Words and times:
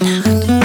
heute 0.00 0.04
Nacht. 0.04 0.64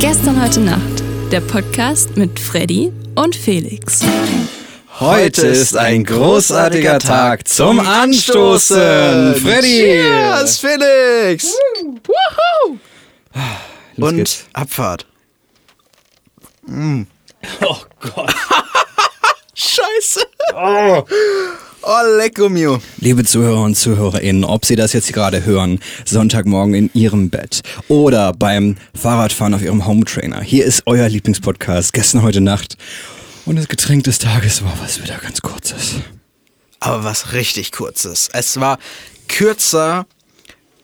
Gestern 0.00 0.42
heute 0.42 0.60
Nacht. 0.60 0.80
Der 1.30 1.40
Podcast 1.40 2.16
mit 2.16 2.38
Freddy 2.38 2.92
und 3.14 3.34
Felix. 3.34 4.00
Heute 5.00 5.46
ist 5.46 5.76
ein 5.76 6.04
großartiger 6.04 6.98
Tag 6.98 7.48
zum 7.48 7.80
Anstoßen. 7.80 9.34
Freddy! 9.36 10.02
Cheers, 10.02 10.58
Felix! 10.58 11.54
Los 13.96 14.08
Und 14.10 14.16
geht's. 14.16 14.44
Abfahrt. 14.52 15.06
Oh 16.68 17.76
Gott. 18.00 18.34
Scheiße! 19.54 20.20
Oh, 20.54 21.04
lecko 21.82 22.48
mio. 22.48 22.80
Liebe 22.98 23.24
Zuhörer 23.24 23.62
und 23.62 23.74
ZuhörerInnen, 23.74 24.44
ob 24.44 24.64
Sie 24.64 24.76
das 24.76 24.92
jetzt 24.92 25.12
gerade 25.12 25.44
hören, 25.44 25.80
Sonntagmorgen 26.04 26.74
in 26.74 26.90
Ihrem 26.94 27.30
Bett 27.30 27.60
oder 27.88 28.32
beim 28.32 28.76
Fahrradfahren 28.94 29.54
auf 29.54 29.62
Ihrem 29.62 29.86
Hometrainer, 29.86 30.40
hier 30.42 30.64
ist 30.64 30.82
euer 30.86 31.08
Lieblingspodcast, 31.08 31.92
gestern, 31.92 32.22
heute 32.22 32.40
Nacht. 32.40 32.76
Und 33.44 33.56
das 33.56 33.68
Getränk 33.68 34.04
des 34.04 34.18
Tages 34.18 34.62
war 34.62 34.72
was 34.80 35.02
wieder 35.02 35.18
ganz 35.18 35.40
kurzes. 35.42 35.96
Aber 36.80 37.04
was 37.04 37.32
richtig 37.32 37.72
kurzes. 37.72 38.28
Es 38.32 38.60
war 38.60 38.78
kürzer 39.28 40.06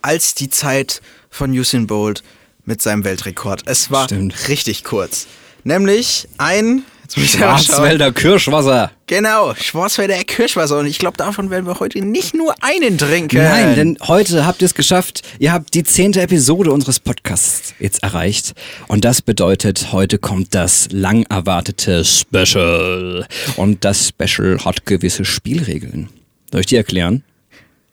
als 0.02 0.34
die 0.34 0.50
Zeit 0.50 1.00
von 1.30 1.52
Usain 1.52 1.86
Bolt 1.86 2.22
mit 2.64 2.82
seinem 2.82 3.04
Weltrekord. 3.04 3.62
Es 3.66 3.90
war 3.90 4.04
Stimmt. 4.04 4.48
richtig 4.48 4.84
kurz. 4.84 5.26
Nämlich 5.64 6.28
ein... 6.38 6.82
Schwarzwälder 7.16 8.12
Kirschwasser. 8.12 8.90
Genau, 9.06 9.54
Schwarzwälder 9.54 10.22
Kirschwasser. 10.24 10.78
Und 10.78 10.86
ich 10.86 10.98
glaube, 10.98 11.16
davon 11.16 11.50
werden 11.50 11.66
wir 11.66 11.80
heute 11.80 12.04
nicht 12.04 12.34
nur 12.34 12.54
einen 12.60 12.98
trinken. 12.98 13.38
Nein, 13.38 13.74
denn 13.74 13.98
heute 14.06 14.44
habt 14.46 14.60
ihr 14.60 14.66
es 14.66 14.74
geschafft. 14.74 15.22
Ihr 15.38 15.52
habt 15.52 15.74
die 15.74 15.84
zehnte 15.84 16.20
Episode 16.20 16.70
unseres 16.70 17.00
Podcasts 17.00 17.74
jetzt 17.78 18.02
erreicht. 18.02 18.54
Und 18.88 19.04
das 19.04 19.22
bedeutet, 19.22 19.92
heute 19.92 20.18
kommt 20.18 20.54
das 20.54 20.88
lang 20.92 21.24
erwartete 21.30 22.04
Special. 22.04 23.26
Und 23.56 23.84
das 23.84 24.08
Special 24.08 24.58
hat 24.64 24.84
gewisse 24.84 25.24
Spielregeln. 25.24 26.10
Soll 26.52 26.60
ich 26.60 26.66
die 26.66 26.76
erklären? 26.76 27.24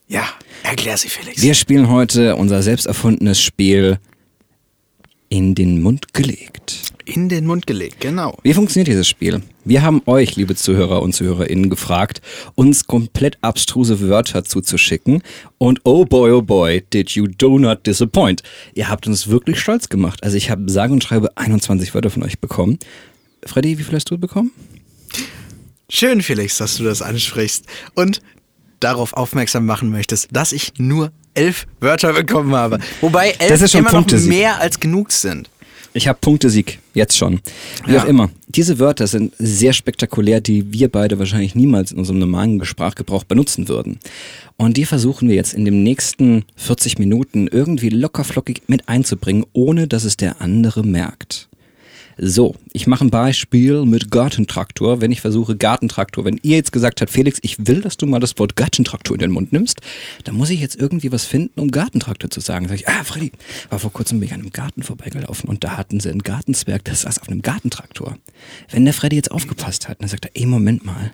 Ja, 0.07 0.27
erklär 0.63 0.97
sie, 0.97 1.09
Felix. 1.09 1.41
Wir 1.41 1.53
spielen 1.53 1.89
heute 1.89 2.35
unser 2.35 2.61
selbst 2.61 2.85
erfundenes 2.85 3.41
Spiel 3.41 3.97
in 5.29 5.55
den 5.55 5.81
Mund 5.81 6.13
gelegt. 6.13 6.93
In 7.05 7.29
den 7.29 7.45
Mund 7.45 7.67
gelegt, 7.67 7.99
genau. 7.99 8.35
Wie 8.41 8.53
funktioniert 8.53 8.87
dieses 8.87 9.07
Spiel? 9.07 9.43
Wir 9.63 9.83
haben 9.83 10.01
euch, 10.07 10.35
liebe 10.35 10.55
Zuhörer 10.55 11.03
und 11.03 11.13
ZuhörerInnen, 11.13 11.69
gefragt, 11.69 12.19
uns 12.55 12.87
komplett 12.87 13.37
abstruse 13.41 14.01
Wörter 14.01 14.43
zuzuschicken. 14.43 15.21
Und 15.59 15.81
oh 15.83 16.05
boy, 16.05 16.31
oh 16.31 16.41
boy, 16.41 16.83
did 16.91 17.11
you 17.11 17.27
do 17.27 17.59
not 17.59 17.85
disappoint. 17.85 18.41
Ihr 18.73 18.89
habt 18.89 19.05
uns 19.05 19.27
wirklich 19.27 19.59
stolz 19.59 19.87
gemacht. 19.87 20.23
Also 20.23 20.35
ich 20.35 20.49
habe 20.49 20.69
sage 20.69 20.93
und 20.93 21.03
schreibe 21.03 21.37
21 21.37 21.93
Wörter 21.93 22.09
von 22.09 22.23
euch 22.23 22.39
bekommen. 22.39 22.79
Freddy, 23.45 23.77
wie 23.77 23.83
viel 23.83 23.95
hast 23.95 24.09
du 24.09 24.17
bekommen? 24.17 24.51
Schön, 25.89 26.23
Felix, 26.23 26.57
dass 26.57 26.77
du 26.77 26.83
das 26.83 27.03
ansprichst 27.03 27.65
und 27.93 28.19
darauf 28.79 29.13
aufmerksam 29.13 29.65
machen 29.65 29.91
möchtest, 29.91 30.29
dass 30.31 30.51
ich 30.51 30.73
nur 30.77 31.11
elf 31.35 31.67
Wörter 31.79 32.13
bekommen 32.13 32.55
habe. 32.55 32.79
Wobei 33.01 33.31
elf 33.37 33.73
immer 33.75 33.91
noch 33.91 34.11
mehr 34.23 34.59
als 34.59 34.79
genug 34.79 35.11
sind. 35.11 35.49
Ich 35.95 36.09
habe 36.09 36.19
Punktesieg, 36.19 36.79
jetzt 36.93 37.15
schon. 37.15 37.39
Wie 37.85 37.93
Ja. 37.93 38.03
auch 38.03 38.05
immer. 38.05 38.29
Diese 38.49 38.79
Wörter 38.79 39.07
sind 39.07 39.33
sehr 39.39 39.71
spektakulär, 39.71 40.41
die 40.41 40.73
wir 40.73 40.89
beide 40.89 41.19
wahrscheinlich 41.19 41.55
niemals 41.55 41.93
in 41.93 41.97
unserem 41.97 42.19
normalen 42.19 42.65
Sprachgebrauch 42.65 43.23
benutzen 43.23 43.69
würden. 43.69 43.99
Und 44.57 44.75
die 44.75 44.83
versuchen 44.83 45.29
wir 45.29 45.35
jetzt 45.35 45.53
in 45.53 45.63
den 45.63 45.83
nächsten 45.83 46.43
40 46.57 46.99
Minuten 46.99 47.47
irgendwie 47.47 47.87
lockerflockig 47.87 48.63
mit 48.67 48.89
einzubringen, 48.89 49.45
ohne 49.53 49.87
dass 49.87 50.03
es 50.03 50.17
der 50.17 50.41
andere 50.41 50.83
merkt. 50.83 51.47
So, 52.17 52.55
ich 52.71 52.87
mache 52.87 53.03
ein 53.03 53.09
Beispiel 53.09 53.85
mit 53.85 54.09
Gartentraktor. 54.09 55.01
Wenn 55.01 55.11
ich 55.11 55.19
versuche 55.19 55.57
Gartentraktor, 55.57 56.23
wenn 56.23 56.39
ihr 56.43 56.55
jetzt 56.55 56.71
gesagt 56.71 57.01
habt, 57.01 57.11
Felix, 57.11 57.39
ich 57.41 57.67
will, 57.67 57.81
dass 57.81 57.97
du 57.97 58.05
mal 58.05 58.19
das 58.19 58.39
Wort 58.39 58.55
Gartentraktor 58.55 59.15
in 59.15 59.19
den 59.19 59.31
Mund 59.31 59.51
nimmst, 59.51 59.81
dann 60.23 60.35
muss 60.35 60.49
ich 60.49 60.61
jetzt 60.61 60.79
irgendwie 60.79 61.11
was 61.11 61.25
finden, 61.25 61.59
um 61.59 61.71
Gartentraktor 61.71 62.29
zu 62.29 62.39
sagen. 62.39 62.69
Sag 62.69 62.75
ich, 62.75 62.87
ah, 62.87 63.03
Freddy, 63.03 63.33
war 63.69 63.79
vor 63.79 63.91
kurzem 63.91 64.19
bin 64.19 64.27
ich 64.27 64.33
an 64.33 64.39
einem 64.39 64.51
Garten 64.51 64.81
vorbeigelaufen 64.81 65.49
und 65.49 65.65
da 65.65 65.75
hatten 65.75 65.99
sie 65.99 66.09
einen 66.09 66.23
Gartenzwerg, 66.23 66.85
der 66.85 66.95
saß 66.95 67.19
auf 67.19 67.27
einem 67.27 67.41
Gartentraktor. 67.41 68.17
Wenn 68.69 68.85
der 68.85 68.93
Freddy 68.93 69.17
jetzt 69.17 69.31
aufgepasst 69.31 69.89
hat, 69.89 70.01
dann 70.01 70.07
sagt 70.07 70.25
er, 70.25 70.31
ey, 70.35 70.45
Moment 70.45 70.85
mal. 70.85 71.11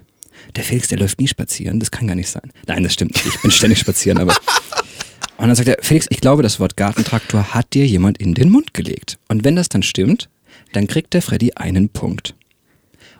Der 0.55 0.63
Felix, 0.63 0.87
der 0.87 0.99
läuft 0.99 1.19
nie 1.19 1.27
spazieren, 1.27 1.79
das 1.79 1.89
kann 1.89 2.07
gar 2.07 2.15
nicht 2.15 2.29
sein. 2.29 2.51
Nein, 2.67 2.83
das 2.83 2.93
stimmt 2.93 3.13
nicht. 3.13 3.25
Ich 3.25 3.41
bin 3.41 3.51
ständig 3.51 3.79
spazieren, 3.79 4.19
aber 4.19 4.33
und 5.37 5.47
dann 5.47 5.55
sagt 5.55 5.67
er, 5.67 5.77
Felix, 5.81 6.05
ich 6.09 6.21
glaube, 6.21 6.43
das 6.43 6.59
Wort 6.59 6.77
Gartentraktor 6.77 7.55
hat 7.55 7.73
dir 7.73 7.87
jemand 7.87 8.19
in 8.19 8.35
den 8.35 8.49
Mund 8.49 8.75
gelegt. 8.75 9.17
Und 9.27 9.43
wenn 9.43 9.55
das 9.55 9.69
dann 9.69 9.83
stimmt, 9.83 10.29
dann 10.73 10.87
kriegt 10.87 11.13
der 11.13 11.21
Freddy 11.21 11.53
einen 11.55 11.89
Punkt. 11.89 12.35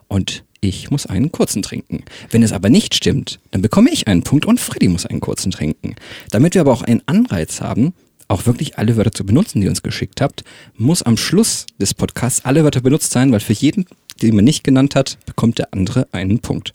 Und 0.07 0.44
ich 0.62 0.91
muss 0.91 1.07
einen 1.07 1.31
kurzen 1.31 1.63
trinken. 1.63 2.03
Wenn 2.29 2.44
es 2.44 2.53
aber 2.53 2.69
nicht 2.69 2.94
stimmt, 2.94 3.39
dann 3.50 3.62
bekomme 3.62 3.89
ich 3.89 4.07
einen 4.07 4.23
Punkt 4.23 4.45
und 4.45 4.59
Freddy 4.59 4.88
muss 4.88 5.06
einen 5.06 5.19
kurzen 5.19 5.51
trinken. 5.51 5.95
Damit 6.29 6.53
wir 6.53 6.62
aber 6.62 6.72
auch 6.72 6.84
einen 6.84 7.01
Anreiz 7.07 7.62
haben, 7.62 7.94
auch 8.28 8.45
wirklich 8.45 8.78
alle 8.78 8.95
Wörter 8.95 9.12
zu 9.12 9.25
benutzen, 9.25 9.59
die 9.59 9.66
ihr 9.66 9.72
uns 9.72 9.84
geschickt 9.84 10.22
habt, 10.22 10.44
muss 10.78 11.01
am 11.01 11.17
Schluss 11.17 11.66
des 11.79 11.94
Podcasts 11.94 12.45
alle 12.45 12.63
Wörter 12.63 12.81
benutzt 12.81 13.12
sein, 13.12 13.31
weil 13.31 13.39
für 13.39 13.53
jeden, 13.53 13.85
den 14.22 14.35
man 14.35 14.45
nicht 14.45 14.63
genannt 14.63 14.95
hat, 14.95 15.18
bekommt 15.25 15.57
der 15.57 15.73
andere 15.73 16.07
einen 16.12 16.39
Punkt. 16.39 16.73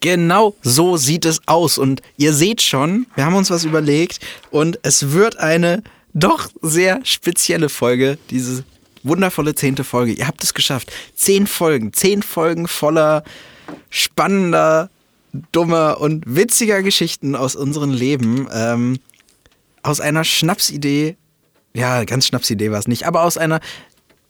Genau 0.00 0.54
so 0.62 0.96
sieht 0.96 1.24
es 1.24 1.40
aus. 1.46 1.78
Und 1.78 2.02
ihr 2.16 2.34
seht 2.34 2.60
schon, 2.60 3.06
wir 3.14 3.24
haben 3.24 3.34
uns 3.34 3.50
was 3.50 3.64
überlegt 3.64 4.20
und 4.50 4.78
es 4.82 5.12
wird 5.12 5.38
eine 5.38 5.82
doch 6.12 6.50
sehr 6.60 7.00
spezielle 7.04 7.68
Folge, 7.68 8.18
diese 8.28 8.64
wundervolle 9.02 9.54
zehnte 9.54 9.84
Folge. 9.84 10.12
Ihr 10.12 10.26
habt 10.26 10.42
es 10.44 10.54
geschafft. 10.54 10.92
Zehn 11.14 11.46
Folgen, 11.46 11.92
zehn 11.92 12.22
Folgen 12.22 12.68
voller 12.68 13.24
spannender, 13.90 14.90
dummer 15.52 16.00
und 16.00 16.24
witziger 16.26 16.82
Geschichten 16.82 17.34
aus 17.34 17.56
unserem 17.56 17.90
Leben. 17.90 18.48
Ähm, 18.52 18.98
aus 19.82 20.00
einer 20.00 20.24
Schnapsidee, 20.24 21.16
ja, 21.74 22.04
ganz 22.04 22.26
Schnapsidee 22.26 22.70
war 22.70 22.78
es 22.78 22.88
nicht, 22.88 23.06
aber 23.06 23.22
aus 23.22 23.38
einer 23.38 23.60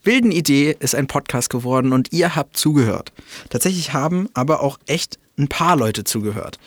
wilden 0.04 0.32
Idee 0.32 0.76
ist 0.78 0.94
ein 0.94 1.06
Podcast 1.06 1.50
geworden 1.50 1.92
und 1.92 2.12
ihr 2.12 2.34
habt 2.34 2.56
zugehört. 2.56 3.12
Tatsächlich 3.50 3.92
haben 3.92 4.28
aber 4.34 4.60
auch 4.60 4.78
echt 4.86 5.18
ein 5.38 5.48
paar 5.48 5.76
Leute 5.76 6.04
zugehört. 6.04 6.58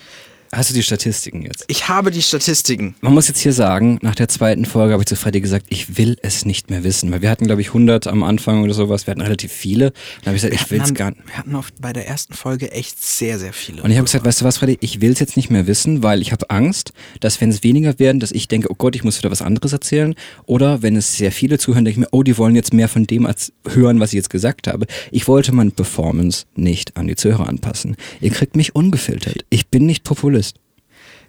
Hast 0.56 0.70
du 0.70 0.74
die 0.74 0.84
Statistiken 0.84 1.42
jetzt? 1.42 1.66
Ich 1.68 1.90
habe 1.90 2.12
die 2.12 2.22
Statistiken. 2.22 2.96
Man 3.02 3.14
muss 3.14 3.28
jetzt 3.28 3.42
hier 3.42 3.52
sagen, 3.52 4.00
nach 4.02 4.16
der 4.16 4.30
zweiten 4.30 4.64
Folge 4.64 4.94
habe 4.94 5.04
ich 5.04 5.08
zu 5.08 5.18
Freddy 5.18 5.42
gesagt, 5.42 5.66
ich 5.68 5.98
will 5.98 6.16
es 6.22 6.46
nicht 6.46 6.70
mehr 6.70 6.86
wissen, 6.86 7.12
weil 7.12 7.22
wir 7.22 7.30
hatten, 7.30 7.46
glaube 7.46 7.60
ich, 7.60 7.68
100 7.68 8.08
am 8.08 8.24
Anfang 8.24 8.64
oder 8.64 8.74
sowas, 8.74 9.06
wir 9.06 9.12
hatten 9.12 9.20
relativ 9.22 9.52
viele. 9.52 9.92
Dann 10.22 10.28
habe 10.28 10.38
ich 10.38 10.44
gesagt, 10.44 10.54
ich 10.54 10.72
will 10.72 10.80
es 10.80 10.92
Wir 10.92 10.96
gar 10.96 11.10
nicht. 11.10 11.28
Wir 11.28 11.36
hatten 11.36 11.58
bei 11.82 11.92
der 11.92 12.08
ersten 12.08 12.36
Folge 12.36 12.72
echt 12.72 13.04
sehr, 13.04 13.38
sehr 13.38 13.52
viele. 13.52 13.84
Und 13.84 13.92
ich 13.92 13.98
habe 13.98 14.06
gesagt, 14.06 14.24
weißt 14.24 14.40
du 14.40 14.46
was, 14.46 14.60
Freddy, 14.60 14.78
ich 14.80 15.02
will 15.02 15.12
es 15.12 15.20
jetzt 15.20 15.36
nicht 15.36 15.50
mehr 15.50 15.68
wissen, 15.68 16.04
weil 16.04 16.22
ich 16.22 16.32
habe 16.32 16.50
Angst, 16.50 16.94
dass 17.20 17.42
wenn 17.42 17.50
es 17.50 17.62
weniger 17.62 18.00
werden, 18.00 18.22
dass 18.22 18.32
ich 18.32 18.48
denke, 18.48 18.72
oh 18.72 18.76
Gott, 18.76 18.96
ich 18.96 19.04
muss 19.04 19.18
wieder 19.18 19.32
was 19.32 19.42
anderes 19.42 19.74
erzählen. 19.74 20.16
Oder 20.46 20.82
wenn 20.82 20.96
es 20.96 21.18
sehr 21.18 21.34
viele 21.34 21.58
zuhören, 21.58 21.84
denke 21.84 22.00
ich 22.00 22.06
mir, 22.06 22.14
oh, 22.14 22.24
die 22.24 22.38
wollen 22.38 22.56
jetzt 22.56 22.74
mehr 22.74 22.88
von 22.88 23.06
dem 23.06 23.26
als 23.26 23.52
hören, 23.68 24.00
was 24.00 24.14
ich 24.14 24.18
jetzt 24.18 24.30
gesagt 24.30 24.70
habe. 24.70 24.86
Ich 25.12 25.28
wollte 25.28 25.52
meine 25.52 25.72
Performance 25.72 26.46
nicht 26.56 26.96
an 26.96 27.08
die 27.08 27.18
Zuhörer 27.18 27.50
anpassen. 27.50 27.98
Ihr 28.22 28.32
kriegt 28.32 28.56
mich 28.56 28.74
ungefiltert. 28.74 29.44
Ich 29.50 29.68
bin 29.68 29.86
nicht 29.86 30.06
Populist. 30.06 30.45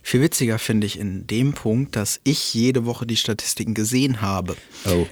Viel 0.06 0.21
witziger 0.21 0.61
finde 0.61 0.87
ich 0.87 1.00
in 1.00 1.27
dem 1.27 1.53
Punkt, 1.53 1.97
dass 1.97 2.21
ich 2.22 2.55
jede 2.55 2.87
Woche 2.87 3.09
die 3.09 3.17
Statistiken 3.17 3.75
gesehen 3.75 4.21
habe. 4.21 4.56
Oh. 4.84 5.05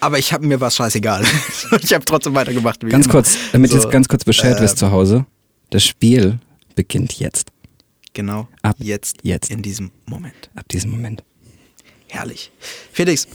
Aber 0.00 0.18
ich 0.18 0.34
habe 0.34 0.46
mir 0.46 0.60
was 0.60 0.76
scheißegal. 0.76 1.24
ich 1.82 1.94
habe 1.94 2.04
trotzdem 2.04 2.34
weitergemacht. 2.34 2.80
Ganz 2.80 3.06
immer. 3.06 3.14
kurz, 3.14 3.38
damit 3.50 3.70
ihr 3.70 3.78
So, 3.78 3.84
jetzt 3.84 3.90
ganz 3.90 4.06
kurz 4.06 4.24
Bescheid 4.24 4.58
äh, 4.58 4.60
wisst 4.60 4.76
zu 4.76 4.90
Hause. 4.90 5.24
Das 5.70 5.84
Spiel 5.84 6.38
beginnt 6.74 7.18
jetzt. 7.18 7.48
Genau. 8.12 8.46
Ab 8.60 8.76
jetzt. 8.78 9.20
jetzt. 9.22 9.50
In 9.50 9.62
diesem 9.62 9.90
Moment. 10.04 10.50
Ab 10.54 10.68
diesem 10.68 10.90
Moment. 10.90 11.24
Herrlich. 12.08 12.52
Felix, 12.92 13.26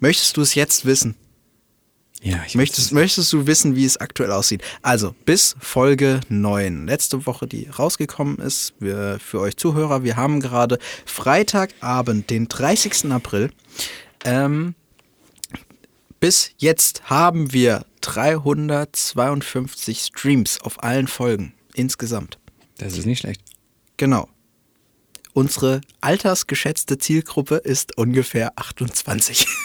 möchtest 0.00 0.36
du 0.36 0.42
es 0.42 0.54
jetzt 0.54 0.84
wissen? 0.84 1.14
Ja, 2.24 2.42
Möchtest, 2.54 2.92
möchtest 2.92 3.32
du 3.34 3.46
wissen, 3.46 3.76
wie 3.76 3.84
es 3.84 3.98
aktuell 3.98 4.32
aussieht? 4.32 4.62
Also, 4.80 5.14
bis 5.26 5.54
Folge 5.60 6.20
9, 6.30 6.86
letzte 6.86 7.26
Woche, 7.26 7.46
die 7.46 7.68
rausgekommen 7.68 8.38
ist, 8.38 8.72
wir, 8.78 9.18
für 9.22 9.40
euch 9.40 9.58
Zuhörer, 9.58 10.04
wir 10.04 10.16
haben 10.16 10.40
gerade 10.40 10.78
Freitagabend, 11.04 12.30
den 12.30 12.48
30. 12.48 13.12
April. 13.12 13.50
Ähm, 14.24 14.74
bis 16.18 16.52
jetzt 16.56 17.10
haben 17.10 17.52
wir 17.52 17.84
352 18.00 20.06
Streams 20.06 20.62
auf 20.62 20.82
allen 20.82 21.08
Folgen 21.08 21.52
insgesamt. 21.74 22.38
Das 22.78 22.96
ist 22.96 23.04
nicht 23.04 23.18
schlecht. 23.18 23.42
Genau. 23.98 24.30
Unsere 25.34 25.82
altersgeschätzte 26.00 26.96
Zielgruppe 26.96 27.56
ist 27.56 27.98
ungefähr 27.98 28.52
28. 28.56 29.46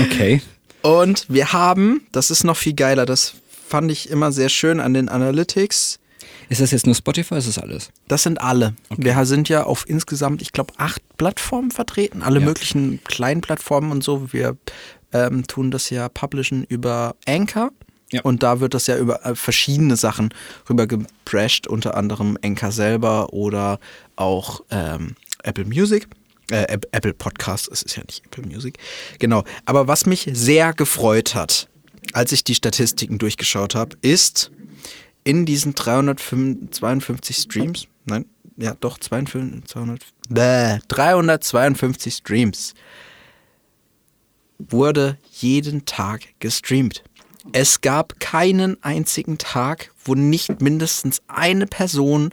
Okay. 0.00 0.42
Und 0.84 1.24
wir 1.30 1.54
haben, 1.54 2.06
das 2.12 2.30
ist 2.30 2.44
noch 2.44 2.58
viel 2.58 2.74
geiler, 2.74 3.06
das 3.06 3.34
fand 3.66 3.90
ich 3.90 4.10
immer 4.10 4.32
sehr 4.32 4.50
schön 4.50 4.80
an 4.80 4.92
den 4.92 5.08
Analytics. 5.08 5.98
Ist 6.50 6.60
das 6.60 6.72
jetzt 6.72 6.84
nur 6.84 6.94
Spotify? 6.94 7.36
Ist 7.36 7.48
das 7.48 7.58
alles? 7.58 7.90
Das 8.06 8.22
sind 8.22 8.38
alle. 8.42 8.74
Wir 8.94 9.24
sind 9.24 9.48
ja 9.48 9.64
auf 9.64 9.86
insgesamt, 9.88 10.42
ich 10.42 10.52
glaube, 10.52 10.74
acht 10.76 11.00
Plattformen 11.16 11.70
vertreten, 11.70 12.22
alle 12.22 12.40
Ja. 12.40 12.44
möglichen 12.44 13.02
kleinen 13.04 13.40
Plattformen 13.40 13.90
und 13.92 14.04
so. 14.04 14.30
Wir 14.34 14.58
ähm, 15.14 15.46
tun 15.46 15.70
das 15.70 15.88
ja 15.88 16.10
publishen 16.10 16.64
über 16.64 17.16
Anchor. 17.26 17.70
Ja. 18.12 18.20
Und 18.20 18.42
da 18.42 18.60
wird 18.60 18.74
das 18.74 18.86
ja 18.86 18.98
über 18.98 19.24
äh, 19.24 19.34
verschiedene 19.34 19.96
Sachen 19.96 20.34
rüber 20.68 20.86
geprescht, 20.86 21.66
unter 21.66 21.96
anderem 21.96 22.36
Anchor 22.44 22.72
selber 22.72 23.32
oder 23.32 23.80
auch 24.16 24.60
ähm, 24.70 25.16
Apple 25.42 25.64
Music. 25.64 26.08
Äh, 26.50 26.64
App- 26.64 26.86
Apple 26.92 27.14
Podcast, 27.14 27.68
es 27.72 27.82
ist 27.82 27.96
ja 27.96 28.02
nicht 28.06 28.24
Apple 28.26 28.44
Music. 28.46 28.78
Genau. 29.18 29.44
Aber 29.64 29.88
was 29.88 30.06
mich 30.06 30.28
sehr 30.32 30.72
gefreut 30.74 31.34
hat, 31.34 31.68
als 32.12 32.32
ich 32.32 32.44
die 32.44 32.54
Statistiken 32.54 33.18
durchgeschaut 33.18 33.74
habe, 33.74 33.96
ist 34.02 34.50
in 35.24 35.46
diesen 35.46 35.74
352 35.74 37.36
Streams, 37.38 37.86
nein, 38.04 38.26
ja 38.56 38.74
doch, 38.78 38.98
52, 38.98 39.64
200, 39.66 40.00
bäh, 40.28 40.78
352 40.88 42.14
Streams 42.14 42.74
wurde 44.58 45.18
jeden 45.32 45.84
Tag 45.86 46.22
gestreamt. 46.40 47.02
Es 47.52 47.80
gab 47.80 48.20
keinen 48.20 48.82
einzigen 48.82 49.38
Tag, 49.38 49.90
wo 50.04 50.14
nicht 50.14 50.60
mindestens 50.60 51.20
eine 51.26 51.66
Person 51.66 52.30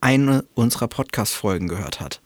eine 0.00 0.44
unserer 0.54 0.88
Podcast-Folgen 0.88 1.68
gehört 1.68 2.00
hat. 2.00 2.20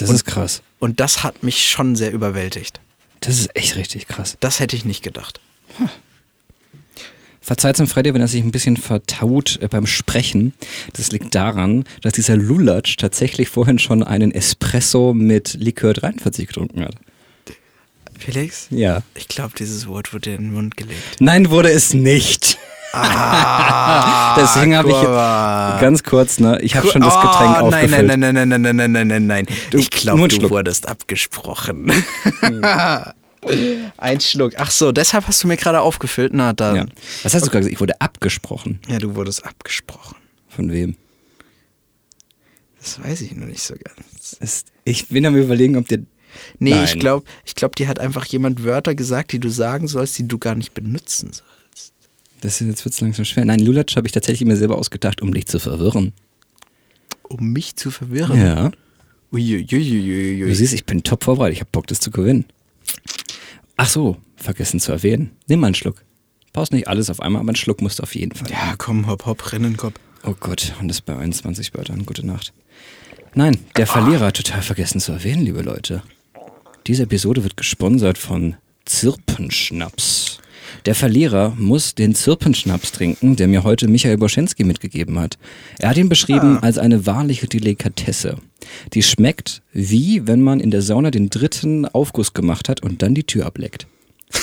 Das 0.00 0.08
Und- 0.08 0.14
ist 0.16 0.24
krass. 0.24 0.62
Und 0.78 0.98
das 1.00 1.22
hat 1.22 1.42
mich 1.42 1.68
schon 1.68 1.94
sehr 1.96 2.12
überwältigt. 2.12 2.80
Das 3.20 3.38
ist 3.38 3.54
echt 3.54 3.76
richtig 3.76 4.08
krass. 4.08 4.36
Das 4.40 4.60
hätte 4.60 4.74
ich 4.76 4.84
nicht 4.86 5.02
gedacht. 5.02 5.40
Verzeiht 7.42 7.78
dem 7.78 7.86
Freddy, 7.86 8.12
wenn 8.14 8.20
er 8.20 8.28
sich 8.28 8.42
ein 8.42 8.50
bisschen 8.52 8.76
vertaut 8.76 9.58
äh, 9.62 9.68
beim 9.68 9.86
Sprechen. 9.86 10.52
Das 10.92 11.10
liegt 11.10 11.34
daran, 11.34 11.84
dass 12.02 12.12
dieser 12.12 12.36
Lulatsch 12.36 12.96
tatsächlich 12.96 13.48
vorhin 13.48 13.78
schon 13.78 14.02
einen 14.02 14.30
Espresso 14.32 15.14
mit 15.14 15.54
Likör 15.54 15.94
43 15.94 16.46
getrunken 16.46 16.84
hat. 16.84 16.94
Felix? 18.18 18.66
Ja. 18.70 19.02
Ich 19.14 19.28
glaube, 19.28 19.54
dieses 19.58 19.86
Wort 19.86 20.12
wurde 20.12 20.34
in 20.34 20.42
den 20.44 20.52
Mund 20.52 20.76
gelegt. 20.76 21.16
Nein, 21.20 21.50
wurde 21.50 21.70
es 21.70 21.94
nicht. 21.94 22.58
Ah, 22.92 24.34
Deswegen 24.40 24.76
habe 24.76 24.90
ich 24.90 25.80
ganz 25.80 26.02
kurz, 26.02 26.38
ne, 26.40 26.60
ich 26.60 26.74
habe 26.76 26.88
schon 26.88 27.02
das 27.02 27.14
Getränk 27.14 27.56
oh, 27.62 27.70
nein, 27.70 27.84
aufgefüllt. 27.84 28.06
nein, 28.06 28.20
nein, 28.20 28.34
nein, 28.34 28.48
nein, 28.48 28.62
nein, 28.62 28.76
nein, 28.76 28.92
nein, 28.92 29.06
nein, 29.08 29.26
nein. 29.26 29.46
Du- 29.70 29.78
Ich 29.78 29.90
glaube, 29.90 30.28
du 30.28 30.50
wurdest 30.50 30.88
abgesprochen. 30.88 31.92
Ein 33.96 34.20
Schluck. 34.20 34.52
Ach 34.56 34.70
so, 34.70 34.92
deshalb 34.92 35.26
hast 35.26 35.42
du 35.42 35.48
mir 35.48 35.56
gerade 35.56 35.80
aufgefüllt. 35.80 36.32
Na 36.34 36.52
dann. 36.52 36.76
Ja. 36.76 36.86
Was 37.22 37.34
hast 37.34 37.46
du 37.46 37.50
gerade 37.50 37.60
gesagt? 37.60 37.72
Ich 37.74 37.80
wurde 37.80 38.00
abgesprochen. 38.00 38.80
Ja, 38.88 38.98
du 38.98 39.14
wurdest 39.14 39.44
abgesprochen. 39.46 40.16
Von 40.48 40.70
wem? 40.70 40.96
Das 42.80 43.02
weiß 43.02 43.20
ich 43.22 43.34
noch 43.36 43.46
nicht 43.46 43.62
so 43.62 43.74
ganz. 43.74 44.36
Es, 44.40 44.64
ich 44.84 45.08
bin 45.08 45.24
am 45.26 45.36
überlegen, 45.36 45.76
ob 45.76 45.88
dir. 45.88 46.04
Nee, 46.58 46.70
Nein. 46.70 46.84
ich 46.84 46.98
glaube, 46.98 47.26
ich 47.44 47.54
glaub, 47.54 47.74
dir 47.76 47.88
hat 47.88 47.98
einfach 47.98 48.24
jemand 48.26 48.62
Wörter 48.64 48.94
gesagt, 48.94 49.32
die 49.32 49.38
du 49.40 49.48
sagen 49.48 49.88
sollst, 49.88 50.16
die 50.18 50.28
du 50.28 50.38
gar 50.38 50.54
nicht 50.54 50.74
benutzen 50.74 51.32
sollst. 51.32 51.44
Das 52.40 52.60
ist, 52.60 52.66
jetzt 52.66 52.84
wird's 52.84 53.00
langsam 53.00 53.24
schwer. 53.24 53.44
Nein, 53.44 53.60
Lulatsch 53.60 53.96
habe 53.96 54.06
ich 54.06 54.12
tatsächlich 54.12 54.46
mir 54.46 54.56
selber 54.56 54.78
ausgedacht, 54.78 55.20
um 55.22 55.32
dich 55.32 55.46
zu 55.46 55.58
verwirren. 55.58 56.12
Um 57.28 57.52
mich 57.52 57.76
zu 57.76 57.90
verwirren. 57.90 58.40
Ja. 58.40 58.70
Uiuiuiuiui. 59.32 60.40
Du 60.40 60.54
siehst, 60.54 60.72
ich 60.72 60.84
bin 60.84 61.02
top 61.02 61.24
vorbereitet. 61.24 61.54
Ich 61.54 61.60
habe 61.60 61.70
Bock, 61.70 61.86
das 61.86 62.00
zu 62.00 62.10
gewinnen. 62.10 62.46
Ach 63.76 63.88
so, 63.88 64.16
vergessen 64.36 64.80
zu 64.80 64.92
erwähnen. 64.92 65.30
Nimm 65.48 65.60
mal 65.60 65.68
einen 65.68 65.74
Schluck. 65.74 66.04
Brauchst 66.52 66.72
nicht 66.72 66.88
alles 66.88 67.10
auf 67.10 67.20
einmal, 67.20 67.40
aber 67.40 67.50
einen 67.50 67.56
Schluck 67.56 67.80
musst 67.80 68.00
du 68.00 68.02
auf 68.02 68.14
jeden 68.14 68.34
Fall. 68.34 68.50
Ja, 68.50 68.74
komm, 68.76 69.06
hopp, 69.06 69.26
hopp, 69.26 69.52
Rinnenkopf. 69.52 69.94
Oh 70.24 70.34
Gott, 70.38 70.74
und 70.80 70.88
das 70.88 71.00
bei 71.00 71.16
21 71.16 71.72
Wörtern. 71.74 72.04
Gute 72.04 72.26
Nacht. 72.26 72.52
Nein, 73.34 73.58
der 73.76 73.86
Verlierer 73.86 74.26
hat 74.26 74.36
total 74.36 74.62
vergessen 74.62 75.00
zu 75.00 75.12
erwähnen, 75.12 75.42
liebe 75.42 75.62
Leute. 75.62 76.02
Diese 76.86 77.04
Episode 77.04 77.44
wird 77.44 77.56
gesponsert 77.56 78.18
von 78.18 78.56
Zirpenschnaps. 78.84 80.40
Der 80.86 80.94
Verlierer 80.94 81.54
muss 81.58 81.94
den 81.94 82.14
Zirpenschnaps 82.14 82.92
trinken, 82.92 83.36
der 83.36 83.48
mir 83.48 83.64
heute 83.64 83.86
Michael 83.86 84.16
Boschenski 84.16 84.64
mitgegeben 84.64 85.18
hat. 85.18 85.36
Er 85.78 85.90
hat 85.90 85.98
ihn 85.98 86.08
beschrieben 86.08 86.58
als 86.58 86.78
eine 86.78 87.04
wahrliche 87.06 87.46
Delikatesse. 87.46 88.38
Die 88.94 89.02
schmeckt 89.02 89.60
wie, 89.72 90.26
wenn 90.26 90.40
man 90.40 90.60
in 90.60 90.70
der 90.70 90.80
Sauna 90.82 91.10
den 91.10 91.28
dritten 91.28 91.84
Aufguss 91.86 92.32
gemacht 92.32 92.68
hat 92.68 92.82
und 92.82 93.02
dann 93.02 93.14
die 93.14 93.24
Tür 93.24 93.46
ableckt. 93.46 93.86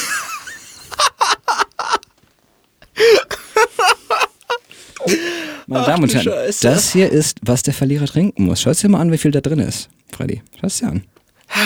Meine 5.67 5.85
Damen 5.85 6.03
und 6.03 6.13
Herren, 6.13 6.23
Scheiße. 6.23 6.67
das 6.67 6.93
hier 6.93 7.09
ist, 7.11 7.39
was 7.41 7.63
der 7.63 7.73
Verlierer 7.73 8.05
trinken 8.05 8.45
muss. 8.45 8.61
Schau 8.61 8.71
dir 8.71 8.89
mal 8.89 9.01
an, 9.01 9.11
wie 9.11 9.17
viel 9.17 9.31
da 9.31 9.41
drin 9.41 9.59
ist, 9.59 9.89
Freddy. 10.11 10.43
Schau 10.59 10.67
es 10.67 10.77
dir 10.77 10.87
an. 10.87 11.03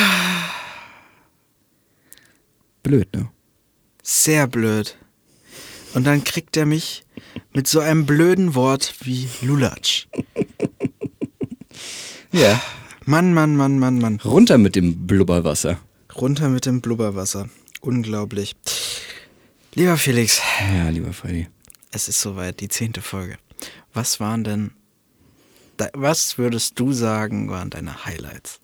Blöd, 2.83 3.13
ne? 3.13 3.29
Sehr 4.01 4.48
blöd. 4.48 4.98
Und 5.94 6.06
dann 6.06 6.24
kriegt 6.24 6.56
er 6.57 6.65
mich 6.65 7.03
mit 7.53 7.68
so 7.68 7.80
einem 7.80 8.06
blöden 8.06 8.56
Wort 8.56 8.94
wie 9.01 9.27
Lulatsch. 9.42 10.07
Ja. 12.31 12.62
Mann, 13.06 13.33
Mann, 13.33 13.56
Mann, 13.56 13.77
Mann, 13.80 14.00
Mann. 14.00 14.19
Runter 14.24 14.57
mit 14.57 14.75
dem 14.75 15.06
Blubberwasser. 15.07 15.80
Runter 16.15 16.50
mit 16.50 16.65
dem 16.65 16.81
Blubberwasser. 16.81 17.50
Unglaublich. 17.81 18.56
Lieber 19.74 19.98
Felix, 19.98 20.42
Ja, 20.75 20.89
lieber 20.89 21.13
Freddy. 21.13 21.47
es 21.92 22.07
ist 22.07 22.21
soweit, 22.21 22.59
die 22.59 22.68
zehnte 22.68 23.01
Folge. 23.01 23.38
Was 23.94 24.19
waren 24.19 24.44
denn, 24.44 24.71
was 25.94 26.38
würdest 26.38 26.80
du 26.80 26.94
sagen, 26.94 27.50
waren 27.50 27.69
deine 27.69 28.06
Highlights? 28.06 28.59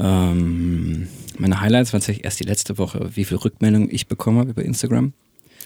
Ähm, 0.00 1.08
meine 1.38 1.60
Highlights 1.60 1.92
waren 1.92 2.00
tatsächlich 2.00 2.24
erst 2.24 2.40
die 2.40 2.44
letzte 2.44 2.78
Woche, 2.78 3.10
wie 3.14 3.24
viel 3.24 3.36
Rückmeldungen 3.36 3.88
ich 3.90 4.06
bekommen 4.06 4.38
habe 4.38 4.50
über 4.50 4.64
Instagram. 4.64 5.12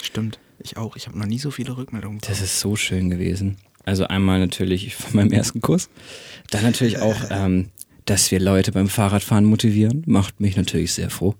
Stimmt, 0.03 0.39
ich 0.59 0.77
auch. 0.77 0.97
Ich 0.97 1.07
habe 1.07 1.19
noch 1.19 1.27
nie 1.27 1.39
so 1.39 1.51
viele 1.51 1.77
Rückmeldungen. 1.77 2.19
Das 2.27 2.41
ist 2.41 2.61
so 2.61 2.77
schön 2.77 3.11
gewesen. 3.11 3.57
Also 3.85 4.07
einmal 4.07 4.41
natürlich 4.41 4.95
von 4.95 5.17
meinem 5.17 5.33
ersten 5.33 5.61
Kuss. 5.61 5.89
Dann 6.51 6.63
natürlich 6.63 6.99
auch, 6.99 7.17
ähm, 7.31 7.71
dass 8.05 8.31
wir 8.31 8.39
Leute 8.39 8.73
beim 8.73 8.89
Fahrradfahren 8.89 9.45
motivieren, 9.45 10.03
macht 10.07 10.41
mich 10.41 10.57
natürlich 10.57 10.93
sehr 10.93 11.09
froh. 11.09 11.35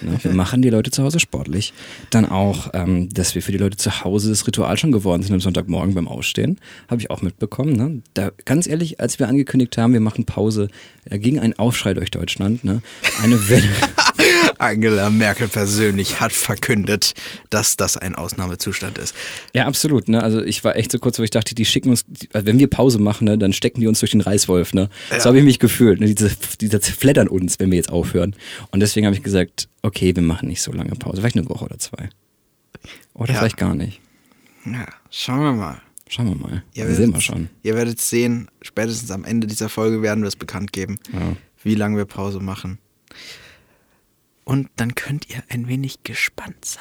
Ne? 0.00 0.18
Wir 0.22 0.32
machen 0.32 0.62
die 0.62 0.70
Leute 0.70 0.90
zu 0.90 1.02
Hause 1.02 1.20
sportlich. 1.20 1.72
Dann 2.10 2.26
auch, 2.26 2.70
ähm, 2.74 3.08
dass 3.10 3.34
wir 3.34 3.42
für 3.42 3.52
die 3.52 3.58
Leute 3.58 3.76
zu 3.76 4.02
Hause 4.02 4.30
das 4.30 4.46
Ritual 4.46 4.76
schon 4.76 4.90
geworden 4.90 5.22
sind 5.22 5.32
am 5.34 5.40
Sonntagmorgen 5.40 5.94
beim 5.94 6.08
Ausstehen. 6.08 6.58
Habe 6.88 7.00
ich 7.00 7.10
auch 7.10 7.22
mitbekommen. 7.22 7.72
Ne? 7.74 8.02
Da, 8.14 8.32
ganz 8.44 8.66
ehrlich, 8.66 9.00
als 9.00 9.18
wir 9.18 9.28
angekündigt 9.28 9.78
haben, 9.78 9.92
wir 9.92 10.00
machen 10.00 10.24
Pause, 10.24 10.68
da 11.04 11.18
ging 11.18 11.38
ein 11.38 11.56
Aufschrei 11.58 11.94
durch 11.94 12.10
Deutschland. 12.10 12.64
Ne? 12.64 12.82
Eine 13.22 13.48
Welle. 13.48 13.68
Angela 14.58 15.10
Merkel 15.10 15.48
persönlich 15.48 16.20
hat 16.20 16.32
verkündet, 16.32 17.14
dass 17.50 17.76
das 17.76 17.96
ein 17.96 18.14
Ausnahmezustand 18.14 18.98
ist. 18.98 19.14
Ja, 19.54 19.66
absolut. 19.66 20.08
Ne? 20.08 20.22
Also 20.22 20.42
ich 20.42 20.64
war 20.64 20.76
echt 20.76 20.92
so 20.92 20.98
kurz, 20.98 21.18
wo 21.18 21.22
ich 21.22 21.30
dachte, 21.30 21.54
die 21.54 21.64
schicken 21.64 21.90
uns, 21.90 22.04
also 22.32 22.46
wenn 22.46 22.58
wir 22.58 22.68
Pause 22.68 22.98
machen, 22.98 23.24
ne, 23.24 23.38
dann 23.38 23.52
stecken 23.52 23.80
die 23.80 23.86
uns 23.86 24.00
durch 24.00 24.12
den 24.12 24.20
Reißwolf. 24.20 24.74
Ne? 24.74 24.88
So 25.18 25.26
habe 25.26 25.38
ich 25.38 25.44
mich 25.44 25.58
gefühlt. 25.58 26.00
Ne? 26.00 26.12
Diese, 26.12 26.30
diese 26.60 26.80
zerfleddern 26.80 27.28
uns, 27.28 27.58
wenn 27.60 27.70
wir 27.70 27.76
jetzt 27.76 27.90
aufhören. 27.90 28.34
Und 28.70 28.80
deswegen 28.80 29.06
habe 29.06 29.16
ich 29.16 29.22
gesagt, 29.22 29.68
okay, 29.82 30.14
wir 30.14 30.22
machen 30.22 30.48
nicht 30.48 30.62
so 30.62 30.72
lange 30.72 30.90
Pause. 30.90 31.18
Vielleicht 31.20 31.36
eine 31.36 31.48
Woche 31.48 31.64
oder 31.64 31.78
zwei. 31.78 32.08
Oder 33.14 33.32
Ja. 33.32 33.38
vielleicht 33.40 33.56
gar 33.56 33.74
nicht. 33.74 34.00
Ja, 34.64 34.86
schauen 35.10 35.40
wir 35.40 35.52
mal. 35.52 35.80
Schauen 36.08 36.28
wir 36.28 36.34
mal. 36.36 36.62
Ihr 36.74 36.88
wir 36.88 36.94
sehen 36.94 37.12
wir 37.12 37.20
schon. 37.20 37.48
Ihr 37.62 37.74
werdet 37.74 38.00
sehen, 38.00 38.48
spätestens 38.62 39.10
am 39.10 39.24
Ende 39.24 39.46
dieser 39.46 39.68
Folge 39.68 40.00
werden 40.02 40.22
wir 40.22 40.28
es 40.28 40.36
bekannt 40.36 40.72
geben, 40.72 40.98
Ja. 41.12 41.36
wie 41.62 41.74
lange 41.74 41.96
wir 41.98 42.06
Pause 42.06 42.40
machen. 42.40 42.78
Und 44.48 44.70
dann 44.76 44.94
könnt 44.94 45.28
ihr 45.28 45.42
ein 45.50 45.68
wenig 45.68 46.04
gespannt 46.04 46.64
sein. 46.64 46.80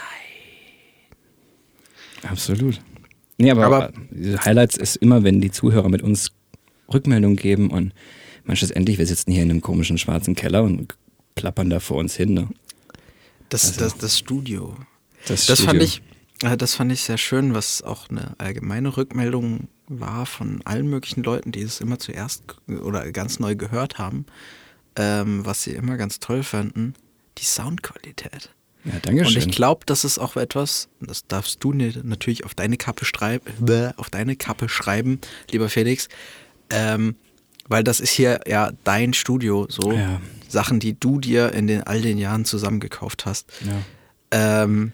Absolut. 2.23 2.79
Nee, 3.37 3.51
aber, 3.51 3.65
Aber- 3.65 3.91
diese 4.09 4.39
Highlights 4.45 4.77
ist 4.77 4.95
immer, 4.95 5.23
wenn 5.25 5.41
die 5.41 5.51
Zuhörer 5.51 5.89
mit 5.89 6.01
uns 6.01 6.31
Rückmeldung 6.93 7.35
geben 7.35 7.69
und 7.69 7.91
manches 8.45 8.71
endlich, 8.71 8.97
wir 8.99 9.05
sitzen 9.05 9.33
hier 9.33 9.43
in 9.43 9.49
einem 9.49 9.59
komischen 9.61 9.97
schwarzen 9.97 10.33
Keller 10.33 10.63
und 10.63 10.95
plappern 11.35 11.69
da 11.69 11.81
vor 11.81 11.97
uns 11.97 12.15
hin. 12.15 12.33
Ne? 12.33 12.47
Das, 13.49 13.75
das, 13.75 13.97
das 13.97 14.17
Studio. 14.17 14.77
Das, 15.27 15.45
Das 15.47 15.57
Studio. 15.59 15.65
fand 15.65 15.83
ich, 15.83 16.01
äh, 16.43 16.55
das 16.55 16.73
fand 16.73 16.93
ich 16.93 17.01
sehr 17.01 17.17
schön, 17.17 17.53
was 17.53 17.81
auch 17.81 18.09
eine 18.09 18.33
allgemeine 18.37 18.95
Rückmeldung 18.95 19.67
war 19.89 20.25
von 20.25 20.61
allen 20.63 20.89
möglichen 20.89 21.21
Leuten, 21.21 21.51
die 21.51 21.63
es 21.63 21.81
immer 21.81 21.99
zuerst 21.99 22.43
oder 22.69 23.11
ganz 23.11 23.39
neu 23.39 23.57
gehört 23.57 23.97
haben, 23.97 24.25
ähm, 24.95 25.45
was 25.45 25.63
sie 25.63 25.71
immer 25.71 25.97
ganz 25.97 26.19
toll 26.21 26.43
fanden, 26.43 26.93
die 27.37 27.45
Soundqualität. 27.45 28.51
Ja, 28.85 28.93
danke 29.01 29.21
Und 29.23 29.31
schön. 29.31 29.41
ich 29.49 29.55
glaube, 29.55 29.81
das 29.85 30.03
ist 30.05 30.17
auch 30.17 30.37
etwas, 30.37 30.87
das 31.01 31.27
darfst 31.27 31.63
du 31.63 31.73
natürlich 31.73 32.45
auf 32.45 32.55
deine 32.55 32.77
Kappe 32.77 33.05
schreiben, 33.05 33.43
auf 33.97 34.09
deine 34.09 34.35
Kappe 34.35 34.69
schreiben, 34.69 35.19
lieber 35.51 35.67
Felix, 35.69 36.07
ähm, 36.69 37.15
weil 37.67 37.83
das 37.83 37.99
ist 37.99 38.11
hier 38.11 38.39
ja 38.47 38.71
dein 38.85 39.13
Studio, 39.13 39.67
so 39.69 39.91
Ja. 39.91 40.21
Sachen, 40.47 40.79
die 40.79 40.97
du 40.97 41.19
dir 41.19 41.51
in 41.53 41.67
den 41.67 41.83
all 41.83 42.01
den 42.01 42.17
Jahren 42.17 42.45
zusammengekauft 42.45 43.25
hast. 43.25 43.51
ja. 43.65 44.63
Ähm, 44.63 44.91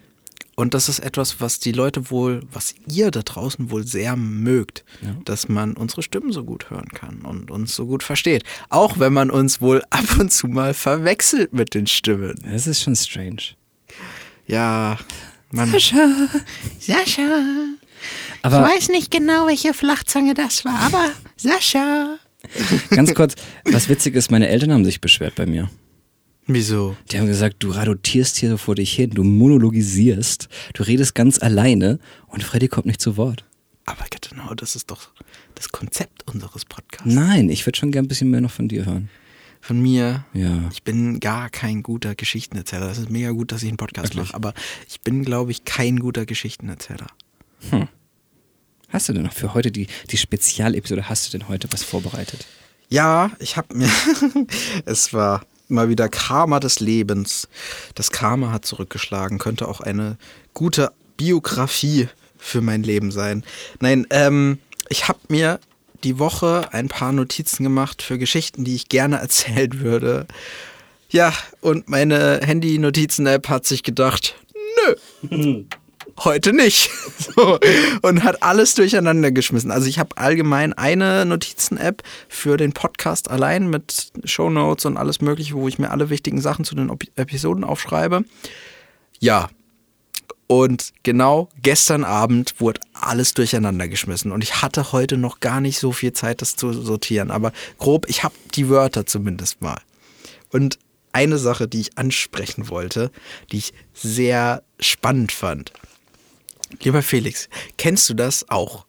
Und 0.56 0.74
das 0.74 0.88
ist 0.88 1.00
etwas, 1.00 1.40
was 1.40 1.58
die 1.58 1.72
Leute 1.72 2.10
wohl, 2.10 2.42
was 2.52 2.74
ihr 2.88 3.10
da 3.10 3.22
draußen 3.22 3.70
wohl 3.70 3.84
sehr 3.86 4.16
mögt, 4.16 4.84
dass 5.24 5.48
man 5.48 5.76
unsere 5.76 6.02
Stimmen 6.02 6.32
so 6.32 6.44
gut 6.44 6.70
hören 6.70 6.88
kann 6.88 7.22
und 7.22 7.50
uns 7.50 7.74
so 7.74 7.86
gut 7.86 8.02
versteht. 8.02 8.44
Auch 8.68 8.98
wenn 8.98 9.12
man 9.12 9.30
uns 9.30 9.60
wohl 9.60 9.82
ab 9.90 10.18
und 10.18 10.32
zu 10.32 10.46
mal 10.46 10.74
verwechselt 10.74 11.52
mit 11.52 11.74
den 11.74 11.86
Stimmen. 11.86 12.34
Das 12.50 12.66
ist 12.66 12.82
schon 12.82 12.94
strange. 12.94 13.54
Ja, 14.46 14.98
man. 15.50 15.70
Sascha. 15.70 16.28
Sascha. 16.78 17.42
Aber 18.42 18.62
weiß 18.62 18.90
nicht 18.90 19.10
genau, 19.10 19.46
welche 19.46 19.72
Flachzange 19.72 20.34
das 20.34 20.64
war, 20.64 20.78
aber 20.80 21.10
Sascha. 21.36 22.16
ganz 22.90 23.14
kurz, 23.14 23.34
was 23.64 23.88
witzig 23.88 24.14
ist, 24.14 24.30
meine 24.30 24.48
Eltern 24.48 24.72
haben 24.72 24.84
sich 24.84 25.00
beschwert 25.00 25.34
bei 25.34 25.46
mir. 25.46 25.70
Wieso? 26.46 26.96
Die 27.10 27.18
haben 27.18 27.26
gesagt, 27.26 27.56
du 27.60 27.70
radotierst 27.70 28.36
hier 28.36 28.50
so 28.50 28.56
vor 28.58 28.74
dich 28.74 28.92
hin, 28.92 29.10
du 29.10 29.24
monologisierst, 29.24 30.48
du 30.74 30.82
redest 30.82 31.14
ganz 31.14 31.40
alleine 31.40 31.98
und 32.26 32.42
Freddy 32.42 32.68
kommt 32.68 32.86
nicht 32.86 33.00
zu 33.00 33.16
Wort. 33.16 33.44
Aber 33.86 34.04
genau, 34.10 34.54
das 34.54 34.76
ist 34.76 34.90
doch 34.90 35.10
das 35.54 35.70
Konzept 35.70 36.26
unseres 36.26 36.64
Podcasts. 36.64 37.12
Nein, 37.12 37.48
ich 37.48 37.64
würde 37.66 37.78
schon 37.78 37.92
gern 37.92 38.04
ein 38.04 38.08
bisschen 38.08 38.30
mehr 38.30 38.40
noch 38.40 38.50
von 38.50 38.68
dir 38.68 38.84
hören. 38.84 39.08
Von 39.60 39.80
mir. 39.80 40.26
Ja. 40.34 40.68
Ich 40.70 40.82
bin 40.82 41.20
gar 41.20 41.48
kein 41.48 41.82
guter 41.82 42.14
Geschichtenerzähler. 42.14 42.86
Das 42.86 42.98
ist 42.98 43.08
mega 43.08 43.30
gut, 43.30 43.50
dass 43.50 43.62
ich 43.62 43.68
einen 43.68 43.78
Podcast 43.78 44.14
mache, 44.14 44.34
aber 44.34 44.52
ich 44.88 45.00
bin, 45.00 45.24
glaube 45.24 45.50
ich, 45.50 45.64
kein 45.64 45.98
guter 45.98 46.26
Geschichtenerzähler. 46.26 47.06
Hast 48.90 49.08
du 49.08 49.14
denn 49.14 49.22
noch 49.22 49.32
für 49.32 49.54
heute 49.54 49.72
die, 49.72 49.86
die 50.10 50.18
Spezialepisode, 50.18 51.08
hast 51.08 51.26
du 51.26 51.38
denn 51.38 51.48
heute 51.48 51.72
was 51.72 51.82
vorbereitet? 51.82 52.46
Ja, 52.90 53.32
ich 53.38 53.56
habe 53.56 53.74
mir. 53.74 53.88
es 54.84 55.12
war 55.14 55.46
mal 55.68 55.88
wieder 55.88 56.08
Karma 56.08 56.60
des 56.60 56.80
Lebens. 56.80 57.48
Das 57.94 58.10
Karma 58.10 58.52
hat 58.52 58.64
zurückgeschlagen. 58.64 59.38
Könnte 59.38 59.68
auch 59.68 59.80
eine 59.80 60.16
gute 60.52 60.92
Biografie 61.16 62.08
für 62.38 62.60
mein 62.60 62.82
Leben 62.82 63.10
sein. 63.10 63.44
Nein, 63.80 64.06
ähm, 64.10 64.58
ich 64.88 65.08
habe 65.08 65.20
mir 65.28 65.60
die 66.02 66.18
Woche 66.18 66.68
ein 66.72 66.88
paar 66.88 67.12
Notizen 67.12 67.64
gemacht 67.64 68.02
für 68.02 68.18
Geschichten, 68.18 68.64
die 68.64 68.74
ich 68.74 68.88
gerne 68.88 69.16
erzählen 69.20 69.80
würde. 69.80 70.26
Ja, 71.10 71.32
und 71.60 71.88
meine 71.88 72.40
Handy-Notizen-App 72.42 73.48
hat 73.48 73.66
sich 73.66 73.82
gedacht, 73.82 74.34
nö, 75.30 75.64
heute 76.22 76.52
nicht. 76.52 76.90
So, 77.36 77.58
und 78.02 78.22
hat 78.22 78.42
alles 78.42 78.74
durcheinander 78.74 79.32
geschmissen. 79.32 79.70
Also 79.70 79.88
ich 79.88 79.98
habe 79.98 80.16
allgemein 80.16 80.72
eine 80.72 81.24
Notizen-App 81.24 82.02
für 82.28 82.56
den 82.56 82.72
Podcast 82.72 83.30
allein 83.30 83.70
mit 83.70 84.12
Shownotes 84.24 84.84
und 84.84 84.96
alles 84.96 85.20
mögliche, 85.20 85.54
wo 85.54 85.66
ich 85.66 85.78
mir 85.78 85.90
alle 85.90 86.10
wichtigen 86.10 86.40
Sachen 86.40 86.64
zu 86.64 86.74
den 86.74 86.90
Op 86.90 87.02
Episoden 87.16 87.64
aufschreibe. 87.64 88.24
Ja. 89.20 89.48
Und 90.46 90.92
genau 91.02 91.48
gestern 91.62 92.04
Abend 92.04 92.60
wurde 92.60 92.80
alles 92.92 93.34
durcheinander 93.34 93.88
geschmissen. 93.88 94.30
Und 94.30 94.44
ich 94.44 94.60
hatte 94.60 94.92
heute 94.92 95.16
noch 95.16 95.40
gar 95.40 95.60
nicht 95.60 95.78
so 95.78 95.92
viel 95.92 96.12
Zeit, 96.12 96.42
das 96.42 96.56
zu 96.56 96.72
sortieren. 96.72 97.30
Aber 97.30 97.52
grob, 97.78 98.06
ich 98.08 98.22
habe 98.22 98.34
die 98.54 98.68
Wörter 98.68 99.06
zumindest 99.06 99.62
mal. 99.62 99.80
Und 100.52 100.78
eine 101.14 101.38
Sache, 101.38 101.68
die 101.68 101.80
ich 101.80 101.96
ansprechen 101.96 102.68
wollte, 102.68 103.10
die 103.52 103.58
ich 103.58 103.72
sehr 103.94 104.62
spannend 104.80 105.32
fand. 105.32 105.72
Lieber 106.82 107.02
Felix, 107.02 107.48
kennst 107.76 108.08
du 108.08 108.14
das 108.14 108.48
auch? 108.50 108.86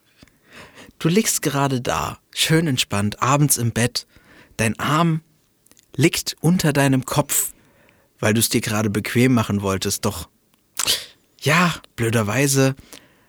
Du 0.99 1.07
liegst 1.09 1.41
gerade 1.41 1.81
da, 1.81 2.19
schön 2.33 2.67
entspannt, 2.67 3.21
abends 3.21 3.57
im 3.57 3.71
Bett. 3.71 4.07
Dein 4.57 4.79
Arm 4.79 5.21
liegt 5.95 6.35
unter 6.41 6.73
deinem 6.73 7.05
Kopf, 7.05 7.53
weil 8.19 8.33
du 8.33 8.39
es 8.39 8.49
dir 8.49 8.61
gerade 8.61 8.89
bequem 8.89 9.33
machen 9.33 9.61
wolltest. 9.61 10.05
Doch, 10.05 10.29
ja, 11.41 11.75
blöderweise 11.95 12.75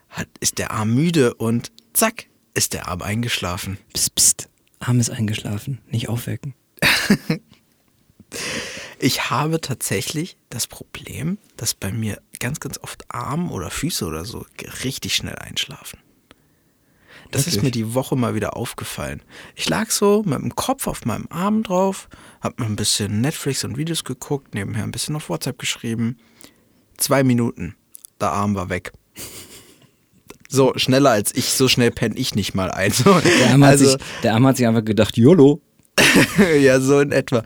hat, 0.09 0.29
ist 0.41 0.59
der 0.59 0.71
Arm 0.71 0.95
müde 0.95 1.35
und 1.35 1.73
zack, 1.93 2.27
ist 2.55 2.73
der 2.73 2.89
Arm 2.89 3.03
eingeschlafen. 3.03 3.79
Psst, 3.93 4.15
psst, 4.15 4.49
Arm 4.79 5.01
ist 5.01 5.11
eingeschlafen, 5.11 5.81
nicht 5.91 6.09
aufwecken. 6.09 6.55
Ich 8.99 9.31
habe 9.31 9.61
tatsächlich 9.61 10.37
das 10.49 10.67
Problem, 10.67 11.39
dass 11.57 11.75
bei 11.75 11.93
mir 11.93 12.21
ganz, 12.41 12.61
ganz 12.61 12.79
oft 12.83 13.05
Arm 13.09 13.51
oder 13.53 13.71
Füße 13.71 14.07
oder 14.07 14.25
so 14.25 14.47
richtig 14.85 15.15
schnell 15.15 15.37
einschlafen. 15.37 15.99
Das 17.31 17.43
ist 17.43 17.55
Wirklich? 17.57 17.63
mir 17.65 17.71
die 17.73 17.95
Woche 17.95 18.17
mal 18.17 18.35
wieder 18.35 18.57
aufgefallen. 18.57 19.21
Ich 19.57 19.69
lag 19.69 19.91
so 19.91 20.23
mit 20.25 20.39
dem 20.41 20.55
Kopf 20.55 20.87
auf 20.87 21.05
meinem 21.05 21.27
Arm 21.29 21.63
drauf, 21.65 22.09
hab 22.41 22.59
mir 22.59 22.67
ein 22.67 22.77
bisschen 22.77 23.21
Netflix 23.21 23.65
und 23.65 23.77
Videos 23.77 24.05
geguckt, 24.05 24.55
nebenher 24.55 24.85
ein 24.85 24.93
bisschen 24.93 25.17
auf 25.17 25.29
WhatsApp 25.29 25.59
geschrieben. 25.59 26.19
Zwei 26.97 27.25
Minuten, 27.25 27.75
der 28.21 28.31
Arm 28.31 28.55
war 28.55 28.69
weg. 28.71 28.93
So, 30.49 30.73
schneller 30.77 31.11
als 31.11 31.35
ich, 31.35 31.47
so 31.53 31.67
schnell 31.69 31.91
penne 31.91 32.15
ich 32.17 32.35
nicht 32.37 32.55
mal 32.55 32.71
ein. 32.71 32.93
So, 32.93 33.19
Der 33.21 33.51
Arm, 33.51 33.65
hat 33.65 33.71
also- 33.73 33.91
sich, 33.91 33.97
der 34.23 34.35
Arm 34.35 34.47
hat 34.47 34.57
sich 34.57 34.67
einfach 34.67 34.85
gedacht, 34.85 35.17
YOLO. 35.17 35.61
ja, 36.61 36.81
so 36.81 37.01
in 37.01 37.11
etwa. 37.11 37.43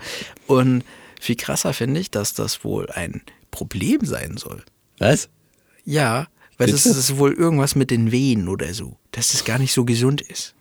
Und 0.47 0.85
viel 1.21 1.37
krasser 1.37 1.73
finde 1.73 2.01
ich, 2.01 2.11
dass 2.11 2.35
das 2.35 2.65
wohl 2.65 2.91
ein 2.91 3.23
Problem 3.51 4.05
sein 4.05 4.37
soll. 4.37 4.63
Was? 4.99 5.29
Ja, 5.85 6.29
weil 6.59 6.69
es 6.71 6.85
Bitte? 6.85 6.99
ist 6.99 7.17
wohl 7.17 7.33
irgendwas 7.33 7.75
mit 7.75 7.91
den 7.91 8.11
Venen 8.11 8.49
oder 8.49 8.75
so, 8.75 8.97
dass 9.13 9.35
es 9.35 9.45
gar 9.45 9.59
nicht 9.59 9.73
so 9.73 9.85
gesund 9.85 10.21
ist. 10.21 10.55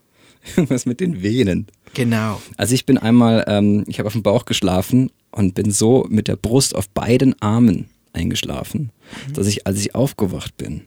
Was 0.55 0.85
mit 0.85 1.01
den 1.01 1.21
Venen? 1.21 1.67
Genau. 1.93 2.41
Also 2.55 2.73
ich 2.73 2.85
bin 2.85 2.97
einmal, 2.97 3.43
ähm, 3.47 3.83
ich 3.87 3.99
habe 3.99 4.07
auf 4.07 4.13
dem 4.13 4.23
Bauch 4.23 4.45
geschlafen 4.45 5.11
und 5.31 5.55
bin 5.55 5.71
so 5.71 6.05
mit 6.09 6.27
der 6.27 6.37
Brust 6.37 6.75
auf 6.75 6.89
beiden 6.89 7.39
Armen 7.41 7.89
eingeschlafen, 8.13 8.91
dass 9.33 9.47
ich, 9.47 9.67
als 9.67 9.79
ich 9.79 9.95
aufgewacht 9.95 10.55
bin, 10.57 10.85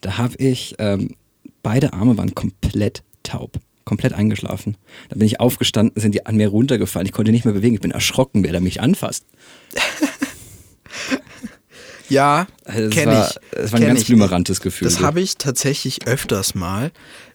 da 0.00 0.18
habe 0.18 0.36
ich, 0.36 0.76
ähm, 0.78 1.16
beide 1.62 1.92
Arme 1.92 2.16
waren 2.16 2.34
komplett 2.34 3.02
taub, 3.22 3.58
komplett 3.84 4.12
eingeschlafen. 4.12 4.76
Da 5.08 5.16
bin 5.16 5.26
ich 5.26 5.40
aufgestanden, 5.40 6.00
sind 6.00 6.14
die 6.14 6.26
an 6.26 6.36
mir 6.36 6.48
runtergefallen, 6.48 7.06
ich 7.06 7.12
konnte 7.12 7.32
nicht 7.32 7.44
mehr 7.44 7.54
bewegen, 7.54 7.74
ich 7.74 7.80
bin 7.80 7.90
erschrocken, 7.90 8.44
wer 8.44 8.52
da 8.52 8.60
mich 8.60 8.80
anfasst. 8.80 9.24
Ja, 12.08 12.48
Also 12.64 12.90
kenne 12.90 13.12
war- 13.12 13.30
ich. 13.30 13.58
es 13.58 13.72
war 13.72 13.78
ein 13.80 13.86
ganz 13.86 14.04
blümerantes 14.04 14.60
Gefühl, 14.60 14.86
Das 14.88 15.00
habe 15.00 15.20
ich 15.20 15.36
tatsächlich 15.36 16.08
öfters 16.08 16.56
mal, 16.56 16.90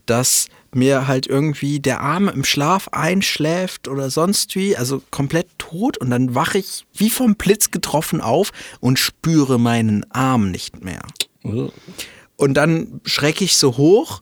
dass 0.05 0.47
mir 0.73 1.07
halt 1.07 1.27
irgendwie 1.27 1.79
der 1.79 2.01
Arm 2.01 2.27
im 2.27 2.43
Schlaf 2.43 2.89
einschläft 2.91 3.87
oder 3.87 4.09
sonst 4.09 4.53
wie, 4.57 4.75
also 4.75 5.01
komplett 5.11 5.47
tot 5.57 5.97
und 5.97 6.09
dann 6.09 6.35
wache 6.35 6.57
ich 6.57 6.85
wie 6.93 7.09
vom 7.09 7.35
Blitz 7.35 7.71
getroffen 7.71 8.19
auf 8.19 8.51
und 8.81 8.99
spüre 8.99 9.57
meinen 9.57 10.05
Arm 10.11 10.51
nicht 10.51 10.83
mehr. 10.83 11.03
Und 11.43 12.53
dann 12.55 12.99
schrecke 13.05 13.45
ich 13.45 13.55
so 13.55 13.77
hoch 13.77 14.21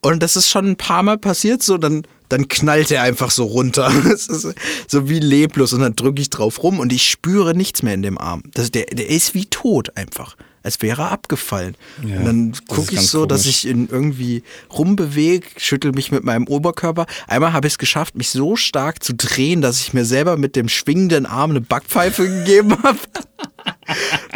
und 0.00 0.22
das 0.22 0.36
ist 0.36 0.48
schon 0.48 0.66
ein 0.66 0.76
paar 0.76 1.02
Mal 1.02 1.18
passiert, 1.18 1.62
so 1.62 1.76
dann, 1.76 2.02
dann 2.28 2.48
knallt 2.48 2.90
er 2.90 3.02
einfach 3.02 3.30
so 3.30 3.44
runter. 3.44 3.92
Es 4.04 4.28
ist 4.28 4.54
so 4.86 5.08
wie 5.08 5.18
leblos 5.18 5.72
und 5.72 5.80
dann 5.80 5.96
drücke 5.96 6.20
ich 6.20 6.30
drauf 6.30 6.62
rum 6.62 6.78
und 6.78 6.92
ich 6.92 7.08
spüre 7.08 7.54
nichts 7.54 7.82
mehr 7.82 7.94
in 7.94 8.02
dem 8.02 8.18
Arm. 8.18 8.42
Das, 8.54 8.70
der, 8.70 8.86
der 8.86 9.08
ist 9.08 9.34
wie 9.34 9.46
tot 9.46 9.96
einfach. 9.96 10.36
Als 10.62 10.82
wäre 10.82 11.02
er 11.02 11.12
abgefallen. 11.12 11.76
Ja, 12.06 12.18
und 12.18 12.24
dann 12.24 12.50
das 12.50 12.64
gucke 12.66 12.94
ich 12.94 13.02
so, 13.02 13.26
dass 13.26 13.42
komisch. 13.42 13.64
ich 13.64 13.70
ihn 13.70 13.88
irgendwie 13.90 14.42
rumbewege, 14.76 15.46
schüttel 15.56 15.92
mich 15.92 16.10
mit 16.10 16.24
meinem 16.24 16.46
Oberkörper. 16.46 17.06
Einmal 17.26 17.52
habe 17.52 17.66
ich 17.68 17.74
es 17.74 17.78
geschafft, 17.78 18.16
mich 18.16 18.30
so 18.30 18.56
stark 18.56 19.02
zu 19.02 19.14
drehen, 19.14 19.62
dass 19.62 19.80
ich 19.80 19.94
mir 19.94 20.04
selber 20.04 20.36
mit 20.36 20.56
dem 20.56 20.68
schwingenden 20.68 21.26
Arm 21.26 21.50
eine 21.50 21.60
Backpfeife 21.60 22.28
gegeben 22.38 22.76
habe. 22.82 22.98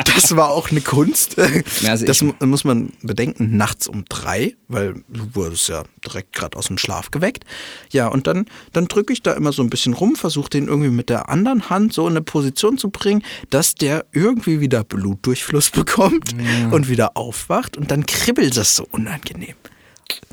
Das 0.04 0.36
war 0.36 0.50
auch 0.50 0.70
eine 0.70 0.80
Kunst. 0.80 1.36
Ja, 1.80 1.90
also 1.90 2.06
das 2.06 2.22
muss 2.22 2.64
man 2.64 2.92
bedenken, 3.02 3.56
nachts 3.56 3.86
um 3.86 4.04
drei, 4.08 4.54
weil 4.68 4.94
du 5.08 5.34
wurdest 5.34 5.68
ja 5.68 5.84
direkt 6.04 6.32
gerade 6.32 6.56
aus 6.56 6.66
dem 6.66 6.78
Schlaf 6.78 7.10
geweckt. 7.10 7.44
Ja, 7.90 8.08
und 8.08 8.26
dann, 8.26 8.46
dann 8.72 8.86
drücke 8.86 9.12
ich 9.12 9.22
da 9.22 9.32
immer 9.32 9.52
so 9.52 9.62
ein 9.62 9.70
bisschen 9.70 9.92
rum, 9.92 10.16
versuche 10.16 10.50
den 10.50 10.68
irgendwie 10.68 10.90
mit 10.90 11.08
der 11.08 11.28
anderen 11.28 11.70
Hand 11.70 11.92
so 11.92 12.06
in 12.06 12.14
eine 12.14 12.22
Position 12.22 12.78
zu 12.78 12.90
bringen, 12.90 13.22
dass 13.50 13.74
der 13.74 14.06
irgendwie 14.12 14.60
wieder 14.60 14.84
Blutdurchfluss 14.84 15.70
bekommt 15.70 16.34
und 16.70 16.88
wieder 16.88 17.16
aufwacht 17.16 17.76
und 17.76 17.90
dann 17.90 18.06
kribbelt 18.06 18.56
das 18.56 18.76
so 18.76 18.86
unangenehm. 18.90 19.54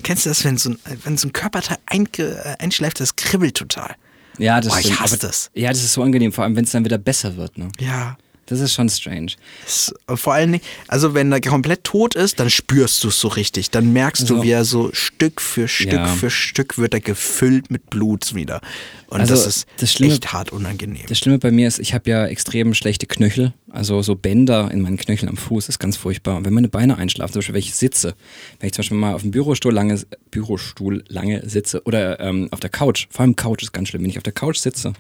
Kennst 0.04 0.26
du 0.26 0.30
das, 0.30 0.44
wenn 0.44 0.58
so 0.58 0.72
ein, 0.72 0.80
wenn 1.04 1.18
so 1.18 1.28
ein 1.28 1.34
Körperteil 1.34 1.78
äh, 1.90 2.56
einschläft, 2.60 3.00
das 3.00 3.16
kribbelt 3.16 3.56
total. 3.56 3.96
Ja, 4.38 4.62
das 4.62 4.74
Boah, 4.74 4.80
ich 4.80 5.00
hasse 5.00 5.18
das. 5.18 5.52
Ja, 5.54 5.70
das 5.70 5.84
ist 5.84 5.94
so 5.94 6.02
angenehm, 6.02 6.32
vor 6.32 6.44
allem 6.44 6.56
wenn 6.56 6.64
es 6.64 6.72
dann 6.72 6.86
wieder 6.86 6.98
besser 6.98 7.36
wird. 7.36 7.58
Ne? 7.58 7.70
Ja. 7.80 8.18
Das 8.50 8.60
ist 8.60 8.74
schon 8.74 8.90
strange. 8.90 9.34
Es- 9.66 9.94
Vor 10.16 10.34
allen 10.34 10.54
Dingen, 10.54 10.64
also 10.88 11.14
wenn 11.14 11.32
er 11.32 11.40
komplett 11.42 11.84
tot 11.84 12.16
ist, 12.16 12.40
dann 12.40 12.50
spürst 12.50 13.04
du 13.04 13.10
es 13.10 13.20
so 13.20 13.28
richtig. 13.28 13.70
Dann 13.70 13.94
merkst 13.94 14.30
du, 14.30 14.36
Also- 14.36 14.44
wie 14.44 14.52
er 14.52 14.66
so 14.66 14.90
Stück 14.94 15.40
für 15.40 15.68
Stück 15.68 15.94
Ja. 15.94 16.08
für 16.08 16.30
Stück 16.30 16.78
wird 16.78 16.94
er 16.94 17.00
gefüllt 17.00 17.70
mit 17.72 17.90
Blut 17.90 18.34
wieder. 18.34 18.62
Und 19.08 19.22
Also, 19.22 19.34
das 19.34 19.48
ist 19.48 19.68
das 19.78 19.92
Schlimme- 19.94 20.14
echt 20.14 20.34
hart 20.34 20.52
unangenehm. 20.52 21.06
Das 21.08 21.18
Schlimme 21.18 21.40
bei 21.40 21.50
mir 21.52 21.68
ist, 21.68 21.80
ich 21.80 21.94
habe 21.96 22.10
ja 22.10 22.26
extrem 22.28 22.74
schlechte 22.76 23.08
Knöchel, 23.08 23.54
also 23.72 24.02
so 24.04 24.16
Bänder 24.16 24.70
in 24.72 24.82
meinen 24.82 24.98
Knöcheln 24.98 25.30
am 25.30 25.38
Fuß, 25.38 25.68
ist 25.70 25.80
ganz 25.80 25.98
furchtbar. 25.98 26.38
Und 26.38 26.46
wenn 26.46 26.54
meine 26.54 26.70
Beine 26.70 26.98
einschlafen, 26.98 27.34
zum 27.34 27.40
Beispiel 27.40 27.56
wenn 27.56 27.60
ich 27.62 27.74
sitze, 27.76 28.14
wenn 28.60 28.68
ich 28.68 28.74
zum 28.74 28.82
Beispiel 28.84 28.98
mal 28.98 29.14
auf 29.16 29.22
dem 29.24 29.32
Bürostuhl 29.32 29.74
lange, 29.74 30.00
Bürostuhl 30.32 31.04
lange 31.08 31.42
sitze 31.50 31.82
oder 31.86 32.20
ähm, 32.20 32.48
auf 32.52 32.60
der 32.60 32.70
Couch, 32.70 33.08
vor 33.10 33.22
allem 33.22 33.36
Couch 33.36 33.64
ist 33.64 33.74
ganz 33.74 33.90
schlimm, 33.90 34.04
wenn 34.04 34.10
ich 34.12 34.18
auf 34.18 34.24
der 34.24 34.34
Couch 34.34 34.58
sitze 34.58 34.94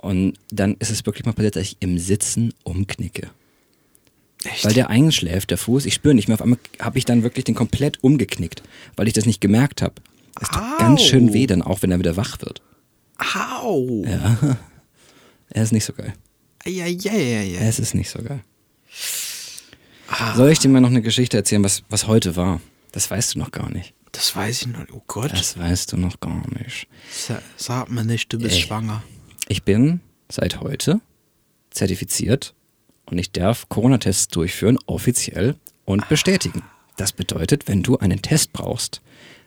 und 0.00 0.34
dann 0.50 0.76
ist 0.78 0.90
es 0.90 1.04
wirklich 1.06 1.24
mal 1.26 1.32
passiert, 1.32 1.56
dass 1.56 1.62
ich 1.62 1.76
im 1.80 1.98
Sitzen 1.98 2.52
umknicke. 2.64 3.30
Echt? 4.44 4.64
weil 4.64 4.74
der 4.74 4.90
einschläft, 4.90 5.50
der 5.50 5.58
Fuß. 5.58 5.86
Ich 5.86 5.94
spüre 5.94 6.14
nicht 6.14 6.28
mehr. 6.28 6.36
Auf 6.36 6.42
einmal 6.42 6.58
habe 6.78 6.98
ich 6.98 7.04
dann 7.04 7.22
wirklich 7.24 7.44
den 7.46 7.54
komplett 7.56 8.04
umgeknickt, 8.04 8.62
weil 8.94 9.08
ich 9.08 9.14
das 9.14 9.26
nicht 9.26 9.40
gemerkt 9.40 9.82
habe. 9.82 9.94
Es 10.40 10.48
tut 10.48 10.78
ganz 10.78 11.02
schön 11.02 11.32
weh 11.32 11.46
dann 11.46 11.62
auch, 11.62 11.82
wenn 11.82 11.90
er 11.90 11.98
wieder 11.98 12.16
wach 12.16 12.38
wird. 12.40 12.62
Au. 13.18 14.04
Er 15.48 15.62
ist 15.62 15.72
nicht 15.72 15.84
so 15.84 15.92
geil. 15.92 16.12
Eieieiei. 16.64 17.56
Es 17.60 17.78
ist 17.78 17.94
nicht 17.94 18.10
so 18.10 18.20
geil. 18.22 18.42
Ah. 20.08 20.34
Soll 20.36 20.50
ich 20.50 20.58
dir 20.58 20.68
mal 20.68 20.80
noch 20.80 20.90
eine 20.90 21.02
Geschichte 21.02 21.36
erzählen, 21.36 21.62
was, 21.64 21.82
was 21.88 22.06
heute 22.06 22.36
war? 22.36 22.60
Das 22.92 23.10
weißt 23.10 23.34
du 23.34 23.38
noch 23.38 23.52
gar 23.52 23.70
nicht. 23.70 23.94
Das 24.12 24.34
weiß 24.34 24.62
ich 24.62 24.66
noch. 24.68 24.84
Oh 24.92 25.02
Gott. 25.06 25.32
Das 25.32 25.56
weißt 25.58 25.92
du 25.92 25.96
noch 25.96 26.20
gar 26.20 26.42
nicht. 26.58 26.88
Sa- 27.12 27.42
Sag 27.56 27.90
mir 27.90 28.04
nicht, 28.04 28.32
du 28.32 28.38
bist 28.38 28.56
Ey. 28.56 28.62
schwanger. 28.62 29.02
Ich 29.48 29.62
bin 29.62 30.00
seit 30.28 30.60
heute 30.60 31.00
zertifiziert 31.70 32.54
und 33.06 33.18
ich 33.18 33.30
darf 33.30 33.68
Corona-Tests 33.68 34.28
durchführen, 34.28 34.78
offiziell 34.86 35.54
und 35.84 36.08
bestätigen. 36.08 36.62
Das 36.96 37.12
bedeutet, 37.12 37.68
wenn 37.68 37.82
du 37.82 37.98
einen 37.98 38.22
Test 38.22 38.52
brauchst 38.52 39.02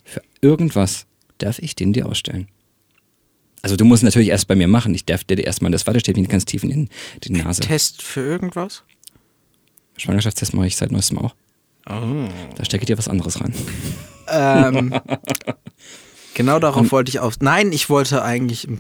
für 0.06 0.22
irgendwas, 0.42 1.06
darf 1.40 1.60
ich 1.60 1.76
den 1.76 1.92
dir 1.92 2.06
ausstellen. 2.06 2.48
Also 3.62 3.76
du 3.76 3.84
musst 3.84 4.04
natürlich 4.04 4.30
erst 4.30 4.48
bei 4.48 4.56
mir 4.56 4.70
machen. 4.70 4.96
Ich 4.96 5.04
darf 5.04 5.26
dir 5.26 5.38
erstmal 5.38 5.72
das 5.72 5.86
Wattestäbchen 5.86 6.28
ganz 6.30 6.46
tief 6.46 6.64
in 6.64 6.90
die 7.24 7.32
Nase. 7.34 7.62
Test 7.62 8.02
für 8.02 8.22
irgendwas? 8.22 8.84
Schwangerschaftstest 9.98 10.54
mache 10.54 10.68
ich 10.68 10.78
seit 10.78 10.94
neuestem 10.94 11.18
auch. 11.18 11.36
Oh. 11.90 12.30
Da 12.56 12.64
stecke 12.64 12.84
ich 12.84 12.88
dir 12.88 12.98
was 12.98 13.10
anderes 13.10 13.42
rein. 13.42 13.54
Ähm, 14.30 14.94
genau 16.36 16.60
darauf 16.60 16.90
wollte 16.94 17.10
ich 17.10 17.20
auf. 17.20 17.36
Nein, 17.42 17.74
ich 17.74 17.90
wollte 17.90 18.24
eigentlich 18.24 18.68
Ich 18.70 18.78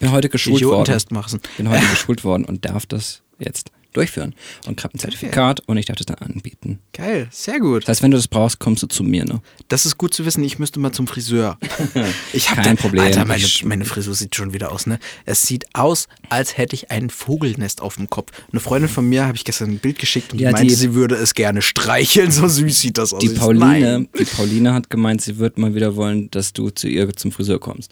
bin 0.00 0.10
heute 0.10 0.28
geschult 0.28 0.62
worden. 0.64 0.98
Machen. 1.10 1.40
bin 1.56 1.68
heute 1.68 1.86
geschult 1.90 2.24
worden 2.24 2.44
und 2.44 2.64
darf 2.64 2.86
das 2.86 3.22
jetzt 3.38 3.70
durchführen. 3.92 4.36
Und 4.68 4.84
habe 4.84 4.94
ein 4.94 5.00
Zertifikat 5.00 5.60
und 5.66 5.76
ich 5.76 5.86
darf 5.86 5.96
das 5.96 6.06
dann 6.06 6.18
anbieten. 6.18 6.78
Geil, 6.92 7.26
sehr 7.32 7.58
gut. 7.58 7.82
Das 7.82 7.88
heißt, 7.88 8.02
wenn 8.04 8.12
du 8.12 8.16
das 8.18 8.28
brauchst, 8.28 8.60
kommst 8.60 8.84
du 8.84 8.86
zu 8.86 9.02
mir, 9.02 9.24
ne? 9.24 9.40
Das 9.66 9.84
ist 9.84 9.98
gut 9.98 10.14
zu 10.14 10.24
wissen, 10.24 10.44
ich 10.44 10.60
müsste 10.60 10.78
mal 10.78 10.92
zum 10.92 11.08
Friseur. 11.08 11.58
Ich 12.32 12.50
hab 12.50 12.62
Kein 12.62 12.76
da, 12.76 12.82
Problem. 12.82 13.02
Alter, 13.02 13.24
meine, 13.24 13.44
meine 13.64 13.84
Frisur 13.84 14.14
sieht 14.14 14.36
schon 14.36 14.52
wieder 14.52 14.70
aus, 14.70 14.86
ne? 14.86 15.00
Es 15.26 15.42
sieht 15.42 15.64
aus, 15.74 16.06
als 16.28 16.56
hätte 16.56 16.76
ich 16.76 16.92
ein 16.92 17.10
Vogelnest 17.10 17.80
auf 17.80 17.96
dem 17.96 18.08
Kopf. 18.08 18.30
Eine 18.52 18.60
Freundin 18.60 18.88
von 18.88 19.08
mir 19.08 19.26
habe 19.26 19.36
ich 19.36 19.44
gestern 19.44 19.70
ein 19.70 19.78
Bild 19.80 19.98
geschickt 19.98 20.32
und 20.32 20.38
Ja, 20.40 20.50
die 20.50 20.52
meinte, 20.52 20.68
die- 20.68 20.74
sie 20.76 20.94
würde 20.94 21.16
es 21.16 21.34
gerne 21.34 21.60
streicheln. 21.60 22.30
So 22.30 22.46
süß 22.46 22.78
sieht 22.80 22.96
das 22.96 23.12
aus. 23.12 23.18
Die 23.20 23.30
Pauline, 23.30 24.06
die 24.16 24.24
Pauline 24.24 24.72
hat 24.72 24.88
gemeint, 24.88 25.20
sie 25.20 25.38
wird 25.38 25.58
mal 25.58 25.74
wieder 25.74 25.96
wollen, 25.96 26.30
dass 26.30 26.52
du 26.52 26.70
zu 26.70 26.86
ihr 26.86 27.12
zum 27.16 27.32
Friseur 27.32 27.58
kommst. 27.58 27.90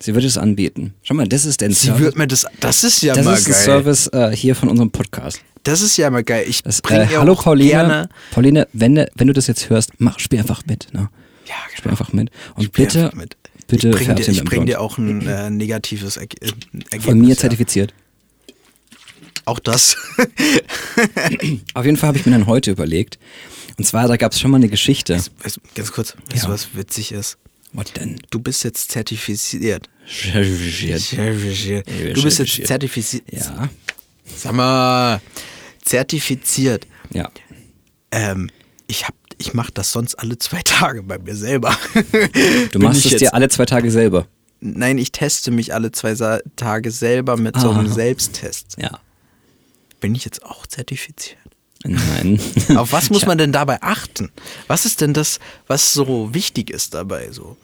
Sie 0.00 0.14
wird 0.14 0.24
es 0.24 0.38
anbieten. 0.38 0.94
Schau 1.02 1.14
mal, 1.14 1.26
das 1.26 1.44
ist 1.44 1.60
der 1.60 1.70
Sie 1.70 1.86
Service. 1.86 2.00
wird 2.02 2.16
mir 2.16 2.26
das. 2.28 2.46
Das 2.60 2.84
ist 2.84 3.02
ja 3.02 3.14
das 3.14 3.24
mal 3.24 3.34
ist 3.34 3.46
ein 3.46 3.52
geil. 3.52 3.62
Service 3.64 4.06
äh, 4.12 4.30
hier 4.36 4.54
von 4.54 4.68
unserem 4.68 4.90
Podcast. 4.90 5.40
Das 5.64 5.80
ist 5.80 5.96
ja 5.96 6.08
mal 6.10 6.22
geil. 6.22 6.44
Ich 6.48 6.62
Das, 6.62 6.80
bringe 6.82 7.02
äh, 7.02 7.16
hallo 7.16 7.34
Pauline. 7.34 7.68
gerne. 7.70 8.08
Pauline, 8.30 8.68
wenn, 8.72 8.94
du- 8.94 9.10
wenn 9.16 9.26
du 9.26 9.32
das 9.32 9.48
jetzt 9.48 9.68
hörst, 9.70 9.90
mach, 9.98 10.18
spiel 10.20 10.38
einfach 10.38 10.64
mit. 10.66 10.88
Ne? 10.94 11.08
Ja, 11.46 11.54
Spiel 11.70 11.82
genau. 11.82 11.90
einfach 11.94 12.12
mit. 12.12 12.30
Und 12.54 12.64
Spiel 12.64 12.84
bitte, 12.86 13.10
mit. 13.14 13.36
bitte 13.66 13.88
ich 13.88 13.94
bringe 13.96 14.14
dir, 14.14 14.28
ich 14.28 14.44
bring 14.44 14.66
dir 14.66 14.80
auch 14.80 14.98
ein 14.98 15.26
äh, 15.26 15.50
negatives 15.50 16.16
Erge 16.16 16.36
äh, 16.42 16.46
Ergebnis. 16.74 17.04
Von 17.04 17.18
mir 17.20 17.30
ja. 17.30 17.36
zertifiziert. 17.36 17.92
Auch 19.46 19.58
das. 19.58 19.96
Auf 21.74 21.84
jeden 21.84 21.96
Fall 21.96 22.08
habe 22.08 22.18
ich 22.18 22.26
mir 22.26 22.32
dann 22.32 22.46
heute 22.46 22.70
überlegt. 22.70 23.18
Und 23.78 23.84
zwar, 23.86 24.06
da 24.08 24.16
gab 24.16 24.32
es 24.32 24.40
schon 24.40 24.50
mal 24.50 24.58
eine 24.58 24.68
Geschichte. 24.68 25.14
weißt, 25.42 25.56
du, 25.56 25.60
ganz 25.74 25.90
kurz, 25.92 26.14
weißt 26.30 26.42
Ja. 26.42 26.48
du, 26.48 26.54
was 26.54 26.68
witzig 26.74 27.12
ist? 27.12 27.38
Was 27.78 27.92
denn? 27.92 28.16
Du 28.30 28.40
bist 28.40 28.64
jetzt 28.64 28.90
zertifiziert. 28.90 29.88
Zertifiziert. 30.04 31.86
Du 32.16 32.22
bist 32.24 32.40
jetzt 32.40 32.66
zertifiziert. 32.66 33.22
Ja. 33.30 33.68
Sag 34.24 34.52
mal, 34.52 35.20
zertifiziert. 35.84 36.88
Ja. 37.12 37.30
Ähm, 38.10 38.50
ich 38.88 39.06
hab, 39.06 39.14
ich 39.38 39.54
mache 39.54 39.70
das 39.72 39.92
sonst 39.92 40.16
alle 40.16 40.36
zwei 40.38 40.60
Tage 40.64 41.04
bei 41.04 41.18
mir 41.18 41.36
selber. 41.36 41.76
Du 42.72 42.80
machst 42.80 43.06
es 43.06 43.16
dir 43.16 43.32
alle 43.32 43.48
zwei 43.48 43.64
Tage 43.64 43.92
selber. 43.92 44.26
Nein, 44.60 44.98
ich 44.98 45.12
teste 45.12 45.52
mich 45.52 45.72
alle 45.72 45.92
zwei 45.92 46.16
Tage 46.56 46.90
selber 46.90 47.36
mit 47.36 47.60
so 47.60 47.70
einem 47.70 47.86
Ah. 47.86 47.94
Selbsttest. 47.94 48.74
Ja. 48.76 48.98
Bin 50.00 50.16
ich 50.16 50.24
jetzt 50.24 50.42
auch 50.44 50.66
zertifiziert? 50.66 51.38
Nein. 51.84 52.40
Auf 52.76 52.92
was 52.92 53.10
muss 53.10 53.26
man 53.26 53.38
denn 53.38 53.52
dabei 53.52 53.82
achten? 53.82 54.30
Was 54.66 54.84
ist 54.84 55.00
denn 55.00 55.14
das, 55.14 55.38
was 55.66 55.92
so 55.92 56.34
wichtig 56.34 56.70
ist 56.70 56.94
dabei? 56.94 57.30
So? 57.30 57.56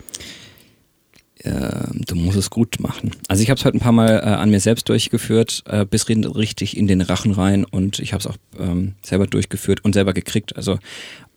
Ähm, 1.43 2.01
du 2.07 2.15
musst 2.15 2.39
es 2.39 2.49
gut 2.49 2.79
machen. 2.81 3.11
Also 3.29 3.43
ich 3.43 3.51
habe 3.51 3.59
es 3.59 3.65
heute 3.65 3.77
ein 3.77 3.81
paar 3.81 3.93
Mal 3.93 4.21
äh, 4.21 4.23
an 4.23 4.51
mir 4.51 4.61
selbst 4.61 4.89
durchgeführt, 4.89 5.63
äh, 5.67 5.85
bis 5.85 6.09
richtig 6.09 6.77
in 6.77 6.87
den 6.87 7.03
Rachen 7.03 7.33
rein 7.33 7.65
und 7.65 7.99
ich 7.99 8.13
habe 8.13 8.21
es 8.21 8.27
auch 8.27 8.37
ähm, 8.59 8.95
selber 9.03 9.27
durchgeführt 9.27 9.85
und 9.85 9.93
selber 9.93 10.15
gekriegt. 10.15 10.57
Also 10.57 10.79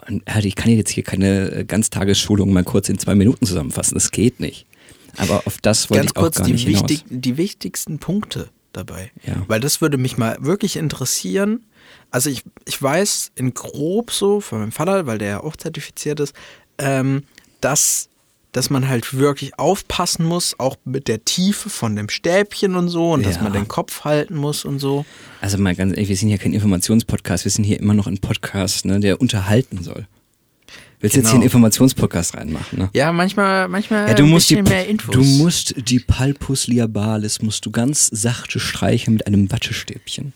äh, 0.08 0.48
ich 0.48 0.56
kann 0.56 0.72
jetzt 0.72 0.92
hier 0.92 1.04
keine 1.04 1.52
äh, 1.52 1.66
Ganztagesschulung 1.66 2.54
mal 2.54 2.63
kurz 2.63 2.88
in 2.90 2.98
zwei 3.00 3.16
Minuten 3.16 3.46
zusammenfassen. 3.46 3.96
Das 3.96 4.12
geht 4.12 4.40
nicht. 4.40 4.66
Aber 5.18 5.42
auf 5.46 5.58
das 5.62 5.90
wollte 5.90 6.06
Ganz 6.06 6.12
ich 6.12 6.16
auch 6.18 6.22
kurz 6.22 6.36
gar 6.38 6.46
die, 6.46 6.52
nicht 6.54 6.68
hinaus. 6.68 6.84
wichtig, 6.84 7.06
die 7.10 7.38
wichtigsten 7.38 8.00
Punkte 8.00 8.50
dabei. 8.78 9.12
Ja. 9.26 9.44
Weil 9.48 9.60
das 9.60 9.82
würde 9.82 9.98
mich 9.98 10.18
mal 10.18 10.38
wirklich 10.40 10.78
interessieren. 10.78 11.66
Also 12.12 12.30
ich, 12.30 12.44
ich 12.66 12.82
weiß 12.82 13.32
in 13.36 13.54
grob 13.54 14.12
so 14.12 14.40
von 14.40 14.60
meinem 14.60 14.72
Vater, 14.72 15.06
weil 15.08 15.18
der 15.18 15.28
ja 15.28 15.40
auch 15.44 15.56
zertifiziert 15.58 16.20
ist, 16.22 16.34
ähm, 16.78 17.24
dass, 17.60 18.08
dass 18.54 18.70
man 18.70 18.88
halt 18.88 19.13
wirklich 19.18 19.58
aufpassen 19.60 20.26
muss, 20.26 20.56
auch 20.60 20.78
mit 20.86 21.08
der 21.08 21.26
Tiefe 21.26 21.70
von 21.70 21.96
dem 21.96 22.08
Stäbchen 22.10 22.76
und 22.76 22.88
so 22.90 23.12
und 23.13 23.26
dass 23.26 23.36
Ja. 23.38 23.44
man 23.44 23.54
den 23.54 23.68
Kopf 23.68 24.04
halten 24.06 24.36
muss 24.36 24.63
und 24.63 24.80
so. 24.80 25.06
Also 25.42 25.58
mal 25.58 25.76
ganz 25.76 25.92
ehrlich, 25.94 26.10
wir 26.10 26.16
sind 26.18 26.30
hier 26.30 26.38
kein 26.38 26.54
Informationspodcast, 26.54 27.44
wir 27.46 27.52
sind 27.52 27.63
hier 27.66 27.80
immer 27.80 27.94
noch 27.94 28.08
ein 28.08 28.20
Podcast, 28.20 28.86
ne, 28.86 29.00
der 29.00 29.20
unterhalten 29.20 29.84
soll. 29.84 30.08
Willst 31.00 31.16
du 31.16 31.20
jetzt 31.20 31.28
hier 31.28 31.32
Genau. 31.32 31.34
einen 31.36 31.44
Informationspodcast 31.44 32.36
reinmachen, 32.36 32.80
ne? 32.80 32.90
Ja, 32.94 33.12
manchmal, 33.12 33.68
manchmal 33.68 34.08
Ja, 34.08 34.14
du 34.16 34.26
musst, 34.26 34.50
die, 34.50 34.62
mehr 34.62 34.88
Infos. 34.88 35.14
du 35.14 35.24
musst 35.24 35.76
die 35.90 36.00
Palpus 36.00 36.66
liabalis 36.68 37.42
musst 37.42 37.66
du 37.68 37.72
ganz 37.72 38.08
sachte 38.08 38.60
streichen 38.60 39.14
mit 39.14 39.28
einem 39.28 39.52
Wattestäbchen. 39.52 40.34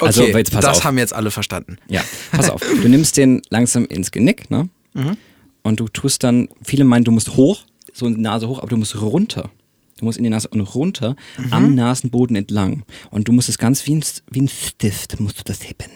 okay, 0.00 0.06
also, 0.06 0.22
jetzt 0.24 0.52
pass 0.52 0.64
das 0.64 0.78
auf. 0.78 0.84
haben 0.84 0.98
jetzt 0.98 1.12
alle 1.14 1.30
verstanden. 1.30 1.78
Ja, 1.88 2.02
pass 2.32 2.50
auf. 2.50 2.60
Du 2.82 2.88
nimmst 2.88 3.16
den 3.16 3.42
langsam 3.50 3.84
ins 3.86 4.10
Genick, 4.10 4.50
ne? 4.50 4.68
Mhm. 4.94 5.16
Und 5.62 5.80
du 5.80 5.88
tust 5.88 6.22
dann, 6.24 6.48
viele 6.62 6.84
meinen, 6.84 7.04
du 7.04 7.10
musst 7.12 7.36
hoch, 7.36 7.62
so 7.92 8.08
die 8.08 8.20
Nase 8.20 8.48
hoch, 8.48 8.58
aber 8.58 8.68
du 8.68 8.76
musst 8.76 9.00
runter. 9.00 9.50
Du 9.98 10.04
musst 10.04 10.18
in 10.18 10.24
die 10.24 10.30
Nase 10.30 10.48
und 10.48 10.60
runter 10.60 11.16
Mhm. 11.38 11.52
am 11.52 11.74
Nasenboden 11.74 12.36
entlang. 12.36 12.82
Und 13.10 13.28
du 13.28 13.32
musst 13.32 13.48
es 13.48 13.58
ganz 13.58 13.86
wie 13.86 13.94
ein, 13.96 14.04
wie 14.30 14.42
ein 14.42 14.48
Stift, 14.48 15.18
musst 15.20 15.38
du 15.38 15.42
das 15.44 15.62
heben. 15.62 15.90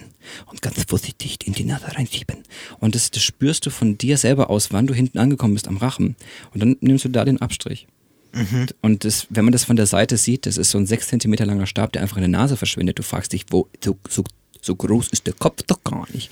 Und 0.46 0.62
ganz 0.62 0.76
vorsichtig 0.88 1.38
in 1.44 1.52
die 1.52 1.64
Nase 1.64 1.86
reinschieben. 1.96 2.36
Und 2.78 2.94
das, 2.94 3.10
das 3.10 3.22
spürst 3.22 3.66
du 3.66 3.70
von 3.70 3.98
dir 3.98 4.16
selber 4.16 4.50
aus, 4.50 4.72
wann 4.72 4.86
du 4.86 4.94
hinten 4.94 5.18
angekommen 5.18 5.54
bist 5.54 5.68
am 5.68 5.76
Rachen. 5.76 6.16
Und 6.52 6.60
dann 6.62 6.76
nimmst 6.80 7.04
du 7.04 7.08
da 7.08 7.24
den 7.24 7.40
Abstrich. 7.40 7.86
Mhm. 8.32 8.66
Und 8.80 9.04
das, 9.04 9.26
wenn 9.30 9.44
man 9.44 9.52
das 9.52 9.64
von 9.64 9.76
der 9.76 9.86
Seite 9.86 10.16
sieht, 10.16 10.46
das 10.46 10.56
ist 10.56 10.70
so 10.70 10.78
ein 10.78 10.86
sechs 10.86 11.08
Zentimeter 11.08 11.46
langer 11.46 11.66
Stab, 11.66 11.92
der 11.92 12.02
einfach 12.02 12.16
in 12.16 12.22
der 12.22 12.28
Nase 12.28 12.56
verschwindet. 12.56 12.98
Du 12.98 13.02
fragst 13.02 13.32
dich, 13.32 13.46
wo 13.50 13.68
so, 13.82 13.98
so, 14.08 14.22
so 14.60 14.76
groß 14.76 15.08
ist 15.08 15.26
der 15.26 15.34
Kopf 15.34 15.62
doch 15.66 15.82
gar 15.82 16.06
nicht. 16.12 16.30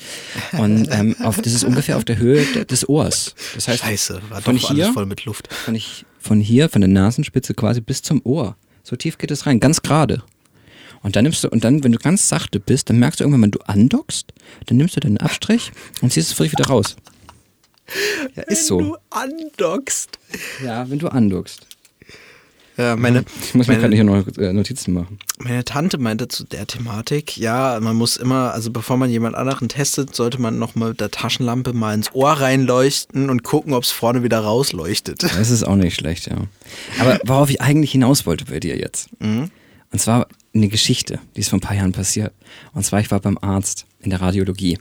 Und 0.52 0.88
ähm, 0.92 1.16
auf, 1.20 1.40
das 1.40 1.52
ist 1.54 1.64
ungefähr 1.64 1.96
auf 1.96 2.04
der 2.04 2.18
Höhe 2.18 2.44
de- 2.44 2.64
des 2.64 2.88
Ohrs. 2.88 3.34
Das 3.54 3.66
heißt, 3.66 3.82
Scheiße, 3.82 4.22
war 4.28 4.42
von 4.42 4.56
doch 4.56 4.70
hier, 4.70 4.84
alles 4.84 4.94
voll 4.94 5.06
mit 5.06 5.24
Luft. 5.24 5.52
von, 5.52 5.74
ich, 5.74 6.04
von 6.20 6.40
hier, 6.40 6.68
von 6.68 6.82
der 6.82 6.88
Nasenspitze 6.88 7.54
quasi 7.54 7.80
bis 7.80 8.02
zum 8.02 8.20
Ohr. 8.24 8.56
So 8.84 8.94
tief 8.94 9.18
geht 9.18 9.30
es 9.32 9.46
rein, 9.46 9.58
ganz 9.58 9.82
gerade. 9.82 10.22
Und 11.02 11.16
dann 11.16 11.24
nimmst 11.24 11.44
du, 11.44 11.48
und 11.48 11.64
dann, 11.64 11.84
wenn 11.84 11.92
du 11.92 11.98
ganz 11.98 12.28
sachte 12.28 12.60
bist, 12.60 12.90
dann 12.90 12.98
merkst 12.98 13.20
du 13.20 13.24
irgendwann, 13.24 13.42
wenn 13.42 13.50
du 13.52 13.60
andockst, 13.60 14.32
dann 14.66 14.76
nimmst 14.76 14.96
du 14.96 15.00
deinen 15.00 15.18
Abstrich 15.18 15.72
und 16.02 16.12
ziehst 16.12 16.28
es 16.30 16.36
frisch 16.36 16.52
wieder 16.52 16.66
raus. 16.66 16.96
Ja, 18.36 18.42
ist 18.44 18.66
so. 18.66 18.80
Du 18.80 18.96
andockst. 19.10 20.18
Ja, 20.64 20.88
wenn 20.90 20.98
du 20.98 21.08
andockst. 21.08 21.66
Ja, 22.76 22.94
meine, 22.94 23.24
Ich 23.42 23.54
muss 23.54 23.66
mir 23.66 23.76
gerade 23.76 23.94
hier 23.96 24.04
noch 24.04 24.24
äh, 24.38 24.52
Notizen 24.52 24.92
machen. 24.94 25.18
meine 25.38 25.64
Tante 25.64 25.98
meinte 25.98 26.28
zu 26.28 26.44
der 26.44 26.64
Thematik, 26.64 27.36
ja, 27.36 27.80
man 27.80 27.96
muss 27.96 28.16
immer, 28.16 28.52
also 28.52 28.70
bevor 28.70 28.96
man 28.96 29.10
jemand 29.10 29.34
anderen 29.34 29.68
testet, 29.68 30.14
sollte 30.14 30.40
man 30.40 30.60
nochmal 30.60 30.90
mit 30.90 31.00
der 31.00 31.10
Taschenlampe 31.10 31.72
mal 31.72 31.92
ins 31.94 32.14
Ohr 32.14 32.30
reinleuchten 32.30 33.30
und 33.30 33.42
gucken, 33.42 33.72
ob 33.72 33.82
es 33.82 33.90
vorne 33.90 34.22
wieder 34.22 34.38
rausleuchtet. 34.38 35.24
Das 35.24 35.50
ist 35.50 35.64
auch 35.64 35.74
nicht 35.74 35.96
schlecht, 35.96 36.26
ja. 36.30 36.36
Aber 37.00 37.18
worauf 37.24 37.50
ich 37.50 37.60
eigentlich 37.60 37.90
hinaus 37.90 38.26
wollte 38.26 38.44
bei 38.44 38.60
dir 38.60 38.76
jetzt. 38.76 39.08
Und 39.90 40.00
zwar 40.00 40.28
eine 40.54 40.68
Geschichte, 40.68 41.18
die 41.34 41.40
ist 41.40 41.48
vor 41.48 41.58
ein 41.58 41.62
paar 41.62 41.76
Jahren 41.76 41.92
passiert. 41.92 42.32
Und 42.74 42.84
zwar, 42.84 43.00
ich 43.00 43.10
war 43.10 43.20
beim 43.20 43.38
Arzt 43.38 43.86
in 44.00 44.10
der 44.10 44.20
Radiologie. 44.20 44.78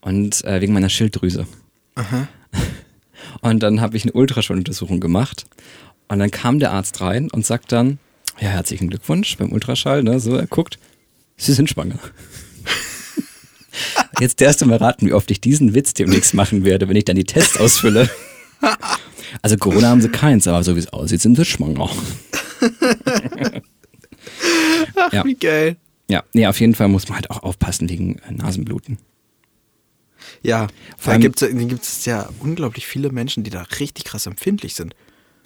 Und 0.00 0.44
äh, 0.44 0.60
wegen 0.60 0.72
meiner 0.72 0.88
Schilddrüse. 0.88 1.46
Und 3.40 3.62
dann 3.62 3.80
habe 3.80 3.96
ich 3.96 4.04
eine 4.04 4.12
Ultraschalluntersuchung 4.12 5.00
gemacht. 5.00 5.46
Und 6.08 6.18
dann 6.18 6.30
kam 6.30 6.58
der 6.58 6.72
Arzt 6.72 7.00
rein 7.00 7.30
und 7.30 7.46
sagt 7.46 7.72
dann, 7.72 7.98
ja, 8.40 8.48
herzlichen 8.48 8.88
Glückwunsch 8.88 9.36
beim 9.36 9.52
Ultraschall, 9.52 10.02
ne? 10.02 10.20
So, 10.20 10.36
er 10.36 10.46
guckt, 10.46 10.78
Sie 11.36 11.52
sind 11.52 11.68
schwanger. 11.68 11.98
Jetzt 14.20 14.40
darfst 14.40 14.60
du 14.60 14.66
mal 14.66 14.76
raten, 14.76 15.06
wie 15.06 15.12
oft 15.12 15.30
ich 15.30 15.40
diesen 15.40 15.74
Witz 15.74 15.94
demnächst 15.94 16.34
machen 16.34 16.64
werde, 16.64 16.88
wenn 16.88 16.96
ich 16.96 17.04
dann 17.04 17.16
die 17.16 17.24
Tests 17.24 17.56
ausfülle. 17.56 18.10
Also 19.40 19.56
Corona 19.56 19.88
haben 19.88 20.02
sie 20.02 20.10
keins, 20.10 20.46
aber 20.46 20.62
so 20.62 20.76
wie 20.76 20.80
es 20.80 20.92
aussieht, 20.92 21.22
sind 21.22 21.36
sie 21.36 21.46
schwanger. 21.46 21.88
Ach, 24.96 25.12
Ja. 25.12 25.24
wie 25.24 25.34
geil. 25.34 25.76
Ja, 26.08 26.22
nee, 26.32 26.46
auf 26.46 26.60
jeden 26.60 26.74
Fall 26.74 26.88
muss 26.88 27.08
man 27.08 27.16
halt 27.16 27.30
auch 27.30 27.42
aufpassen 27.42 27.88
wegen 27.88 28.18
äh, 28.18 28.32
Nasenbluten. 28.32 28.98
Ja, 30.42 30.66
Vor 30.96 31.06
da 31.06 31.10
allem- 31.12 31.20
gibt 31.20 31.42
es 31.82 32.04
ja 32.04 32.28
unglaublich 32.40 32.86
viele 32.86 33.10
Menschen, 33.10 33.44
die 33.44 33.50
da 33.50 33.62
richtig 33.80 34.04
krass 34.04 34.26
empfindlich 34.26 34.74
sind. 34.74 34.94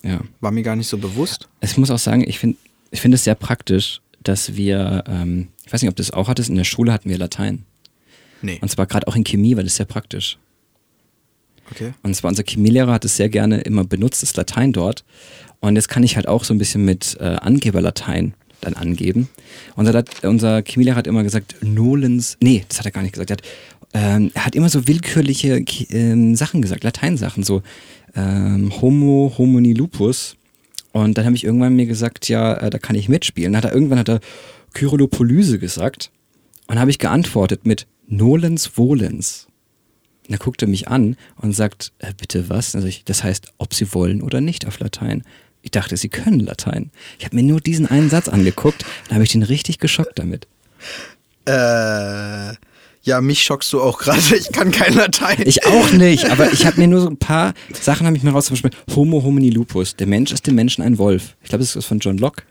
Ja. 0.02 0.20
War 0.40 0.50
mir 0.50 0.62
gar 0.62 0.76
nicht 0.76 0.88
so 0.88 0.98
bewusst. 0.98 1.48
Ich 1.60 1.76
muss 1.76 1.90
auch 1.90 1.98
sagen, 1.98 2.24
ich 2.26 2.38
finde 2.38 2.56
ich 2.90 3.00
find 3.00 3.14
es 3.14 3.24
sehr 3.24 3.34
praktisch, 3.34 4.00
dass 4.22 4.54
wir, 4.56 5.04
ähm, 5.08 5.48
ich 5.64 5.72
weiß 5.72 5.82
nicht, 5.82 5.88
ob 5.88 5.96
du 5.96 6.02
das 6.02 6.12
auch 6.12 6.28
hattest, 6.28 6.48
in 6.48 6.56
der 6.56 6.64
Schule 6.64 6.92
hatten 6.92 7.08
wir 7.08 7.18
Latein. 7.18 7.64
Nee. 8.42 8.58
Und 8.60 8.68
zwar 8.70 8.86
gerade 8.86 9.08
auch 9.08 9.16
in 9.16 9.24
Chemie, 9.24 9.56
weil 9.56 9.64
das 9.64 9.76
sehr 9.76 9.86
praktisch. 9.86 10.38
Okay. 11.70 11.94
Und 12.02 12.14
zwar 12.14 12.28
unser 12.28 12.44
Chemielehrer 12.44 12.92
hat 12.92 13.04
es 13.04 13.16
sehr 13.16 13.28
gerne 13.28 13.60
immer 13.62 13.82
benutzt, 13.84 14.22
das 14.22 14.36
Latein 14.36 14.72
dort. 14.72 15.04
Und 15.60 15.74
jetzt 15.74 15.88
kann 15.88 16.04
ich 16.04 16.14
halt 16.16 16.28
auch 16.28 16.44
so 16.44 16.54
ein 16.54 16.58
bisschen 16.58 16.84
mit 16.84 17.16
äh, 17.20 17.24
Angeberlatein 17.24 18.34
dann 18.66 18.74
angeben. 18.74 19.28
Unser, 19.74 20.04
unser 20.22 20.62
Chemielehrer 20.62 20.96
hat 20.96 21.06
immer 21.06 21.22
gesagt, 21.22 21.56
Nolens, 21.62 22.36
nee, 22.40 22.64
das 22.68 22.78
hat 22.78 22.86
er 22.86 22.92
gar 22.92 23.02
nicht 23.02 23.14
gesagt. 23.14 23.30
Er 23.30 23.36
hat, 23.36 23.42
ähm, 23.94 24.30
er 24.34 24.44
hat 24.44 24.54
immer 24.54 24.68
so 24.68 24.86
willkürliche 24.86 25.64
ähm, 25.90 26.36
Sachen 26.36 26.62
gesagt, 26.62 26.84
Lateinsachen, 26.84 27.42
so 27.42 27.62
ähm, 28.14 28.72
Homo 28.80 29.32
homini 29.38 29.72
lupus. 29.72 30.36
Und 30.92 31.18
dann 31.18 31.26
habe 31.26 31.36
ich 31.36 31.44
irgendwann 31.44 31.76
mir 31.76 31.86
gesagt, 31.86 32.28
ja, 32.28 32.54
äh, 32.54 32.70
da 32.70 32.78
kann 32.78 32.96
ich 32.96 33.08
mitspielen. 33.08 33.52
Dann 33.52 33.62
hat 33.62 33.70
er 33.70 33.74
irgendwann 33.74 33.98
hat 33.98 34.08
er 34.08 34.20
Kyrilopolyse 34.74 35.58
gesagt. 35.58 36.10
Und 36.68 36.78
habe 36.80 36.90
ich 36.90 36.98
geantwortet 36.98 37.64
mit 37.64 37.86
Nolens 38.08 38.66
volens. 38.66 39.46
Und 40.26 40.34
er 40.34 40.38
guckte 40.38 40.66
mich 40.66 40.88
an 40.88 41.16
und 41.36 41.52
sagt, 41.52 41.92
äh, 41.98 42.12
bitte 42.16 42.48
was? 42.48 42.74
Also 42.74 42.88
ich, 42.88 43.04
das 43.04 43.22
heißt, 43.22 43.52
ob 43.58 43.74
sie 43.74 43.94
wollen 43.94 44.22
oder 44.22 44.40
nicht 44.40 44.66
auf 44.66 44.78
Latein. 44.80 45.22
Ich 45.66 45.72
dachte, 45.72 45.96
sie 45.96 46.08
können 46.08 46.38
Latein. 46.38 46.92
Ich 47.18 47.24
habe 47.24 47.34
mir 47.34 47.42
nur 47.42 47.60
diesen 47.60 47.86
einen 47.86 48.08
Satz 48.08 48.28
angeguckt, 48.28 48.84
dann 49.08 49.16
habe 49.16 49.24
ich 49.24 49.32
den 49.32 49.42
richtig 49.42 49.80
geschockt 49.80 50.16
damit. 50.16 50.46
Äh, 51.44 52.54
ja, 53.02 53.20
mich 53.20 53.42
schockst 53.42 53.72
du 53.72 53.82
auch 53.82 53.98
gerade. 53.98 54.20
Ich 54.36 54.52
kann 54.52 54.70
kein 54.70 54.94
Latein. 54.94 55.42
Ich 55.44 55.66
auch 55.66 55.90
nicht, 55.90 56.30
aber 56.30 56.52
ich 56.52 56.66
habe 56.66 56.80
mir 56.80 56.86
nur 56.86 57.00
so 57.00 57.08
ein 57.08 57.16
paar 57.16 57.52
Sachen 57.72 58.06
habe 58.06 58.16
ich 58.16 58.22
mir 58.22 58.30
raus, 58.30 58.46
zum 58.46 58.54
Beispiel 58.54 58.70
Homo 58.94 59.24
homini 59.24 59.50
lupus. 59.50 59.96
Der 59.96 60.06
Mensch 60.06 60.30
ist 60.30 60.46
dem 60.46 60.54
Menschen 60.54 60.84
ein 60.84 60.98
Wolf. 60.98 61.34
Ich 61.42 61.48
glaube, 61.48 61.64
das 61.64 61.74
ist 61.74 61.86
von 61.86 61.98
John 61.98 62.18
Locke. 62.18 62.44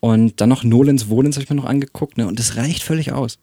Und 0.00 0.40
dann 0.40 0.48
noch 0.48 0.64
Nolens 0.64 1.08
Volens 1.08 1.36
habe 1.36 1.44
ich 1.44 1.50
mir 1.50 1.56
noch 1.56 1.64
angeguckt, 1.64 2.18
ne? 2.18 2.26
Und 2.26 2.40
das 2.40 2.56
reicht 2.56 2.82
völlig 2.82 3.12
aus. 3.12 3.38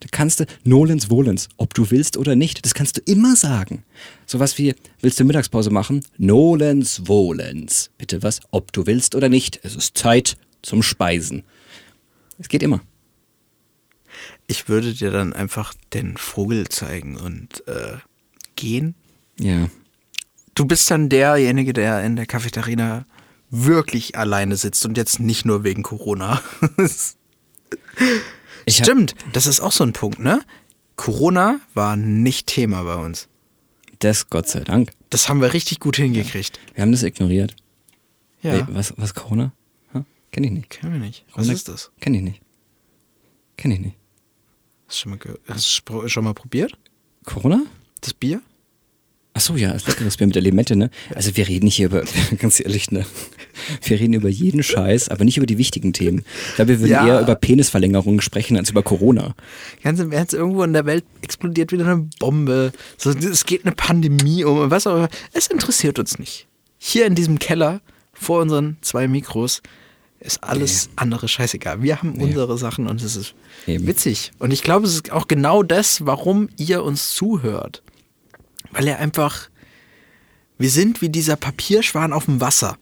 Da 0.00 0.08
kannst 0.10 0.40
du 0.40 0.46
Nolens 0.64 1.10
Volens, 1.10 1.48
ob 1.58 1.74
du 1.74 1.90
willst 1.90 2.16
oder 2.16 2.34
nicht, 2.34 2.64
das 2.64 2.72
kannst 2.74 2.96
du 2.96 3.00
immer 3.04 3.36
sagen. 3.36 3.84
Sowas 4.26 4.56
wie, 4.56 4.74
willst 5.00 5.20
du 5.20 5.24
Mittagspause 5.24 5.70
machen? 5.70 6.04
Nolens 6.16 7.06
Volens. 7.06 7.90
Bitte 7.98 8.22
was? 8.22 8.40
Ob 8.50 8.72
du 8.72 8.86
willst 8.86 9.14
oder 9.14 9.28
nicht. 9.28 9.60
Es 9.62 9.76
ist 9.76 9.96
Zeit 9.98 10.38
zum 10.62 10.82
Speisen. 10.82 11.44
Es 12.38 12.48
geht 12.48 12.62
immer. 12.62 12.80
Ich 14.46 14.68
würde 14.68 14.94
dir 14.94 15.10
dann 15.10 15.34
einfach 15.34 15.74
den 15.92 16.16
Vogel 16.16 16.68
zeigen 16.68 17.16
und 17.16 17.66
äh, 17.68 17.98
gehen. 18.56 18.94
Ja. 19.38 19.68
Du 20.54 20.64
bist 20.64 20.90
dann 20.90 21.08
derjenige, 21.08 21.72
der 21.72 22.02
in 22.02 22.16
der 22.16 22.26
Cafeteria 22.26 23.04
wirklich 23.50 24.16
alleine 24.16 24.56
sitzt 24.56 24.84
und 24.86 24.96
jetzt 24.96 25.20
nicht 25.20 25.44
nur 25.44 25.62
wegen 25.62 25.82
Corona. 25.82 26.42
Ich 28.66 28.76
Stimmt, 28.76 29.14
das 29.32 29.46
ist 29.46 29.60
auch 29.60 29.72
so 29.72 29.84
ein 29.84 29.92
Punkt, 29.92 30.18
ne? 30.18 30.42
Corona 30.96 31.60
war 31.74 31.96
nicht 31.96 32.46
Thema 32.46 32.82
bei 32.84 32.96
uns. 32.96 33.28
Das 34.00 34.28
Gott 34.30 34.48
sei 34.48 34.60
Dank. 34.60 34.90
Das 35.10 35.28
haben 35.28 35.40
wir 35.40 35.52
richtig 35.52 35.80
gut 35.80 35.96
hingekriegt. 35.96 36.58
Wir 36.74 36.82
haben 36.82 36.92
das 36.92 37.02
ignoriert. 37.02 37.54
Ja, 38.42 38.54
Ey, 38.54 38.64
was, 38.68 38.94
was 38.96 39.14
Corona? 39.14 39.52
Hm? 39.92 40.04
Kenn 40.32 40.44
ich 40.44 40.50
nicht. 40.50 40.70
kennen 40.70 40.92
wir 40.94 41.00
nicht. 41.00 41.24
Was 41.28 41.34
Corona- 41.34 41.52
ist 41.52 41.68
das? 41.68 41.90
Kenn 42.00 42.14
ich 42.14 42.22
nicht. 42.22 42.40
Kenn 43.56 43.70
ich 43.70 43.80
nicht. 43.80 43.96
Hast 44.86 44.96
du 45.04 45.10
schon 45.10 45.10
mal, 45.12 45.38
hast 45.48 45.82
du 45.88 46.08
schon 46.08 46.24
mal 46.24 46.34
probiert? 46.34 46.78
Corona? 47.24 47.62
Das 48.00 48.14
Bier? 48.14 48.40
Ach 49.32 49.40
so, 49.40 49.54
ja, 49.54 49.72
das 49.72 49.86
leckeres 49.86 50.16
Bier 50.16 50.26
mit 50.26 50.34
der 50.34 50.42
Limette, 50.42 50.74
ne? 50.74 50.90
Also 51.14 51.36
wir 51.36 51.46
reden 51.46 51.68
hier 51.68 51.86
über, 51.86 52.02
ganz 52.38 52.58
ehrlich, 52.58 52.90
ne? 52.90 53.06
Wir 53.84 54.00
reden 54.00 54.14
über 54.14 54.28
jeden 54.28 54.62
Scheiß, 54.62 55.08
aber 55.08 55.24
nicht 55.24 55.36
über 55.36 55.46
die 55.46 55.56
wichtigen 55.56 55.92
Themen. 55.92 56.24
Ich 56.48 56.54
glaube, 56.56 56.70
wir 56.70 56.80
würden 56.80 56.90
Ja. 56.90 57.06
eher 57.06 57.20
über 57.20 57.36
Penisverlängerungen 57.36 58.20
sprechen 58.20 58.56
als 58.56 58.70
über 58.70 58.82
Corona. 58.82 59.34
Ganz 59.84 60.00
im 60.00 60.10
Ernst, 60.10 60.34
irgendwo 60.34 60.62
in 60.64 60.72
der 60.72 60.84
Welt 60.84 61.04
explodiert 61.22 61.70
wieder 61.70 61.86
eine 61.86 62.08
Bombe. 62.18 62.72
So, 62.96 63.10
es 63.10 63.46
geht 63.46 63.64
eine 63.64 63.74
Pandemie 63.74 64.42
um 64.44 64.58
und 64.58 64.70
was 64.70 64.86
auch 64.86 64.96
immer. 64.96 65.08
Es 65.32 65.46
interessiert 65.46 65.98
uns 66.00 66.18
nicht. 66.18 66.46
Hier 66.78 67.06
in 67.06 67.14
diesem 67.14 67.38
Keller 67.38 67.80
vor 68.12 68.40
unseren 68.42 68.78
zwei 68.80 69.06
Mikros 69.06 69.62
ist 70.18 70.42
alles 70.42 70.90
andere 70.96 71.28
scheißegal. 71.28 71.82
Wir 71.82 71.98
haben 72.02 72.14
unsere 72.20 72.58
Sachen 72.58 72.86
und 72.88 73.00
es 73.02 73.16
ist 73.16 73.34
Eben. 73.66 73.86
witzig. 73.86 74.32
Und 74.38 74.50
ich 74.52 74.62
glaube, 74.62 74.86
es 74.86 74.94
ist 74.94 75.12
auch 75.12 75.28
genau 75.28 75.62
das, 75.62 76.04
warum 76.04 76.48
ihr 76.58 76.82
uns 76.82 77.12
zuhört. 77.14 77.82
Weil 78.70 78.88
er 78.88 78.98
einfach, 78.98 79.48
wir 80.58 80.70
sind 80.70 81.00
wie 81.02 81.08
dieser 81.08 81.36
Papierschwan 81.36 82.12
auf 82.12 82.26
dem 82.26 82.40
Wasser. 82.40 82.76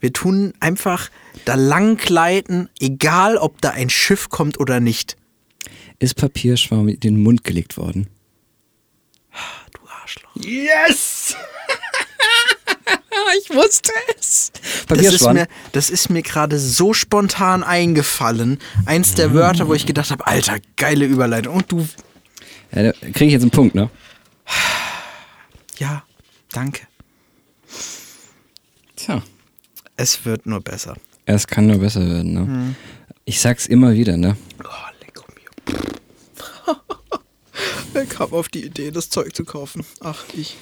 Wir 0.00 0.12
tun 0.12 0.52
einfach 0.60 1.10
da 1.44 1.54
lang 1.54 1.96
gleiten, 1.96 2.68
egal 2.80 3.36
ob 3.36 3.60
da 3.60 3.70
ein 3.70 3.90
Schiff 3.90 4.28
kommt 4.28 4.60
oder 4.60 4.80
nicht. 4.80 5.16
Ist 5.98 6.14
Papierschwamm 6.16 6.88
in 6.88 7.00
den 7.00 7.22
Mund 7.22 7.44
gelegt 7.44 7.76
worden? 7.76 8.08
Du 9.72 9.80
Arschloch. 9.88 10.36
Yes! 10.36 11.34
ich 13.40 13.50
wusste 13.50 13.92
es. 14.18 14.52
Das 14.52 14.64
ist 14.64 14.86
Papierschwamm. 14.86 15.34
mir, 15.34 15.48
das 15.72 15.90
ist 15.90 16.10
mir 16.10 16.22
gerade 16.22 16.58
so 16.58 16.92
spontan 16.92 17.62
eingefallen. 17.64 18.58
Eins 18.84 19.14
der 19.14 19.32
Wörter, 19.34 19.68
wo 19.68 19.74
ich 19.74 19.86
gedacht 19.86 20.10
habe, 20.10 20.26
Alter, 20.26 20.58
geile 20.76 21.06
Überleitung. 21.06 21.54
Und 21.56 21.72
du, 21.72 21.88
Ja, 22.72 22.82
da 22.84 22.92
kriege 22.92 23.26
ich 23.26 23.32
jetzt 23.32 23.42
einen 23.42 23.50
Punkt, 23.50 23.74
ne? 23.74 23.90
Ja, 25.78 26.02
danke. 26.52 26.86
Tja. 28.96 29.22
Es 29.96 30.24
wird 30.24 30.46
nur 30.46 30.60
besser. 30.60 30.96
Es 31.24 31.46
kann 31.46 31.66
nur 31.66 31.78
besser 31.78 32.06
werden, 32.08 32.32
ne? 32.34 32.40
Hm. 32.40 32.76
Ich 33.24 33.40
sag's 33.40 33.66
immer 33.66 33.92
wieder, 33.94 34.16
ne? 34.16 34.36
Oh, 34.62 34.68
lecker 35.00 35.24
mir. 35.34 36.76
Wer 37.92 38.06
kam 38.06 38.32
auf 38.32 38.48
die 38.48 38.64
Idee, 38.64 38.90
das 38.90 39.10
Zeug 39.10 39.34
zu 39.34 39.44
kaufen? 39.44 39.84
Ach, 40.00 40.24
ich. 40.34 40.56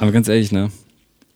Aber 0.00 0.12
ganz 0.12 0.28
ehrlich, 0.28 0.52
ne? 0.52 0.70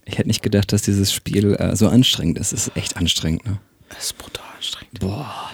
Ich 0.05 0.19
hätte 0.19 0.29
nicht 0.29 0.43
gedacht, 0.43 0.73
dass 0.73 0.83
dieses 0.83 1.13
Spiel 1.13 1.55
äh, 1.55 1.77
so 1.77 1.89
anstrengend 1.89 2.39
ist. 2.39 2.53
Es 2.53 2.69
ist 2.69 2.77
echt 2.77 2.97
anstrengend, 2.97 3.45
ne? 3.45 3.59
Es 3.99 4.07
ist 4.07 4.19
brutal 4.19 4.45
anstrengend. 4.57 5.01
Boah. 5.01 5.51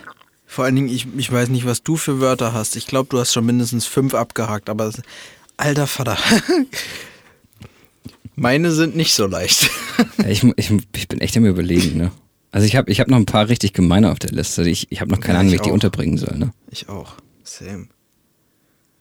Vor 0.47 0.65
allen 0.65 0.77
Dingen, 0.77 0.89
ich, 0.89 1.07
ich 1.17 1.31
weiß 1.31 1.49
nicht, 1.49 1.67
was 1.67 1.83
du 1.83 1.97
für 1.97 2.21
Wörter 2.21 2.53
hast. 2.53 2.77
Ich 2.77 2.87
glaube, 2.87 3.09
du 3.11 3.19
hast 3.19 3.33
schon 3.33 3.45
mindestens 3.45 3.87
fünf 3.87 4.15
abgehakt, 4.15 4.71
aber 4.71 4.87
es- 4.87 5.03
alter 5.57 5.87
Vater. 5.87 6.17
Meine 8.37 8.71
sind 8.71 8.97
nicht 8.97 9.15
so 9.15 9.27
leicht. 9.27 9.71
Ja, 10.19 10.29
ich, 10.29 10.43
ich, 10.57 10.71
ich 10.95 11.09
bin 11.09 11.21
echt 11.21 11.37
am 11.39 11.47
überlegen, 11.47 11.97
ne? 11.97 12.11
Also 12.51 12.67
ich 12.67 12.77
habe 12.77 12.91
ich 12.91 13.01
hab 13.01 13.09
noch 13.09 13.17
ein 13.17 13.25
paar 13.27 13.49
richtig 13.49 13.73
gemeine 13.73 14.11
auf 14.13 14.19
der 14.19 14.31
Liste. 14.31 14.69
Ich, 14.69 14.87
ich 14.91 15.01
habe 15.01 15.11
noch 15.11 15.21
keine 15.21 15.35
Ja, 15.35 15.41
Ahnung, 15.41 15.53
wie 15.53 15.55
ich 15.57 15.61
ich 15.61 15.67
die 15.67 15.71
unterbringen 15.71 16.19
soll, 16.19 16.37
ne? 16.37 16.53
Ich 16.71 16.89
auch. 16.89 17.15
Same. 17.45 17.87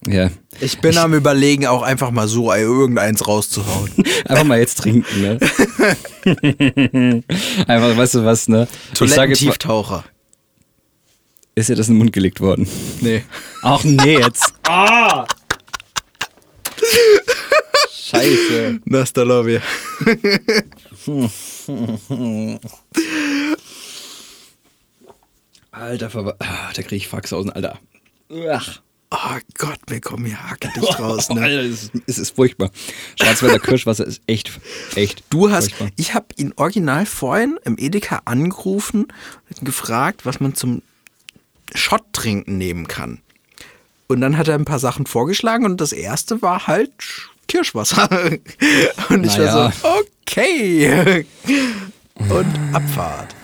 Ja. 0.08 0.30
Ich 0.62 0.80
bin 0.80 0.98
am 0.98 1.13
überlegen, 1.13 1.65
auch 1.68 1.82
einfach 1.82 2.12
mal 2.12 2.28
so 2.28 2.54
irgendeins 2.54 3.28
rauszuhauen. 3.28 3.91
Einfach 4.26 4.44
mal 4.44 4.60
jetzt 4.60 4.78
trinken, 4.80 5.22
ne? 5.22 5.39
Einfach, 7.68 7.98
weißt 7.98 8.15
du 8.15 8.26
was, 8.26 8.48
ne? 8.48 8.68
Ich 8.91 9.00
Toilettentieftaucher. 9.00 10.04
ist 11.56 11.70
dir 11.70 11.76
das 11.76 11.88
in 11.88 11.96
den 11.96 12.00
Mund 12.00 12.13
gelegt 12.13 12.39
worden? 12.39 12.68
Nee. 13.02 13.24
Ach 13.63 13.84
nee, 13.84 14.20
jetzt. 14.20 14.54
Ah! 14.63 15.26
Scheiße. 17.91 18.80
Nasta 18.86 19.24
Lobby. 19.24 19.60
Alter, 25.71 26.10
Verwa 26.10 26.36
ah, 26.39 26.71
da 26.74 26.82
krieg 26.84 26.98
ich 26.98 27.08
Faxhausen, 27.08 27.52
Alter. 27.52 27.80
Ach. 28.50 28.82
Oh 29.12 29.39
Gott, 29.58 29.80
wir 29.88 30.02
kommen 30.02 30.26
hier 30.26 30.50
hackedicht 30.50 31.00
raus. 31.00 31.30
Ne? 31.30 31.41
Alter, 31.41 31.62
es 31.62 31.84
ist, 31.84 31.91
es 32.08 32.17
ist 32.17 32.36
furchtbar. 32.36 32.71
Schwarzwälder 33.21 33.60
Kirschwasser 33.60 34.06
ist 34.06 34.21
echt, 34.28 34.52
echt. 34.95 35.24
Du 35.30 35.52
hast, 35.52 35.71
furchtbar. 35.71 35.89
ich 35.95 36.13
habe 36.13 36.28
ihn 36.38 36.54
original 36.56 37.06
vorhin 37.06 37.60
im 37.65 37.78
Edeka 37.78 38.21
angerufen 38.26 39.08
und 39.50 39.65
gefragt, 39.65 40.26
was 40.26 40.39
man 40.39 40.56
zum 40.56 40.82
Shot 41.74 42.04
trinken 42.13 42.58
nehmen 42.58 42.88
kann. 42.88 43.21
Und 44.08 44.22
dann 44.22 44.38
hat 44.38 44.48
er 44.48 44.56
ein 44.56 44.65
paar 44.65 44.80
Sachen 44.80 45.06
vorgeschlagen 45.06 45.65
und 45.65 45.82
das 45.82 45.91
erste 45.91 46.41
war 46.41 46.68
halt 46.68 46.91
Kirschwasser. 47.48 48.08
Und 49.10 49.26
ich 49.26 49.38
Naja. 49.38 49.56
war 49.56 49.72
so, 49.72 49.88
okay. 50.22 51.26
Und 52.18 52.46
Abfahrt. 52.74 53.36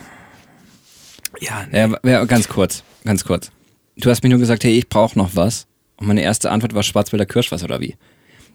Ja, 1.39 1.65
nee. 1.71 1.77
Ja, 1.79 1.97
ja, 2.03 2.25
ganz 2.25 2.47
kurz, 2.47 2.83
ganz 3.05 3.23
kurz. 3.25 3.51
Du 3.97 4.09
hast 4.09 4.23
mir 4.23 4.29
nur 4.29 4.39
gesagt, 4.39 4.63
hey, 4.63 4.77
ich 4.77 4.89
brauche 4.89 5.17
noch 5.17 5.35
was. 5.35 5.67
Und 5.97 6.07
meine 6.07 6.21
erste 6.21 6.51
Antwort 6.51 6.73
war 6.73 6.83
Schwarzwälder 6.83 7.25
Kirschwasser 7.25 7.65
oder 7.65 7.79
wie? 7.79 7.95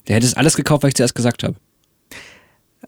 Der 0.08 0.16
hätte 0.16 0.26
es 0.26 0.34
alles 0.34 0.56
gekauft, 0.56 0.82
was 0.82 0.88
ich 0.88 0.94
zuerst 0.94 1.14
gesagt 1.14 1.42
habe. 1.42 1.54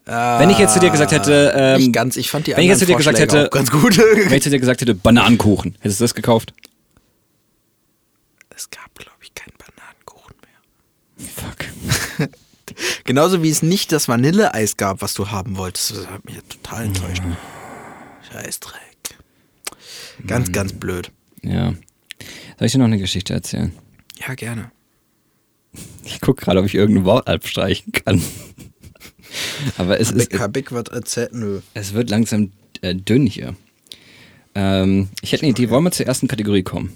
Wenn 0.05 0.49
ich 0.49 0.57
jetzt 0.57 0.73
zu 0.73 0.79
dir 0.79 0.89
gesagt 0.89 1.11
hätte, 1.11 1.53
ähm, 1.55 1.77
nicht 1.79 1.93
ganz, 1.93 2.15
ich 2.17 2.29
fand 2.29 2.47
die 2.47 2.55
wenn 2.55 2.63
ich 2.63 2.69
jetzt 2.69 2.79
zu 2.79 2.85
dir 2.85 2.95
gesagt 2.95 3.19
hätte, 3.19 3.49
ganz 3.51 3.69
gut. 3.69 3.97
wenn 3.97 4.33
ich 4.33 4.43
zu 4.43 4.49
dir 4.49 4.59
gesagt 4.59 4.81
hätte, 4.81 4.95
Bananenkuchen, 4.95 5.75
hättest 5.81 5.99
du 5.99 6.03
das 6.05 6.15
gekauft? 6.15 6.53
es 8.55 8.69
gab, 8.69 8.93
glaube 8.95 9.17
ich, 9.21 9.33
keinen 9.33 9.55
Bananenkuchen 9.57 10.35
mehr. 10.41 11.27
Fuck. 11.29 12.08
Genauso 13.03 13.41
wie 13.41 13.49
es 13.49 13.63
nicht 13.63 13.91
das 13.91 14.07
Vanilleeis 14.07 14.77
gab, 14.77 15.01
was 15.01 15.13
du 15.13 15.29
haben 15.31 15.57
wolltest. 15.57 15.91
Das 15.91 16.07
hat 16.07 16.25
mich 16.25 16.35
total 16.49 16.85
enttäuscht. 16.85 17.23
Scheißdreck. 18.31 19.17
Ganz, 20.27 20.51
ganz 20.51 20.73
blöd. 20.73 21.11
Ja. 21.41 21.73
Soll 22.57 22.65
ich 22.65 22.71
dir 22.73 22.79
noch 22.79 22.85
eine 22.85 22.99
Geschichte 22.99 23.33
erzählen? 23.33 23.71
Ja, 24.27 24.35
gerne. 24.35 24.71
Ich 26.03 26.19
gucke 26.19 26.43
gerade, 26.43 26.59
ob 26.59 26.65
ich 26.65 26.75
irgendein 26.75 27.05
Wort 27.05 27.27
abstreichen 27.27 27.91
kann. 27.93 28.21
Aber 29.77 29.99
es, 29.99 30.09
Hab 30.09 30.15
ist, 30.17 30.33
ich, 30.33 30.39
hab 30.39 30.57
ich 30.57 30.71
was 30.71 30.87
erzählt? 30.89 31.33
Nö. 31.33 31.61
es 31.73 31.93
wird 31.93 32.09
langsam 32.09 32.51
äh, 32.81 32.95
dünn 32.95 33.25
hier. 33.25 33.55
Ähm, 34.55 35.09
ich 35.21 35.31
hätte 35.31 35.43
eine 35.43 35.51
Idee. 35.51 35.69
Wollen 35.69 35.83
wir 35.83 35.91
zur 35.91 36.07
ersten 36.07 36.27
Kategorie 36.27 36.63
kommen? 36.63 36.91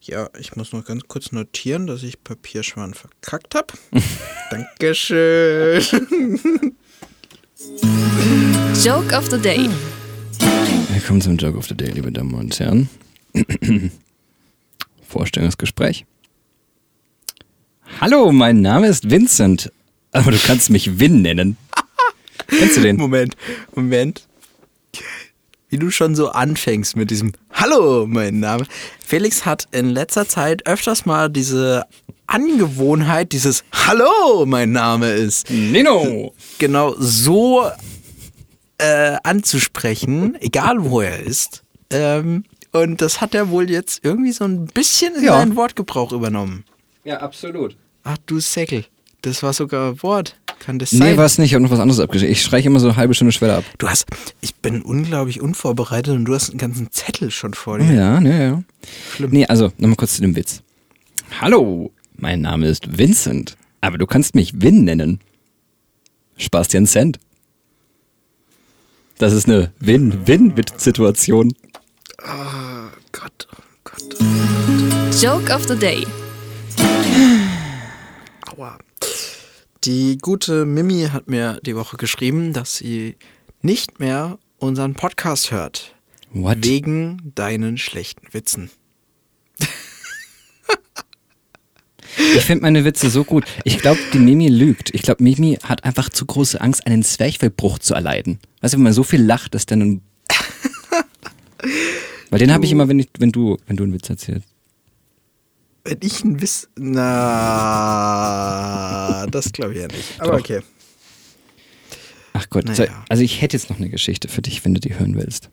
Ja, 0.00 0.30
ich 0.38 0.54
muss 0.54 0.72
noch 0.72 0.84
ganz 0.84 1.02
kurz 1.08 1.32
notieren, 1.32 1.86
dass 1.86 2.02
ich 2.02 2.22
Papierschwan 2.22 2.94
verkackt 2.94 3.54
habe. 3.54 3.74
Dankeschön. 4.50 5.82
Joke 8.84 9.16
of 9.16 9.28
the 9.30 9.38
Day. 9.38 9.68
Willkommen 10.90 11.20
zum 11.20 11.36
Joke 11.36 11.58
of 11.58 11.66
the 11.66 11.74
Day, 11.74 11.90
liebe 11.90 12.12
Damen 12.12 12.34
und 12.34 12.58
Herren. 12.60 12.88
Vorstellungsgespräch. 15.08 16.04
Hallo, 18.00 18.30
mein 18.32 18.60
Name 18.60 18.88
ist 18.88 19.10
Vincent, 19.10 19.72
aber 20.12 20.30
du 20.30 20.38
kannst 20.38 20.70
mich 20.70 21.00
Vin 21.00 21.22
nennen. 21.22 21.56
Kennst 22.46 22.76
du 22.76 22.80
den? 22.82 22.96
Moment, 22.96 23.36
Moment. 23.74 24.28
Wie 25.68 25.78
du 25.78 25.90
schon 25.90 26.14
so 26.14 26.28
anfängst 26.30 26.96
mit 26.96 27.10
diesem 27.10 27.32
Hallo, 27.52 28.06
mein 28.06 28.38
Name. 28.40 28.64
Felix 29.04 29.44
hat 29.44 29.66
in 29.72 29.90
letzter 29.90 30.28
Zeit 30.28 30.66
öfters 30.66 31.06
mal 31.06 31.28
diese 31.28 31.84
Angewohnheit, 32.28 33.32
dieses 33.32 33.64
Hallo, 33.72 34.46
mein 34.46 34.70
Name 34.72 35.10
ist. 35.10 35.50
Nino! 35.50 36.32
Genau 36.58 36.94
so 36.98 37.68
äh, 38.78 39.16
anzusprechen, 39.24 40.36
egal 40.40 40.84
wo 40.84 41.00
er 41.00 41.18
ist. 41.20 41.64
Ähm, 41.90 42.44
und 42.72 43.00
das 43.00 43.20
hat 43.20 43.34
er 43.34 43.50
wohl 43.50 43.68
jetzt 43.70 44.04
irgendwie 44.04 44.32
so 44.32 44.44
ein 44.44 44.66
bisschen 44.66 45.16
in 45.16 45.24
Ja. 45.24 45.38
seinen 45.38 45.56
Wortgebrauch 45.56 46.12
übernommen. 46.12 46.64
Ja, 47.04 47.18
absolut. 47.20 47.76
Ach 48.04 48.18
du 48.26 48.38
Säckel, 48.38 48.84
das 49.22 49.42
war 49.42 49.52
sogar 49.52 49.90
ein 49.92 50.02
Wort. 50.02 50.36
Kann 50.60 50.78
das 50.78 50.90
sein? 50.90 51.12
Nee, 51.12 51.16
war 51.16 51.24
es 51.24 51.38
nicht. 51.38 51.50
Ich 51.50 51.54
habe 51.54 51.62
noch 51.62 51.70
was 51.70 51.80
anderes 51.80 52.00
abgeschrieben. 52.00 52.32
Ich 52.32 52.42
streiche 52.42 52.68
immer 52.68 52.80
so 52.80 52.88
eine 52.88 52.96
halbe 52.96 53.14
Stunde 53.14 53.32
Schwelle 53.32 53.56
ab. 53.56 53.64
Du 53.78 53.88
hast, 53.88 54.06
ich 54.40 54.54
bin 54.56 54.82
unglaublich 54.82 55.40
unvorbereitet 55.40 56.14
und 56.14 56.24
du 56.24 56.34
hast 56.34 56.50
einen 56.50 56.58
ganzen 56.58 56.90
Zettel 56.90 57.30
schon 57.30 57.54
vor 57.54 57.78
dir. 57.78 57.92
ja, 57.92 58.20
ne, 58.20 58.42
ja. 58.42 58.62
Schlimm. 59.14 59.30
Nee, 59.32 59.46
also, 59.46 59.72
nochmal 59.78 59.96
kurz 59.96 60.16
zu 60.16 60.22
dem 60.22 60.34
Witz. 60.34 60.62
Hallo, 61.40 61.92
mein 62.16 62.40
Name 62.40 62.66
ist 62.66 62.98
Vincent, 62.98 63.56
aber 63.80 63.98
du 63.98 64.06
kannst 64.06 64.34
mich 64.34 64.60
Vin 64.60 64.84
nennen. 64.84 65.20
Sparst 66.36 66.72
dir 66.72 66.78
einen 66.78 66.86
Cent. 66.86 67.18
Das 69.18 69.32
ist 69.32 69.48
eine 69.48 69.72
Win-Win-Situation. 69.80 71.54
Oh 72.22 72.90
Gott, 73.12 73.48
oh 73.52 73.62
Gott. 73.84 74.16
Joke 75.22 75.50
of 75.54 75.66
the 75.68 75.76
Day. 75.76 76.06
Aua. 78.56 78.78
Die 79.86 80.18
gute 80.18 80.66
Mimi 80.66 81.06
hat 81.12 81.28
mir 81.28 81.60
die 81.64 81.76
Woche 81.76 81.96
geschrieben, 81.96 82.52
dass 82.52 82.78
sie 82.78 83.14
nicht 83.62 84.00
mehr 84.00 84.36
unseren 84.58 84.94
Podcast 84.94 85.52
hört. 85.52 85.94
What? 86.32 86.64
Wegen 86.64 87.30
deinen 87.36 87.78
schlechten 87.78 88.26
Witzen. 88.32 88.68
Ich 92.34 92.44
finde 92.44 92.62
meine 92.62 92.84
Witze 92.84 93.10
so 93.10 93.22
gut. 93.22 93.44
Ich 93.62 93.78
glaube, 93.78 94.00
die 94.12 94.18
Mimi 94.18 94.48
lügt. 94.48 94.92
Ich 94.92 95.02
glaube, 95.02 95.22
Mimi 95.22 95.56
hat 95.62 95.84
einfach 95.84 96.08
zu 96.08 96.26
große 96.26 96.60
Angst, 96.60 96.84
einen 96.84 97.04
Zwerchfellbruch 97.04 97.78
zu 97.78 97.94
erleiden. 97.94 98.40
Weißt 98.62 98.74
du, 98.74 98.78
wenn 98.78 98.84
man 98.84 98.92
so 98.92 99.04
viel 99.04 99.22
lacht, 99.22 99.54
dass 99.54 99.66
dann 99.66 99.82
ein 99.82 100.00
Weil 102.30 102.40
den 102.40 102.52
habe 102.52 102.64
ich 102.64 102.72
immer, 102.72 102.88
wenn, 102.88 102.98
ich, 102.98 103.08
wenn, 103.18 103.30
du, 103.30 103.56
wenn 103.68 103.76
du 103.76 103.84
einen 103.84 103.92
Witz 103.92 104.10
erzählst. 104.10 104.48
Wenn 105.86 105.98
ich 106.02 106.24
ein 106.24 106.40
Wiss. 106.40 106.68
Na, 107.96 109.26
das 109.30 109.52
glaube 109.52 109.74
ich 109.74 109.80
ja 109.80 109.86
nicht. 109.88 110.20
Aber 110.20 110.32
Doch. 110.32 110.40
okay. 110.40 110.60
Ach 112.32 112.48
Gott, 112.50 112.64
Naja. 112.66 112.76
so, 112.76 112.84
also 113.08 113.22
ich 113.22 113.40
hätte 113.40 113.56
jetzt 113.56 113.70
noch 113.70 113.78
eine 113.78 113.88
Geschichte 113.88 114.28
für 114.28 114.42
dich, 114.42 114.62
wenn 114.64 114.74
du 114.74 114.80
die 114.80 114.98
hören 114.98 115.16
willst. 115.16 115.48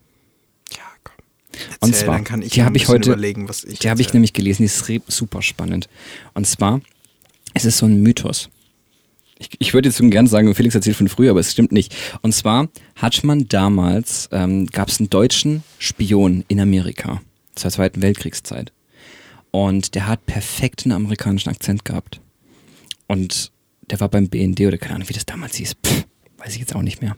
Ja, 0.72 0.82
komm. 1.02 1.14
Erzähl, 1.52 1.78
Und 1.80 1.94
zwar, 1.96 2.14
dann 2.16 2.24
kann 2.24 2.42
ich 2.42 2.52
die 2.52 2.62
habe 2.62 2.76
ich 2.76 2.88
heute, 2.88 3.10
überlegen, 3.12 3.48
was 3.48 3.64
ich 3.64 3.78
die 3.78 3.88
habe 3.88 4.02
ich 4.02 4.12
nämlich 4.12 4.32
gelesen, 4.34 4.62
die 4.62 4.66
ist 4.66 4.84
super 5.08 5.40
spannend. 5.40 5.88
Und 6.34 6.46
zwar, 6.46 6.80
es 7.54 7.64
ist 7.64 7.78
so 7.78 7.86
ein 7.86 8.02
Mythos. 8.02 8.50
Ich, 9.38 9.48
ich 9.58 9.72
würde 9.74 9.88
jetzt 9.88 9.96
so 9.98 10.08
gern 10.10 10.26
sagen, 10.26 10.54
Felix 10.54 10.74
erzählt 10.74 10.96
von 10.96 11.08
früher, 11.08 11.30
aber 11.30 11.40
es 11.40 11.52
stimmt 11.52 11.72
nicht. 11.72 11.94
Und 12.22 12.34
zwar 12.34 12.68
hat 12.96 13.24
man 13.24 13.48
damals, 13.48 14.28
ähm, 14.30 14.66
gab 14.66 14.88
es 14.88 15.00
einen 15.00 15.08
deutschen 15.10 15.62
Spion 15.78 16.44
in 16.48 16.60
Amerika 16.60 17.22
zur 17.54 17.70
Zweiten 17.70 18.02
Weltkriegszeit. 18.02 18.72
Und 19.54 19.94
der 19.94 20.08
hat 20.08 20.26
perfekten 20.26 20.90
amerikanischen 20.90 21.48
Akzent 21.48 21.84
gehabt. 21.84 22.20
Und 23.06 23.52
der 23.88 24.00
war 24.00 24.08
beim 24.08 24.28
BND 24.28 24.62
oder 24.62 24.78
keine 24.78 24.96
Ahnung, 24.96 25.08
wie 25.08 25.12
das 25.12 25.26
damals 25.26 25.54
hieß. 25.54 25.76
Pff, 25.86 26.06
weiß 26.38 26.54
ich 26.54 26.58
jetzt 26.58 26.74
auch 26.74 26.82
nicht 26.82 27.00
mehr. 27.00 27.16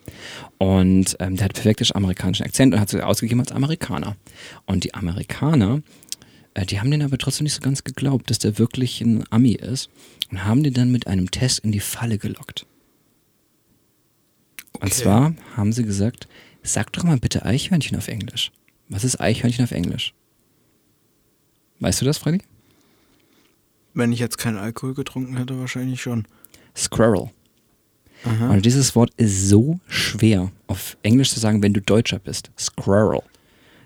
Und 0.58 1.16
ähm, 1.18 1.36
der 1.36 1.46
hat 1.46 1.54
perfekten 1.54 1.96
amerikanischen 1.96 2.44
Akzent 2.44 2.74
und 2.74 2.80
hat 2.80 2.90
sich 2.90 3.02
ausgegeben 3.02 3.40
als 3.40 3.52
Amerikaner. 3.52 4.16
Und 4.66 4.84
die 4.84 4.92
Amerikaner, 4.92 5.80
äh, 6.52 6.66
die 6.66 6.78
haben 6.78 6.90
den 6.90 7.00
aber 7.00 7.16
trotzdem 7.16 7.44
nicht 7.44 7.54
so 7.54 7.62
ganz 7.62 7.84
geglaubt, 7.84 8.28
dass 8.28 8.38
der 8.38 8.58
wirklich 8.58 9.00
ein 9.00 9.24
Ami 9.30 9.52
ist 9.52 9.88
und 10.30 10.44
haben 10.44 10.62
den 10.62 10.74
dann 10.74 10.92
mit 10.92 11.06
einem 11.06 11.30
Test 11.30 11.60
in 11.60 11.72
die 11.72 11.80
Falle 11.80 12.18
gelockt. 12.18 12.66
Und 14.74 14.92
Okay. 14.92 15.04
zwar 15.04 15.34
haben 15.56 15.72
sie 15.72 15.84
gesagt, 15.84 16.28
sag 16.62 16.92
doch 16.92 17.02
mal 17.02 17.16
bitte 17.16 17.46
Eichhörnchen 17.46 17.96
auf 17.96 18.08
Englisch. 18.08 18.52
Was 18.90 19.04
ist 19.04 19.22
Eichhörnchen 19.22 19.64
auf 19.64 19.70
Englisch? 19.70 20.12
Weißt 21.80 22.00
du 22.00 22.04
das, 22.04 22.18
Freddy? 22.18 22.40
Wenn 23.94 24.12
ich 24.12 24.18
jetzt 24.18 24.38
keinen 24.38 24.58
Alkohol 24.58 24.94
getrunken 24.94 25.36
hätte, 25.36 25.58
wahrscheinlich 25.58 26.02
schon. 26.02 26.26
Squirrel. 26.76 27.30
Aha. 28.24 28.50
Und 28.50 28.64
dieses 28.66 28.94
Wort 28.94 29.10
ist 29.16 29.48
so 29.48 29.78
schwer 29.88 30.50
auf 30.66 30.96
Englisch 31.02 31.30
zu 31.32 31.40
sagen, 31.40 31.62
wenn 31.62 31.72
du 31.74 31.80
Deutscher 31.80 32.18
bist. 32.18 32.50
Squirrel. 32.58 33.20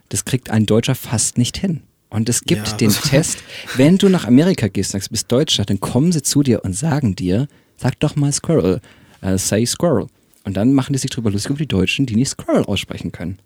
Das 0.08 0.24
kriegt 0.24 0.50
ein 0.50 0.66
Deutscher 0.66 0.94
fast 0.94 1.38
nicht 1.38 1.56
hin. 1.58 1.82
Und 2.08 2.28
es 2.28 2.42
gibt 2.42 2.66
Ja. 2.68 2.76
den 2.76 2.90
Test, 2.90 3.38
wenn 3.76 3.98
du 3.98 4.08
nach 4.08 4.24
Amerika 4.24 4.66
gehst 4.66 4.90
und 4.90 4.92
sagst, 4.98 5.08
du 5.10 5.12
bist 5.12 5.30
Deutscher, 5.30 5.64
dann 5.64 5.78
kommen 5.78 6.10
sie 6.10 6.22
zu 6.22 6.42
dir 6.42 6.64
und 6.64 6.72
sagen 6.72 7.14
dir, 7.14 7.46
sag 7.76 7.98
doch 8.00 8.16
mal 8.16 8.32
Squirrel, 8.32 8.80
äh, 9.20 9.38
say 9.38 9.64
Squirrel. 9.64 10.08
Und 10.44 10.56
dann 10.56 10.72
machen 10.72 10.92
die 10.92 10.98
sich 10.98 11.10
drüber 11.10 11.30
lustig 11.30 11.50
über 11.50 11.58
die 11.60 11.68
Deutschen, 11.68 12.06
die 12.06 12.16
nicht 12.16 12.30
Squirrel 12.30 12.64
aussprechen 12.64 13.12
können. 13.12 13.38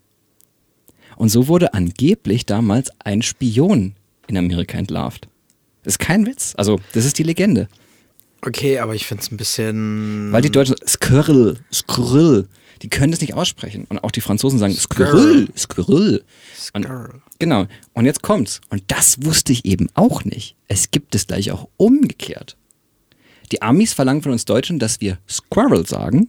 Und 1.17 1.29
so 1.29 1.49
wurde 1.49 1.75
angeblich 1.75 2.47
damals 2.47 2.89
ein 3.01 3.21
Spion 3.21 3.95
in 4.27 4.37
Amerika 4.37 4.79
entlarvt. 4.79 5.29
Das 5.83 5.95
ist 5.95 5.99
kein 5.99 6.27
Witz. 6.27 6.55
Also, 6.57 6.81
das 6.93 7.05
ist 7.05 7.19
die 7.19 7.23
Legende. 7.23 7.69
Okay, 8.47 8.79
aber 8.79 8.95
ich 8.95 9.07
finde 9.07 9.23
es 9.23 9.31
ein 9.31 9.37
bisschen. 9.37 10.33
Weil 10.33 10.43
die 10.43 10.51
Deutschen 10.51 10.77
Squirrel, 10.87 11.59
Squirrel, 11.73 12.49
die 12.83 12.91
können 12.91 13.11
das 13.11 13.21
nicht 13.21 13.35
aussprechen. 13.35 13.87
Und 13.89 14.05
auch 14.05 14.11
die 14.11 14.21
Franzosen 14.21 14.59
sagen 14.59 14.75
Squirrel, 14.75 15.49
Squirrel. 15.57 16.25
Squirrel. 16.55 17.23
genau. 17.39 17.67
Und 17.95 18.05
jetzt 18.05 18.23
kommt's. 18.23 18.61
Und 18.69 18.83
das 18.89 19.25
wusste 19.25 19.53
ich 19.53 19.65
eben 19.65 19.89
auch 19.95 20.25
nicht. 20.25 20.57
Es 20.69 20.91
gibt 20.91 21.15
es 21.15 21.27
gleich 21.27 21.51
auch 21.53 21.69
umgekehrt. 21.77 22.57
Die 23.53 23.63
Amis 23.63 23.93
verlangen 23.93 24.23
von 24.23 24.33
uns 24.33 24.45
Deutschen, 24.45 24.79
dass 24.79 25.01
wir 25.01 25.19
Squirrel 25.29 25.87
sagen. 25.87 26.29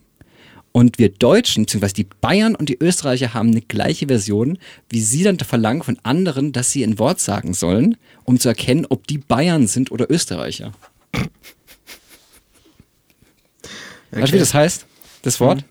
Und 0.75 0.99
wir 0.99 1.07
Deutschen, 1.07 1.63
beziehungsweise 1.63 1.93
die 1.93 2.07
Bayern 2.19 2.53
und 2.53 2.67
die 2.67 2.77
Österreicher 2.77 3.33
haben 3.33 3.51
eine 3.51 3.61
gleiche 3.61 4.07
Version, 4.07 4.57
wie 4.89 4.99
sie 4.99 5.23
dann 5.23 5.39
verlangen 5.39 5.83
von 5.83 5.97
anderen, 6.03 6.51
dass 6.51 6.69
sie 6.69 6.83
ein 6.83 6.99
Wort 6.99 7.21
sagen 7.21 7.53
sollen, 7.53 7.95
um 8.25 8.41
zu 8.41 8.49
erkennen, 8.49 8.85
ob 8.89 9.07
die 9.07 9.19
Bayern 9.19 9.67
sind 9.67 9.89
oder 9.89 10.11
Österreicher. 10.11 10.73
Weißt 14.11 14.27
du, 14.27 14.33
wie 14.33 14.39
das 14.39 14.53
heißt? 14.53 14.85
Das 15.21 15.39
Wort? 15.39 15.63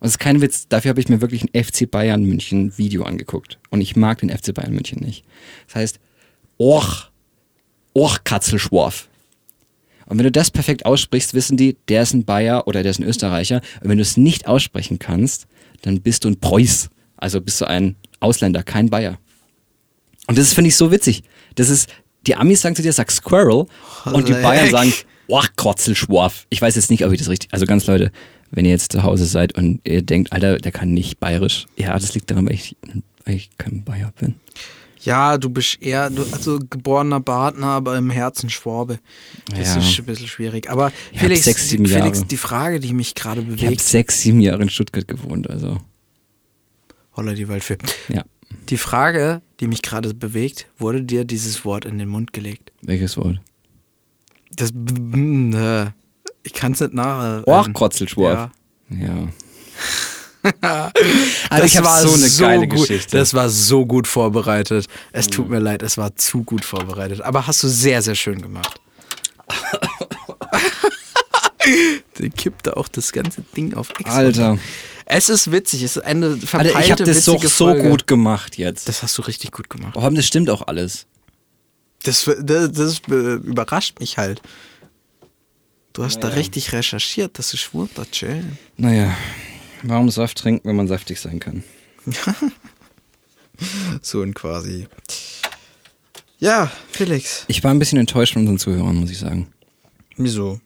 Und 0.00 0.08
es 0.08 0.14
ist 0.14 0.18
kein 0.18 0.40
Witz, 0.40 0.66
dafür 0.66 0.88
habe 0.88 1.00
ich 1.00 1.08
mir 1.08 1.20
wirklich 1.20 1.44
ein 1.44 1.64
FC 1.64 1.88
Bayern 1.88 2.24
München 2.24 2.76
Video 2.76 3.04
angeguckt. 3.04 3.60
Und 3.70 3.80
ich 3.80 3.94
mag 3.94 4.18
den 4.18 4.30
FC 4.36 4.52
Bayern 4.52 4.74
München 4.74 4.98
nicht. 5.04 5.24
Das 5.68 5.76
heißt, 5.76 6.00
Och, 6.58 7.12
Och 7.94 8.24
Katzelschworf. 8.24 9.08
Und 10.12 10.18
wenn 10.18 10.24
du 10.24 10.30
das 10.30 10.50
perfekt 10.50 10.84
aussprichst, 10.84 11.32
wissen 11.32 11.56
die, 11.56 11.74
der 11.88 12.02
ist 12.02 12.12
ein 12.12 12.26
Bayer 12.26 12.66
oder 12.66 12.82
der 12.82 12.90
ist 12.90 13.00
ein 13.00 13.04
Österreicher. 13.04 13.62
Und 13.80 13.88
wenn 13.88 13.96
du 13.96 14.02
es 14.02 14.18
nicht 14.18 14.46
aussprechen 14.46 14.98
kannst, 14.98 15.46
dann 15.80 16.02
bist 16.02 16.24
du 16.24 16.28
ein 16.28 16.38
Preuß. 16.38 16.90
Also 17.16 17.40
bist 17.40 17.58
du 17.62 17.64
ein 17.64 17.96
Ausländer, 18.20 18.62
kein 18.62 18.90
Bayer. 18.90 19.18
Und 20.26 20.36
das 20.36 20.48
ist, 20.48 20.52
finde 20.52 20.68
ich, 20.68 20.76
so 20.76 20.92
witzig. 20.92 21.22
Das 21.54 21.70
ist, 21.70 21.88
die 22.26 22.36
Amis 22.36 22.60
sagen 22.60 22.76
zu 22.76 22.82
dir, 22.82 22.92
sag 22.92 23.10
Squirrel. 23.10 23.64
Und 24.04 24.28
die. 24.28 24.34
Bayern 24.34 24.68
sagen, 24.68 24.92
Och, 25.30 25.48
Krotzelschworf. 25.56 26.44
Ich 26.50 26.60
weiß 26.60 26.76
jetzt 26.76 26.90
nicht, 26.90 27.06
ob 27.06 27.12
ich 27.12 27.18
das 27.18 27.30
richtig, 27.30 27.48
also 27.54 27.64
ganz 27.64 27.86
Leute, 27.86 28.12
wenn 28.50 28.66
ihr 28.66 28.72
jetzt 28.72 28.92
zu 28.92 29.04
Hause 29.04 29.24
seid 29.24 29.56
und 29.56 29.80
ihr 29.84 30.02
denkt, 30.02 30.30
Alter, 30.30 30.58
der 30.58 30.72
kann 30.72 30.92
nicht 30.92 31.20
bayerisch. 31.20 31.64
Ja, 31.78 31.98
das 31.98 32.12
liegt 32.12 32.30
daran, 32.30 32.44
weil 32.44 32.56
ich, 32.56 32.76
weil 33.24 33.36
ich 33.36 33.48
kein 33.56 33.82
Bayer 33.82 34.12
bin. 34.20 34.34
Ja, 35.04 35.36
du 35.38 35.50
bist 35.50 35.82
eher, 35.82 36.10
du, 36.10 36.22
also 36.32 36.58
geborener 36.58 37.20
Partner, 37.20 37.66
aber 37.68 37.96
im 37.96 38.10
Herzen 38.10 38.50
Schwabe. 38.50 38.98
Das 39.50 39.74
Ja. 39.74 39.80
ist 39.80 39.98
ein 39.98 40.04
bisschen 40.06 40.28
schwierig. 40.28 40.70
Aber 40.70 40.92
Ich 41.12 41.18
Felix, 41.20 41.44
sechs, 41.44 41.68
sieben 41.68 41.86
Felix, 41.86 42.24
die 42.26 42.36
Frage, 42.36 42.78
die 42.80 42.92
mich 42.92 43.14
gerade 43.14 43.40
Ich 43.40 43.46
habe 43.48 43.56
bewegt, 43.56 43.80
sechs, 43.80 44.20
sieben 44.20 44.40
Jahre 44.40 44.62
in 44.62 44.70
Stuttgart 44.70 45.08
gewohnt, 45.08 45.50
also 45.50 45.78
Holla 47.16 47.34
die 47.34 47.48
Waldfee. 47.48 47.78
ja. 48.08 48.24
Die 48.68 48.76
Frage, 48.76 49.42
die 49.60 49.66
mich 49.66 49.82
gerade 49.82 50.14
bewegt, 50.14 50.66
wurde 50.78 51.02
dir 51.02 51.24
dieses 51.24 51.64
Wort 51.64 51.84
in 51.84 51.98
den 51.98 52.08
Mund 52.08 52.32
gelegt? 52.32 52.70
Welches 52.82 53.16
Wort? 53.16 53.40
Das, 54.54 54.70
äh, 54.70 55.86
ich 56.42 56.52
kann 56.52 56.72
es 56.72 56.80
nicht 56.80 56.92
nach. 56.94 57.42
Och, 57.46 57.66
ähm, 57.66 57.72
Krotzelschwarf. 57.72 58.50
Ja. 58.90 58.96
Ja. 59.06 59.28
Also 61.50 61.64
ich 61.64 61.76
hab 61.76 61.86
so 62.00 62.12
eine 62.14 62.28
geile 62.38 62.66
gut, 62.68 62.80
Geschichte. 62.88 63.16
Das 63.16 63.32
war 63.34 63.48
so 63.48 63.86
gut 63.86 64.06
vorbereitet. 64.08 64.86
Es 65.12 65.26
tut 65.28 65.46
Mhm. 65.46 65.52
mir 65.52 65.58
leid, 65.60 65.82
es 65.82 65.96
war 65.98 66.16
zu 66.16 66.42
gut 66.42 66.64
vorbereitet. 66.64 67.20
Aber 67.20 67.46
hast 67.46 67.62
du 67.62 67.68
sehr, 67.68 68.02
sehr 68.02 68.14
schön 68.14 68.40
gemacht. 68.42 68.80
Der 72.18 72.28
kippte 72.30 72.76
auch 72.76 72.88
das 72.88 73.12
ganze 73.12 73.42
Ding 73.56 73.74
auf 73.74 73.90
X. 73.98 74.10
Alter. 74.10 74.58
Es 75.06 75.28
ist 75.28 75.52
witzig, 75.52 75.82
es 75.82 75.96
ist 75.96 76.02
eine 76.04 76.36
verpeilte, 76.36 76.74
Alter, 76.74 76.86
ich 76.86 76.92
habe 76.92 77.04
das 77.04 77.24
so, 77.24 77.38
so 77.38 77.48
Folge. 77.48 77.88
gut 77.88 78.06
gemacht 78.06 78.56
jetzt. 78.58 78.88
Das 78.88 79.02
hast 79.02 79.16
du 79.18 79.22
richtig 79.22 79.52
gut 79.52 79.70
gemacht. 79.70 79.94
Oh, 79.96 80.08
das 80.10 80.26
stimmt 80.26 80.50
auch 80.50 80.66
alles. 80.66 81.06
Das, 82.02 82.28
das, 82.40 82.72
das 82.72 82.98
überrascht 83.08 84.00
mich 84.00 84.18
halt. 84.18 84.42
Du 85.92 86.02
hast 86.04 86.18
da 86.20 86.28
Naja. 86.28 86.38
richtig 86.40 86.72
recherchiert, 86.72 87.38
das 87.38 87.54
ist 87.54 87.72
wunderschön. 87.74 88.58
Naja, 88.76 89.14
warum 89.82 90.10
Saft 90.10 90.38
trinken, 90.38 90.68
wenn 90.68 90.76
man 90.76 90.88
saftig 90.88 91.20
sein 91.20 91.40
kann? 91.40 91.64
So 94.00 94.22
in 94.22 94.34
quasi. 94.34 94.88
Ja, 96.38 96.72
Felix. 96.90 97.44
Ich 97.48 97.62
war 97.62 97.70
ein 97.70 97.78
bisschen 97.78 97.98
enttäuscht 97.98 98.32
von 98.32 98.42
unseren 98.42 98.58
Zuhörern, 98.58 98.96
muss 98.96 99.10
ich 99.10 99.18
sagen. 99.18 99.52
Wieso? 100.16 100.60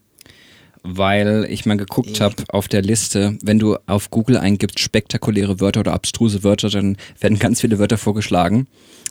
Weil 0.82 1.46
ich 1.50 1.66
mal 1.66 1.76
geguckt 1.76 2.20
habe 2.20 2.44
auf 2.48 2.68
der 2.68 2.80
Liste, 2.82 3.36
wenn 3.42 3.58
du 3.58 3.76
auf 3.86 4.10
Google 4.10 4.38
eingibst 4.38 4.78
spektakuläre 4.78 5.60
Wörter 5.60 5.80
oder 5.80 5.92
abstruse 5.92 6.44
Wörter, 6.44 6.70
dann 6.70 6.96
werden 7.20 7.38
ganz 7.38 7.60
viele 7.60 7.78
Wörter 7.78 7.98
vorgeschlagen, 7.98 8.68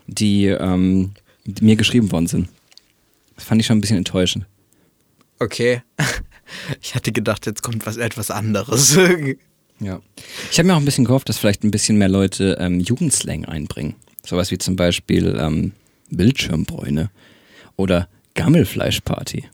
die, 0.07 0.45
ähm, 0.45 1.11
die 1.43 1.63
mir 1.63 1.75
geschrieben 1.75 2.11
worden 2.11 2.27
sind. 2.27 2.49
Das 3.35 3.43
fand 3.43 3.61
ich 3.61 3.67
schon 3.67 3.77
ein 3.77 3.81
bisschen 3.81 3.97
enttäuschend. 3.97 4.45
Okay. 5.39 5.81
Ich 6.79 6.93
hatte 6.93 7.11
gedacht, 7.11 7.47
jetzt 7.47 7.63
kommt 7.63 7.87
was 7.87 7.97
etwas 7.97 8.29
anderes. 8.29 8.95
Ja. 9.79 9.99
Ich 10.51 10.57
habe 10.57 10.67
mir 10.67 10.73
auch 10.75 10.79
ein 10.79 10.85
bisschen 10.85 11.05
gehofft, 11.05 11.27
dass 11.29 11.37
vielleicht 11.37 11.63
ein 11.63 11.71
bisschen 11.71 11.97
mehr 11.97 12.09
Leute 12.09 12.57
ähm, 12.59 12.79
Jugendslang 12.79 13.45
einbringen. 13.45 13.95
Sowas 14.25 14.49
wie 14.51 14.57
zum 14.57 14.75
Beispiel 14.75 15.37
ähm, 15.39 15.73
Bildschirmbräune 16.09 17.11
oder 17.75 18.07
Gammelfleischparty. 18.35 19.45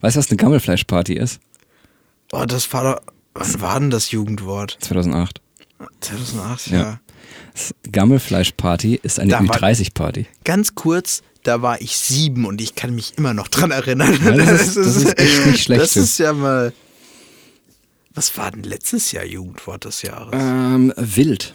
Weißt 0.00 0.16
du, 0.16 0.18
was 0.18 0.28
eine 0.30 0.36
Gammelfleischparty 0.36 1.14
ist? 1.14 1.40
oh, 2.32 2.44
das 2.44 2.72
war 2.72 2.94
doch. 2.94 3.02
Wann 3.34 3.60
war 3.60 3.80
denn 3.80 3.90
das 3.90 4.10
Jugendwort? 4.12 4.76
2008. 4.80 5.40
2008, 6.00 6.66
Ja. 6.68 6.78
ja. 6.78 7.00
Gammelfleischparty 7.90 9.00
ist 9.02 9.18
eine 9.18 9.30
Da 9.32 9.48
war- 9.48 9.56
Ü30-Party. 9.56 10.26
Ganz 10.44 10.74
kurz, 10.74 11.22
da 11.42 11.62
war 11.62 11.80
ich 11.80 11.96
sieben 11.96 12.44
und 12.46 12.60
ich 12.60 12.74
kann 12.74 12.94
mich 12.94 13.14
immer 13.18 13.34
noch 13.34 13.48
dran 13.48 13.70
erinnern. 13.70 14.16
Ja, 14.24 14.32
das 14.36 14.68
ist- 14.68 14.76
das 14.76 14.96
ist 14.96 15.18
echt 15.18 15.46
nicht 15.46 15.60
schlecht, 15.64 15.82
Das 15.82 15.96
ist 15.96 16.18
ja 16.18 16.32
mal. 16.32 16.72
Was 18.14 18.36
war 18.38 18.52
denn 18.52 18.62
letztes 18.62 19.10
Jahr 19.12 19.24
Jugendwort 19.24 19.84
des 19.84 20.02
Jahres? 20.02 20.32
Ähm, 20.32 20.92
wild. 20.96 21.54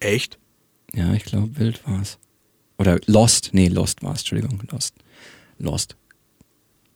Echt? 0.00 0.38
Ja, 0.94 1.12
ich 1.12 1.24
glaube, 1.24 1.58
wild 1.58 1.86
war 1.86 2.00
es. 2.00 2.18
Oder 2.78 2.98
Lost. 3.06 3.50
Nee, 3.52 3.68
Lost 3.68 4.02
war 4.02 4.14
es, 4.14 4.20
Entschuldigung. 4.20 4.62
Lost. 4.70 4.94
Lost. 5.58 5.96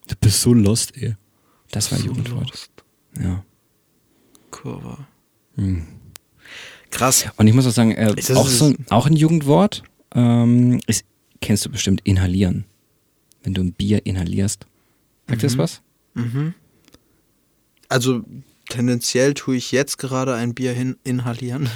Du 0.08 0.14
bist 0.20 0.40
so 0.40 0.54
lost, 0.54 0.96
ey. 0.96 1.14
Das 1.70 1.92
war 1.92 1.98
Jugendwort. 1.98 2.50
Lost. 2.50 2.70
Ja. 3.20 3.44
Kurve. 4.50 5.06
Hm. 5.56 5.86
Krass. 6.90 7.26
Und 7.36 7.46
ich 7.46 7.54
muss 7.54 7.66
auch 7.66 7.70
sagen, 7.70 7.92
äh, 7.92 8.14
auch, 8.34 8.46
so, 8.46 8.74
auch 8.88 9.06
ein 9.06 9.14
Jugendwort 9.14 9.84
ähm, 10.14 10.80
ist, 10.86 11.04
kennst 11.40 11.64
du 11.64 11.70
bestimmt 11.70 12.00
inhalieren. 12.04 12.64
Wenn 13.42 13.54
du 13.54 13.62
ein 13.62 13.72
Bier 13.72 14.04
inhalierst. 14.04 14.66
Sagt 15.28 15.42
das 15.42 15.56
was? 15.56 15.82
Mhm. 16.14 16.54
Also 17.90 18.22
tendenziell 18.70 19.34
tue 19.34 19.56
ich 19.56 19.72
jetzt 19.72 19.98
gerade 19.98 20.34
ein 20.34 20.54
Bier 20.54 20.72
hin 20.72 20.96
inhalieren. 21.04 21.68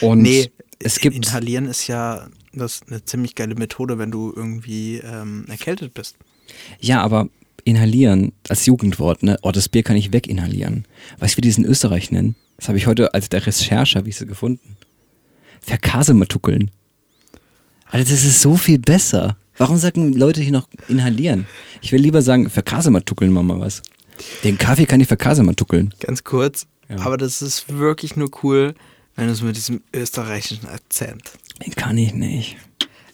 Und 0.00 0.22
nee, 0.22 0.52
es 0.78 1.00
gibt 1.00 1.16
inhalieren 1.16 1.66
ist 1.66 1.88
ja 1.88 2.28
das 2.56 2.76
ist 2.76 2.88
eine 2.88 3.04
ziemlich 3.04 3.34
geile 3.34 3.54
Methode, 3.54 3.98
wenn 3.98 4.10
du 4.10 4.32
irgendwie 4.34 4.98
ähm, 4.98 5.44
erkältet 5.48 5.94
bist. 5.94 6.16
Ja, 6.80 7.02
aber 7.02 7.28
inhalieren 7.64 8.32
als 8.48 8.66
Jugendwort, 8.66 9.22
ne? 9.22 9.38
Oh, 9.42 9.50
das 9.50 9.68
Bier 9.68 9.82
kann 9.82 9.96
ich 9.96 10.12
weginhalieren. 10.12 10.86
Weißt 11.18 11.34
du, 11.34 11.38
wie 11.38 11.40
die 11.42 11.48
es 11.48 11.58
in 11.58 11.64
Österreich 11.64 12.10
nennen? 12.10 12.36
Das 12.58 12.68
habe 12.68 12.78
ich 12.78 12.86
heute 12.86 13.14
als 13.14 13.28
der 13.28 13.46
Recherche 13.46 13.98
habe 13.98 14.08
ich 14.08 14.16
sie 14.16 14.26
gefunden. 14.26 14.76
Verkasematuckeln. 15.60 16.70
Alter, 17.86 18.10
das 18.10 18.24
ist 18.24 18.40
so 18.40 18.56
viel 18.56 18.78
besser. 18.78 19.36
Warum 19.56 19.76
sagen 19.78 20.12
Leute 20.12 20.40
hier 20.40 20.52
noch 20.52 20.68
inhalieren? 20.88 21.46
Ich 21.80 21.92
will 21.92 22.00
lieber 22.00 22.22
sagen, 22.22 22.50
verkasematuckeln 22.50 23.32
wir 23.32 23.42
mal 23.42 23.60
was. 23.60 23.82
Den 24.44 24.58
Kaffee 24.58 24.86
kann 24.86 25.00
ich 25.00 25.08
verkasematuckeln. 25.08 25.92
Ganz 26.00 26.24
kurz. 26.24 26.66
Ja. 26.88 26.98
Aber 27.00 27.16
das 27.16 27.42
ist 27.42 27.72
wirklich 27.76 28.16
nur 28.16 28.30
cool, 28.42 28.74
wenn 29.16 29.26
du 29.26 29.32
es 29.32 29.42
mit 29.42 29.56
diesem 29.56 29.82
österreichischen 29.94 30.66
Akzent. 30.68 31.22
Den 31.64 31.74
kann 31.74 31.96
ich 31.98 32.12
nicht. 32.14 32.56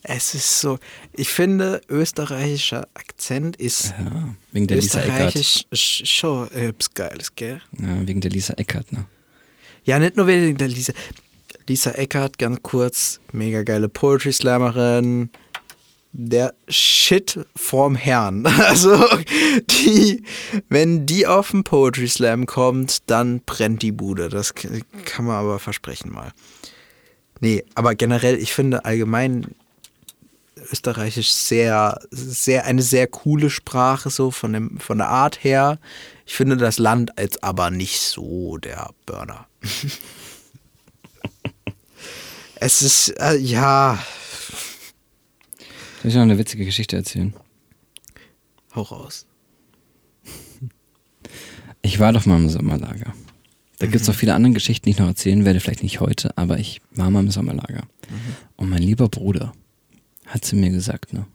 Es 0.02 0.34
ist 0.34 0.60
so, 0.60 0.78
ich 1.12 1.28
finde, 1.28 1.82
österreichischer 1.88 2.88
Akzent 2.94 3.56
ist 3.56 3.92
Ja, 3.98 4.34
wegen 4.50 4.66
der 4.66 4.78
Lisa 4.78 5.00
Eckert. 5.00 5.36
österreichisch 5.36 5.64
sch- 5.72 6.06
schon 6.06 6.50
etwas 6.52 6.94
Geiles, 6.94 7.34
gell? 7.36 7.60
Ja, 7.78 8.06
wegen 8.08 8.20
der 8.22 8.30
Lisa 8.30 8.54
Eckert, 8.54 8.90
ne? 8.92 9.04
Ja, 9.84 9.98
nicht 9.98 10.16
nur 10.16 10.26
wegen 10.26 10.56
der 10.56 10.68
Lisa. 10.68 10.94
Lisa 11.68 11.90
Eckert, 11.92 12.38
ganz 12.38 12.60
kurz, 12.62 13.20
mega 13.32 13.62
geile 13.62 13.88
Poetry 13.90 14.32
Slammerin. 14.32 15.28
Der 16.12 16.54
Shit 16.68 17.38
vorm 17.54 17.94
Herrn. 17.94 18.46
Also, 18.58 19.04
die, 19.70 20.22
wenn 20.68 21.06
die 21.06 21.26
auf 21.26 21.52
den 21.52 21.64
Poetry 21.64 22.08
Slam 22.08 22.46
kommt, 22.46 23.10
dann 23.10 23.40
brennt 23.40 23.82
die 23.82 23.92
Bude. 23.92 24.28
Das 24.28 24.54
kann 24.54 25.24
man 25.24 25.36
aber 25.36 25.58
versprechen 25.58 26.12
mal. 26.12 26.32
Nee, 27.40 27.64
aber 27.74 27.94
generell, 27.94 28.36
ich 28.36 28.52
finde 28.52 28.84
allgemein 28.84 29.54
Österreichisch 30.72 31.30
sehr, 31.30 31.98
sehr, 32.10 32.64
eine 32.66 32.82
sehr 32.82 33.06
coole 33.06 33.50
Sprache, 33.50 34.10
so 34.10 34.30
von, 34.30 34.52
dem, 34.52 34.78
von 34.78 34.98
der 34.98 35.08
Art 35.08 35.42
her. 35.42 35.78
Ich 36.26 36.34
finde 36.34 36.56
das 36.56 36.78
Land 36.78 37.18
als 37.18 37.42
aber 37.42 37.70
nicht 37.70 38.00
so 38.00 38.58
der 38.58 38.90
Burner. 39.06 39.46
es 42.56 42.82
ist, 42.82 43.08
äh, 43.18 43.36
ja, 43.36 43.98
Soll 46.02 46.08
ich 46.08 46.14
noch 46.14 46.22
eine 46.22 46.38
witzige 46.38 46.64
Geschichte 46.64 46.96
erzählen? 46.96 47.34
hau 48.74 48.82
raus. 48.82 49.26
Ich 51.82 51.98
war 51.98 52.12
doch 52.12 52.26
mal 52.26 52.36
im 52.36 52.50
Sommerlager. 52.50 53.14
Da 53.78 53.86
gibt's 53.86 54.06
noch 54.06 54.14
viele 54.14 54.34
andere 54.34 54.52
Geschichten, 54.52 54.84
die 54.84 54.90
ich 54.90 54.98
noch 54.98 55.06
erzählen 55.06 55.46
werde, 55.46 55.60
vielleicht 55.60 55.82
nicht 55.82 56.00
heute, 56.00 56.36
aber 56.36 56.58
ich 56.58 56.82
war 56.90 57.10
mal 57.10 57.20
im 57.20 57.30
Sommerlager. 57.30 57.88
Und 58.56 58.68
mein 58.68 58.82
lieber 58.82 59.08
Bruder 59.08 59.54
hat 60.26 60.44
zu 60.44 60.56
mir 60.56 60.68
gesagt, 60.68 61.14
ne, 61.14 61.26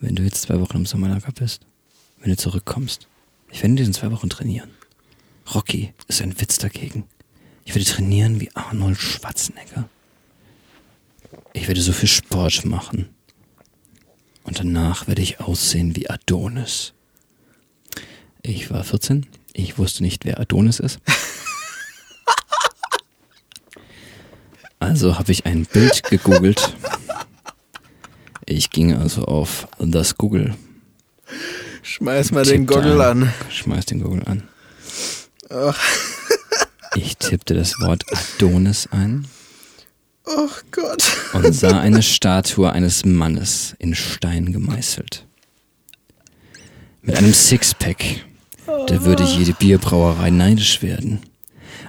wenn 0.00 0.14
du 0.14 0.22
jetzt 0.22 0.40
zwei 0.40 0.58
Wochen 0.58 0.78
im 0.78 0.86
Sommerlager 0.86 1.32
bist, 1.32 1.66
wenn 2.20 2.30
du 2.30 2.36
zurückkommst, 2.38 3.06
ich 3.50 3.58
werde 3.58 3.72
in 3.72 3.76
diesen 3.76 3.92
zwei 3.92 4.10
Wochen 4.10 4.30
trainieren. 4.30 4.70
Rocky 5.54 5.92
ist 6.08 6.22
ein 6.22 6.40
Witz 6.40 6.56
dagegen. 6.56 7.04
Ich 7.66 7.74
werde 7.74 7.86
trainieren 7.86 8.40
wie 8.40 8.50
Arnold 8.54 8.96
Schwarzenegger. 8.96 9.86
Ich 11.52 11.68
werde 11.68 11.82
so 11.82 11.92
viel 11.92 12.08
Sport 12.08 12.64
machen. 12.64 13.13
Und 14.44 14.58
danach 14.60 15.06
werde 15.08 15.22
ich 15.22 15.40
aussehen 15.40 15.96
wie 15.96 16.08
Adonis. 16.08 16.92
Ich 18.42 18.70
war 18.70 18.84
14. 18.84 19.26
Ich 19.54 19.78
wusste 19.78 20.02
nicht, 20.02 20.24
wer 20.24 20.38
Adonis 20.40 20.78
ist. 20.80 20.98
Also 24.78 25.18
habe 25.18 25.32
ich 25.32 25.46
ein 25.46 25.64
Bild 25.64 26.02
gegoogelt. 26.04 26.76
Ich 28.44 28.68
ging 28.70 28.94
also 28.94 29.22
auf 29.24 29.66
das 29.78 30.16
Google. 30.18 30.54
Schmeiß 31.82 32.32
mal 32.32 32.44
den 32.44 32.66
ein- 33.00 33.22
an. 33.22 33.32
Schmeiß 33.48 33.86
den 33.86 34.02
Google 34.02 34.24
an. 34.26 34.42
Ich 36.96 37.16
tippte 37.16 37.54
das 37.54 37.80
Wort 37.80 38.04
Adonis 38.12 38.86
ein 38.90 39.26
Oh 40.26 40.48
Gott. 40.84 41.04
und 41.32 41.52
sah 41.52 41.80
eine 41.80 42.02
Statue 42.02 42.70
eines 42.70 43.04
Mannes 43.04 43.74
in 43.78 43.94
Stein 43.94 44.52
gemeißelt. 44.52 45.26
Mit 47.02 47.16
einem 47.16 47.32
Sixpack, 47.32 48.24
da 48.66 49.04
würde 49.04 49.24
jede 49.24 49.52
Bierbrauerei 49.52 50.30
neidisch 50.30 50.82
werden. 50.82 51.20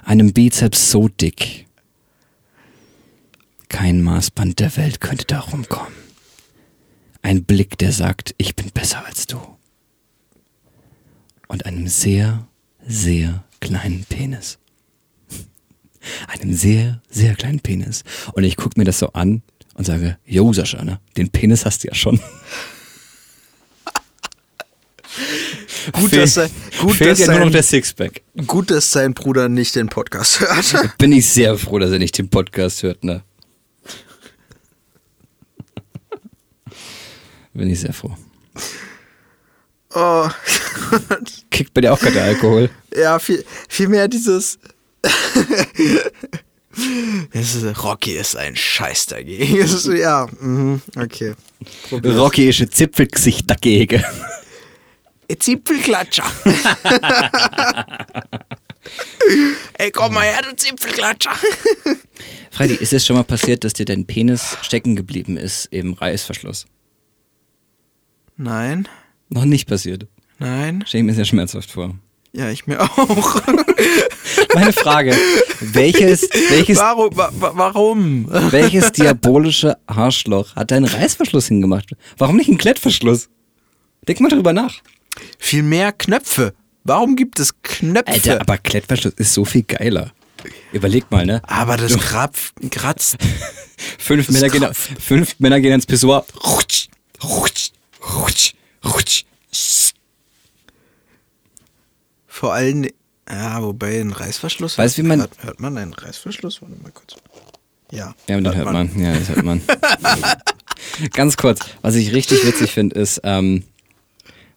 Einem 0.04 0.32
Bizeps 0.32 0.90
so 0.90 1.08
dick. 1.08 1.66
Kein 3.68 4.02
Maßband 4.02 4.60
der 4.60 4.76
Welt 4.76 5.00
könnte 5.00 5.24
darum 5.26 5.68
kommen. 5.68 5.94
Ein 7.22 7.44
Blick, 7.44 7.76
der 7.78 7.92
sagt, 7.92 8.34
ich 8.38 8.54
bin 8.54 8.70
besser 8.70 9.04
als 9.04 9.26
du. 9.26 9.40
Und 11.48 11.66
einem 11.66 11.88
sehr, 11.88 12.46
sehr 12.86 13.44
kleinen 13.60 14.04
Penis. 14.08 14.58
Einem 16.28 16.54
sehr, 16.54 17.00
sehr 17.10 17.34
kleinen 17.34 17.60
Penis. 17.60 18.02
Und 18.32 18.44
ich 18.44 18.56
gucke 18.56 18.78
mir 18.78 18.84
das 18.84 18.98
so 18.98 19.08
an 19.12 19.42
und 19.74 19.84
sage, 19.84 20.18
Jo, 20.24 20.52
Sascha, 20.52 20.84
ne? 20.84 21.00
den 21.16 21.28
Penis 21.30 21.64
hast 21.64 21.84
du 21.84 21.88
ja 21.88 21.94
schon. 21.94 22.20
Gut, 25.92 26.10
Fehl- 26.10 26.20
dass, 26.20 26.36
er, 26.36 26.50
gut, 26.80 26.96
Fehlt 26.96 27.10
dass 27.12 27.18
ja 27.20 27.26
nur 27.28 27.34
noch 27.36 27.44
sein, 27.46 27.52
der 27.52 27.62
Sixpack. 27.62 28.20
gut, 28.46 28.70
dass 28.70 28.90
sein 28.90 29.14
Bruder 29.14 29.48
nicht 29.48 29.76
den 29.76 29.88
Podcast 29.88 30.40
hört. 30.40 30.98
Bin 30.98 31.12
ich 31.12 31.28
sehr 31.28 31.56
froh, 31.56 31.78
dass 31.78 31.90
er 31.92 31.98
nicht 32.00 32.18
den 32.18 32.28
Podcast 32.28 32.82
hört, 32.82 33.04
ne? 33.04 33.22
Bin 37.54 37.70
ich 37.70 37.80
sehr 37.80 37.92
froh. 37.92 38.14
Oh, 39.94 40.28
Kickt 41.50 41.72
bei 41.72 41.80
dir 41.80 41.92
auch 41.94 41.98
gerade 42.00 42.20
Alkohol? 42.20 42.68
ja, 42.94 43.18
viel, 43.18 43.44
viel 43.68 43.88
mehr 43.88 44.08
dieses. 44.08 44.58
Ist, 47.32 47.64
Rocky 47.82 48.16
ist 48.18 48.36
ein 48.36 48.54
Scheiß 48.54 49.06
dagegen. 49.06 49.56
Ist, 49.56 49.86
ja, 49.86 50.26
mhm, 50.40 50.82
okay. 50.94 51.32
Probier's. 51.88 52.18
Rockische 52.18 52.68
Zipfelgesicht 52.68 53.48
dagegen. 53.50 54.04
Zipfelklatscher. 55.38 56.24
Ey, 59.78 59.90
komm 59.90 60.12
mal 60.14 60.24
her, 60.24 60.42
du 60.42 60.54
Zipfelklatscher. 60.54 61.32
Freddy, 62.50 62.74
ist 62.74 62.92
es 62.92 63.06
schon 63.06 63.16
mal 63.16 63.24
passiert, 63.24 63.64
dass 63.64 63.72
dir 63.72 63.86
dein 63.86 64.06
Penis 64.06 64.56
stecken 64.62 64.94
geblieben 64.96 65.36
ist 65.38 65.66
im 65.72 65.94
Reißverschluss? 65.94 66.66
Nein, 68.36 68.86
Noch 69.30 69.46
nicht 69.46 69.66
passiert. 69.66 70.06
nein. 70.38 70.84
Stell 70.86 71.02
mir 71.02 71.14
sehr 71.14 71.24
schmerzhaft 71.24 71.70
vor. 71.70 71.94
Ja, 72.36 72.50
ich 72.50 72.66
mir 72.66 72.82
auch. 72.82 73.40
Meine 74.54 74.74
Frage, 74.74 75.16
welches, 75.60 76.28
welches, 76.50 76.76
warum? 76.76 77.16
Wa 77.16 77.30
wa 77.32 77.52
warum? 77.54 78.26
welches 78.50 78.92
diabolische 78.92 79.78
Arschloch 79.86 80.54
hat 80.54 80.70
deinen 80.70 80.84
Reißverschluss 80.84 81.48
hingemacht? 81.48 81.96
Warum 82.18 82.36
nicht 82.36 82.48
einen 82.48 82.58
Klettverschluss? 82.58 83.30
Denk 84.06 84.20
mal 84.20 84.28
drüber 84.28 84.52
nach. 84.52 84.74
Viel 85.38 85.62
mehr 85.62 85.92
Knöpfe. 85.92 86.52
Warum 86.84 87.16
gibt 87.16 87.40
es 87.40 87.54
Knöpfe? 87.62 88.12
Alter, 88.12 88.40
aber 88.42 88.58
Klettverschluss 88.58 89.14
ist 89.16 89.32
so 89.32 89.46
viel 89.46 89.62
geiler. 89.62 90.12
Überleg 90.72 91.10
mal, 91.10 91.24
ne? 91.24 91.40
Aber 91.46 91.78
das 91.78 91.96
Krapf, 91.96 92.52
kratzt. 92.70 93.16
Fünf 93.98 94.28
Männer, 94.28 94.50
gehen, 94.50 94.74
fünf 94.74 95.36
Männer 95.38 95.58
gehen 95.60 95.72
ins 95.72 95.86
Pissoir. 95.86 96.26
Rutsch, 96.44 96.88
rutsch, 97.24 97.70
rutsch, 98.14 98.52
rutsch. 98.84 99.24
Vor 102.36 102.52
allem, 102.52 102.86
ja, 103.26 103.62
wobei 103.62 103.98
ein 103.98 104.12
Reißverschluss. 104.12 104.76
Weißt 104.76 104.98
du, 104.98 105.02
wie 105.02 105.06
man- 105.06 105.20
Hört, 105.20 105.42
hört 105.42 105.58
man 105.58 105.78
einen 105.78 105.94
Reißverschluss? 105.94 106.60
Warte 106.60 106.74
mal 106.82 106.92
kurz. 106.92 107.16
Ja. 107.90 108.14
Ja, 108.28 108.38
den 108.38 108.54
hört 108.54 108.70
man. 108.74 108.90
Ja, 109.00 109.14
das 109.18 109.30
hört 109.30 109.42
man. 109.42 109.62
Ganz 111.14 111.38
kurz, 111.38 111.60
was 111.80 111.94
ich 111.94 112.12
richtig 112.12 112.44
witzig 112.46 112.72
finde, 112.72 113.00
ist, 113.00 113.22
ähm, 113.24 113.64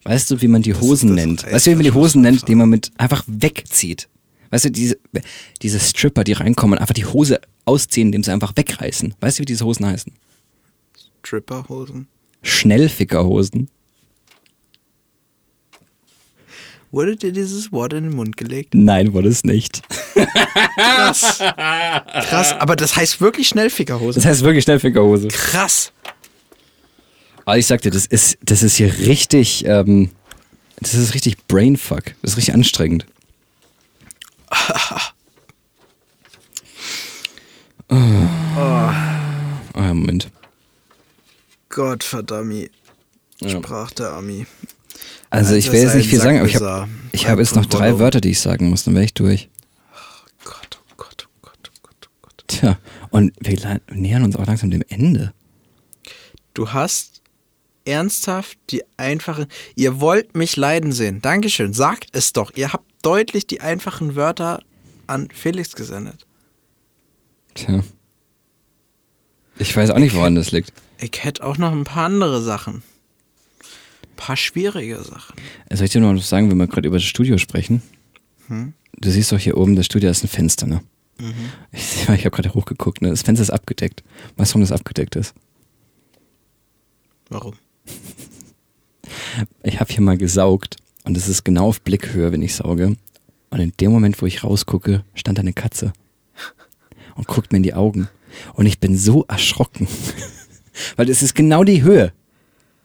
weißt 0.04 0.30
du, 0.30 0.42
wie 0.42 0.50
man 0.50 0.62
die 0.62 0.74
Hosen 0.74 1.16
das 1.16 1.26
nennt? 1.26 1.46
Weißt 1.50 1.68
du, 1.68 1.72
wie 1.72 1.76
man 1.76 1.84
die 1.86 1.94
Hosen 1.94 2.22
nennt, 2.22 2.50
die 2.50 2.56
man 2.56 2.68
mit 2.68 2.92
einfach 2.98 3.24
wegzieht? 3.28 4.10
Weißt 4.50 4.66
du, 4.66 4.72
diese, 4.72 4.98
diese 5.62 5.80
Stripper, 5.80 6.26
die 6.26 6.34
reinkommen 6.34 6.74
und 6.74 6.82
einfach 6.82 6.94
die 6.96 7.06
Hose 7.06 7.40
ausziehen, 7.64 8.10
indem 8.10 8.24
sie 8.24 8.32
einfach 8.34 8.52
wegreißen. 8.58 9.16
Weißt 9.22 9.40
du, 9.40 9.42
wie 9.44 9.46
diese 9.46 9.64
Hosen 9.64 9.86
heißen? 9.86 10.12
Tripperhosen. 11.24 12.10
Schnellfickerhosen. 12.42 13.70
Wurde 16.92 17.16
dir 17.16 17.32
dieses 17.32 17.72
Wort 17.72 17.94
in 17.94 18.06
den 18.06 18.16
Mund 18.16 18.36
gelegt? 18.36 18.74
Nein, 18.74 19.14
wurde 19.14 19.30
es 19.30 19.44
nicht. 19.44 19.82
Krass. 20.76 21.38
Krass, 21.38 22.54
aber 22.54 22.76
das 22.76 22.96
heißt 22.96 23.22
wirklich 23.22 23.48
Schnellfickerhose. 23.50 24.20
Das 24.20 24.26
heißt 24.26 24.44
wirklich 24.44 24.64
Schnellfickerhose. 24.64 25.28
Krass. 25.28 25.92
Aber 27.46 27.58
ich 27.58 27.68
sagte, 27.68 27.90
das 27.92 28.06
ist, 28.06 28.38
das 28.42 28.64
ist 28.64 28.76
hier 28.76 28.92
richtig, 29.00 29.66
ähm, 29.66 30.10
das 30.80 30.94
ist 30.96 31.14
richtig 31.14 31.46
Brainfuck. 31.48 32.06
Das 32.22 32.32
ist 32.32 32.38
richtig 32.38 32.54
anstrengend. 32.56 33.06
Oh. 37.92 37.96
Oh, 38.56 38.92
ja, 39.76 39.94
Moment. 39.94 40.30
Gott 41.70 42.04
verdammt. 42.04 42.70
Ja. 43.42 43.50
Sprach 43.50 43.92
der 43.92 44.12
Ami. 44.14 44.46
Also 45.30 45.56
ich 45.56 45.68
ist 45.68 45.74
jetzt 45.74 45.96
nicht 45.96 46.10
viel 46.10 46.20
sagen, 46.20 46.40
aber 46.40 46.48
ich 46.48 46.56
habe 46.56 46.88
ich 47.12 47.28
hab 47.28 47.40
jetzt 47.40 47.56
noch 47.56 47.66
drei. 47.66 48.00
Wörter, 48.00 48.22
die 48.22 48.32
ich 48.32 48.40
sagen 48.40 48.70
muss, 48.70 48.84
dann 48.84 48.96
wäre 48.96 49.06
ich 49.06 49.14
durch. 49.14 49.50
Gott, 50.44 50.80
oh 50.82 50.94
Gott, 50.98 51.28
oh 51.28 51.38
Gott, 51.42 51.72
oh 51.72 51.80
Gott, 51.82 52.10
oh 52.10 52.18
Gott. 52.22 52.44
Tja, 52.48 52.78
und 53.12 53.34
wir 53.40 53.82
nähern 53.92 54.24
uns 54.24 54.36
auch 54.36 54.46
langsam 54.46 54.72
dem 54.72 54.84
Ende. 54.90 55.34
Du 56.54 56.74
hast 56.74 57.22
ernsthaft 57.86 58.58
die 58.70 58.84
einfachen. 58.98 59.46
Ihr 59.76 60.00
wollt 60.00 60.36
mich 60.36 60.56
leiden 60.56 60.92
sehen. 60.92 61.22
Dankeschön. 61.22 61.74
Sagt 61.74 62.10
es 62.12 62.34
doch. 62.34 62.52
Ihr 62.56 62.74
habt 62.74 62.86
deutlich 63.02 63.48
die 63.48 63.62
einfachen 63.62 64.16
Wörter 64.16 64.62
an 65.08 65.30
Felix 65.34 65.76
gesendet. 65.76 66.26
Tja. 67.56 67.84
Ich 69.58 69.76
weiß 69.76 69.90
auch 69.92 70.00
nicht, 70.00 70.16
woran 70.16 70.36
das 70.36 70.52
liegt. 70.52 70.72
Ich 71.00 71.24
hätte 71.24 71.44
auch 71.44 71.58
noch 71.58 71.72
ein 71.72 71.84
paar 71.84 72.06
andere 72.06 72.42
Sachen. 72.42 72.84
Paar 74.20 74.36
schwierige 74.36 75.02
Sachen. 75.02 75.34
Soll 75.72 75.86
ich 75.86 75.92
dir 75.92 76.02
noch 76.02 76.14
was 76.14 76.28
sagen, 76.28 76.52
wenn 76.52 76.58
wir 76.58 76.68
gerade 76.68 76.88
über 76.90 76.98
das 76.98 77.06
Studio 77.06 77.38
sprechen? 77.38 77.82
Du 78.98 79.10
siehst 79.10 79.32
doch 79.32 79.40
hier 79.40 79.56
oben, 79.56 79.78
das 79.78 79.86
Studio 79.86 80.10
ist 80.10 80.26
ein 80.26 80.28
Fenster, 80.28 80.68
ne? 80.68 80.82
Ich, 81.72 82.02
ich 82.02 82.26
habe 82.26 82.32
gerade 82.32 82.54
hochgeguckt, 82.54 83.02
ne? 83.02 83.10
Das 83.10 83.22
Fenster 83.22 83.44
ist 83.44 83.50
abgedeckt. 83.50 84.04
Weißt 84.36 84.52
du, 84.52 84.56
warum 84.56 84.62
das 84.62 84.74
abgedeckt 84.74 85.16
ist? 85.16 85.34
Warum? 87.30 87.54
Ich 89.64 89.80
habe 89.80 89.94
hier 89.94 90.02
mal 90.02 90.18
gesaugt 90.18 90.76
und 91.06 91.16
es 91.16 91.30
ist 91.30 91.46
genau 91.46 91.68
auf 91.68 91.80
Blickhöhe, 91.82 92.34
wenn 92.34 92.42
ich 92.42 92.56
sauge. 92.56 92.98
Und 93.52 93.60
in 93.60 93.72
dem 93.80 93.92
Moment, 93.92 94.22
wo 94.22 94.26
ich 94.26 94.44
rausgucke, 94.44 95.06
stand 95.16 95.38
da 95.38 95.42
eine 95.42 95.54
Katze 95.54 95.94
und 97.16 97.26
guckt 97.26 97.54
mir 97.54 97.58
in 97.58 97.64
die 97.64 97.74
Augen. 97.74 98.10
Und 98.54 98.66
ich 98.66 98.80
bin 98.80 98.98
so 98.98 99.24
erschrocken, 99.30 99.88
weil 100.98 101.10
es 101.10 101.22
ist 101.22 101.36
genau 101.36 101.64
die 101.64 101.84
Höhe. 101.84 102.12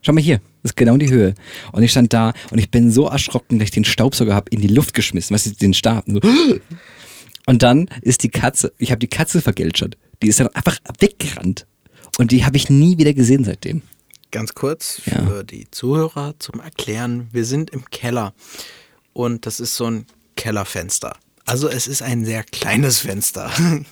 Schau 0.01 0.13
mal 0.13 0.23
hier, 0.23 0.41
das 0.65 0.71
ist 0.71 0.77
genau 0.77 0.97
die 0.97 1.11
Höhe. 1.11 1.35
Und 1.73 1.83
ich 1.83 1.91
stand 1.91 2.13
da 2.15 2.33
und 2.51 2.59
ich 2.59 2.71
bin 2.71 2.91
so 2.91 3.07
erschrocken, 3.07 3.59
dass 3.59 3.67
ich 3.67 3.71
den 3.73 3.85
Staubsauger 3.85 4.35
habe 4.35 4.49
in 4.51 4.61
die 4.63 4.67
Luft 4.69 4.95
geschmissen, 4.95 5.35
weißt 5.35 5.47
du, 5.47 5.51
den 5.51 5.75
Stab. 5.75 6.05
So. 6.07 6.21
Und 7.47 7.63
dann 7.63 7.89
ist 8.01 8.23
die 8.23 8.31
Katze, 8.31 8.73
ich 8.79 8.91
habe 8.91 8.99
die 8.99 9.09
Katze 9.09 9.43
vergeltschert. 9.43 9.99
Die 10.23 10.29
ist 10.29 10.41
dann 10.41 10.49
einfach 10.49 10.79
weggerannt. 11.01 11.67
Und 12.19 12.33
die 12.33 12.47
habe 12.47 12.57
ich 12.57 12.71
nie 12.71 12.97
wieder 12.97 13.13
gesehen 13.13 13.45
seitdem. 13.45 13.83
Ganz 14.31 14.55
kurz 14.55 15.03
Ja. 15.05 15.27
für 15.27 15.45
die 15.45 15.71
Zuhörer 15.71 16.35
zum 16.39 16.61
Erklären. 16.61 17.29
Wir 17.31 17.45
sind 17.45 17.69
im 17.71 17.85
Keller 17.91 18.33
und 19.13 19.45
das 19.45 19.61
ist 19.61 19.77
so 19.77 19.85
ein 19.85 20.07
Kellerfenster. 20.37 21.17
Also 21.45 21.69
es 21.69 21.87
ist 21.87 22.01
ein 22.03 22.25
sehr 22.25 22.43
kleines 22.43 23.01
Fenster. 23.01 23.51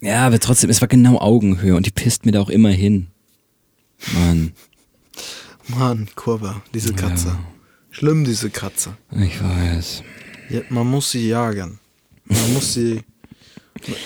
Ja, 0.00 0.26
aber 0.26 0.40
trotzdem, 0.40 0.68
es 0.68 0.80
war 0.80 0.88
genau 0.88 1.20
Augenhöhe 1.20 1.76
und 1.76 1.86
die 1.86 1.92
pisst 1.92 2.26
mir 2.26 2.32
da 2.32 2.40
auch 2.40 2.48
immer 2.50 2.70
hin. 2.70 3.06
Mann, 4.14 4.52
Mann, 5.68 6.08
Kurve, 6.14 6.62
diese 6.74 6.92
Katze. 6.94 7.38
Schlimm, 7.90 8.24
diese 8.24 8.50
Katze. 8.50 8.96
ich 9.12 9.42
weiß. 9.42 10.02
Ja, 10.50 10.60
man 10.70 10.86
muss 10.86 11.10
sie 11.10 11.28
jagen. 11.28 11.78
Man 12.24 12.52
muss 12.54 12.74
sie, 12.74 13.02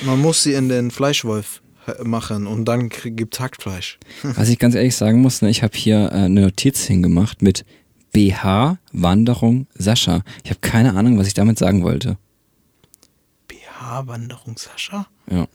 man 0.05 0.21
muss 0.21 0.43
sie 0.43 0.55
in 0.55 0.69
den 0.69 0.91
Fleischwolf 0.91 1.63
machen 2.03 2.47
und 2.47 2.65
dann 2.67 2.89
krieg- 2.89 3.17
gibt's 3.17 3.39
Hackfleisch. 3.41 3.99
Was 4.23 4.49
ich 4.49 4.59
ganz 4.59 4.75
ehrlich 4.75 4.97
sagen 4.97 5.21
muss, 5.23 5.41
ne, 5.43 5.51
ich 5.51 5.63
habe 5.63 5.77
hier 5.77 6.07
äh, 6.13 6.25
eine 6.25 6.41
Notiz 6.43 6.83
hingemacht 6.85 7.43
mit 7.43 7.65
BH, 8.13 8.79
Wanderung, 8.93 9.67
Sascha. 9.75 10.23
Ich 10.43 10.51
habe 10.51 10.61
keine 10.61 10.95
Ahnung, 10.95 11.19
was 11.19 11.27
ich 11.29 11.35
damit 11.35 11.59
sagen 11.59 11.83
wollte. 11.85 12.17
BH-Wanderung, 13.49 14.57
Sascha? 14.57 15.07
Ja. 15.31 15.47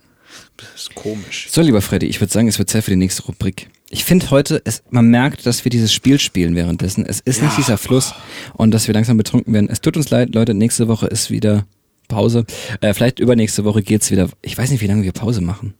Das 0.57 0.83
ist 0.83 0.95
komisch. 0.95 1.47
So, 1.51 1.61
lieber 1.61 1.81
Freddy, 1.81 2.05
ich 2.05 2.19
würde 2.21 2.31
sagen, 2.31 2.47
es 2.47 2.59
wird 2.59 2.69
Zeit 2.69 2.83
für 2.83 2.91
die 2.91 2.97
nächste 2.97 3.23
Rubrik. 3.23 3.69
Ich 3.89 4.03
finde 4.05 4.29
heute, 4.31 4.61
es, 4.63 4.83
man 4.89 5.07
merkt, 5.07 5.45
dass 5.45 5.65
wir 5.65 5.69
dieses 5.69 5.91
Spiel 5.91 6.19
spielen 6.19 6.55
währenddessen. 6.55 7.05
Es 7.05 7.19
ist 7.19 7.41
nicht 7.41 7.51
Ja. 7.51 7.57
dieser 7.57 7.77
Fluss 7.77 8.13
und 8.53 8.71
dass 8.71 8.87
wir 8.87 8.93
langsam 8.93 9.17
betrunken 9.17 9.53
werden. 9.53 9.69
Es 9.69 9.81
tut 9.81 9.97
uns 9.97 10.09
leid, 10.09 10.33
Leute, 10.33 10.53
nächste 10.53 10.87
Woche 10.87 11.07
ist 11.07 11.29
wieder 11.31 11.65
Pause. 12.07 12.45
Äh, 12.81 12.93
vielleicht 12.93 13.19
übernächste 13.19 13.63
Woche 13.65 13.81
geht's 13.81 14.11
wieder. 14.11 14.29
Ich 14.41 14.57
weiß 14.57 14.69
nicht, 14.71 14.81
wie 14.81 14.87
lange 14.87 15.03
wir 15.03 15.11
Pause 15.13 15.41
machen. 15.41 15.73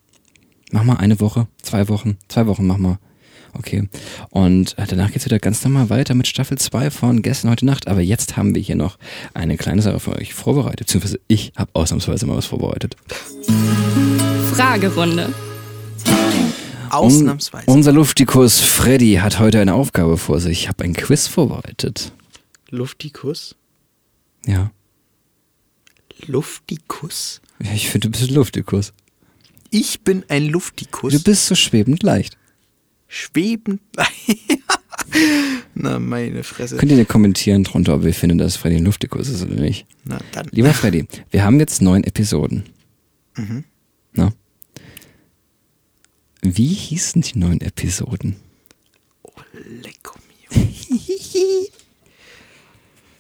Mach 0.72 0.84
mal 0.84 0.96
eine 0.98 1.20
Woche, 1.20 1.48
zwei 1.62 1.88
Wochen, 1.90 2.18
zwei 2.28 2.48
Wochen 2.48 2.66
mach 2.66 2.78
mal. 2.78 2.98
Okay. 3.54 3.90
Und 4.30 4.78
äh, 4.78 4.86
danach 4.88 5.12
geht's 5.12 5.26
wieder 5.26 5.38
ganz 5.40 5.62
normal 5.66 5.90
weiter 5.90 6.14
mit 6.16 6.26
Staffel 6.28 6.58
2 6.58 6.90
von 6.90 7.22
Gestern 7.22 7.52
heute 7.52 7.66
Nacht. 7.66 7.88
Aber 7.90 8.00
jetzt 8.00 8.38
haben 8.38 8.56
wir 8.56 8.62
hier 8.62 8.78
noch 8.78 8.98
eine 9.34 9.58
kleine 9.58 9.82
Sache 9.82 10.00
für 10.00 10.16
euch 10.16 10.34
vorbereitet. 10.34 10.80
Beziehungsweise 10.88 11.20
ich 11.28 11.52
habe 11.58 11.72
ausnahmsweise 11.74 12.26
mal 12.26 12.38
was 12.38 12.46
vorbereitet. 12.46 12.96
Fragerunde. 14.56 15.34
Ausnahmsweise. 16.90 17.68
Un 17.70 17.78
unser 17.78 17.94
Luftikus 17.94 18.60
Freddy 18.62 19.16
hat 19.16 19.40
heute 19.40 19.60
eine 19.62 19.74
Aufgabe 19.74 20.18
vor 20.18 20.40
sich. 20.40 20.64
Ich 20.64 20.68
habe 20.68 20.84
ein 20.84 20.94
Quiz 20.94 21.28
vorbereitet. 21.28 22.12
Luftikus? 22.70 23.56
Ja. 24.46 24.72
Luftikus? 26.26 27.42
Ja, 27.64 27.72
Ich 27.74 27.90
finde, 27.90 28.08
du 28.10 28.12
bist 28.12 28.30
ein 28.30 28.36
Luftikus. 28.36 28.94
Ich 29.70 30.02
bin 30.02 30.24
ein 30.28 30.48
Luftikus. 30.48 31.14
Du 31.14 31.24
bist 31.24 31.46
so 31.48 31.56
schwebend 31.56 32.04
leicht. 32.04 32.38
schwebend. 33.08 33.82
Na, 35.74 35.98
meine 36.00 36.44
Fresse. 36.44 36.76
Könnt 36.78 36.92
ihr 36.92 36.98
denn 36.98 37.08
kommentieren 37.08 37.64
drunter, 37.64 37.96
ob 37.96 38.04
ihr 38.04 38.14
findet, 38.14 38.42
dass 38.42 38.58
Freddy 38.58 38.78
ein 38.78 38.86
Luftikus 38.86 39.30
ist 39.30 39.42
oder 39.44 39.56
nicht? 39.56 39.86
Na 40.04 40.20
dann. 40.34 40.48
Lieber 40.52 40.74
Freddy, 40.74 41.06
wir 41.32 41.44
haben 41.44 41.60
jetzt 41.60 41.82
neun 41.82 42.04
Episoden. 42.04 42.64
Mhm. 43.38 43.64
Wie 46.42 46.74
hießen 46.74 47.22
die 47.22 47.38
neun 47.38 47.62
Episoden? 47.62 48.36
Lecco 49.84 50.16
mio. 50.28 50.68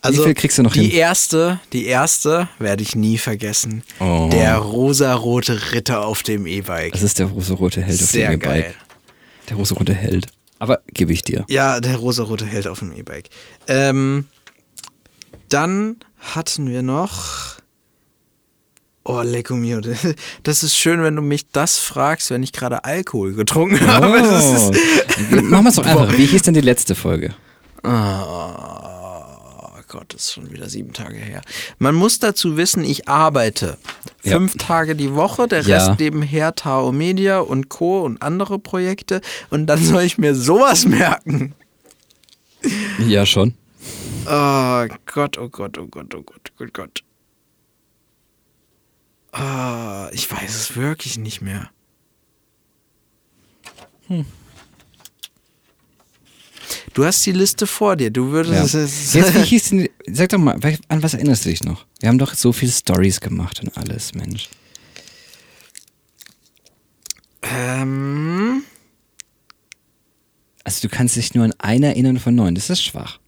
Also, 0.03 0.24
viel 0.24 0.34
kriegst 0.34 0.57
du 0.57 0.63
noch 0.63 0.74
die 0.74 0.88
hin? 0.88 0.91
erste, 0.97 1.59
die 1.74 1.86
erste 1.86 2.49
werde 2.57 2.82
ich 2.82 2.95
nie 2.95 3.19
vergessen. 3.19 3.84
Oh. 3.99 4.30
Der 4.32 4.57
rosarote 4.57 5.74
Ritter 5.74 6.03
auf 6.03 6.24
dem 6.24 6.47
E-Bike. 6.47 6.93
Das 6.93 7.03
ist 7.03 7.19
der 7.19 7.28
rosa-rote 7.28 7.84
Held 7.84 8.01
auf 8.01 8.09
Sehr 8.09 8.32
dem 8.32 8.41
E-Bike. 8.41 8.63
geil. 8.63 8.76
Der 9.49 9.57
rosa-rote 9.57 9.93
Held. 9.93 10.26
Aber 10.57 10.82
gebe 10.88 11.13
ich 11.13 11.22
dir. 11.22 11.45
Ja, 11.49 11.80
der 11.80 11.97
rosarote 11.97 12.47
Held 12.47 12.65
auf 12.67 12.80
dem 12.80 12.91
E-Bike. 12.93 13.30
Ähm, 13.67 14.26
dann 15.49 15.97
hatten 16.19 16.67
wir 16.67 16.82
noch. 16.82 17.57
Oh, 19.04 19.22
Lecco 19.22 19.56
mio. 19.56 19.82
Das 20.43 20.64
ist 20.64 20.76
schön, 20.78 21.02
wenn 21.02 21.16
du 21.16 21.22
mich 21.22 21.49
das 21.52 21.78
fragst, 21.80 22.30
wenn 22.30 22.43
ich 22.43 22.54
gerade 22.54 22.84
Alkohol 22.84 23.34
getrunken 23.34 23.86
habe. 23.88 24.08
Oh. 24.10 24.16
ist, 24.16 24.72
Machen 25.32 25.64
wir 25.66 25.70
es 25.70 25.76
doch 25.76 25.86
einfach. 25.86 26.16
Wie 26.18 26.26
hieß 26.26 26.43
denn 26.43 26.54
die 26.54 26.62
letzte 26.62 26.93
Folge? 26.95 27.34
Oh 27.84 27.89
Gott, 29.88 30.14
das 30.14 30.22
ist 30.22 30.34
schon 30.34 30.52
wieder 30.52 30.70
sieben 30.70 30.93
Tage 30.93 31.18
her. 31.18 31.41
Man 31.80 31.95
muss 31.95 32.20
dazu 32.20 32.56
wissen, 32.58 32.84
ich 32.84 33.10
arbeite 33.10 33.78
Ja. 34.24 34.34
fünf 34.38 34.56
Tage 34.58 34.95
die 34.95 35.14
Woche, 35.16 35.47
der 35.47 35.62
Ja. 35.64 35.78
Rest 35.78 35.99
nebenher 35.99 36.54
Tao 36.56 36.91
Media 36.91 37.39
und 37.39 37.70
Co. 37.70 38.02
und 38.04 38.22
andere 38.22 38.60
Projekte. 38.60 39.22
Und 39.49 39.66
dann 39.68 39.84
soll 39.84 40.04
ich 40.04 40.18
mir 40.18 40.36
sowas 40.36 40.86
merken. 40.86 41.56
Ja, 42.99 43.26
schon. 43.26 43.56
Oh 44.28 44.86
Gott, 45.12 45.38
oh 45.39 45.49
Gott, 45.49 45.78
oh 45.80 45.88
Gott, 45.88 46.14
oh 46.16 46.22
Gott, 46.22 46.52
oh 46.60 46.66
Gott. 46.72 47.04
Ah, 49.32 50.10
ich 50.14 50.30
weiß 50.30 50.54
es 50.56 50.76
wirklich 50.76 51.18
nicht 51.18 51.42
mehr. 51.42 51.70
Du 56.94 57.06
hast 57.06 57.26
die 57.26 57.32
Liste 57.32 57.66
vor 57.68 57.96
dir. 57.96 58.12
Du 58.12 58.26
Ja. 58.26 58.32
würdest 58.32 58.76
es. 58.76 59.14
Jetzt, 59.14 59.34
wie 59.36 59.42
hieß 59.44 59.70
denn, 59.70 59.90
sag 60.08 60.30
doch 60.30 60.38
mal, 60.38 60.60
an 60.90 61.04
was 61.04 61.14
erinnerst 61.14 61.46
du 61.46 61.50
dich 61.50 61.64
noch? 61.64 61.86
Wir 62.00 62.10
haben 62.10 62.18
doch 62.18 62.34
so 62.34 62.52
viele 62.52 62.72
Stories 62.72 63.22
gemacht 63.22 63.62
und 63.62 63.78
alles, 63.78 64.14
Mensch. 64.14 64.50
ähm, 67.44 68.64
Also 70.64 70.88
du 70.88 70.94
kannst 70.94 71.16
dich 71.16 71.34
nur 71.34 71.46
an 71.46 71.54
eine 71.58 71.88
erinnern 71.88 72.20
von 72.20 72.36
neun. 72.36 72.54
Das 72.56 72.70
ist 72.70 72.84
schwach. 72.84 73.20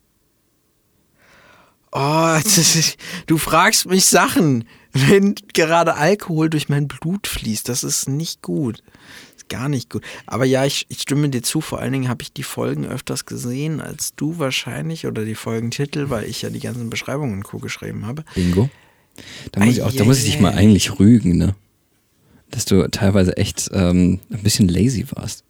oh, 1.93 2.37
ist, 2.45 2.97
du 3.27 3.37
fragst 3.37 3.85
mich 3.85 4.05
Sachen, 4.05 4.67
wenn 4.93 5.35
gerade 5.53 5.95
Alkohol 5.95 6.49
durch 6.49 6.69
mein 6.69 6.87
Blut 6.87 7.27
fließt. 7.27 7.67
Das 7.67 7.83
ist 7.83 8.07
nicht 8.07 8.41
gut. 8.41 8.83
Ist 9.35 9.49
gar 9.49 9.67
nicht 9.69 9.89
gut. 9.89 10.03
Aber 10.25 10.45
ja, 10.45 10.65
ich, 10.65 10.85
ich 10.89 11.01
stimme 11.01 11.29
dir 11.29 11.41
zu. 11.41 11.61
Vor 11.61 11.79
allen 11.79 11.93
Dingen 11.93 12.07
habe 12.09 12.21
ich 12.21 12.31
die 12.31 12.43
Folgen 12.43 12.85
öfters 12.85 13.25
gesehen 13.25 13.81
als 13.81 14.13
du 14.15 14.37
wahrscheinlich 14.39 15.05
oder 15.07 15.25
die 15.25 15.35
Folgentitel, 15.35 16.09
weil 16.09 16.25
ich 16.25 16.41
ja 16.43 16.49
die 16.49 16.59
ganzen 16.59 16.89
Beschreibungen 16.89 17.33
und 17.33 17.43
Co. 17.43 17.57
geschrieben 17.57 18.05
habe. 18.05 18.23
Bingo. 18.35 18.69
Da 19.51 19.63
muss 19.63 19.75
ich 19.75 19.81
auch, 19.83 19.91
da 19.91 20.03
muss 20.05 20.17
ich 20.19 20.25
dich 20.25 20.39
mal 20.39 20.53
eigentlich 20.53 20.99
rügen, 20.99 21.37
ne? 21.37 21.55
Dass 22.49 22.65
du 22.65 22.87
teilweise 22.89 23.35
echt 23.37 23.69
ähm, 23.73 24.19
ein 24.31 24.43
bisschen 24.43 24.67
lazy 24.67 25.05
warst 25.11 25.43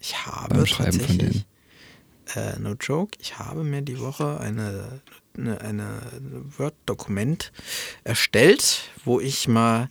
Ich 0.00 0.26
habe 0.26 0.54
beim 0.54 0.66
Schreiben 0.66 1.00
von 1.00 1.18
denen. 1.18 1.44
äh, 2.34 2.58
no 2.58 2.74
joke, 2.80 3.16
ich 3.20 3.38
habe 3.38 3.62
mir 3.62 3.82
die 3.82 4.00
Woche 4.00 4.40
eine, 4.40 5.00
eine, 5.36 5.60
eine 5.60 6.00
Word-Dokument 6.56 7.52
erstellt, 8.04 8.90
wo 9.04 9.20
ich 9.20 9.48
mal 9.48 9.88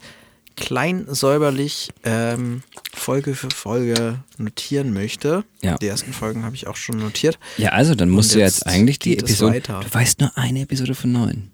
klein 0.56 1.06
säuberlich 1.10 1.90
ähm, 2.04 2.64
Folge 2.94 3.36
für 3.36 3.50
Folge 3.50 4.24
notieren 4.38 4.94
möchte. 4.94 5.44
Ja. 5.62 5.78
Die 5.78 5.88
ersten 5.88 6.14
Folgen 6.14 6.44
habe 6.44 6.56
ich 6.56 6.68
auch 6.68 6.76
schon 6.76 6.98
notiert. 6.98 7.40
Ja, 7.58 7.70
also 7.70 7.96
dann 7.96 8.10
musst 8.10 8.32
Und 8.32 8.36
du 8.36 8.40
jetzt 8.40 8.66
eigentlich 8.66 9.00
die 9.00 9.18
Episode. 9.18 9.62
Du 9.62 9.94
weißt 9.94 10.22
nur 10.22 10.38
eine 10.38 10.62
Episode 10.62 10.96
von 10.96 11.12
neun. 11.12 11.52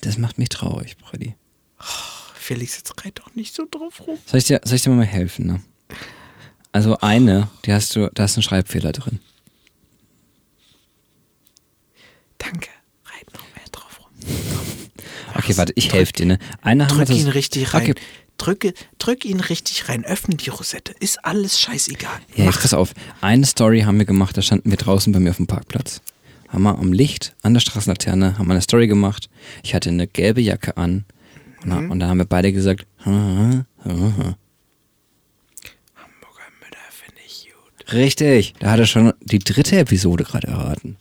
Das 0.00 0.18
macht 0.18 0.38
mich 0.38 0.48
traurig, 0.48 0.96
Freddy. 1.04 1.34
Felix, 2.34 2.76
jetzt 2.76 3.04
reit 3.04 3.18
doch 3.18 3.34
nicht 3.34 3.54
so 3.54 3.66
drauf 3.70 4.06
rum. 4.06 4.18
Soll 4.26 4.38
ich 4.38 4.44
dir, 4.44 4.60
soll 4.64 4.76
ich 4.76 4.82
dir 4.82 4.90
mal 4.90 5.04
helfen, 5.04 5.46
ne? 5.46 5.60
Also 6.72 6.98
eine, 6.98 7.48
die 7.64 7.72
hast 7.72 7.96
du, 7.96 8.10
da 8.14 8.24
ist 8.24 8.36
ein 8.36 8.42
Schreibfehler 8.42 8.92
drin. 8.92 9.20
Danke, 12.50 12.68
reit 13.04 13.32
noch 13.34 13.44
mehr 13.54 13.64
drauf 13.72 14.00
rum. 14.00 14.10
Okay, 15.34 15.56
warte, 15.56 15.72
ich 15.76 15.92
helfe 15.92 16.12
dir, 16.12 16.26
ne? 16.26 16.38
Eine 16.62 16.88
wir 16.88 17.04
Drück 17.04 17.10
ihn 17.16 17.28
richtig 17.28 17.72
rein. 17.74 17.82
Okay, 17.82 17.94
Drücke, 18.38 18.72
drück 18.98 19.24
ihn 19.24 19.40
richtig 19.40 19.88
rein. 19.88 20.04
Öffne 20.04 20.36
die 20.36 20.48
Rosette. 20.50 20.92
Ist 21.00 21.24
alles 21.24 21.60
scheißegal. 21.60 22.20
ja, 22.36 22.44
jetzt 22.44 22.54
Mach. 22.56 22.62
pass 22.62 22.74
auf. 22.74 22.92
Eine 23.20 23.46
Story 23.46 23.80
haben 23.82 23.98
wir 23.98 24.04
gemacht, 24.06 24.36
da 24.36 24.42
standen 24.42 24.70
wir 24.70 24.76
draußen 24.78 25.12
bei 25.12 25.18
mir 25.20 25.30
auf 25.30 25.36
dem 25.36 25.46
Parkplatz. 25.46 26.00
Haben 26.48 26.62
wir 26.62 26.78
am 26.78 26.92
Licht, 26.92 27.34
an 27.42 27.52
der 27.54 27.60
Straßenlaterne, 27.60 28.38
haben 28.38 28.46
wir 28.46 28.52
eine 28.52 28.62
Story 28.62 28.86
gemacht. 28.88 29.28
Ich 29.62 29.74
hatte 29.74 29.90
eine 29.90 30.06
gelbe 30.06 30.40
Jacke 30.40 30.76
an. 30.76 31.04
Und, 31.64 31.68
Mhm. 31.84 31.90
und 31.90 32.00
da 32.00 32.08
haben 32.08 32.18
wir 32.18 32.24
beide 32.26 32.52
gesagt, 32.52 32.86
hm, 32.98 33.64
hm, 33.82 33.92
hm. 33.92 34.34
Hamburger 35.96 36.48
Mütter 36.60 36.78
finde 36.90 37.20
ich 37.26 37.48
gut. 37.52 37.92
richtig. 37.92 38.54
Da 38.60 38.70
hat 38.70 38.78
er 38.80 38.86
schon 38.86 39.12
die 39.20 39.40
dritte 39.40 39.78
Episode 39.78 40.24
gerade 40.24 40.46
erraten. 40.48 40.96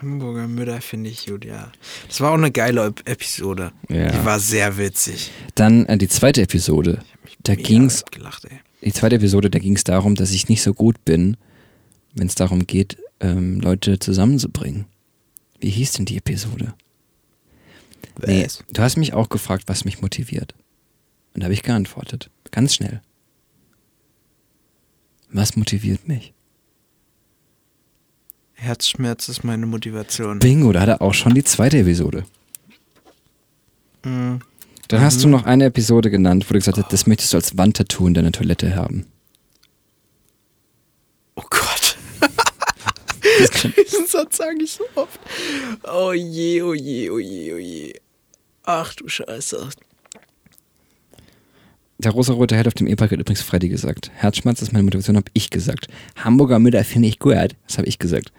Hamburger 0.00 0.46
Mütter 0.48 0.80
finde 0.80 1.10
ich 1.10 1.26
gut, 1.26 1.44
ja. 1.44 1.70
Das 2.08 2.20
war 2.20 2.30
auch 2.30 2.34
eine 2.38 2.50
geile 2.50 2.86
Ep- 2.86 3.08
Episode. 3.08 3.72
Ja. 3.88 4.10
Die 4.10 4.24
war 4.24 4.38
sehr 4.40 4.76
witzig. 4.78 5.30
Dann 5.54 5.86
äh, 5.86 5.96
die 5.98 6.08
zweite 6.08 6.42
Episode. 6.42 7.02
Da 7.42 7.54
gelacht, 7.54 8.44
ey. 8.46 8.58
die 8.82 8.92
zweite 8.92 9.16
Episode, 9.16 9.50
da 9.50 9.58
ging 9.58 9.76
es 9.76 9.84
darum, 9.84 10.14
dass 10.16 10.32
ich 10.32 10.48
nicht 10.48 10.62
so 10.62 10.74
gut 10.74 11.04
bin, 11.04 11.36
wenn 12.14 12.26
es 12.26 12.34
darum 12.34 12.66
geht, 12.66 12.98
ähm, 13.20 13.60
Leute 13.60 13.98
zusammenzubringen. 13.98 14.86
Wie 15.60 15.70
hieß 15.70 15.92
denn 15.92 16.06
die 16.06 16.16
Episode? 16.16 16.74
Nee, 18.26 18.46
du 18.72 18.82
hast 18.82 18.96
mich 18.96 19.12
auch 19.14 19.28
gefragt, 19.28 19.64
was 19.66 19.84
mich 19.84 20.00
motiviert. 20.00 20.54
Und 21.34 21.40
da 21.40 21.44
habe 21.44 21.54
ich 21.54 21.62
geantwortet. 21.62 22.30
Ganz 22.50 22.74
schnell. 22.74 23.00
Was 25.30 25.56
motiviert 25.56 26.08
mich? 26.08 26.32
Herzschmerz 28.56 29.28
ist 29.28 29.44
meine 29.44 29.66
Motivation. 29.66 30.38
Bingo, 30.38 30.72
da 30.72 30.80
hat 30.80 30.88
er 30.88 31.02
auch 31.02 31.14
schon 31.14 31.34
die 31.34 31.44
zweite 31.44 31.78
Episode. 31.78 32.24
Mhm. 34.04 34.40
Dann 34.88 35.00
hast 35.00 35.22
du 35.22 35.28
noch 35.28 35.44
eine 35.44 35.64
Episode 35.66 36.10
genannt, 36.10 36.46
wo 36.48 36.52
du 36.52 36.58
gesagt 36.58 36.78
hast, 36.78 36.92
das 36.92 37.06
möchtest 37.06 37.32
du 37.32 37.36
als 37.36 37.56
Wandtattoo 37.58 38.06
in 38.06 38.14
deiner 38.14 38.32
Toilette 38.32 38.74
haben. 38.76 39.06
Oh 41.34 41.44
Gott. 41.50 41.98
Diesen 43.76 44.06
Satz 44.06 44.36
sage 44.38 44.62
ich 44.62 44.72
so 44.72 44.84
oft. 44.94 45.20
Oh 45.84 46.12
je, 46.12 46.62
oh 46.62 46.72
je, 46.72 47.10
oh 47.10 47.18
je, 47.18 47.52
oh 47.52 47.58
je. 47.58 47.92
Ach 48.62 48.94
du 48.94 49.08
Scheiße. 49.08 49.68
Der 51.98 52.10
rosa-rote 52.12 52.54
Held 52.54 52.68
auf 52.68 52.74
dem 52.74 52.86
E-Bike 52.86 53.10
hat 53.10 53.20
übrigens 53.20 53.42
Freddy 53.42 53.68
gesagt. 53.68 54.10
Herzschmerz 54.14 54.62
ist 54.62 54.72
meine 54.72 54.84
Motivation, 54.84 55.16
habe 55.16 55.30
ich 55.32 55.50
gesagt. 55.50 55.88
Hamburger 56.16 56.58
Mütter 56.58 56.84
finde 56.84 57.08
ich 57.08 57.18
gut, 57.18 57.56
das 57.66 57.78
habe 57.78 57.88
ich 57.88 57.98
gesagt. 57.98 58.32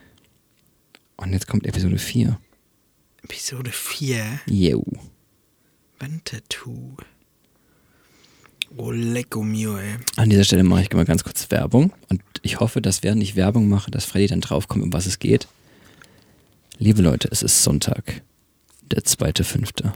Und 1.17 1.33
jetzt 1.33 1.47
kommt 1.47 1.65
Episode 1.65 1.97
4. 1.97 2.39
Episode 3.23 3.71
4. 3.71 4.39
Yo. 4.45 4.85
Wandtattoo. 5.99 6.95
Oh 8.75 8.91
lecco 8.91 9.41
mio, 9.43 9.77
ey. 9.77 9.95
An 10.17 10.29
dieser 10.29 10.43
Stelle 10.43 10.63
mache 10.63 10.83
ich 10.83 10.91
mal 10.93 11.05
ganz 11.05 11.23
kurz 11.23 11.49
Werbung. 11.49 11.91
Und 12.09 12.21
ich 12.43 12.59
hoffe, 12.59 12.81
dass 12.81 13.01
während 13.01 13.23
ich 13.23 13.35
Werbung 13.35 13.67
mache, 13.67 13.89
dass 13.89 14.05
Freddy 14.05 14.27
dann 14.27 14.41
draufkommt, 14.41 14.83
um 14.83 14.93
was 14.93 15.07
es 15.07 15.19
geht. 15.19 15.47
Liebe 16.77 17.01
Leute, 17.01 17.27
es 17.31 17.41
ist 17.41 17.63
Sonntag, 17.63 18.21
der 18.91 19.01
2.5. 19.01 19.91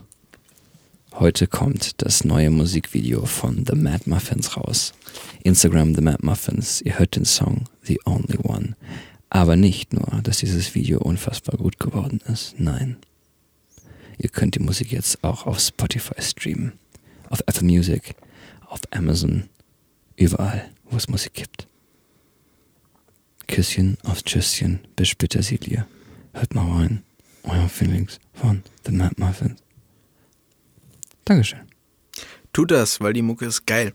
Heute 1.12 1.46
kommt 1.46 2.02
das 2.02 2.24
neue 2.24 2.50
Musikvideo 2.50 3.26
von 3.26 3.64
The 3.64 3.76
Mad 3.76 4.10
Muffins 4.10 4.56
raus. 4.56 4.92
Instagram 5.44 5.94
The 5.94 6.00
Mad 6.00 6.18
Muffins. 6.22 6.80
Ihr 6.80 6.98
hört 6.98 7.14
den 7.14 7.26
Song 7.26 7.66
The 7.82 8.00
Only 8.06 8.38
One. 8.42 8.74
Aber 9.34 9.56
nicht 9.56 9.94
nur, 9.94 10.20
dass 10.22 10.36
dieses 10.38 10.74
Video 10.74 10.98
unfassbar 10.98 11.56
gut 11.56 11.78
geworden 11.80 12.20
ist. 12.30 12.54
Nein. 12.58 12.98
Ihr 14.18 14.28
könnt 14.28 14.56
die 14.56 14.58
Musik 14.58 14.92
jetzt 14.92 15.24
auch 15.24 15.46
auf 15.46 15.58
Spotify 15.58 16.20
streamen, 16.20 16.74
auf 17.30 17.40
Apple 17.46 17.62
Music, 17.64 18.14
auf 18.66 18.80
Amazon, 18.90 19.48
überall, 20.16 20.68
wo 20.84 20.98
es 20.98 21.08
Musik 21.08 21.32
gibt. 21.32 21.66
Küsschen 23.48 23.96
aufs 24.04 24.22
Tschüsschen 24.22 24.80
bis 24.96 25.14
Petersilie. 25.14 25.86
Hört 26.34 26.54
mal 26.54 26.70
rein. 26.70 27.02
Euer 27.44 27.70
Feelings 27.70 28.20
von 28.34 28.62
The 28.84 28.92
Mad 28.92 29.14
Muffins. 29.16 29.62
Dankeschön. 31.24 31.60
Tut 32.52 32.70
das, 32.70 33.00
weil 33.00 33.14
die 33.14 33.22
Mucke 33.22 33.46
ist 33.46 33.66
geil. 33.66 33.94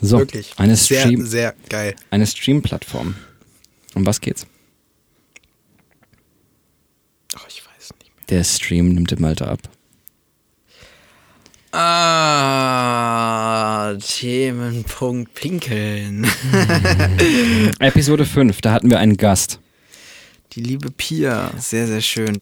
So, 0.00 0.20
Wirklich. 0.20 0.52
eine 0.58 0.76
sehr, 0.76 1.00
Stream, 1.00 1.26
sehr 1.26 1.56
geil. 1.68 1.96
eine 2.10 2.24
Stream-Plattform. 2.24 3.16
Um 3.96 4.06
was 4.06 4.20
geht's? 4.20 4.46
Oh, 7.36 7.40
ich 7.48 7.62
weiß 7.66 7.90
nicht 8.00 8.15
mehr. 8.15 8.15
Der 8.28 8.42
Stream 8.44 8.88
nimmt 8.88 9.12
im 9.12 9.24
Alter 9.24 9.48
ab. 9.48 9.60
Ah, 11.72 12.66
Themenpunkt 14.00 15.34
Pinkeln. 15.34 16.24
Episode 17.78 18.24
5, 18.24 18.60
da 18.62 18.72
hatten 18.72 18.88
wir 18.90 18.98
einen 18.98 19.16
Gast. 19.16 19.60
Die 20.52 20.62
liebe 20.62 20.90
Pia, 20.90 21.52
sehr, 21.58 21.86
sehr 21.86 22.00
schön. 22.00 22.38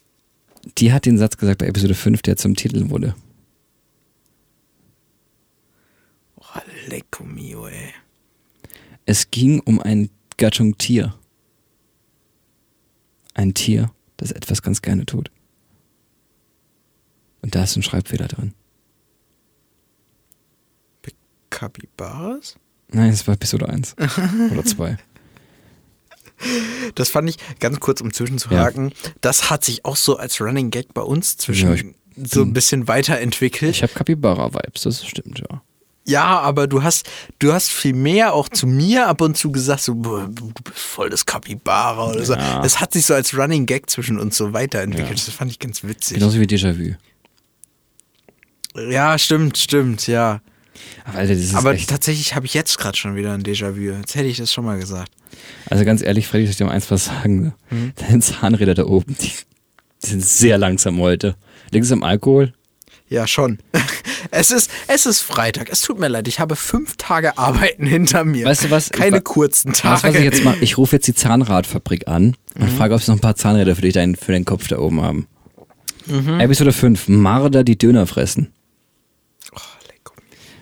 Die 0.79 0.93
hat 0.93 1.05
den 1.05 1.19
Satz 1.19 1.37
gesagt 1.37 1.59
bei 1.59 1.67
Episode 1.67 1.95
5, 1.95 2.23
der 2.23 2.37
zum 2.37 2.55
Titel 2.55 2.89
wurde. 2.91 3.17
Oh, 6.37 6.61
lecco 6.87 7.25
mio, 7.25 7.67
ey. 7.67 7.93
Es 9.05 9.31
ging 9.31 9.61
um 9.61 9.81
ein 9.81 10.11
Gattung 10.37 10.79
Tier. 10.79 11.15
Ein 13.35 13.53
Tier, 13.53 13.91
das 14.17 14.31
etwas 14.31 14.63
ganz 14.63 14.81
gerne 14.81 15.05
tut. 15.07 15.31
Und 17.45 17.55
da 17.55 17.65
ist 17.65 17.77
ein 17.77 17.83
Schreibfehler 17.83 18.27
drin. 18.27 18.55
Capybaras? 21.51 22.57
Nein, 22.89 23.11
es 23.11 23.27
war 23.27 23.35
Episode 23.35 23.69
1. 23.69 23.97
Oder 24.51 24.65
2. 24.65 24.97
Das 26.95 27.11
fand 27.11 27.29
ich, 27.29 27.37
ganz 27.61 27.81
kurz 27.81 28.01
um 28.01 28.15
zwischenzuhaken, 28.15 28.93
das 29.21 29.51
hat 29.51 29.63
sich 29.63 29.85
auch 29.85 29.97
so 29.97 30.17
als 30.17 30.41
Running 30.41 30.71
Gag 30.71 30.95
bei 30.95 31.03
uns 31.03 31.37
zwischen 31.37 31.69
Ja, 31.69 31.75
ich 31.75 31.85
so 32.17 32.41
ein 32.41 32.55
bisschen 32.55 32.89
weiterentwickelt. 32.89 33.73
Ich 33.73 33.83
habe 33.83 33.93
Capybara-Vibes, 33.93 34.83
das 34.83 35.07
stimmt, 35.07 35.41
ja. 35.41 35.63
Ja, 36.07 36.41
aber 36.41 36.67
du 36.67 36.83
hast, 36.83 37.07
du 37.41 37.53
hast 37.53 37.71
viel 37.71 37.95
mehr 37.95 38.33
auch 38.33 38.49
zu 38.49 38.67
mir 38.67 39.07
ab 39.07 39.21
und 39.21 39.37
zu 39.37 39.53
gesagt, 39.53 39.83
so, 39.83 39.93
du 39.95 40.53
bist 40.65 40.79
voll 40.79 41.11
das 41.11 41.27
Capybara 41.27 42.11
oder 42.11 42.25
so. 42.25 42.35
Ja. 42.35 42.65
Es 42.65 42.81
hat 42.81 42.95
sich 42.95 43.05
so 43.05 43.13
als 43.13 43.37
Running 43.37 43.67
Gag 43.67 43.91
zwischen 43.91 44.19
uns 44.19 44.37
so 44.37 44.55
weiterentwickelt. 44.55 45.19
Ja. 45.19 45.27
Das 45.27 45.35
fand 45.35 45.51
ich 45.51 45.59
ganz 45.59 45.85
witzig. 45.85 46.19
Genauso 46.19 46.41
wie 46.41 46.47
Déjà-vu. 46.47 46.95
Ja, 48.77 49.19
stimmt, 49.19 49.59
stimmt, 49.59 50.07
ja. 50.07 50.41
Aber 51.05 51.19
Alter, 51.19 51.59
aber 51.59 51.77
tatsächlich 51.77 52.35
habe 52.35 52.47
ich 52.47 52.55
jetzt 52.55 52.79
gerade 52.79 52.97
schon 52.97 53.15
wieder 53.15 53.33
ein 53.33 53.43
Déjà-vu. 53.43 53.81
Jetzt 53.81 54.15
hätte 54.15 54.27
ich 54.27 54.39
das 54.39 54.53
schon 54.53 54.65
mal 54.65 54.79
gesagt. 54.79 55.11
Also 55.71 55.85
ganz 55.85 56.03
ehrlich, 56.03 56.27
Freddy, 56.27 56.47
soll 56.47 56.51
ich 56.51 56.57
dir 56.57 56.65
mal 56.65 56.73
eins 56.73 56.91
was 56.91 57.07
sagen? 57.07 57.43
Ne? 57.43 57.55
Mhm. 57.71 57.93
Deine 57.97 58.21
Zahnräder 58.21 58.75
da 58.75 58.85
oben, 58.85 59.17
die, 59.21 59.31
die 60.03 60.07
sind 60.07 60.25
sehr 60.25 60.59
langsam 60.59 60.99
heute. 60.99 61.37
Liegt 61.71 61.85
es 61.87 61.93
am 61.93 62.03
Alkohol? 62.03 62.53
Ja, 63.09 63.27
schon. 63.27 63.59
Es 64.31 64.51
ist, 64.51 64.71
es 64.89 65.07
ist 65.07 65.21
Freitag. 65.21 65.69
Es 65.71 65.83
tut 65.83 66.01
mir 66.01 66.09
leid. 66.09 66.27
Ich 66.27 66.41
habe 66.41 66.57
fünf 66.57 66.97
Tage 66.97 67.39
Arbeiten 67.39 67.87
hinter 67.87 68.25
mir. 68.25 68.47
Weißt 68.47 68.65
du 68.65 68.71
was? 68.71 68.91
Keine 68.91 69.19
Ich 69.19 69.25
kurzen 69.25 69.75
Tage. 69.75 69.95
Weißt 69.95 70.05
du, 70.05 70.09
was 70.09 70.17
ich 70.17 70.25
jetzt 70.25 70.45
mache? 70.45 70.57
Ich 70.61 70.79
rufe 70.79 70.97
jetzt 70.97 71.07
die 71.07 71.15
Zahnradfabrik 71.15 72.09
an 72.09 72.35
und 72.59 72.71
frage, 72.71 72.95
ob 72.95 73.03
sie 73.03 73.11
noch 73.11 73.19
ein 73.19 73.21
paar 73.21 73.37
Zahnräder 73.37 73.77
für 73.77 73.83
dich 73.83 73.93
dein, 73.93 74.17
für 74.17 74.33
deinen 74.33 74.45
Kopf 74.47 74.67
da 74.67 74.79
oben 74.79 75.03
haben. 75.03 75.29
Episode 76.39 76.73
5. 76.73 77.09
Marder, 77.09 77.63
die 77.65 77.79
Döner 77.79 78.07
fressen. 78.07 78.53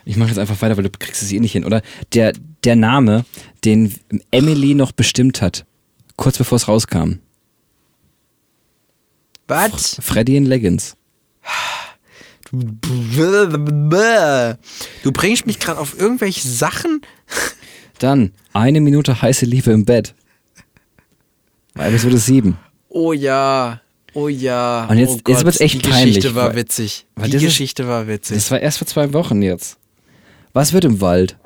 Ich 0.05 0.17
mache 0.17 0.29
jetzt 0.31 0.39
einfach 0.39 0.61
weiter, 0.63 0.77
weil 0.77 0.85
du 0.85 0.91
kriegst 0.91 1.23
es 1.23 1.31
eh 1.33 1.41
nicht 1.41 1.53
hin, 1.53 1.65
oder? 1.65 1.83
Der, 2.15 2.33
der 2.65 2.77
Name, 2.77 3.25
den 3.65 3.95
Emily 4.31 4.75
noch 4.75 4.93
bestimmt 4.93 5.41
hat, 5.43 5.65
kurz 6.17 6.39
bevor 6.39 6.57
es 6.57 6.69
rauskam. 6.69 7.19
Was? 9.49 9.97
Freddy 10.01 10.37
in 10.37 10.47
Leggings. 10.47 10.97
Du 15.03 15.13
bringst 15.13 15.47
mich 15.47 15.59
gerade 15.59 15.81
auf 15.81 15.99
irgendwelche 15.99 16.47
Sachen. 16.47 17.01
Dann 17.99 18.33
eine 18.53 18.81
Minute 18.81 19.21
heiße 19.23 19.47
Liebe 19.47 19.71
im 19.73 19.85
Bett. 19.85 20.15
Bei 21.75 21.89
Episode 21.89 22.19
7. 22.19 22.57
Oh 22.89 23.13
ja. 23.13 23.81
Oh 24.15 24.29
ja. 24.29 24.87
Und 24.87 24.99
jetzt- 24.99 25.11
oh 25.11 25.15
jetzt 25.15 25.25
Gott, 25.39 25.45
wird's 25.47 25.61
echt 25.61 25.75
Die 25.77 25.89
peinlich, 25.89 26.17
Geschichte 26.17 26.35
war 26.35 26.55
witzig. 26.55 27.07
weil 27.15 27.31
Die 27.31 27.39
Geschichte 27.39 27.89
war 27.89 28.07
witzig. 28.07 28.37
Das 28.37 28.51
war 28.51 28.61
erst 28.61 28.79
vor 28.79 28.87
zwei 28.87 29.13
Wochen 29.15 29.41
jetzt. 29.41 29.79
Was 30.53 30.73
wird 30.73 30.85
im 30.85 31.01
Wald? 31.01 31.37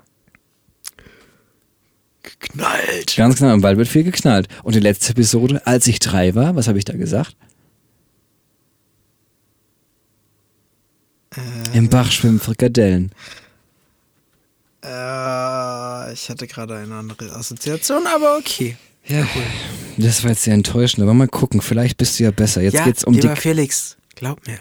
Geknallt. 2.22 3.14
Ganz 3.16 3.38
genau, 3.38 3.54
im 3.54 3.62
Wald 3.62 3.78
wird 3.78 3.88
viel 3.88 4.04
geknallt. 4.04 4.48
Und 4.62 4.74
die 4.74 4.80
letzte 4.80 5.12
Episode, 5.12 5.64
als 5.66 5.86
ich 5.86 6.00
drei 6.00 6.34
war, 6.34 6.57
was 6.57 6.68
habe 6.68 6.78
ich 6.78 6.84
da 6.84 6.94
gesagt? 6.94 7.36
Im 11.72 11.88
Bach 11.88 12.11
schwimmen 12.11 12.40
Frikadellen. 12.40 13.12
Äh, 14.82 16.12
ich 16.12 16.28
hatte 16.30 16.46
gerade 16.46 16.76
eine 16.76 16.94
andere 16.94 17.30
Assoziation, 17.32 18.07
aber 18.07 18.38
okay. 18.38 18.76
Ja, 19.04 19.26
das 19.98 20.24
war 20.24 20.30
jetzt 20.30 20.42
sehr 20.42 20.54
enttäuschend, 20.54 21.02
aber 21.02 21.14
mal 21.14 21.28
gucken, 21.28 21.61
vielleicht 21.61 21.96
bist 21.96 22.18
du 22.18 22.24
ja 22.24 22.30
besser. 22.30 22.62
Jetzt 22.62 22.74
ja, 22.74 22.84
geht's 22.84 23.04
um 23.04 23.14
die, 23.14 23.20
lieber 23.20 23.36
Felix, 23.36 23.96
glaub 24.14 24.44
mir. 24.46 24.59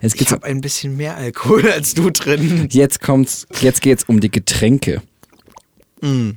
Jetzt 0.00 0.20
Ich 0.20 0.30
habe 0.30 0.44
ein 0.44 0.60
bisschen 0.60 0.96
mehr 0.96 1.16
Alkohol 1.16 1.70
als 1.72 1.94
du 1.94 2.10
drin. 2.10 2.68
jetzt 2.70 3.00
kommt's, 3.00 3.46
jetzt 3.60 3.82
geht's 3.82 4.04
um 4.04 4.20
die 4.20 4.30
Getränke. 4.30 5.02
Mm. 6.00 6.30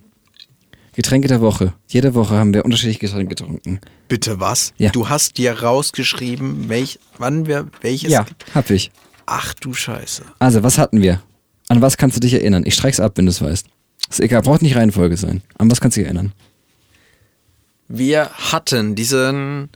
Getränke 0.94 1.28
der 1.28 1.40
Woche. 1.42 1.74
Jede 1.88 2.14
Woche 2.16 2.36
haben 2.36 2.54
wir 2.54 2.66
unterschiedliche 2.66 3.00
Getränke 3.00 3.36
getrunken. 3.36 3.80
Bitte 4.08 4.40
was? 4.40 4.74
Ja. 4.78 4.92
Du 4.92 5.08
hast 5.08 5.38
dir 5.38 5.62
rausgeschrieben, 5.62 6.68
welch, 6.68 7.00
wann 7.18 7.46
wir 7.46 7.68
welches. 7.82 8.12
Ja, 8.12 8.26
hab 8.54 8.70
ich. 8.70 8.92
Ach 9.26 9.54
du 9.54 9.74
Scheiße. 9.74 10.24
Also, 10.40 10.64
was 10.64 10.78
hatten 10.78 11.02
wir? 11.02 11.22
An 11.70 11.82
was 11.82 11.96
kannst 11.96 12.18
du 12.18 12.20
dich 12.20 12.34
erinnern? 12.34 12.64
Ich 12.66 12.74
streich's 12.74 13.00
ab, 13.00 13.14
wenn 13.16 13.26
du 13.26 13.30
es 13.30 13.42
weißt. 13.42 13.68
Ist 14.10 14.20
egal, 14.20 14.42
braucht 14.42 14.62
nicht 14.62 14.76
Reihenfolge 14.76 15.16
sein. 15.16 15.42
An 15.58 15.72
was 15.72 15.80
kannst 15.80 15.96
du 15.96 16.02
dich 16.02 16.08
erinnern? 16.08 16.34
Wir 17.88 18.30
hatten 18.30 18.96
diesen 18.96 19.70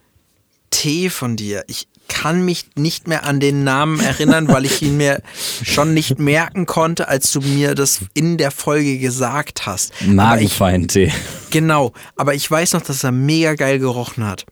Tee 0.72 1.10
von 1.10 1.38
dir. 1.38 1.64
Ich 1.68 1.88
kann 2.08 2.46
mich 2.46 2.66
nicht 2.76 3.08
mehr 3.08 3.26
an 3.26 3.40
den 3.40 3.64
Namen 3.64 4.00
erinnern, 4.00 4.48
weil 4.48 4.66
ich 4.66 4.82
ihn 4.82 4.98
mir 4.98 5.22
schon 5.64 5.94
nicht 5.94 6.20
merken 6.20 6.66
konnte, 6.66 7.08
als 7.08 7.32
du 7.32 7.42
mir 7.42 7.76
das 7.76 8.02
in 8.14 8.38
der 8.38 8.52
Folge 8.52 8.98
gesagt 9.00 9.66
hast. 9.66 9.94
Magenfeindtee. 10.06 11.12
genau, 11.50 11.94
aber 12.16 12.34
ich 12.34 12.50
weiß 12.50 12.74
noch, 12.74 12.82
dass 12.82 13.04
er 13.04 13.12
mega 13.12 13.56
geil 13.56 13.80
gerochen 13.80 14.26
hat. 14.26 14.46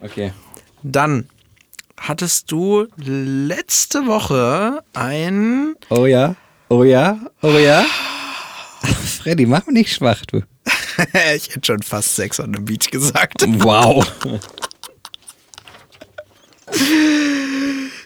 Okay. 0.00 0.32
Dann 0.82 1.28
hattest 1.96 2.50
du 2.50 2.86
letzte 2.96 4.06
Woche 4.06 4.82
ein 4.92 5.74
Oh 5.88 6.06
ja, 6.06 6.36
oh 6.68 6.84
ja, 6.84 7.18
oh 7.42 7.56
ja. 7.58 7.84
Freddy, 9.22 9.46
mach 9.46 9.66
mich 9.66 9.74
nicht 9.74 9.94
schwach, 9.94 10.22
du. 10.26 10.42
ich 11.34 11.48
hätte 11.48 11.64
schon 11.64 11.82
fast 11.82 12.14
Sex 12.14 12.38
on 12.40 12.52
the 12.54 12.60
Beach 12.60 12.90
gesagt. 12.90 13.44
Wow. 13.46 14.06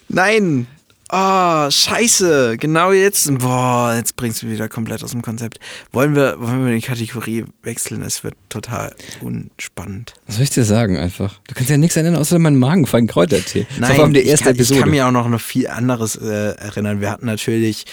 Nein. 0.09 0.67
Oh, 1.11 1.71
scheiße. 1.71 2.59
Genau 2.59 2.93
jetzt. 2.93 3.33
Boah, 3.39 3.95
jetzt 3.97 4.17
bringst 4.17 4.43
du 4.43 4.47
mich 4.47 4.57
wieder 4.57 4.69
komplett 4.69 5.03
aus 5.03 5.13
dem 5.13 5.23
Konzept. 5.23 5.59
Wollen 5.91 6.15
wir, 6.15 6.39
wollen 6.39 6.67
wir 6.67 6.75
die 6.75 6.83
Kategorie 6.83 7.47
wechseln? 7.63 8.03
Es 8.03 8.25
wird 8.25 8.35
total 8.51 8.95
unspannend. 9.23 10.13
Was 10.27 10.35
soll 10.37 10.45
ich 10.45 10.51
dir 10.51 10.65
sagen 10.65 10.99
einfach? 10.99 11.41
Du 11.47 11.55
kannst 11.55 11.71
ja 11.71 11.79
nichts 11.79 11.97
erinnern, 11.97 12.17
außer 12.17 12.39
meinen 12.39 12.59
Magenfein 12.59 13.07
Kräutertee. 13.07 13.67
Das 13.81 13.97
war 13.97 14.09
die 14.11 14.21
ich, 14.21 14.29
erste 14.29 14.45
kann, 14.47 14.55
ich 14.55 14.61
Episode. 14.61 14.81
kann 14.81 14.91
mir 14.91 15.07
auch 15.07 15.13
noch, 15.13 15.29
noch 15.29 15.41
viel 15.41 15.69
anderes 15.69 16.17
äh, 16.17 16.57
erinnern. 16.57 17.01
Wir 17.01 17.11
hatten 17.11 17.25
natürlich 17.25 17.87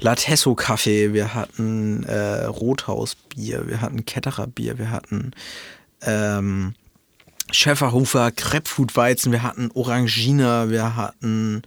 Latesso 0.00 0.56
Kaffee, 0.56 1.12
wir 1.12 1.34
hatten 1.34 2.02
äh, 2.04 2.44
Rothausbier, 2.46 3.68
wir 3.68 3.80
hatten 3.80 4.04
Ketterer 4.04 4.48
Bier, 4.48 4.78
wir 4.78 4.90
hatten 4.90 5.30
ähm, 6.02 6.74
Schäferhofer 7.50 8.30
Crepfood 8.30 8.96
Weizen, 8.96 9.32
wir 9.32 9.42
hatten 9.42 9.70
Orangina, 9.74 10.70
wir 10.70 10.96
hatten 10.96 11.62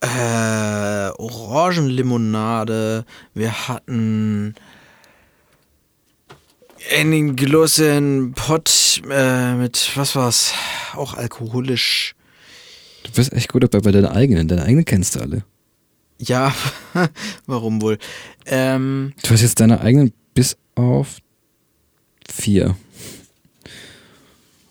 äh, 0.00 1.10
Orangenlimonade, 1.18 3.04
wir 3.34 3.68
hatten 3.68 4.54
einen 6.90 7.36
großen 7.36 8.32
Pott 8.34 9.02
äh, 9.08 9.54
mit, 9.54 9.90
was 9.94 10.16
war's, 10.16 10.52
auch 10.94 11.14
alkoholisch. 11.14 12.14
du 13.04 13.12
bist 13.12 13.32
echt 13.32 13.52
gut 13.52 13.62
dabei 13.62 13.80
bei 13.80 13.92
deinen 13.92 14.06
eigenen. 14.06 14.48
Deine 14.48 14.64
eigenen 14.64 14.84
kennst 14.84 15.14
du 15.14 15.20
alle. 15.20 15.44
Ja, 16.18 16.54
warum 17.46 17.80
wohl? 17.82 17.98
Ähm, 18.46 19.12
Du 19.22 19.30
hast 19.30 19.42
jetzt 19.42 19.60
deine 19.60 19.80
eigenen 19.80 20.12
bis 20.34 20.56
auf 20.74 21.18
vier. 22.28 22.76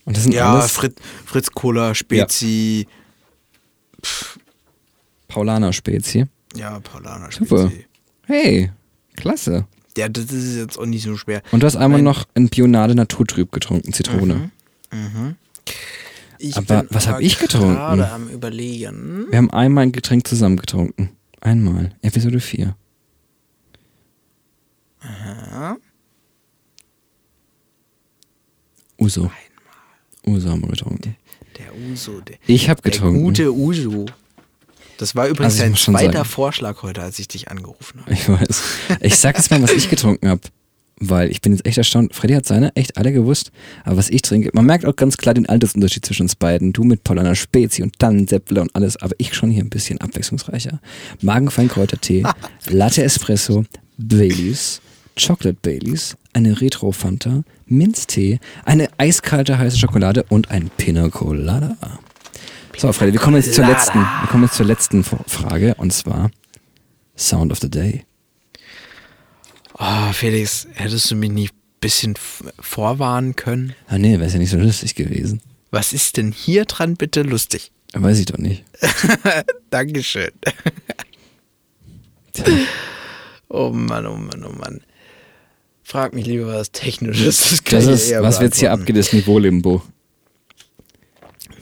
Und 0.06 0.18
das 0.18 0.24
sind 0.24 0.34
ja, 0.34 0.54
alles 0.54 0.72
Fritz, 0.72 0.96
Fritz 1.26 1.52
Cola, 1.52 1.94
Spezi, 1.94 2.88
ja, 6.56 6.80
Paulaner 6.80 7.32
Super. 7.32 7.70
Spezi. 7.70 7.86
Hey, 8.26 8.72
klasse. 9.16 9.68
Ja, 9.98 10.10
das 10.10 10.32
ist 10.32 10.56
jetzt 10.56 10.78
auch 10.80 10.86
nicht 10.86 11.04
so 11.04 11.18
schwer. 11.18 11.42
Und 11.52 11.62
du 11.62 11.68
hast 11.68 11.76
einmal 11.76 12.00
Nein. 12.02 12.06
noch 12.06 12.26
ein 12.34 12.50
Bionade 12.50 12.96
Naturtrüb 12.96 13.52
getrunken, 13.52 13.94
Zitrone. 13.94 14.52
Ich 16.38 16.58
Aber 16.58 16.84
bin 16.84 16.88
was 16.92 17.08
hab 17.08 17.16
aber 17.16 17.24
ich 17.24 17.38
getrunken? 17.38 17.76
Gerade 17.76 18.10
am 18.10 18.30
überlegen. 18.30 19.28
Wir 19.30 19.38
haben 19.38 19.52
einmal 19.52 19.84
ein 19.84 19.92
Getränk 19.92 20.28
zusammen 20.28 20.58
getrunken. 20.58 21.12
Einmal. 21.40 21.92
Episode 22.02 22.40
4. 22.40 22.76
Uso. 28.98 29.32
Uso 30.32 30.50
haben 30.50 30.62
wir 30.62 30.70
getrunken. 30.70 31.16
Der 31.58 31.68
Uso. 31.92 32.22
Der, 32.22 32.36
Ich 32.48 32.70
habe 32.70 32.82
der 32.82 32.92
getrunken. 32.92 33.22
gute 33.24 33.54
Uso. 33.54 34.06
Das 34.98 35.16
war 35.16 35.28
übrigens 35.28 35.54
Also 35.54 35.64
dein 35.64 35.76
zweiter 35.76 36.14
sagen- 36.20 36.26
Vorschlag 36.30 36.82
heute, 36.84 37.02
als 37.02 37.18
ich 37.20 37.28
dich 37.28 37.50
angerufen 37.50 38.02
habe. 38.02 38.14
Ich 38.14 38.28
weiß. 38.30 38.62
Ich 39.02 39.18
sag 39.18 39.36
jetzt 39.38 39.50
mal, 39.52 39.62
was 39.62 39.72
ich 39.72 39.90
getrunken 39.90 40.28
habe. 40.30 40.42
Weil 41.04 41.32
ich 41.32 41.42
bin 41.42 41.54
jetzt 41.54 41.66
echt 41.66 41.80
erstaunt. 41.80 42.14
Freddy 42.14 42.36
hat 42.36 42.46
seine 42.46 42.76
echt 42.76 42.96
alle 42.98 43.12
gewusst. 43.12 43.52
Aber 43.84 43.98
was 43.98 44.10
ich 44.12 44.22
trinke, 44.22 44.52
man 44.54 44.68
merkt 44.68 44.86
auch 44.86 44.96
ganz 44.96 45.18
klar 45.18 45.34
den 45.34 45.50
Altersunterschied 45.50 46.06
zwischen 46.06 46.24
uns 46.24 46.36
beiden. 46.36 46.74
Du 46.74 46.84
mit 46.84 47.04
Paulaner 47.04 47.34
Spezi 47.34 47.82
und 47.82 47.98
Tannensäpfle 47.98 48.62
und 48.62 48.76
alles. 48.76 48.98
Aber 48.98 49.16
ich 49.18 49.34
schon 49.34 49.50
hier 49.50 49.64
ein 49.64 49.70
bisschen 49.72 50.00
abwechslungsreicher. 50.00 50.80
Magenfeinkräutertee, 51.22 52.24
Latte 52.70 53.04
Espresso, 53.04 53.66
Baileys, 53.98 54.80
Chocolate 55.20 55.58
Baileys, 55.64 56.16
eine 56.34 56.62
Retro 56.62 56.92
Fanta, 56.92 57.44
Minztee, 57.72 58.40
eine 58.66 58.90
eiskalte 58.98 59.58
heiße 59.58 59.80
Schokolade 59.80 60.24
und 60.30 60.52
ein 60.52 60.70
Pina 60.78 61.10
Colada. 61.10 61.78
So, 62.78 62.92
Freddy, 62.92 63.14
wir 63.14 63.20
kommen 63.20 63.38
jetzt 63.38 63.54
zur 63.54 63.66
letzten, 63.66 64.00
wir 64.00 64.28
kommen 64.30 64.44
jetzt 64.44 64.56
zur 64.56 64.66
letzten 64.66 65.04
Frage 65.04 65.76
und 65.76 65.92
zwar 65.94 66.32
Sound 67.18 67.52
of 67.52 67.60
the 67.60 67.70
Day. 67.70 68.06
Oh, 69.78 70.12
Felix, 70.14 70.68
hättest 70.74 71.10
du 71.10 71.16
mich 71.16 71.32
nicht 71.32 71.54
ein 71.54 71.80
bisschen 71.80 72.16
vorwarnen 72.60 73.36
können? 73.36 73.74
Ah 73.88 73.98
nee, 73.98 74.20
wäre 74.20 74.30
ja 74.30 74.38
nicht 74.38 74.52
so 74.52 74.58
lustig 74.58 74.96
gewesen. 74.96 75.42
Was 75.72 75.94
ist 75.94 76.18
denn 76.18 76.32
hier 76.32 76.66
dran 76.66 76.96
bitte 76.96 77.22
lustig? 77.22 77.72
Weiß 77.94 78.20
ich 78.20 78.26
doch 78.26 78.38
nicht. 78.38 78.64
Dankeschön. 79.70 80.32
oh 83.50 83.70
Mann, 83.70 84.06
oh 84.06 84.16
Mann, 84.16 84.44
oh 84.44 84.52
Mann. 84.52 84.82
Frag 85.92 86.14
mich 86.14 86.26
lieber 86.26 86.48
was 86.48 86.72
Technisches. 86.72 87.50
Das, 87.50 87.64
Das 87.66 87.86
ist, 87.86 88.14
was 88.22 88.40
jetzt 88.40 88.60
hier 88.60 88.72
abgeht, 88.72 88.96
ist 88.96 89.12
Niveau-Limbo. 89.12 89.82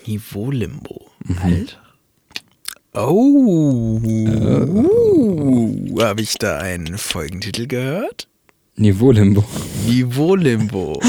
Niveau-Limbo. 0.06 1.08
Mhm. 1.24 1.38
Alter. 1.42 1.78
Oh. 2.94 4.00
Habe 6.00 6.22
ich 6.22 6.36
da 6.36 6.60
einen 6.60 7.00
Folgentitel 7.00 7.66
gehört? 7.66 8.28
Niveau-Limbo. 8.76 9.44
Niveau-Limbo. 9.88 11.02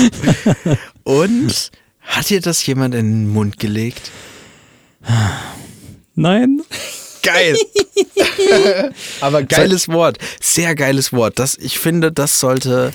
Und 1.04 1.70
hat 2.00 2.30
dir 2.30 2.40
das 2.40 2.64
jemand 2.64 2.94
in 2.94 3.10
den 3.24 3.28
Mund 3.28 3.58
gelegt? 3.58 4.10
Nein. 6.14 6.62
Geil. 7.22 7.56
Aber 9.20 9.42
geiles 9.42 9.88
Wort. 9.88 10.18
Sehr 10.40 10.74
geiles 10.74 11.12
Wort. 11.12 11.38
Das, 11.38 11.56
ich 11.58 11.78
finde, 11.78 12.12
das 12.12 12.40
sollte, 12.40 12.92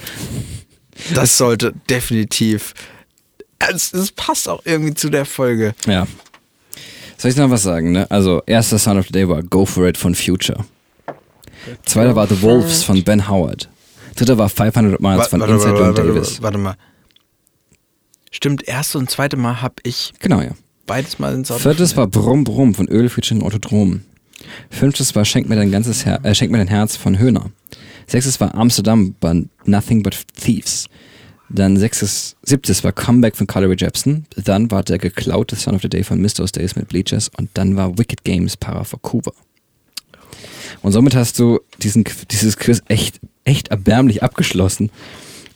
das 1.13 1.37
sollte 1.37 1.73
definitiv, 1.89 2.73
es, 3.59 3.93
es 3.93 4.11
passt 4.11 4.47
auch 4.49 4.61
irgendwie 4.65 4.93
zu 4.93 5.09
der 5.09 5.25
Folge. 5.25 5.73
Ja. 5.87 6.07
Soll 7.17 7.31
ich 7.31 7.37
noch 7.37 7.49
was 7.49 7.63
sagen, 7.63 7.91
ne? 7.91 8.09
Also, 8.11 8.41
erster 8.45 8.77
Sound 8.77 8.99
of 8.99 9.05
the 9.07 9.11
Day 9.13 9.27
war 9.27 9.41
Go 9.41 9.65
For 9.65 9.87
It 9.87 9.97
von 9.97 10.15
Future. 10.15 10.65
Zweiter 11.85 12.15
war 12.15 12.27
The 12.27 12.41
Wolves 12.41 12.83
von 12.83 13.01
Ben 13.03 13.27
Howard. 13.27 13.69
Dritter 14.15 14.37
war 14.37 14.49
500 14.49 14.99
Miles 15.01 15.27
von 15.27 15.41
Inside 15.41 15.77
Joe 15.77 15.93
Davis. 15.93 16.41
warte 16.41 16.57
mal. 16.57 16.75
Stimmt, 18.31 18.67
erste 18.67 18.97
und 18.97 19.09
zweite 19.09 19.37
Mal 19.37 19.61
habe 19.61 19.75
ich 19.83 20.13
Genau, 20.19 20.41
ja. 20.41 20.51
beides 20.85 21.19
mal 21.19 21.33
ins 21.33 21.49
Auto. 21.51 21.61
Viertes 21.61 21.95
war 21.95 22.07
Brumm 22.07 22.43
Brumm 22.43 22.75
von 22.75 22.87
Öl 22.89 23.07
featuring 23.09 23.41
Autodrom. 23.43 24.01
Fünftes 24.69 25.15
war 25.15 25.25
Schenk 25.25 25.49
mir 25.49 25.55
dein 25.55 25.71
ganzes 25.71 26.05
Her 26.05 26.19
äh, 26.23 26.35
Schenk 26.35 26.51
mir 26.51 26.57
dein 26.57 26.67
Herz 26.67 26.95
von 26.95 27.17
Höhner. 27.19 27.51
Sechstes 28.07 28.39
war 28.39 28.53
Amsterdam 28.55 29.15
bei 29.19 29.43
Nothing 29.65 30.03
But 30.03 30.17
Thieves. 30.39 30.87
Dann 31.49 31.77
sechstes, 31.77 32.35
siebtes 32.41 32.83
war 32.83 32.91
Comeback 32.91 33.35
von 33.35 33.47
Carly 33.47 33.73
Jepsen. 33.75 34.25
Dann 34.35 34.71
war 34.71 34.83
der 34.83 34.97
geklaute 34.97 35.55
Son 35.55 35.75
of 35.75 35.81
the 35.81 35.89
Day 35.89 36.03
von 36.03 36.21
Mr. 36.21 36.45
Days 36.45 36.75
mit 36.75 36.87
Bleachers. 36.87 37.29
Und 37.37 37.49
dann 37.53 37.75
war 37.75 37.97
Wicked 37.97 38.23
Games 38.23 38.57
Para 38.57 38.83
for 38.83 39.01
Cuba. 39.01 39.31
Und 40.81 40.91
somit 40.91 41.15
hast 41.15 41.39
du 41.39 41.59
diesen, 41.81 42.03
dieses 42.31 42.57
Quiz 42.57 42.81
echt, 42.87 43.19
echt 43.43 43.69
erbärmlich 43.69 44.23
abgeschlossen. 44.23 44.91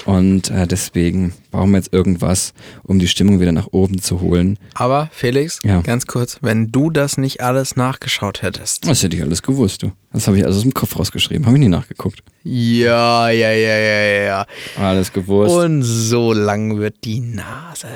Und 0.06 0.50
äh, 0.50 0.66
deswegen 0.66 1.34
brauchen 1.52 1.72
wir 1.72 1.78
jetzt 1.78 1.92
irgendwas, 1.94 2.54
um 2.84 3.00
die 3.00 3.08
Stimmung 3.08 3.40
wieder 3.42 3.52
nach 3.52 3.68
oben 3.72 4.02
zu 4.02 4.22
holen. 4.22 4.58
Aber 4.74 5.10
Felix, 5.12 5.60
Ja. 5.64 5.82
ganz 5.82 6.08
kurz, 6.08 6.38
wenn 6.42 6.72
du 6.72 6.90
das 6.90 7.18
nicht 7.18 7.42
alles 7.42 7.76
nachgeschaut 7.76 8.42
hättest. 8.42 8.88
Das 8.88 9.04
hätte 9.04 9.18
ich 9.18 9.22
alles 9.24 9.42
gewusst, 9.44 9.84
du. 9.84 9.92
Das 10.14 10.28
habe 10.28 10.38
ich 10.38 10.46
also 10.46 10.58
aus 10.58 10.64
dem 10.64 10.74
Kopf 10.74 10.98
rausgeschrieben. 10.98 11.46
Habe 11.46 11.58
ich 11.58 11.62
nie 11.62 11.68
nachgeguckt. 11.68 12.24
Ja, 12.44 13.30
ja, 13.30 13.52
ja, 13.52 13.78
ja, 13.78 14.24
ja. 14.24 14.46
Alles 14.78 15.12
gewusst. 15.12 15.54
Und 15.54 15.84
so 15.84 16.32
lang 16.34 16.78
wird 16.80 17.04
die 17.04 17.20
Nase. 17.20 17.88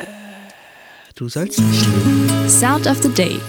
Du 1.16 1.30
sollst 1.30 1.60
nicht 1.60 1.86
lügen. 1.88 2.50
Sound 2.50 2.86
of 2.88 3.02
the 3.02 3.10
Day. 3.10 3.40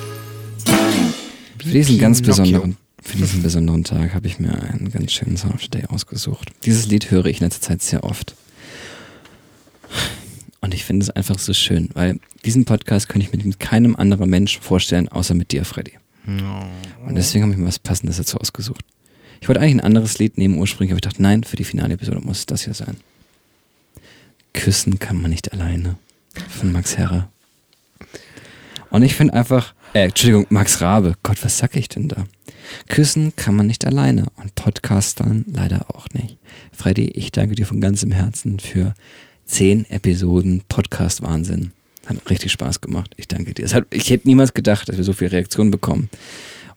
für 1.59 1.70
diesen 1.70 1.98
ganz 1.98 2.22
besonderen, 2.22 2.76
für 3.02 3.16
diesen 3.16 3.42
besonderen 3.42 3.84
Tag 3.84 4.14
habe 4.14 4.26
ich 4.26 4.38
mir 4.38 4.52
einen 4.62 4.90
ganz 4.92 5.12
schönen 5.12 5.36
Sound 5.36 5.55
of 5.55 5.62
the 5.62 5.68
Day 5.70 5.84
ausgesucht. 5.88 6.50
Dieses 6.64 6.86
Lied 6.86 7.11
höre 7.11 7.26
ich 7.26 7.40
in 7.40 7.46
letzter 7.46 7.62
Zeit 7.68 7.82
sehr 7.82 8.05
oft. 8.05 8.34
Und 10.61 10.72
ich 10.72 10.84
finde 10.84 11.05
es 11.05 11.11
einfach 11.11 11.38
so 11.38 11.53
schön, 11.53 11.90
weil 11.95 12.18
diesen 12.45 12.64
Podcast 12.64 13.09
könnte 13.09 13.26
ich 13.26 13.32
mir 13.32 13.45
mit 13.45 13.61
keinem 13.61 13.97
anderen 13.97 14.30
Menschen 14.30 14.62
vorstellen, 14.62 15.09
außer 15.09 15.34
mit 15.34 15.53
dir, 15.53 15.64
Freddy. 15.64 15.92
Und 17.07 17.14
deswegen 17.16 17.45
habe 17.45 17.53
ich 17.53 17.59
mir 17.59 17.66
was 17.66 17.78
Passendes 17.78 18.16
dazu 18.16 18.38
ausgesucht. 18.38 18.84
Ich 19.40 19.49
wollte 19.49 19.61
eigentlich 19.61 19.74
ein 19.74 19.80
anderes 19.80 20.18
Lied 20.18 20.38
nehmen 20.38 20.57
ursprünglich, 20.57 20.92
aber 20.92 20.99
ich 20.99 21.03
dachte, 21.03 21.22
nein, 21.22 21.45
für 21.45 21.57
die 21.57 21.64
finale 21.64 21.95
Episode 21.95 22.20
muss 22.20 22.38
es 22.38 22.47
das 22.47 22.64
hier 22.64 22.72
sein. 22.72 22.97
Küssen 24.55 24.99
kann 24.99 25.20
man 25.20 25.30
nicht 25.30 25.53
alleine. 25.53 25.97
Von 26.49 26.72
Max 26.72 26.97
Herre. 26.97 27.28
Und 28.90 29.03
ich 29.03 29.14
finde 29.14 29.34
einfach, 29.34 29.74
äh, 29.92 30.05
Entschuldigung, 30.05 30.47
Max 30.49 30.80
Rabe. 30.80 31.14
Gott, 31.22 31.45
was 31.45 31.59
sag 31.59 31.76
ich 31.76 31.88
denn 31.88 32.09
da? 32.09 32.24
Küssen 32.88 33.34
kann 33.36 33.55
man 33.55 33.66
nicht 33.66 33.84
alleine 33.84 34.26
und 34.36 34.55
Podcastern 34.55 35.45
leider 35.53 35.95
auch 35.95 36.09
nicht. 36.14 36.38
Freddy, 36.72 37.09
ich 37.11 37.32
danke 37.32 37.55
dir 37.55 37.66
von 37.66 37.80
ganzem 37.80 38.12
Herzen 38.12 38.59
für 38.61 38.95
zehn 39.47 39.88
Episoden 39.90 40.62
Podcast-Wahnsinn. 40.68 41.72
Hat 42.07 42.30
richtig 42.30 42.53
Spaß 42.53 42.80
gemacht. 42.80 43.12
Ich 43.16 43.28
danke 43.28 43.55
dir. 43.55 43.66
Hat, 43.68 43.86
ich 43.90 44.11
hätte 44.11 44.28
niemals 44.28 44.55
gedacht, 44.55 44.88
dass 44.88 44.97
wir 44.97 45.05
so 45.05 45.12
viele 45.12 45.32
Reaktionen 45.32 45.70
bekommen. 45.70 46.11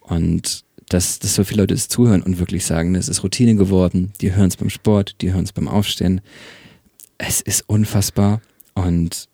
Und 0.01 0.63
dass, 0.89 1.20
dass 1.20 1.36
so 1.36 1.43
viele 1.43 1.63
Leute 1.63 1.74
es 1.74 1.89
zuhören 1.89 2.22
und 2.22 2.39
wirklich 2.39 2.65
sagen, 2.65 2.95
es 2.95 3.09
ist 3.09 3.24
Routine 3.24 3.55
geworden. 3.55 4.13
Die 4.22 4.34
hören 4.34 4.47
es 4.47 4.55
beim 4.55 4.70
Sport, 4.70 5.15
die 5.22 5.34
hören 5.34 5.43
es 5.43 5.51
beim 5.51 5.68
Aufstehen. 5.68 6.22
Es 7.18 7.41
ist 7.41 7.65
unfassbar. 7.68 8.41
Und 8.74 9.28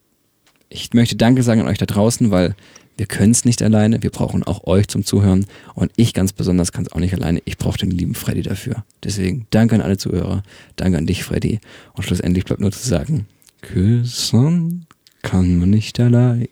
ich 0.69 0.93
möchte 0.93 1.15
Danke 1.15 1.43
sagen 1.43 1.61
an 1.61 1.67
euch 1.67 1.77
da 1.77 1.85
draußen, 1.85 2.31
weil 2.31 2.55
wir 2.97 3.05
können 3.07 3.31
es 3.31 3.45
nicht 3.45 3.61
alleine. 3.61 4.03
Wir 4.03 4.11
brauchen 4.11 4.43
auch 4.43 4.65
euch 4.65 4.87
zum 4.87 5.03
Zuhören. 5.03 5.45
Und 5.73 5.91
ich 5.95 6.13
ganz 6.13 6.33
besonders 6.33 6.71
kann 6.71 6.85
es 6.85 6.91
auch 6.91 6.99
nicht 6.99 7.13
alleine. 7.13 7.41
Ich 7.45 7.57
brauche 7.57 7.77
den 7.77 7.91
lieben 7.91 8.15
Freddy 8.15 8.41
dafür. 8.41 8.83
Deswegen 9.03 9.47
danke 9.49 9.75
an 9.75 9.81
alle 9.81 9.97
Zuhörer. 9.97 10.43
Danke 10.75 10.97
an 10.97 11.07
dich, 11.07 11.23
Freddy. 11.23 11.59
Und 11.93 12.03
schlussendlich 12.03 12.45
bleibt 12.45 12.61
nur 12.61 12.71
zu 12.71 12.87
sagen, 12.87 13.27
küssen 13.61 14.85
kann 15.21 15.57
man 15.57 15.69
nicht 15.69 15.99
alleine. 15.99 16.47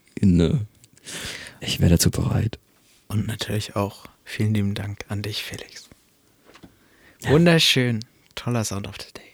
Ich 1.60 1.80
wäre 1.80 1.92
dazu 1.92 2.10
bereit. 2.10 2.58
Und 3.08 3.28
natürlich 3.28 3.76
auch 3.76 4.06
vielen 4.24 4.54
lieben 4.54 4.74
Dank 4.74 5.06
an 5.10 5.22
dich, 5.22 5.44
Felix. 5.44 5.90
Wunderschön. 7.24 8.00
Toller 8.36 8.64
Sound 8.64 8.88
of 8.88 8.96
the 9.00 9.14
Day. 9.14 9.30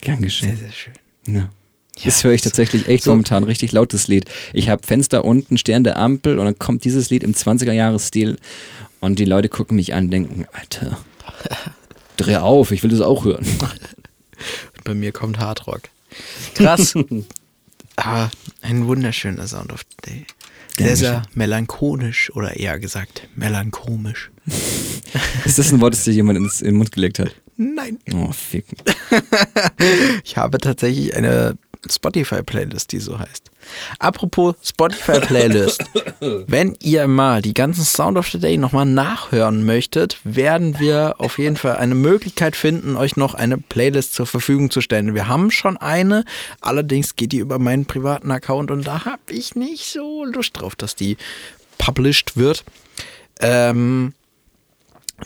Gern 0.00 0.20
Sehr, 0.28 0.56
sehr 0.56 0.72
schön. 0.72 0.94
Ja. 1.26 1.50
Ja, 1.98 2.04
Das 2.06 2.24
höre 2.24 2.32
ich 2.32 2.40
tatsächlich 2.42 2.88
echt 2.88 3.04
so- 3.04 3.10
momentan 3.10 3.44
richtig 3.44 3.72
lautes 3.72 4.08
Lied. 4.08 4.24
Ich 4.52 4.68
habe 4.68 4.86
Fenster 4.86 5.24
unten, 5.24 5.58
Stern 5.58 5.84
der 5.84 5.96
Ampel 5.98 6.38
und 6.38 6.44
dann 6.46 6.58
kommt 6.58 6.84
dieses 6.84 7.10
Lied 7.10 7.22
im 7.22 7.34
20er-Jahres-Stil 7.34 8.38
und 9.00 9.18
die 9.18 9.24
Leute 9.24 9.48
gucken 9.48 9.76
mich 9.76 9.92
an 9.94 10.04
und 10.04 10.10
denken, 10.10 10.46
Alter, 10.52 10.98
dreh 12.16 12.36
auf, 12.36 12.70
ich 12.72 12.82
will 12.82 12.90
das 12.90 13.00
auch 13.00 13.24
hören. 13.24 13.44
Und 13.44 14.84
bei 14.84 14.94
mir 14.94 15.12
kommt 15.12 15.38
Hardrock. 15.38 15.82
Krass. 16.54 16.94
Aber 17.96 18.30
ein 18.62 18.86
wunderschöner 18.86 19.46
Sound 19.46 19.72
of 19.72 19.80
the 20.04 20.10
Day. 20.10 20.26
Sehr, 20.78 20.96
sehr 20.96 21.22
melancholisch 21.34 22.30
oder 22.34 22.56
eher 22.56 22.78
gesagt 22.78 23.28
melanchomisch. 23.36 24.30
Ist 25.44 25.58
das 25.58 25.70
ein 25.70 25.82
Wort, 25.82 25.92
das 25.92 26.04
dir 26.04 26.14
jemand 26.14 26.38
ins, 26.38 26.62
in 26.62 26.68
den 26.68 26.76
Mund 26.76 26.90
gelegt 26.92 27.18
hat? 27.18 27.34
Nein. 27.58 27.98
Oh, 28.14 28.32
ficken. 28.32 28.78
Ich 30.24 30.38
habe 30.38 30.56
tatsächlich 30.56 31.14
eine 31.14 31.58
Spotify-Playlist, 31.88 32.92
die 32.92 33.00
so 33.00 33.18
heißt. 33.18 33.50
Apropos 33.98 34.54
Spotify-Playlist. 34.62 35.82
Wenn 36.20 36.76
ihr 36.80 37.08
mal 37.08 37.42
die 37.42 37.54
ganzen 37.54 37.84
Sound 37.84 38.16
of 38.18 38.28
the 38.28 38.38
Day 38.38 38.56
nochmal 38.56 38.86
nachhören 38.86 39.64
möchtet, 39.64 40.18
werden 40.24 40.78
wir 40.78 41.16
auf 41.18 41.38
jeden 41.38 41.56
Fall 41.56 41.76
eine 41.76 41.94
Möglichkeit 41.94 42.54
finden, 42.54 42.96
euch 42.96 43.16
noch 43.16 43.34
eine 43.34 43.58
Playlist 43.58 44.14
zur 44.14 44.26
Verfügung 44.26 44.70
zu 44.70 44.80
stellen. 44.80 45.14
Wir 45.14 45.28
haben 45.28 45.50
schon 45.50 45.76
eine, 45.76 46.24
allerdings 46.60 47.16
geht 47.16 47.32
die 47.32 47.38
über 47.38 47.58
meinen 47.58 47.86
privaten 47.86 48.30
Account 48.30 48.70
und 48.70 48.86
da 48.86 49.04
habe 49.04 49.22
ich 49.30 49.56
nicht 49.56 49.92
so 49.92 50.24
Lust 50.24 50.60
drauf, 50.60 50.76
dass 50.76 50.94
die 50.94 51.16
published 51.78 52.36
wird. 52.36 52.64
Ähm, 53.40 54.14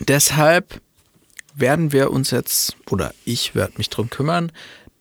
deshalb 0.00 0.80
werden 1.54 1.92
wir 1.92 2.10
uns 2.10 2.30
jetzt, 2.30 2.76
oder 2.90 3.14
ich 3.24 3.54
werde 3.54 3.74
mich 3.76 3.90
drum 3.90 4.10
kümmern, 4.10 4.52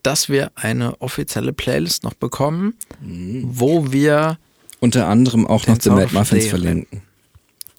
dass 0.05 0.29
wir 0.29 0.51
eine 0.55 1.01
offizielle 1.01 1.53
Playlist 1.53 2.03
noch 2.03 2.13
bekommen, 2.13 2.75
wo 3.01 3.91
wir 3.91 4.37
Unter 4.79 5.07
anderem 5.07 5.47
auch 5.47 5.65
noch 5.67 5.81
The 5.81 5.89
Mad 5.89 6.13
Muffins 6.13 6.47
verlinken. 6.47 7.01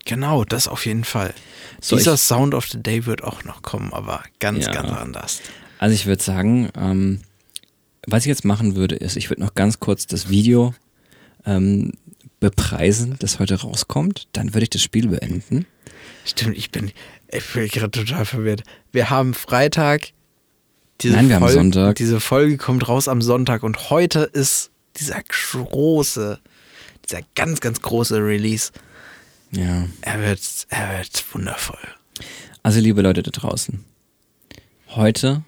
Genau, 0.05 0.45
das 0.45 0.67
auf 0.69 0.87
jeden 0.87 1.05
Fall. 1.05 1.35
So, 1.81 1.97
Dieser 1.97 2.17
Sound 2.17 2.55
of 2.55 2.67
the 2.69 2.83
Day 2.83 3.07
wird 3.07 3.23
auch 3.23 3.45
noch 3.45 3.63
kommen, 3.63 3.93
aber 3.93 4.23
ganz, 4.39 4.67
Ja. 4.67 4.73
ganz 4.73 4.91
anders. 4.91 5.41
Also 5.79 5.95
ich 5.95 6.07
würde 6.07 6.23
sagen, 6.23 6.71
ähm, 6.77 7.21
was 8.07 8.23
ich 8.23 8.29
jetzt 8.29 8.45
machen 8.45 8.77
würde, 8.77 8.95
ist, 8.97 9.17
ich 9.17 9.31
würde 9.31 9.43
noch 9.43 9.55
ganz 9.55 9.79
kurz 9.81 10.07
das 10.07 10.29
Video 10.29 10.75
ähm, 11.45 11.93
bepreisen, 12.41 13.17
das 13.19 13.39
heute 13.41 13.61
rauskommt. 13.61 14.29
Dann 14.33 14.55
würde 14.55 14.65
ich 14.65 14.71
das 14.71 14.83
Spiel 14.83 15.09
beenden. 15.09 15.67
Stimmt, 16.25 16.57
ich 16.57 16.71
bin, 16.71 16.93
ich 17.29 17.45
bin 17.53 17.69
gerade 17.69 17.91
total 17.91 18.25
verwirrt. 18.25 18.63
Wir 18.93 19.11
haben 19.11 19.35
Freitag. 19.35 20.13
Diese 21.01 21.15
Nein, 21.15 21.29
wir 21.29 21.37
haben 21.37 21.43
Folge, 21.43 21.55
Sonntag. 21.55 21.97
Diese 21.97 22.21
Folge 22.21 22.57
kommt 22.57 22.89
raus 22.89 23.09
am 23.09 23.21
Sonntag 23.21 23.63
und 23.63 23.91
heute 23.91 24.21
ist 24.21 24.71
dieser 24.97 25.23
große, 25.23 26.41
dieser 27.09 27.21
ganz, 27.35 27.61
ganz 27.61 27.83
große 27.83 28.17
Release. 28.17 28.73
Ja. 29.51 29.87
Er 30.01 30.21
wird, 30.21 30.41
er 30.71 30.99
wird 30.99 31.25
wundervoll. 31.33 31.79
Also 32.63 32.81
liebe 32.81 33.03
Leute 33.03 33.23
da 33.23 33.31
draußen, 33.31 33.85
heute 34.89 35.45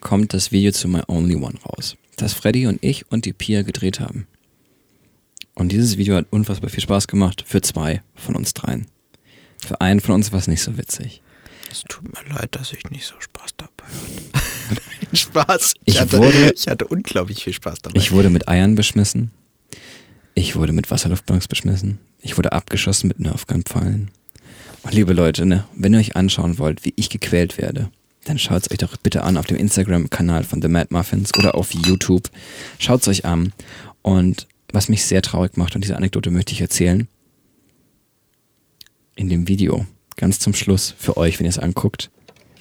kommt 0.00 0.32
das 0.32 0.52
Video 0.52 0.70
zu 0.70 0.88
My 0.88 1.02
Only 1.08 1.34
One 1.34 1.58
raus, 1.66 1.96
das 2.16 2.32
Freddy 2.32 2.66
und 2.66 2.82
ich 2.82 3.10
und 3.10 3.24
die 3.24 3.32
Pia 3.32 3.62
gedreht 3.62 4.00
haben. 4.00 4.26
Und 5.54 5.72
dieses 5.72 5.98
Video 5.98 6.16
hat 6.16 6.26
unfassbar 6.30 6.70
viel 6.70 6.82
Spaß 6.82 7.08
gemacht 7.08 7.44
für 7.46 7.60
zwei 7.60 8.02
von 8.14 8.36
uns 8.36 8.54
dreien. 8.54 8.86
Für 9.58 9.80
einen 9.80 10.00
von 10.00 10.14
uns 10.14 10.32
war 10.32 10.38
es 10.38 10.48
nicht 10.48 10.62
so 10.62 10.76
witzig. 10.76 11.22
Es 11.70 11.82
tut 11.82 12.04
mir 12.04 12.34
leid, 12.34 12.54
dass 12.54 12.72
ich 12.72 12.90
nicht 12.90 13.06
so 13.06 13.14
Spaß 13.18 13.56
dabei 13.56 13.84
hatte. 14.32 14.43
Spaß. 15.20 15.74
Ich 15.84 16.00
hatte, 16.00 16.18
wurde- 16.18 16.52
ich 16.54 16.66
hatte 16.68 16.86
unglaublich 16.86 17.44
viel 17.44 17.52
Spaß 17.52 17.80
dabei. 17.82 17.98
Ich 17.98 18.12
wurde 18.12 18.30
mit 18.30 18.48
Eiern 18.48 18.74
beschmissen. 18.74 19.30
Ich 20.34 20.56
wurde 20.56 20.72
mit 20.72 20.90
Wasserluftballons 20.90 21.48
beschmissen. 21.48 21.98
Ich 22.20 22.36
wurde 22.36 22.52
abgeschossen 22.52 23.08
mit 23.08 23.20
Nerfgun-Pfeilen. 23.20 24.10
Und 24.82 24.92
liebe 24.94 25.12
Leute, 25.12 25.46
ne, 25.46 25.64
wenn 25.76 25.94
ihr 25.94 26.00
euch 26.00 26.16
anschauen 26.16 26.58
wollt, 26.58 26.84
wie 26.84 26.92
ich 26.96 27.08
gequält 27.08 27.56
werde, 27.58 27.90
dann 28.24 28.38
schaut 28.38 28.62
es 28.62 28.70
euch 28.70 28.78
doch 28.78 28.96
bitte 28.96 29.22
an 29.22 29.36
auf 29.36 29.46
dem 29.46 29.56
Instagram-Kanal 29.56 30.44
von 30.44 30.60
The 30.62 30.68
Mad 30.68 30.88
Muffins 30.90 31.30
oder 31.38 31.54
auf 31.54 31.72
YouTube. 31.72 32.28
Schaut 32.78 33.02
es 33.02 33.08
euch 33.08 33.24
an. 33.24 33.52
Und 34.02 34.46
was 34.72 34.88
mich 34.88 35.04
sehr 35.04 35.22
traurig 35.22 35.56
macht, 35.56 35.74
und 35.74 35.84
diese 35.84 35.96
Anekdote 35.96 36.30
möchte 36.30 36.52
ich 36.52 36.60
erzählen, 36.60 37.06
in 39.16 39.28
dem 39.28 39.46
Video, 39.46 39.86
ganz 40.16 40.38
zum 40.40 40.54
Schluss, 40.54 40.94
für 40.98 41.16
euch, 41.16 41.38
wenn 41.38 41.46
ihr 41.46 41.50
es 41.50 41.58
anguckt, 41.58 42.10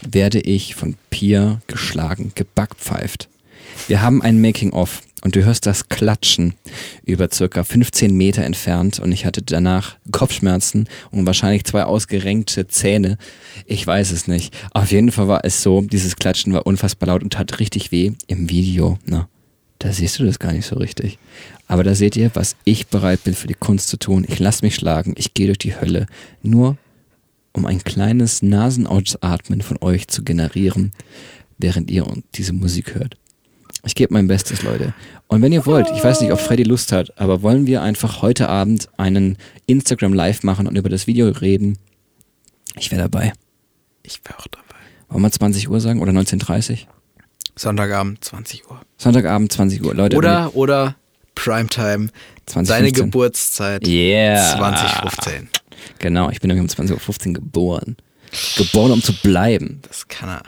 werde 0.10 0.40
ich 0.40 0.76
von 0.76 0.96
Pia 1.10 1.62
geschlagen, 1.68 2.32
gebackpfeift. 2.36 3.30
Wir 3.88 4.02
haben 4.02 4.22
ein 4.22 4.42
Making-of 4.42 5.02
und 5.24 5.36
du 5.36 5.46
hörst 5.46 5.66
das 5.66 5.88
Klatschen 5.88 6.54
über 7.06 7.30
circa 7.32 7.64
15 7.64 8.14
Meter 8.14 8.44
entfernt 8.44 9.00
und 9.00 9.12
ich 9.12 9.26
hatte 9.26 9.42
danach 9.42 9.96
Kopfschmerzen 10.12 10.88
und 11.12 11.26
wahrscheinlich 11.26 11.64
zwei 11.64 11.84
ausgerenkte 11.84 12.68
Zähne. 12.68 13.18
Ich 13.66 13.86
weiß 13.86 14.12
es 14.12 14.28
nicht. 14.28 14.54
Auf 14.72 14.92
jeden 14.92 15.12
Fall 15.12 15.28
war 15.28 15.46
es 15.46 15.64
so, 15.64 15.82
dieses 15.82 16.18
Klatschen 16.18 16.54
war 16.54 16.68
unfassbar 16.68 17.08
laut 17.08 17.24
und 17.24 17.34
tat 17.34 17.60
richtig 17.60 17.92
weh 17.92 18.12
im 18.28 18.50
Video. 18.50 19.00
Na, 19.06 19.30
da 19.80 19.94
siehst 19.94 20.20
du 20.20 20.26
das 20.26 20.40
gar 20.40 20.52
nicht 20.52 20.66
so 20.66 20.76
richtig. 20.76 21.18
Aber 21.68 21.84
da 21.84 21.96
seht 21.96 22.16
ihr, 22.18 22.32
was 22.34 22.56
ich 22.66 22.88
bereit 22.88 23.24
bin 23.24 23.34
für 23.34 23.48
die 23.48 23.54
Kunst 23.54 23.88
zu 23.88 23.98
tun. 23.98 24.26
Ich 24.28 24.40
lasse 24.40 24.66
mich 24.66 24.76
schlagen, 24.76 25.14
ich 25.18 25.34
gehe 25.34 25.48
durch 25.48 25.58
die 25.58 25.76
Hölle, 25.76 26.08
nur 26.42 26.78
um 27.54 27.66
ein 27.66 27.84
kleines 27.84 28.42
Nasenausatmen 28.42 29.62
von 29.62 29.78
euch 29.82 30.08
zu 30.08 30.24
generieren, 30.24 30.92
während 31.58 31.90
ihr 31.90 32.06
diese 32.36 32.54
Musik 32.54 32.96
hört. 32.96 33.18
Ich 33.86 33.96
gebe 33.96 34.14
mein 34.14 34.28
Bestes, 34.28 34.64
Leute. 34.64 34.94
Und 35.28 35.42
wenn 35.42 35.52
ihr 35.52 35.66
wollt, 35.66 35.88
ich 35.94 36.04
weiß 36.04 36.22
nicht, 36.22 36.32
ob 36.32 36.40
Freddy 36.40 36.64
Lust 36.64 36.92
hat, 36.92 37.18
aber 37.20 37.42
wollen 37.42 37.68
wir 37.68 37.82
einfach 37.82 38.22
heute 38.22 38.50
Abend 38.50 38.90
einen 38.98 39.38
Instagram 39.66 40.14
Live 40.14 40.44
machen 40.44 40.68
und 40.68 40.78
über 40.78 40.90
das 40.90 41.06
Video 41.06 41.28
reden? 41.30 41.78
Ich 42.78 42.92
wäre 42.92 43.02
dabei. 43.02 43.34
Ich 44.04 44.22
wäre 44.24 44.40
auch 44.40 44.48
dabei. 44.48 44.64
Wollen 45.10 45.24
wir 45.24 45.32
20 45.32 45.70
Uhr 45.70 45.80
sagen 45.80 46.02
oder 46.02 46.12
19.30 46.12 46.86
Sonntagabend, 47.56 48.24
20 48.24 48.70
Uhr. 48.70 48.82
Sonntagabend 48.98 49.52
20 49.52 49.84
Uhr, 49.84 49.94
Leute. 49.94 50.18
Oder, 50.18 50.56
oder 50.56 50.96
Primetime, 51.36 52.10
2015. 52.46 52.66
deine 52.68 52.92
Geburtszeit, 52.92 53.88
Yeah. 53.88 54.58
2015. 54.58 55.50
Genau, 56.00 56.30
ich 56.30 56.40
bin 56.42 56.50
nämlich 56.50 56.78
um 56.80 56.86
20.15 56.86 57.28
Uhr 57.30 57.34
geboren. 57.34 57.98
Geboren, 58.58 58.92
um 58.92 59.02
zu 59.04 59.14
bleiben. 59.14 59.80
Das 59.88 60.08
kann 60.08 60.30
er. 60.30 60.44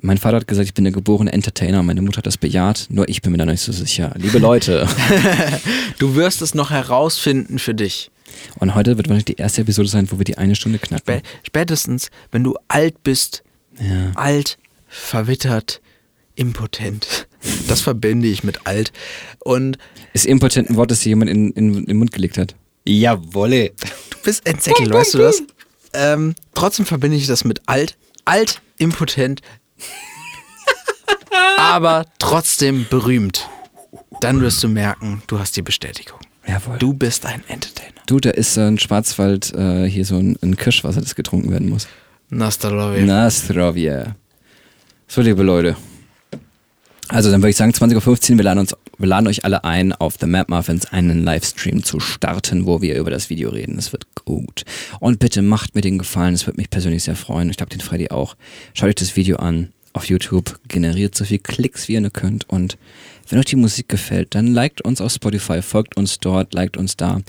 Mein 0.00 0.18
Vater 0.18 0.36
hat 0.36 0.46
gesagt, 0.46 0.68
ich 0.68 0.74
bin 0.74 0.84
der 0.84 0.92
geborene 0.92 1.32
Entertainer. 1.32 1.82
Meine 1.82 2.02
Mutter 2.02 2.18
hat 2.18 2.26
das 2.26 2.36
bejaht. 2.36 2.86
Nur 2.90 3.08
ich 3.08 3.22
bin 3.22 3.32
mir 3.32 3.38
da 3.38 3.46
nicht 3.46 3.62
so 3.62 3.72
sicher. 3.72 4.12
Liebe 4.16 4.38
Leute. 4.38 4.86
Du 5.98 6.14
wirst 6.16 6.42
es 6.42 6.54
noch 6.54 6.70
herausfinden 6.70 7.58
für 7.58 7.72
dich. 7.74 8.10
Und 8.58 8.74
heute 8.74 8.96
wird 8.96 9.08
wahrscheinlich 9.08 9.24
die 9.26 9.36
erste 9.36 9.62
Episode 9.62 9.88
sein, 9.88 10.10
wo 10.10 10.18
wir 10.18 10.24
die 10.24 10.36
eine 10.38 10.54
Stunde 10.56 10.78
knacken. 10.78 11.20
Spä- 11.20 11.22
Spätestens, 11.44 12.10
wenn 12.32 12.44
du 12.44 12.56
alt 12.68 13.02
bist, 13.02 13.42
Ja. 13.80 14.10
alt, 14.16 14.58
verwittert, 14.88 15.80
impotent. 16.34 17.26
Das 17.68 17.80
verbinde 17.80 18.28
ich 18.28 18.44
mit 18.44 18.66
alt. 18.66 18.92
Und 19.40 19.78
Ist 20.12 20.26
impotent 20.26 20.70
ein 20.70 20.76
Wort, 20.76 20.90
das 20.90 21.00
dir 21.00 21.10
jemand 21.10 21.30
in, 21.30 21.50
in, 21.52 21.74
in 21.74 21.86
den 21.86 21.96
Mund 21.96 22.12
gelegt 22.12 22.38
hat? 22.38 22.54
Jawolle. 22.86 23.70
du 24.10 24.18
bist 24.22 24.46
ein 24.46 24.58
Säckel, 24.58 24.92
weißt 24.92 25.14
du 25.14 25.18
das? 25.18 25.42
Ähm, 25.92 26.34
trotzdem 26.54 26.86
verbinde 26.86 27.16
ich 27.16 27.26
das 27.26 27.44
mit 27.44 27.62
alt, 27.66 27.96
alt, 28.24 28.60
impotent, 28.78 29.42
aber 31.58 32.06
trotzdem 32.18 32.86
berühmt. 32.90 33.48
Dann 34.20 34.40
wirst 34.40 34.62
du 34.62 34.68
merken, 34.68 35.22
du 35.26 35.38
hast 35.38 35.56
die 35.56 35.62
Bestätigung. 35.62 36.18
Jawohl. 36.46 36.78
Du 36.78 36.92
bist 36.92 37.24
ein 37.26 37.42
Entertainer. 37.48 38.00
Du, 38.06 38.20
da 38.20 38.30
ist 38.30 38.56
äh, 38.56 38.62
ein 38.62 38.78
Schwarzwald, 38.78 39.54
äh, 39.54 39.88
hier 39.88 40.04
so 40.04 40.16
ein, 40.16 40.36
ein 40.42 40.56
Kirschwasser, 40.56 41.00
das 41.00 41.14
getrunken 41.14 41.50
werden 41.50 41.68
muss. 41.68 41.88
Nastalovi. 42.28 43.02
Na, 43.02 43.30
Strovia. 43.30 44.16
So, 45.06 45.20
liebe 45.20 45.42
Leute. 45.42 45.76
Also, 47.08 47.30
dann 47.30 47.42
würde 47.42 47.50
ich 47.50 47.56
sagen, 47.56 47.72
20.15 47.72 48.32
Uhr, 48.32 48.38
wir 48.38 48.44
laden, 48.44 48.60
uns, 48.60 48.74
wir 48.96 49.06
laden 49.06 49.26
euch 49.26 49.44
alle 49.44 49.64
ein, 49.64 49.92
auf 49.92 50.16
The 50.18 50.26
Map 50.26 50.48
Muffins 50.48 50.86
einen 50.86 51.22
Livestream 51.22 51.84
zu 51.84 52.00
starten, 52.00 52.66
wo 52.66 52.80
wir 52.80 52.96
über 52.96 53.10
das 53.10 53.28
Video 53.28 53.50
reden. 53.50 53.76
Das 53.76 53.92
wird 53.92 54.06
gut. 54.24 54.64
Und 55.00 55.18
bitte 55.18 55.42
macht 55.42 55.74
mir 55.74 55.82
den 55.82 55.98
Gefallen, 55.98 56.34
es 56.34 56.46
würde 56.46 56.56
mich 56.56 56.70
persönlich 56.70 57.04
sehr 57.04 57.16
freuen. 57.16 57.50
Ich 57.50 57.58
glaube, 57.58 57.70
den 57.70 57.80
Freddy 57.80 58.10
auch. 58.10 58.36
Schaut 58.72 58.88
euch 58.88 58.94
das 58.94 59.16
Video 59.16 59.36
an 59.36 59.68
auf 59.92 60.06
YouTube, 60.06 60.58
generiert 60.66 61.14
so 61.14 61.24
viel 61.24 61.38
Klicks, 61.38 61.88
wie 61.88 61.94
ihr 61.94 62.00
nur 62.00 62.10
könnt. 62.10 62.48
Und 62.48 62.76
wenn 63.28 63.38
euch 63.38 63.44
die 63.46 63.56
Musik 63.56 63.88
gefällt, 63.88 64.34
dann 64.34 64.48
liked 64.48 64.80
uns 64.80 65.00
auf 65.00 65.12
Spotify, 65.12 65.62
folgt 65.62 65.96
uns 65.96 66.18
dort, 66.18 66.52
liked 66.52 66.76
uns 66.76 66.96
da. 66.96 67.20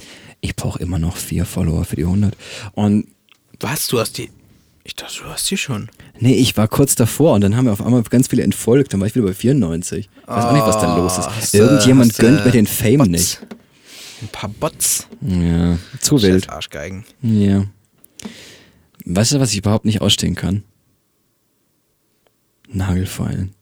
Ich 0.42 0.56
brauche 0.56 0.80
immer 0.80 1.00
noch 1.00 1.18
vier 1.18 1.46
Follower 1.46 1.86
für 1.86 1.96
die 1.96 2.04
100. 2.04 2.36
Und 2.74 3.08
Was? 3.60 3.88
Du 3.88 4.00
hast 4.00 4.18
die. 4.18 4.30
Ich 4.88 4.96
dachte, 4.96 5.24
du 5.24 5.26
hast 5.26 5.50
die 5.50 5.58
schon. 5.58 5.90
Nee, 6.20 6.36
ich 6.36 6.56
war 6.58 6.68
kurz 6.68 6.94
davor 6.94 7.34
und 7.34 7.42
dann 7.42 7.58
haben 7.58 7.66
wir 7.66 7.74
auf 7.74 7.82
einmal 7.82 8.04
ganz 8.04 8.28
viele 8.28 8.44
entfolgt, 8.44 8.94
dann 8.94 9.00
war 9.00 9.08
ich 9.08 9.16
wieder 9.16 9.26
bei 9.26 9.34
94. 9.34 10.10
Ich 10.22 10.28
weiß 10.28 10.46
auch 10.46 10.54
nicht, 10.54 10.66
was 10.66 10.80
da 10.80 10.96
los 10.96 11.18
ist. 11.18 11.56
Irgendjemand 11.56 12.12
hast 12.12 12.20
gönnt 12.20 12.46
mir 12.46 12.52
den 12.52 12.68
Fame 12.68 13.00
Bots? 13.00 13.10
nicht. 13.10 13.40
Ein 14.22 14.28
paar 14.28 14.50
Bots. 14.50 15.08
Ja, 15.22 15.80
zu 16.00 16.22
wild. 16.22 16.46
Scheiß 16.46 16.54
Arschgeigen. 16.54 17.04
Ja. 17.24 17.66
Weißt 19.06 19.32
du, 19.32 19.40
was 19.40 19.52
ich 19.52 19.58
überhaupt 19.58 19.86
nicht 19.86 20.02
ausstehen 20.02 20.36
kann? 20.36 20.64
Nagelfeilen. 22.70 23.56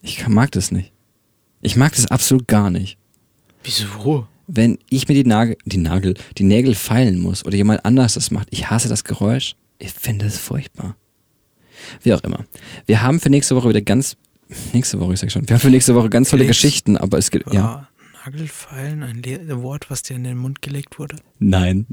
Ich 0.00 0.26
mag 0.28 0.50
das 0.52 0.72
nicht. 0.72 0.92
Ich 1.60 1.76
mag 1.76 1.94
das 1.94 2.06
absolut 2.06 2.48
gar 2.48 2.70
nicht. 2.70 2.96
Wieso? 3.62 4.26
Wenn 4.54 4.78
ich 4.90 5.08
mir 5.08 5.14
die 5.14 5.24
Nagel, 5.24 5.56
die 5.64 5.78
Nagel, 5.78 6.12
die 6.36 6.42
Nägel 6.42 6.74
feilen 6.74 7.18
muss 7.18 7.42
oder 7.46 7.56
jemand 7.56 7.86
anders 7.86 8.14
das 8.14 8.30
macht, 8.30 8.48
ich 8.50 8.68
hasse 8.68 8.86
das 8.86 9.02
Geräusch. 9.02 9.56
Ich 9.78 9.92
finde 9.92 10.26
es 10.26 10.36
furchtbar. 10.36 10.94
Wie 12.02 12.12
auch 12.12 12.22
immer. 12.22 12.44
Wir 12.84 13.00
haben 13.00 13.18
für 13.18 13.30
nächste 13.30 13.56
Woche 13.56 13.70
wieder 13.70 13.80
ganz, 13.80 14.18
nächste 14.74 15.00
Woche, 15.00 15.14
ich 15.14 15.20
sag 15.20 15.32
schon, 15.32 15.48
wir 15.48 15.54
haben 15.54 15.60
für 15.62 15.70
nächste 15.70 15.94
Woche 15.94 16.10
ganz 16.10 16.28
tolle. 16.28 16.46
Geschichten, 16.46 16.98
aber 16.98 17.16
es 17.16 17.30
gibt, 17.30 17.50
ja. 17.50 17.62
War 17.62 17.88
Nagelfeilen 18.26 19.02
ein 19.02 19.22
Le 19.22 19.62
Wort, 19.62 19.88
was 19.88 20.02
dir 20.02 20.16
in 20.16 20.24
den 20.24 20.36
Mund 20.36 20.60
gelegt 20.60 20.98
wurde? 20.98 21.16
Nein. 21.38 21.86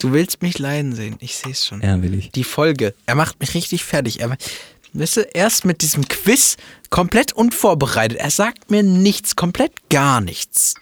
Du 0.00 0.12
willst 0.12 0.42
mich 0.42 0.58
leiden 0.58 0.94
sehen. 0.94 1.16
Ich 1.20 1.36
sehe 1.36 1.52
es 1.52 1.66
schon. 1.66 1.80
ja, 1.82 2.02
will 2.02 2.14
ich. 2.14 2.30
Die 2.30 2.44
Folge. 2.44 2.94
Er 3.06 3.14
macht 3.14 3.40
mich 3.40 3.54
richtig 3.54 3.84
fertig. 3.84 4.20
Er, 4.20 4.36
weißt 4.98 5.16
du, 5.18 5.20
erst 5.34 5.64
mit 5.64 5.82
diesem 5.82 6.06
Quiz 6.08 6.56
komplett 6.90 7.32
unvorbereitet. 7.32 8.18
Er 8.18 8.30
sagt 8.30 8.70
mir 8.70 8.82
nichts, 8.82 9.36
komplett 9.36 9.72
gar 9.90 10.20
nichts. 10.20 10.74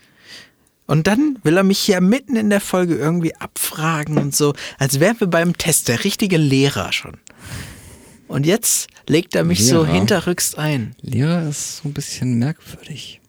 Und 0.86 1.06
dann 1.08 1.38
will 1.42 1.56
er 1.56 1.64
mich 1.64 1.78
hier 1.80 2.00
mitten 2.00 2.36
in 2.36 2.48
der 2.50 2.60
Folge 2.60 2.94
irgendwie 2.94 3.34
abfragen 3.34 4.18
und 4.18 4.34
so, 4.36 4.54
als 4.78 5.00
wären 5.00 5.18
wir 5.18 5.26
beim 5.26 5.56
Test, 5.58 5.88
der 5.88 6.04
richtige 6.04 6.36
Lehrer 6.36 6.92
schon. 6.92 7.16
Und 8.28 8.46
jetzt 8.46 8.88
legt 9.08 9.34
er 9.34 9.44
mich 9.44 9.66
so 9.66 9.82
Lehrer? 9.82 9.94
hinterrücks 9.94 10.54
ein. 10.54 10.94
Lehrer 11.00 11.48
ist 11.48 11.78
so 11.78 11.88
ein 11.88 11.92
bisschen 11.92 12.38
merkwürdig. 12.38 13.20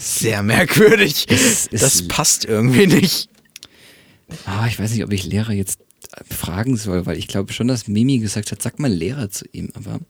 Sehr 0.00 0.44
merkwürdig. 0.44 1.26
Es 1.28 1.66
ist- 1.66 1.82
Das 1.82 2.06
passt 2.06 2.44
irgendwie 2.44 2.86
nicht. 2.86 3.28
Ah, 4.46 4.66
ich 4.68 4.78
weiß 4.78 4.92
nicht, 4.92 5.02
ob 5.02 5.12
ich 5.12 5.24
Lehrer 5.24 5.52
jetzt 5.52 5.80
fragen 6.30 6.76
soll, 6.76 7.06
weil 7.06 7.18
ich 7.18 7.28
glaube 7.28 7.52
schon, 7.52 7.68
dass 7.68 7.88
Mimi 7.88 8.18
gesagt 8.18 8.52
hat, 8.52 8.62
sag 8.62 8.78
mal 8.78 8.92
Lehrer 8.92 9.30
zu 9.30 9.44
ihm, 9.52 9.70
aber 9.74 10.00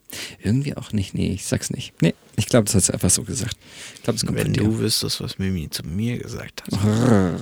irgendwie 0.43 0.77
auch 0.77 0.93
nicht. 0.93 1.15
Nee, 1.15 1.33
ich 1.33 1.47
sag's 1.47 1.71
nicht. 1.71 1.93
Nee, 2.03 2.15
ich 2.37 2.47
glaube, 2.47 2.65
das 2.65 2.75
hat 2.75 2.85
sie 2.85 2.93
einfach 2.93 3.11
so 3.11 3.23
gesagt. 3.23 3.57
Ich 3.97 4.03
glaube, 4.03 4.17
es 4.17 4.27
kommt 4.27 4.39
Wenn 4.39 4.53
du 4.53 4.79
wüsstest, 4.79 5.21
was 5.21 5.39
Mimi 5.39 5.69
zu 5.71 5.83
mir 5.85 6.19
gesagt 6.19 6.63
hat. 6.63 7.41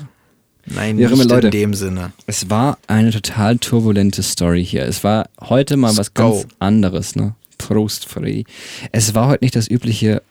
Nein, 0.67 0.97
nicht 0.97 1.25
Leute. 1.25 1.47
in 1.47 1.51
dem 1.53 1.75
Sinne. 1.75 2.13
Es 2.27 2.51
war 2.51 2.79
eine 2.89 3.13
total 3.13 3.59
turbulente 3.59 4.23
Story 4.23 4.65
hier. 4.65 4.85
Es 4.85 5.05
war 5.05 5.29
heute 5.41 5.77
mal 5.77 5.97
was 5.97 6.13
Go. 6.13 6.33
ganz 6.33 6.47
anderes, 6.59 7.15
ne? 7.15 7.35
Prost, 7.59 8.07
Freddy. 8.07 8.45
Es 8.93 9.15
war 9.15 9.29
heute 9.29 9.45
nicht 9.45 9.57
das 9.57 9.71
übliche. 9.71 10.23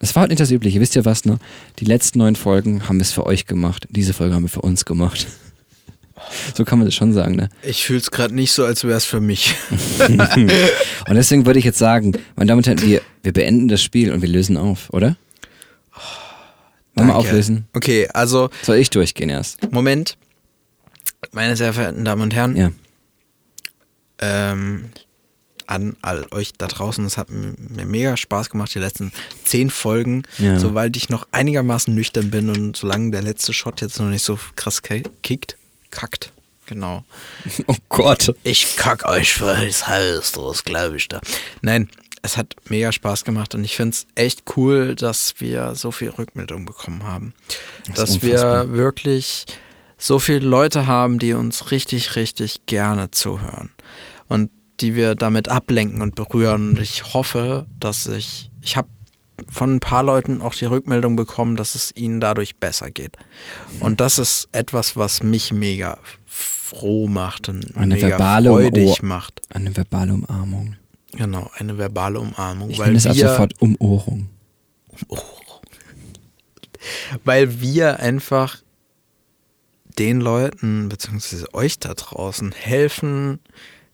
Es 0.00 0.14
war 0.14 0.24
heute 0.24 0.32
nicht 0.32 0.40
das 0.40 0.50
übliche. 0.50 0.80
Wisst 0.80 0.96
ihr 0.96 1.04
was, 1.04 1.24
ne? 1.24 1.38
Die 1.78 1.84
letzten 1.84 2.18
neun 2.18 2.36
Folgen 2.36 2.88
haben 2.88 2.98
wir 2.98 3.02
es 3.02 3.12
für 3.12 3.26
euch 3.26 3.46
gemacht. 3.46 3.86
Diese 3.90 4.12
Folge 4.12 4.34
haben 4.34 4.42
wir 4.42 4.48
für 4.48 4.62
uns 4.62 4.84
gemacht. 4.84 5.26
So 6.54 6.64
kann 6.64 6.78
man 6.78 6.86
das 6.86 6.94
schon 6.94 7.12
sagen, 7.12 7.34
ne? 7.34 7.48
Ich 7.62 7.84
fühle 7.84 7.98
es 7.98 8.10
gerade 8.10 8.34
nicht 8.34 8.52
so, 8.52 8.64
als 8.64 8.84
wäre 8.84 8.96
es 8.96 9.04
für 9.04 9.20
mich. 9.20 9.54
Und 9.98 11.14
deswegen 11.16 11.44
würde 11.46 11.58
ich 11.58 11.64
jetzt 11.64 11.78
sagen, 11.78 12.12
meine 12.36 12.48
Damen 12.48 12.58
und 12.58 12.66
Herren, 12.66 12.80
wir, 12.82 13.02
wir 13.22 13.32
beenden 13.32 13.68
das 13.68 13.82
Spiel 13.82 14.12
und 14.12 14.22
wir 14.22 14.28
lösen 14.28 14.56
auf, 14.56 14.90
oder? 14.90 15.16
Wollen 16.94 17.08
wir 17.08 17.16
auflösen? 17.16 17.66
Okay, 17.74 18.08
also, 18.14 18.48
Soll 18.62 18.76
ich 18.76 18.90
durchgehen 18.90 19.28
erst? 19.28 19.70
Moment. 19.72 20.16
Meine 21.32 21.56
sehr 21.56 21.72
verehrten 21.72 22.04
Damen 22.04 22.22
und 22.22 22.34
Herren, 22.34 22.56
Ja. 22.56 22.70
ähm, 24.20 24.90
an 25.66 25.96
all 26.02 26.26
euch 26.30 26.52
da 26.56 26.66
draußen, 26.68 27.04
es 27.06 27.16
hat 27.16 27.28
mir 27.30 27.86
mega 27.86 28.16
Spaß 28.16 28.50
gemacht, 28.50 28.74
die 28.74 28.78
letzten 28.78 29.12
zehn 29.44 29.70
Folgen, 29.70 30.22
Ja. 30.38 30.58
soweit 30.58 30.96
ich 30.96 31.08
noch 31.08 31.26
einigermaßen 31.32 31.94
nüchtern 31.94 32.30
bin 32.30 32.50
und 32.50 32.76
solange 32.76 33.10
der 33.10 33.22
letzte 33.22 33.52
Shot 33.52 33.80
jetzt 33.80 33.98
noch 33.98 34.08
nicht 34.08 34.22
so 34.24 34.38
krass 34.56 34.82
ki- 34.82 35.04
kickt, 35.22 35.56
kackt, 35.94 36.32
genau. 36.66 37.04
Oh 37.66 37.76
Gott. 37.88 38.34
Ich 38.42 38.76
kack 38.76 39.06
euch 39.06 39.32
für 39.34 39.54
das 39.54 39.88
Haus, 39.88 40.32
das 40.32 40.64
glaube 40.64 40.96
ich 40.96 41.08
da. 41.08 41.20
Nein, 41.62 41.88
es 42.22 42.36
hat 42.36 42.54
mega 42.68 42.90
Spaß 42.92 43.24
gemacht 43.24 43.54
und 43.54 43.64
ich 43.64 43.76
finde 43.76 43.94
es 43.94 44.06
echt 44.14 44.42
cool, 44.56 44.94
dass 44.94 45.34
wir 45.38 45.74
so 45.74 45.90
viel 45.90 46.10
Rückmeldung 46.10 46.64
bekommen 46.64 47.02
haben. 47.04 47.34
Das 47.86 47.96
dass 47.96 48.10
unfassbar. 48.14 48.68
wir 48.68 48.72
wirklich 48.74 49.46
so 49.98 50.18
viele 50.18 50.46
Leute 50.46 50.86
haben, 50.86 51.18
die 51.18 51.34
uns 51.34 51.70
richtig, 51.70 52.16
richtig 52.16 52.66
gerne 52.66 53.10
zuhören. 53.10 53.70
Und 54.28 54.50
die 54.80 54.96
wir 54.96 55.14
damit 55.14 55.48
ablenken 55.48 56.02
und 56.02 56.14
berühren. 56.14 56.70
Und 56.70 56.80
ich 56.80 57.14
hoffe, 57.14 57.66
dass 57.78 58.06
ich, 58.06 58.50
ich 58.60 58.76
habe 58.76 58.88
von 59.50 59.76
ein 59.76 59.80
paar 59.80 60.02
Leuten 60.02 60.40
auch 60.42 60.54
die 60.54 60.64
Rückmeldung 60.66 61.16
bekommen, 61.16 61.56
dass 61.56 61.74
es 61.74 61.94
ihnen 61.96 62.20
dadurch 62.20 62.56
besser 62.56 62.90
geht. 62.90 63.16
Und 63.80 64.00
das 64.00 64.18
ist 64.18 64.48
etwas, 64.52 64.96
was 64.96 65.22
mich 65.22 65.52
mega 65.52 65.98
froh 66.26 67.08
macht 67.08 67.48
und 67.48 67.76
Eine 67.76 67.94
mega 67.94 68.08
verbale 68.10 68.50
freudig 68.50 69.00
Umohr- 69.00 69.04
macht. 69.04 69.42
Eine 69.50 69.76
verbale 69.76 70.14
Umarmung. 70.14 70.76
Genau, 71.12 71.50
eine 71.56 71.78
verbale 71.78 72.20
Umarmung. 72.20 72.70
Ich 72.70 72.78
nenne 72.78 72.96
es 72.96 73.06
ab 73.06 73.16
sofort 73.16 73.60
Umohrung. 73.60 74.28
weil 77.24 77.60
wir 77.60 78.00
einfach 78.00 78.58
den 79.98 80.20
Leuten, 80.20 80.88
beziehungsweise 80.88 81.52
euch 81.54 81.78
da 81.78 81.94
draußen, 81.94 82.52
helfen, 82.52 83.38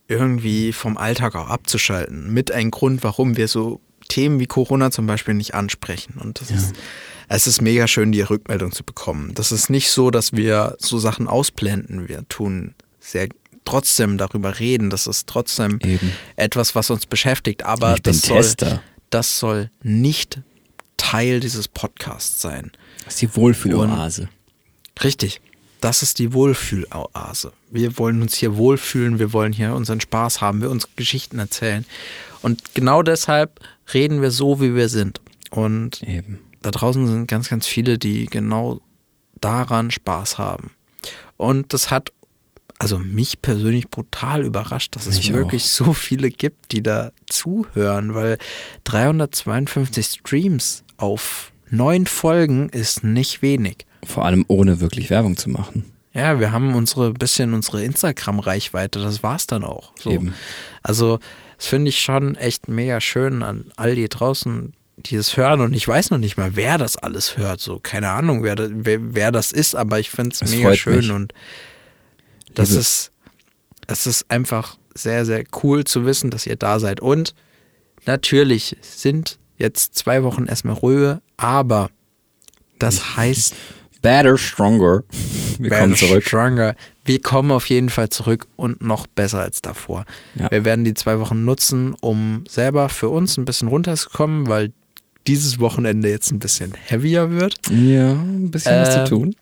irgendwie 0.08 0.72
vom 0.72 0.96
Alltag 0.96 1.36
auch 1.36 1.48
abzuschalten. 1.48 2.32
Mit 2.32 2.50
ein 2.50 2.70
Grund, 2.70 3.04
warum 3.04 3.36
wir 3.36 3.48
so 3.48 3.80
Themen 4.10 4.40
wie 4.40 4.46
Corona 4.46 4.90
zum 4.90 5.06
Beispiel 5.06 5.34
nicht 5.34 5.54
ansprechen. 5.54 6.18
Und 6.20 6.40
das 6.40 6.50
ist, 6.50 6.74
es 7.28 7.46
ist 7.46 7.62
mega 7.62 7.88
schön, 7.88 8.12
die 8.12 8.20
Rückmeldung 8.20 8.72
zu 8.72 8.84
bekommen. 8.84 9.32
Das 9.34 9.52
ist 9.52 9.70
nicht 9.70 9.90
so, 9.90 10.10
dass 10.10 10.32
wir 10.32 10.76
so 10.78 10.98
Sachen 10.98 11.28
ausblenden. 11.28 12.08
Wir 12.08 12.28
tun 12.28 12.74
sehr 12.98 13.28
trotzdem 13.64 14.18
darüber 14.18 14.58
reden. 14.58 14.90
Das 14.90 15.06
ist 15.06 15.28
trotzdem 15.28 15.78
Eben. 15.82 16.12
etwas, 16.36 16.74
was 16.74 16.90
uns 16.90 17.06
beschäftigt. 17.06 17.64
Aber 17.64 17.94
das 18.02 18.22
soll, 18.22 18.44
das 19.10 19.38
soll 19.38 19.70
nicht 19.82 20.40
Teil 20.96 21.40
dieses 21.40 21.68
Podcasts 21.68 22.42
sein. 22.42 22.72
Das 23.04 23.14
ist 23.14 23.22
die 23.22 23.36
Wohlfühloase. 23.36 24.28
Richtig. 25.02 25.40
Das 25.80 26.02
ist 26.02 26.18
die 26.18 26.34
Wohlfühloase. 26.34 27.52
Wir 27.70 27.96
wollen 27.96 28.20
uns 28.20 28.34
hier 28.34 28.56
wohlfühlen, 28.56 29.18
wir 29.18 29.32
wollen 29.32 29.52
hier 29.52 29.74
unseren 29.74 30.00
Spaß 30.00 30.40
haben, 30.42 30.60
wir 30.60 30.70
uns 30.70 30.88
Geschichten 30.96 31.38
erzählen. 31.38 31.86
Und 32.42 32.74
genau 32.74 33.02
deshalb 33.02 33.60
reden 33.94 34.22
wir 34.22 34.30
so, 34.30 34.60
wie 34.60 34.74
wir 34.74 34.88
sind. 34.88 35.20
Und 35.50 36.02
Eben. 36.02 36.38
da 36.62 36.70
draußen 36.70 37.06
sind 37.06 37.26
ganz, 37.26 37.48
ganz 37.48 37.66
viele, 37.66 37.98
die 37.98 38.26
genau 38.26 38.80
daran 39.40 39.90
Spaß 39.90 40.38
haben. 40.38 40.70
Und 41.36 41.72
das 41.72 41.90
hat 41.90 42.12
also 42.78 42.98
mich 42.98 43.42
persönlich 43.42 43.88
brutal 43.90 44.42
überrascht, 44.42 44.96
dass 44.96 45.06
es 45.06 45.18
Mich 45.18 45.34
wirklich 45.34 45.64
auch. 45.64 45.86
so 45.86 45.92
viele 45.92 46.30
gibt, 46.30 46.72
die 46.72 46.82
da 46.82 47.12
zuhören, 47.28 48.14
weil 48.14 48.38
352 48.84 50.06
Streams 50.20 50.82
auf 50.96 51.52
neun 51.68 52.06
Folgen 52.06 52.70
ist 52.70 53.04
nicht 53.04 53.42
wenig. 53.42 53.86
Vor 54.06 54.24
allem 54.24 54.46
ohne 54.48 54.80
wirklich 54.80 55.10
Werbung 55.10 55.36
zu 55.36 55.50
machen. 55.50 55.84
Ja, 56.14 56.40
wir 56.40 56.52
haben 56.52 56.74
unsere 56.74 57.12
bisschen 57.12 57.52
unsere 57.52 57.84
Instagram-Reichweite, 57.84 58.98
das 58.98 59.22
war's 59.22 59.46
dann 59.46 59.62
auch. 59.62 59.92
So. 59.96 60.10
Eben. 60.10 60.34
Also, 60.82 61.20
das 61.60 61.66
finde 61.66 61.90
ich 61.90 61.98
schon 62.00 62.36
echt 62.36 62.68
mega 62.68 63.02
schön 63.02 63.42
an 63.42 63.70
all 63.76 63.94
die 63.94 64.08
draußen, 64.08 64.72
die 64.96 65.16
es 65.16 65.36
hören. 65.36 65.60
Und 65.60 65.74
ich 65.74 65.86
weiß 65.86 66.08
noch 66.10 66.16
nicht 66.16 66.38
mal, 66.38 66.56
wer 66.56 66.78
das 66.78 66.96
alles 66.96 67.36
hört. 67.36 67.60
So, 67.60 67.78
keine 67.78 68.08
Ahnung, 68.08 68.42
wer, 68.42 68.56
da, 68.56 68.66
wer, 68.70 68.98
wer 69.14 69.30
das 69.30 69.52
ist, 69.52 69.74
aber 69.74 70.00
ich 70.00 70.08
finde 70.08 70.34
es 70.40 70.50
mega 70.50 70.74
schön 70.74 70.96
mich. 70.96 71.10
und 71.10 71.34
das 72.54 72.70
Liebe- 72.70 72.80
ist, 72.80 73.12
es 73.88 74.06
ist 74.06 74.30
einfach 74.30 74.78
sehr, 74.94 75.26
sehr 75.26 75.44
cool 75.62 75.84
zu 75.84 76.06
wissen, 76.06 76.30
dass 76.30 76.46
ihr 76.46 76.56
da 76.56 76.78
seid. 76.80 77.00
Und 77.00 77.34
natürlich 78.06 78.76
sind 78.80 79.38
jetzt 79.58 79.94
zwei 79.96 80.22
Wochen 80.22 80.46
erstmal 80.46 80.76
Ruhe, 80.76 81.20
aber 81.36 81.90
das 82.78 83.18
heißt 83.18 83.54
Better, 84.00 84.38
stronger. 84.38 85.02
Wir 85.58 85.68
kommen 85.68 85.90
Better, 85.92 86.06
zurück. 86.06 86.24
Stronger. 86.26 86.74
Wir 87.10 87.20
kommen 87.20 87.50
auf 87.50 87.68
jeden 87.68 87.88
Fall 87.88 88.08
zurück 88.08 88.46
und 88.54 88.82
noch 88.82 89.08
besser 89.08 89.40
als 89.40 89.60
davor. 89.62 90.04
Ja. 90.36 90.48
Wir 90.50 90.64
werden 90.64 90.84
die 90.84 90.94
zwei 90.94 91.18
Wochen 91.18 91.44
nutzen, 91.44 91.94
um 92.00 92.44
selber 92.48 92.88
für 92.88 93.08
uns 93.08 93.36
ein 93.36 93.44
bisschen 93.44 93.66
runterzukommen, 93.66 94.46
weil 94.46 94.72
dieses 95.26 95.58
Wochenende 95.58 96.08
jetzt 96.08 96.30
ein 96.30 96.38
bisschen 96.38 96.72
heavier 96.74 97.32
wird. 97.32 97.56
Ja, 97.68 98.12
ein 98.12 98.52
bisschen 98.52 98.80
was 98.80 98.92
zu 98.94 99.00
Ähm, 99.00 99.06
tun. 99.06 99.36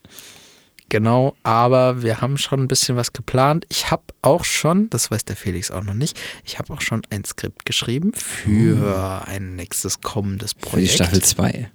Genau, 0.88 1.36
aber 1.42 2.02
wir 2.02 2.22
haben 2.22 2.38
schon 2.38 2.60
ein 2.60 2.68
bisschen 2.68 2.96
was 2.96 3.12
geplant. 3.12 3.66
Ich 3.68 3.90
habe 3.90 4.04
auch 4.22 4.44
schon, 4.44 4.88
das 4.88 5.10
weiß 5.10 5.26
der 5.26 5.36
Felix 5.36 5.70
auch 5.70 5.84
noch 5.84 5.92
nicht, 5.92 6.18
ich 6.46 6.58
habe 6.58 6.72
auch 6.72 6.80
schon 6.80 7.02
ein 7.10 7.26
Skript 7.26 7.66
geschrieben 7.66 8.12
für 8.14 9.24
ein 9.26 9.56
nächstes 9.56 10.00
kommendes 10.00 10.52
Für 10.52 10.58
die 10.60 10.66
Projekt. 10.70 10.92
Staffel 10.94 11.22
2. 11.22 11.70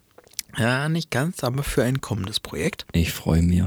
Ja, 0.58 0.90
nicht 0.90 1.12
ganz, 1.12 1.44
aber 1.44 1.62
für 1.62 1.84
ein 1.84 2.02
kommendes 2.02 2.40
Projekt. 2.40 2.88
Ich 2.94 3.12
freue 3.14 3.44
mich. 3.44 3.62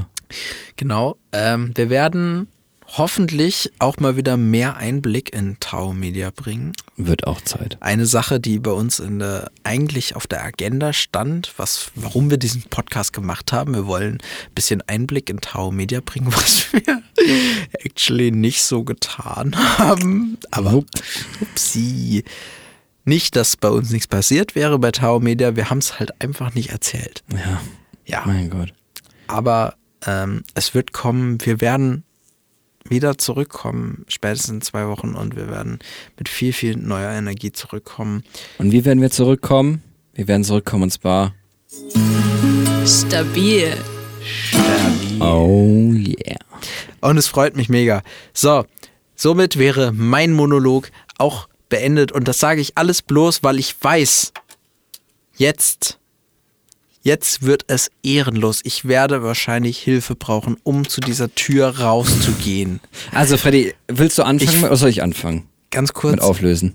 Genau. 0.76 1.16
Ähm, 1.32 1.72
wir 1.74 1.90
werden 1.90 2.48
hoffentlich 2.88 3.72
auch 3.80 3.96
mal 3.98 4.16
wieder 4.16 4.36
mehr 4.36 4.76
Einblick 4.76 5.34
in 5.34 5.56
Tau 5.58 5.92
Media 5.92 6.30
bringen. 6.30 6.72
Wird 6.96 7.26
auch 7.26 7.40
Zeit. 7.40 7.76
Eine 7.80 8.06
Sache, 8.06 8.38
die 8.38 8.60
bei 8.60 8.70
uns 8.70 9.00
in 9.00 9.18
der, 9.18 9.50
eigentlich 9.64 10.14
auf 10.14 10.28
der 10.28 10.44
Agenda 10.44 10.92
stand, 10.92 11.52
was, 11.56 11.90
warum 11.96 12.30
wir 12.30 12.36
diesen 12.38 12.62
Podcast 12.62 13.12
gemacht 13.12 13.50
haben. 13.52 13.74
Wir 13.74 13.86
wollen 13.86 14.14
ein 14.14 14.54
bisschen 14.54 14.82
Einblick 14.86 15.28
in 15.30 15.40
Tau 15.40 15.72
Media 15.72 16.00
bringen, 16.04 16.28
was 16.32 16.72
wir 16.72 17.02
actually 17.80 18.30
nicht 18.30 18.62
so 18.62 18.84
getan 18.84 19.56
haben. 19.78 20.38
Aber 20.52 20.84
upsie. 21.40 22.24
Nicht, 23.04 23.36
dass 23.36 23.56
bei 23.56 23.68
uns 23.68 23.90
nichts 23.90 24.06
passiert 24.08 24.54
wäre 24.54 24.78
bei 24.78 24.90
Tau 24.92 25.18
Media. 25.20 25.54
Wir 25.56 25.70
haben 25.70 25.78
es 25.78 25.98
halt 25.98 26.20
einfach 26.20 26.54
nicht 26.54 26.70
erzählt. 26.70 27.22
Ja, 27.32 27.60
Ja. 28.04 28.22
mein 28.26 28.48
Gott. 28.50 28.72
Aber 29.28 29.74
ähm, 30.06 30.42
es 30.54 30.74
wird 30.74 30.92
kommen, 30.92 31.38
wir 31.44 31.60
werden 31.60 32.04
wieder 32.88 33.18
zurückkommen, 33.18 34.04
spätestens 34.08 34.50
in 34.50 34.62
zwei 34.62 34.86
Wochen 34.86 35.14
und 35.14 35.36
wir 35.36 35.48
werden 35.50 35.78
mit 36.18 36.28
viel, 36.28 36.52
viel 36.52 36.76
neuer 36.76 37.10
Energie 37.10 37.52
zurückkommen. 37.52 38.22
Und 38.58 38.72
wie 38.72 38.84
werden 38.84 39.00
wir 39.00 39.10
zurückkommen? 39.10 39.82
Wir 40.14 40.28
werden 40.28 40.44
zurückkommen 40.44 40.84
und 40.84 40.90
zwar. 40.90 41.34
Stabil. 42.86 43.72
Oh 45.20 45.92
yeah. 45.92 46.38
Und 47.00 47.16
es 47.16 47.26
freut 47.26 47.56
mich 47.56 47.68
mega. 47.68 48.02
So, 48.32 48.64
somit 49.14 49.58
wäre 49.58 49.92
mein 49.92 50.32
Monolog 50.32 50.90
auch 51.18 51.48
beendet. 51.68 52.12
Und 52.12 52.28
das 52.28 52.38
sage 52.38 52.60
ich 52.60 52.78
alles 52.78 53.02
bloß, 53.02 53.42
weil 53.42 53.58
ich 53.58 53.74
weiß, 53.80 54.32
jetzt, 55.36 55.98
jetzt 57.06 57.42
wird 57.44 57.64
es 57.68 57.88
ehrenlos. 58.02 58.60
Ich 58.64 58.86
werde 58.86 59.22
wahrscheinlich 59.22 59.78
Hilfe 59.78 60.16
brauchen, 60.16 60.56
um 60.64 60.88
zu 60.88 61.00
dieser 61.00 61.32
Tür 61.34 61.68
rauszugehen. 61.78 62.80
Also 63.12 63.36
Freddy, 63.36 63.74
willst 63.86 64.18
du 64.18 64.24
anfangen 64.24 64.58
Ich- 64.58 64.64
oder 64.64 64.76
soll 64.76 64.90
ich 64.90 65.02
anfangen? 65.04 65.44
Ganz 65.70 65.92
kurz, 65.92 66.16
Mit 66.16 66.22
auflösen. 66.22 66.74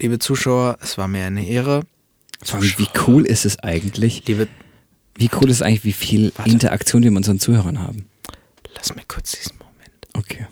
liebe 0.00 0.18
Zuschauer, 0.18 0.78
es 0.80 0.96
war 0.96 1.06
mir 1.06 1.24
eine 1.26 1.46
Ehre. 1.46 1.82
Wie 2.60 2.88
cool 3.06 3.26
ist 3.26 3.44
es 3.44 3.58
eigentlich? 3.58 4.26
Liebe, 4.26 4.48
Wie 5.16 5.28
cool 5.40 5.50
ist 5.50 5.62
eigentlich, 5.62 5.84
wie 5.84 5.92
viel 5.92 6.32
Warte. 6.36 6.50
Interaktion 6.50 7.02
wir 7.02 7.10
mit 7.10 7.18
unseren 7.18 7.38
Zuhörern 7.38 7.78
haben? 7.78 8.06
lass 8.74 8.94
mir 8.94 9.02
kurz 9.06 9.32
diesen 9.32 9.58
Moment. 9.58 10.08
Okay. 10.14 10.46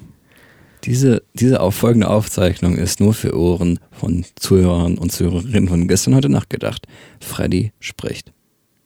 Diese, 0.84 1.22
diese 1.34 1.60
auf 1.60 1.74
folgende 1.74 2.08
Aufzeichnung 2.08 2.76
ist 2.76 3.00
nur 3.00 3.14
für 3.14 3.34
Ohren 3.36 3.80
von 3.90 4.24
Zuhörern 4.36 4.98
und 4.98 5.10
Zuhörerinnen 5.10 5.68
von 5.68 5.88
gestern 5.88 6.14
heute 6.14 6.28
Nacht 6.28 6.50
gedacht. 6.50 6.86
Freddy 7.20 7.72
spricht 7.80 8.32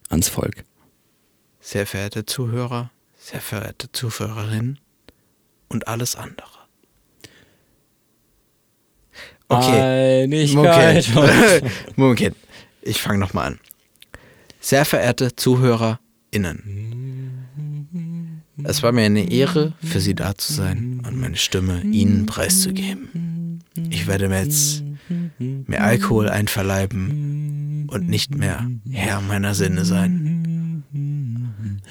ans 0.09 0.29
Volk. 0.29 0.65
Sehr 1.61 1.87
verehrte 1.87 2.27
Zuhörer, 2.27 2.91
sehr 3.19 3.41
verehrte 3.41 3.91
Zuhörerinnen 3.91 4.79
und 5.69 5.89
alles 5.89 6.17
andere. 6.17 6.49
Okay. 9.49 10.25
Einigkeit. 10.25 11.09
Moment. 11.15 11.65
Moment. 11.97 12.37
Ich 12.83 13.01
fange 13.01 13.19
nochmal 13.19 13.47
an. 13.53 13.61
Sehr 14.61 14.85
verehrte 14.85 15.35
ZuhörerInnen. 15.37 16.85
Es 18.63 18.83
war 18.83 18.93
mir 18.93 19.03
eine 19.03 19.31
Ehre, 19.31 19.75
für 19.83 20.01
Sie 20.01 20.15
da 20.15 20.37
zu 20.37 20.53
sein 20.53 21.03
und 21.07 21.19
meine 21.21 21.37
Stimme 21.37 21.83
Ihnen 21.83 22.27
preiszugeben. 22.27 23.63
Ich 23.91 24.07
werde 24.07 24.29
mir 24.29 24.43
jetzt 24.43 24.83
mehr 25.39 25.85
Alkohol 25.85 26.29
einverleiben 26.29 27.87
und 27.91 28.09
nicht 28.09 28.35
mehr 28.35 28.67
Herr 28.91 29.21
meiner 29.21 29.55
Sinne 29.55 29.85
sein. 29.85 30.83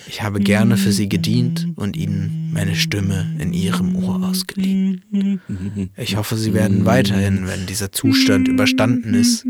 Ich 0.08 0.22
habe 0.22 0.40
gerne 0.40 0.78
für 0.78 0.92
Sie 0.92 1.10
gedient 1.10 1.68
und 1.76 1.96
Ihnen 1.96 2.52
meine 2.54 2.76
Stimme 2.76 3.36
in 3.40 3.54
Ihrem 3.54 3.96
Ohr 3.96 4.24
ausgeliehen. 4.28 5.40
Ich 5.98 6.16
hoffe, 6.16 6.38
Sie 6.38 6.54
werden 6.54 6.86
weiterhin, 6.86 7.48
wenn 7.48 7.66
dieser 7.66 7.92
Zustand 7.92 8.48
überstanden 8.48 9.14
ist, 9.14 9.46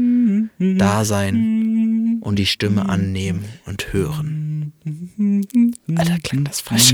da 0.60 1.06
sein 1.06 2.20
und 2.22 2.40
die 2.40 2.46
Stimme 2.46 2.88
annehmen 2.90 3.44
und 3.66 3.94
hören. 3.94 4.74
Alter, 5.96 6.18
klang 6.24 6.44
das 6.44 6.62
falsch? 6.62 6.94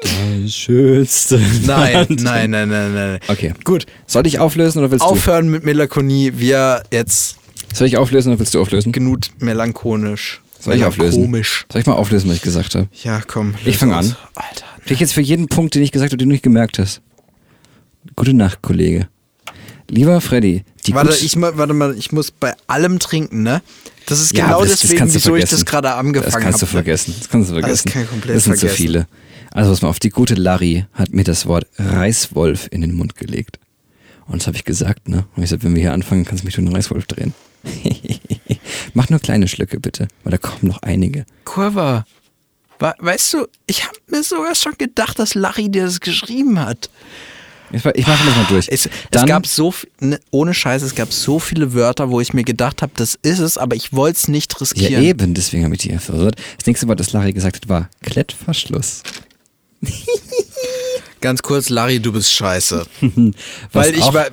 Das 0.00 0.54
schönste. 0.54 1.38
Nein, 1.66 1.92
Land. 1.94 2.22
nein, 2.22 2.50
nein, 2.50 2.68
nein, 2.68 2.94
nein. 2.94 3.20
Okay. 3.28 3.52
Gut, 3.64 3.86
Soll 4.06 4.26
ich 4.26 4.38
auflösen 4.38 4.78
oder 4.78 4.90
willst 4.90 5.04
aufhören 5.04 5.48
mit 5.50 5.64
Melancholie. 5.64 6.38
Wir 6.38 6.82
jetzt 6.90 7.36
du? 7.70 7.76
Soll 7.76 7.86
ich 7.86 7.96
auflösen 7.96 8.30
oder 8.30 8.38
willst 8.38 8.54
du 8.54 8.60
auflösen? 8.60 8.92
genug 8.92 9.20
melancholisch. 9.38 10.40
Soll 10.58 10.74
ich 10.74 10.84
auflösen? 10.84 11.22
Komisch. 11.22 11.66
Soll 11.72 11.80
ich 11.80 11.86
mal 11.86 11.94
auflösen, 11.94 12.28
was 12.28 12.36
ich 12.36 12.42
gesagt 12.42 12.74
habe? 12.74 12.88
Ja, 13.02 13.22
komm. 13.26 13.54
Ich 13.60 13.66
löse 13.66 13.78
fang 13.78 13.92
aus. 13.92 14.10
an. 14.10 14.16
Alter. 14.34 14.64
Vielleicht 14.82 15.00
jetzt 15.00 15.12
für 15.14 15.20
jeden 15.20 15.48
Punkt, 15.48 15.74
den 15.74 15.82
ich 15.82 15.92
gesagt 15.92 16.12
habe, 16.12 16.18
den 16.18 16.28
du 16.28 16.32
nicht 16.32 16.42
gemerkt 16.42 16.78
hast. 16.78 17.00
Gute 18.16 18.34
Nacht, 18.34 18.60
Kollege. 18.62 19.08
Lieber 19.90 20.20
Freddy, 20.20 20.64
die 20.86 20.94
Warte, 20.94 21.14
ich, 21.16 21.34
warte 21.40 21.74
mal, 21.74 21.96
ich 21.96 22.12
muss 22.12 22.30
bei 22.30 22.54
allem 22.66 22.98
trinken, 22.98 23.42
ne? 23.42 23.60
Das 24.06 24.20
ist 24.20 24.36
Ja, 24.36 24.46
genau 24.46 24.60
das- 24.62 24.70
das 24.72 24.80
deswegen, 24.80 25.06
du 25.08 25.14
wieso 25.14 25.36
ich 25.36 25.44
das 25.44 25.64
gerade 25.64 25.92
angefangen 25.94 26.24
Das 26.26 26.34
habe. 26.34 26.44
kannst 26.44 26.62
du 26.62 26.66
vergessen. 26.66 27.14
Das 27.18 27.28
kannst 27.28 27.50
du 27.50 27.54
Das 27.54 27.62
vergessen. 27.62 27.90
kann 27.92 28.02
ich 28.02 28.08
komplett 28.08 28.36
das 28.36 28.44
sind 28.44 28.54
zu 28.54 28.60
vergessen. 28.60 28.76
viele. 28.82 29.06
Also 29.52 29.70
pass 29.70 29.82
mal 29.82 29.88
auf, 29.88 29.98
die 29.98 30.10
gute 30.10 30.34
Larry 30.34 30.86
hat 30.94 31.12
mir 31.12 31.24
das 31.24 31.46
Wort 31.46 31.66
Reißwolf 31.78 32.68
in 32.70 32.80
den 32.82 32.94
Mund 32.94 33.16
gelegt. 33.16 33.58
Und 34.26 34.40
das 34.42 34.46
habe 34.46 34.56
ich 34.56 34.64
gesagt, 34.64 35.08
ne? 35.08 35.18
Und 35.34 35.42
ich 35.42 35.50
gesagt, 35.50 35.64
wenn 35.64 35.74
wir 35.74 35.82
hier 35.82 35.92
anfangen, 35.92 36.24
kannst 36.24 36.44
du 36.44 36.46
mich 36.46 36.54
durch 36.54 36.64
einen 36.66 36.74
Reißwolf 36.76 37.06
drehen. 37.06 37.34
Mach 38.94 39.08
nur 39.10 39.18
kleine 39.20 39.48
Schlücke 39.48 39.80
bitte, 39.80 40.08
weil 40.24 40.30
da 40.32 40.38
kommen 40.38 40.58
noch 40.68 40.82
einige. 40.82 41.24
Kurva, 41.44 42.04
we 42.78 42.94
weißt 42.98 43.34
du, 43.34 43.46
ich 43.66 43.84
habe 43.84 43.96
mir 44.08 44.22
sogar 44.22 44.54
schon 44.54 44.74
gedacht, 44.78 45.18
dass 45.18 45.34
Larry 45.34 45.68
dir 45.68 45.84
das 45.84 46.00
geschrieben 46.00 46.60
hat. 46.60 46.90
Ich, 47.72 47.84
ich 47.84 48.06
mache 48.06 48.26
das 48.26 48.36
mal 48.36 48.46
durch. 48.48 48.68
Es, 48.68 48.88
es 49.10 49.26
gab 49.26 49.46
so, 49.46 49.72
ne, 50.00 50.18
ohne 50.30 50.54
Scheiß, 50.54 50.82
es 50.82 50.94
gab 50.94 51.12
so 51.12 51.38
viele 51.38 51.72
Wörter, 51.72 52.10
wo 52.10 52.20
ich 52.20 52.32
mir 52.32 52.42
gedacht 52.44 52.82
habe, 52.82 52.92
das 52.96 53.16
ist 53.22 53.38
es, 53.38 53.56
aber 53.58 53.76
ich 53.76 53.92
wollte 53.92 54.16
es 54.18 54.28
nicht 54.28 54.52
ja 54.54 54.58
riskieren. 54.58 55.02
eben, 55.04 55.34
deswegen 55.34 55.64
habe 55.64 55.74
ich 55.74 55.82
dich 55.82 56.00
verwirrt. 56.00 56.36
Das 56.58 56.66
nächste 56.66 56.88
Wort, 56.88 56.98
das 56.98 57.12
Larry 57.12 57.32
gesagt 57.32 57.56
hat, 57.56 57.68
war 57.68 57.88
Klettverschluss. 58.02 59.02
Ganz 61.20 61.42
kurz, 61.42 61.68
Larry, 61.68 62.00
du 62.00 62.12
bist 62.12 62.32
scheiße. 62.32 62.86
Weil 63.72 63.94
ich 63.94 64.12
war, 64.12 64.26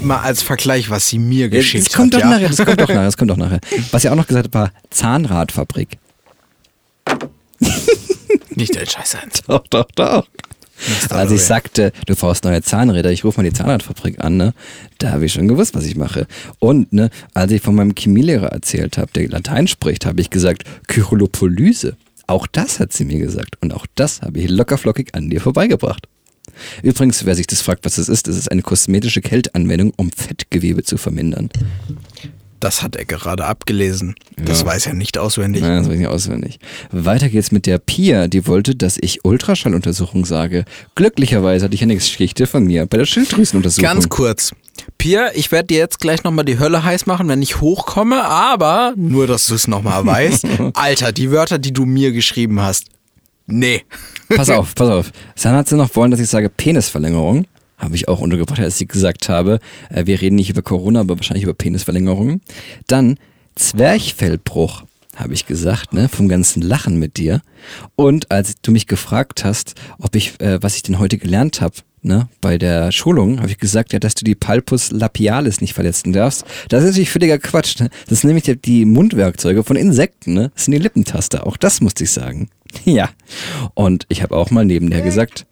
mal 0.00 0.20
als 0.20 0.42
Vergleich, 0.42 0.88
was 0.88 1.08
sie 1.08 1.18
mir 1.18 1.46
Ja, 1.46 1.48
geschickt 1.48 1.86
das 1.88 1.92
kommt 1.92 2.14
hat. 2.14 2.22
doch 2.22 2.24
ja? 2.28 2.30
nachher, 2.34 2.48
das 2.48 2.56
kommt 2.64 2.80
doch 2.80 2.88
nachher, 2.88 3.04
das 3.04 3.16
kommt 3.16 3.30
doch 3.30 3.36
nachher. 3.36 3.60
Was 3.90 4.04
er 4.04 4.12
auch 4.12 4.16
noch 4.16 4.26
gesagt 4.28 4.46
hat, 4.46 4.54
war 4.54 4.72
Zahnradfabrik. 4.90 5.98
Nicht 8.54 8.76
dein 8.76 8.86
Scheiß 8.86 9.14
ernst. 9.14 9.42
Doch, 9.48 9.66
doch, 9.68 9.86
doch. 9.96 10.26
Als 11.10 11.30
ich 11.30 11.42
sagte, 11.42 11.92
du 12.06 12.14
brauchst 12.14 12.44
neue 12.44 12.62
Zahnräder, 12.62 13.10
ich 13.10 13.24
rufe 13.24 13.40
mal 13.40 13.48
die 13.48 13.54
Zahnradfabrik 13.54 14.22
an, 14.22 14.36
ne? 14.36 14.54
Da 14.98 15.10
habe 15.10 15.26
ich 15.26 15.32
schon 15.32 15.48
gewusst, 15.48 15.74
was 15.74 15.84
ich 15.84 15.96
mache. 15.96 16.26
Und 16.58 16.92
ne, 16.92 17.10
als 17.34 17.52
ich 17.52 17.62
von 17.62 17.74
meinem 17.74 17.94
Chemielehrer 17.94 18.48
erzählt 18.48 18.98
habe, 18.98 19.12
der 19.12 19.28
Latein 19.28 19.66
spricht, 19.66 20.06
habe 20.06 20.20
ich 20.20 20.30
gesagt, 20.30 20.64
Kyrilopolyse. 20.88 21.96
Auch 22.26 22.46
das 22.46 22.78
hat 22.78 22.92
sie 22.92 23.04
mir 23.04 23.18
gesagt. 23.18 23.56
Und 23.60 23.74
auch 23.74 23.86
das 23.94 24.22
habe 24.22 24.38
ich 24.38 24.48
lockerflockig 24.48 25.14
an 25.14 25.30
dir 25.30 25.40
vorbeigebracht. 25.40 26.06
Übrigens, 26.82 27.24
wer 27.24 27.34
sich 27.34 27.46
das 27.46 27.60
fragt, 27.60 27.84
was 27.84 27.96
das 27.96 28.08
ist, 28.08 28.26
das 28.26 28.36
ist 28.36 28.50
eine 28.50 28.62
kosmetische 28.62 29.20
Kälteanwendung, 29.20 29.92
um 29.96 30.10
Fettgewebe 30.10 30.82
zu 30.82 30.96
vermindern. 30.96 31.50
Das 32.60 32.82
hat 32.82 32.94
er 32.94 33.06
gerade 33.06 33.46
abgelesen. 33.46 34.14
Das 34.36 34.60
Ja. 34.60 34.66
weiß 34.66 34.86
er 34.86 34.94
nicht 34.94 35.16
auswendig. 35.18 35.62
Nein, 35.62 35.78
das 35.78 35.86
weiß 35.86 35.94
ich 35.94 35.98
nicht 36.00 36.08
auswendig. 36.08 36.58
Weiter 36.92 37.28
geht's 37.30 37.50
mit 37.52 37.64
der 37.66 37.78
Pia, 37.78 38.28
die 38.28 38.46
wollte, 38.46 38.76
dass 38.76 38.98
ich 39.00 39.24
Ultraschalluntersuchung 39.24 40.24
sage. 40.26 40.64
Glücklicherweise 40.94 41.64
hatte 41.64 41.74
ich 41.74 41.82
eine 41.82 41.94
Geschichte 41.94 42.46
von 42.46 42.64
mir 42.64 42.84
bei 42.86 42.98
der 42.98 43.06
Schilddrüsenuntersuchung. 43.06 43.82
Ganz 43.82 44.08
kurz. 44.10 44.52
Pia, 44.98 45.30
ich 45.34 45.50
werde 45.52 45.68
dir 45.68 45.78
jetzt 45.78 46.00
gleich 46.00 46.22
nochmal 46.24 46.44
die 46.44 46.58
Hölle 46.58 46.84
heiß 46.84 47.06
machen, 47.06 47.28
wenn 47.28 47.42
ich 47.42 47.60
hochkomme, 47.60 48.24
aber 48.24 48.92
nur, 48.96 49.26
dass 49.26 49.46
du 49.46 49.54
es 49.54 49.66
nochmal 49.66 50.04
weißt. 50.04 50.46
Alter, 50.74 51.12
die 51.12 51.30
Wörter, 51.30 51.58
die 51.58 51.72
du 51.72 51.86
mir 51.86 52.12
geschrieben 52.12 52.60
hast. 52.60 52.86
Nee. 53.46 53.82
Pass 54.28 54.48
auf, 54.50 54.74
pass 54.74 54.88
auf. 54.88 55.10
Dann 55.42 55.54
hat 55.56 55.68
sie 55.68 55.76
noch 55.76 55.94
wollen, 55.96 56.10
dass 56.10 56.20
ich 56.20 56.28
sage 56.28 56.48
Penisverlängerung. 56.50 57.46
Habe 57.80 57.96
ich 57.96 58.08
auch 58.08 58.20
untergebracht, 58.20 58.60
als 58.60 58.80
ich 58.80 58.88
gesagt 58.88 59.28
habe, 59.28 59.58
äh, 59.88 60.06
wir 60.06 60.20
reden 60.20 60.36
nicht 60.36 60.50
über 60.50 60.62
Corona, 60.62 61.00
aber 61.00 61.16
wahrscheinlich 61.16 61.44
über 61.44 61.54
Penisverlängerungen. 61.54 62.42
Dann 62.86 63.16
Zwerchfellbruch, 63.56 64.84
habe 65.16 65.34
ich 65.34 65.46
gesagt, 65.46 65.92
ne, 65.92 66.08
vom 66.08 66.28
ganzen 66.28 66.62
Lachen 66.62 66.98
mit 66.98 67.16
dir. 67.16 67.40
Und 67.96 68.30
als 68.30 68.54
du 68.62 68.70
mich 68.70 68.86
gefragt 68.86 69.44
hast, 69.44 69.74
ob 69.98 70.14
ich, 70.14 70.40
äh, 70.40 70.62
was 70.62 70.76
ich 70.76 70.82
denn 70.82 70.98
heute 70.98 71.18
gelernt 71.18 71.60
habe, 71.60 71.76
ne, 72.02 72.28
bei 72.40 72.58
der 72.58 72.92
Schulung, 72.92 73.38
habe 73.40 73.50
ich 73.50 73.58
gesagt, 73.58 73.92
ja, 73.92 73.98
dass 73.98 74.14
du 74.14 74.24
die 74.24 74.34
Palpus 74.34 74.92
lapialis 74.92 75.60
nicht 75.60 75.74
verletzen 75.74 76.12
darfst. 76.12 76.44
Das 76.68 76.82
ist 76.82 76.90
natürlich 76.90 77.10
völliger 77.10 77.38
Quatsch. 77.38 77.80
Ne? 77.80 77.90
Das 78.08 78.20
sind 78.20 78.28
nämlich 78.28 78.60
die, 78.62 78.84
Mundwerkzeuge 78.84 79.64
von 79.64 79.76
Insekten, 79.76 80.34
ne? 80.34 80.50
Das 80.54 80.66
sind 80.66 80.72
die 80.72 80.78
Lippentaster. 80.78 81.46
Auch 81.46 81.56
das 81.56 81.80
musste 81.80 82.04
ich 82.04 82.12
sagen. 82.12 82.48
Ja. 82.84 83.10
Und 83.74 84.06
ich 84.08 84.22
habe 84.22 84.36
auch 84.36 84.50
mal 84.50 84.64
neben 84.64 84.90
der 84.90 85.02
gesagt, 85.02 85.46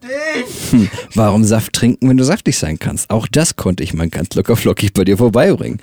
hm, 0.70 0.88
warum 1.14 1.44
Saft 1.44 1.72
trinken, 1.72 2.08
wenn 2.08 2.16
du 2.16 2.24
saftig 2.24 2.58
sein 2.58 2.78
kannst? 2.78 3.10
Auch 3.10 3.26
das 3.26 3.56
konnte 3.56 3.82
ich 3.82 3.94
mal 3.94 4.08
ganz 4.08 4.34
locker 4.34 4.56
flockig 4.56 4.92
bei 4.92 5.04
dir 5.04 5.18
vorbeibringen. 5.18 5.78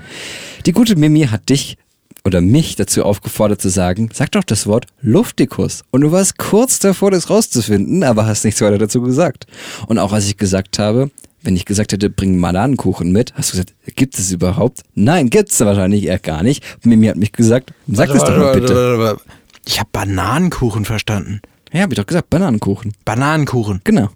Die 0.66 0.72
gute 0.72 0.96
Mimi 0.96 1.22
hat 1.22 1.50
dich 1.50 1.78
oder 2.26 2.42
mich 2.42 2.76
dazu 2.76 3.04
aufgefordert 3.04 3.62
zu 3.62 3.70
sagen, 3.70 4.10
sag 4.12 4.32
doch 4.32 4.44
das 4.44 4.66
Wort 4.66 4.88
Luftikus. 5.02 5.84
Und 5.92 6.02
du 6.02 6.12
warst 6.12 6.38
kurz 6.38 6.80
davor, 6.80 7.12
das 7.12 7.30
rauszufinden, 7.30 8.04
aber 8.04 8.26
hast 8.26 8.44
nichts 8.44 8.62
weiter 8.62 8.80
dazu 8.80 9.02
gesagt. 9.02 9.46
Und 9.88 10.00
auch 10.00 10.12
als 10.12 10.26
ich 10.26 10.38
gesagt 10.38 10.80
habe, 10.80 11.12
wenn 11.44 11.56
ich 11.56 11.66
gesagt 11.66 11.94
hätte, 11.94 12.10
bring 12.10 12.42
Bananenkuchen 12.42 13.12
mit, 13.12 13.36
hast 13.36 13.50
du 13.50 13.58
gesagt, 13.58 13.76
gibt 13.96 14.18
es 14.18 14.32
überhaupt? 14.32 14.82
Nein, 14.96 15.30
gibt's 15.30 15.60
wahrscheinlich 15.60 16.06
eher 16.06 16.18
gar 16.18 16.42
nicht. 16.42 16.64
Mimi 16.84 17.06
hat 17.06 17.18
mich 17.18 17.32
gesagt, 17.32 17.72
sag 17.88 18.08
das 18.10 18.24
doch 18.24 18.36
mal 18.36 18.60
bitte. 18.60 19.18
Ich 19.68 19.80
habe 19.80 19.90
Bananenkuchen 19.92 20.86
verstanden. 20.86 21.42
Ja, 21.72 21.82
hab 21.82 21.92
ich 21.92 21.98
doch 21.98 22.06
gesagt, 22.06 22.30
Bananenkuchen. 22.30 22.94
Bananenkuchen. 23.04 23.82
Genau. 23.84 24.10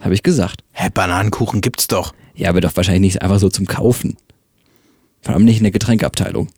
Habe 0.00 0.14
ich 0.14 0.22
gesagt. 0.22 0.64
Hä, 0.72 0.88
Bananenkuchen 0.92 1.60
gibt's 1.60 1.86
doch. 1.86 2.12
Ja, 2.34 2.50
aber 2.50 2.60
doch 2.60 2.76
wahrscheinlich 2.76 3.14
nicht 3.14 3.22
einfach 3.22 3.38
so 3.38 3.48
zum 3.48 3.66
Kaufen. 3.66 4.16
Vor 5.22 5.34
allem 5.34 5.44
nicht 5.44 5.58
in 5.58 5.62
der 5.62 5.72
Getränkeabteilung. 5.72 6.48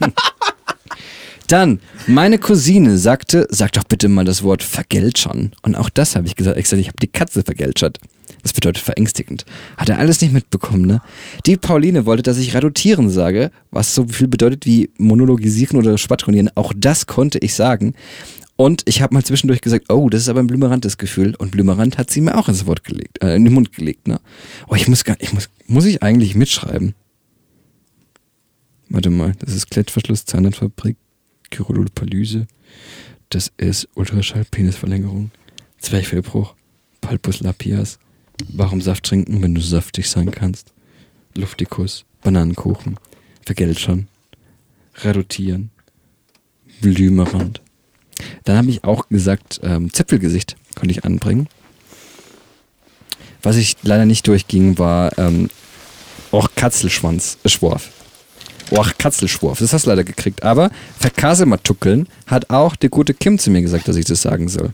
Dann, 1.52 1.80
meine 2.06 2.38
Cousine 2.38 2.96
sagte, 2.96 3.46
sag 3.50 3.72
doch 3.72 3.84
bitte 3.84 4.08
mal 4.08 4.24
das 4.24 4.42
Wort 4.42 4.62
vergeltschern. 4.62 5.52
Und 5.60 5.74
auch 5.74 5.90
das 5.90 6.16
habe 6.16 6.26
ich 6.26 6.34
gesagt. 6.34 6.56
Ich 6.56 6.72
ich 6.72 6.88
habe 6.88 6.96
die 6.98 7.08
Katze 7.08 7.42
vergeltschert. 7.42 7.98
Das 8.42 8.54
bedeutet 8.54 8.82
verängstigend. 8.82 9.44
Hat 9.76 9.90
er 9.90 9.98
alles 9.98 10.22
nicht 10.22 10.32
mitbekommen, 10.32 10.86
ne? 10.86 11.02
Die 11.44 11.58
Pauline 11.58 12.06
wollte, 12.06 12.22
dass 12.22 12.38
ich 12.38 12.54
reduzieren 12.54 13.10
sage, 13.10 13.50
was 13.70 13.94
so 13.94 14.06
viel 14.08 14.28
bedeutet 14.28 14.64
wie 14.64 14.88
monologisieren 14.96 15.78
oder 15.78 15.98
schwadronieren. 15.98 16.48
Auch 16.54 16.72
das 16.74 17.06
konnte 17.06 17.38
ich 17.40 17.52
sagen. 17.52 17.92
Und 18.56 18.80
ich 18.86 19.02
habe 19.02 19.12
mal 19.12 19.22
zwischendurch 19.22 19.60
gesagt, 19.60 19.92
oh, 19.92 20.08
das 20.08 20.22
ist 20.22 20.30
aber 20.30 20.40
ein 20.40 20.46
blümerantes 20.46 20.96
Gefühl. 20.96 21.34
Und 21.36 21.50
blümerant 21.50 21.98
hat 21.98 22.08
sie 22.08 22.22
mir 22.22 22.38
auch 22.38 22.48
ins 22.48 22.64
Wort 22.64 22.82
gelegt, 22.82 23.22
äh, 23.22 23.36
in 23.36 23.44
den 23.44 23.52
Mund 23.52 23.74
gelegt. 23.74 24.08
Ne? 24.08 24.20
Oh, 24.68 24.74
ich 24.74 24.88
muss 24.88 25.04
gar, 25.04 25.16
ich 25.20 25.34
muss, 25.34 25.50
muss 25.66 25.84
ich 25.84 26.02
eigentlich 26.02 26.34
mitschreiben? 26.34 26.94
Warte 28.88 29.10
mal, 29.10 29.34
das 29.38 29.54
ist 29.54 29.70
Klettverschluss, 29.70 30.24
Zahnradfabrik, 30.24 30.96
Chirolopalyse. 31.52 32.46
Das 33.28 33.52
ist 33.56 33.88
Ultraschall-Penisverlängerung, 33.94 35.30
Zwerchfellbruch, 35.78 36.54
Palpus 37.00 37.40
lapias. 37.40 37.98
Warum 38.48 38.80
Saft 38.80 39.04
trinken, 39.04 39.42
wenn 39.42 39.54
du 39.54 39.60
saftig 39.60 40.08
sein 40.10 40.30
kannst? 40.30 40.72
Luftikus, 41.34 42.04
Bananenkuchen, 42.22 42.98
Vergeltschern, 43.44 44.08
Reduzieren, 44.96 45.70
Blümerand. 46.80 47.60
Dann 48.44 48.56
habe 48.56 48.70
ich 48.70 48.84
auch 48.84 49.08
gesagt, 49.08 49.60
ähm, 49.62 49.92
Zipfelgesicht 49.92 50.56
konnte 50.74 50.92
ich 50.92 51.04
anbringen. 51.04 51.48
Was 53.42 53.56
ich 53.56 53.76
leider 53.82 54.06
nicht 54.06 54.26
durchging, 54.28 54.78
war 54.78 55.16
ähm, 55.18 55.48
auch 56.30 56.48
Katzelschwanz, 56.54 57.38
äh, 57.44 57.48
Schworf. 57.48 57.90
Och, 58.72 58.96
Katzelschworf, 58.96 59.58
das 59.58 59.74
hast 59.74 59.84
du 59.84 59.90
leider 59.90 60.02
gekriegt. 60.02 60.42
Aber 60.42 60.70
Verkasematuckeln 60.98 62.08
hat 62.26 62.48
auch 62.48 62.74
der 62.74 62.88
gute 62.88 63.12
Kim 63.12 63.38
zu 63.38 63.50
mir 63.50 63.60
gesagt, 63.60 63.86
dass 63.86 63.96
ich 63.96 64.06
das 64.06 64.22
sagen 64.22 64.48
soll. 64.48 64.70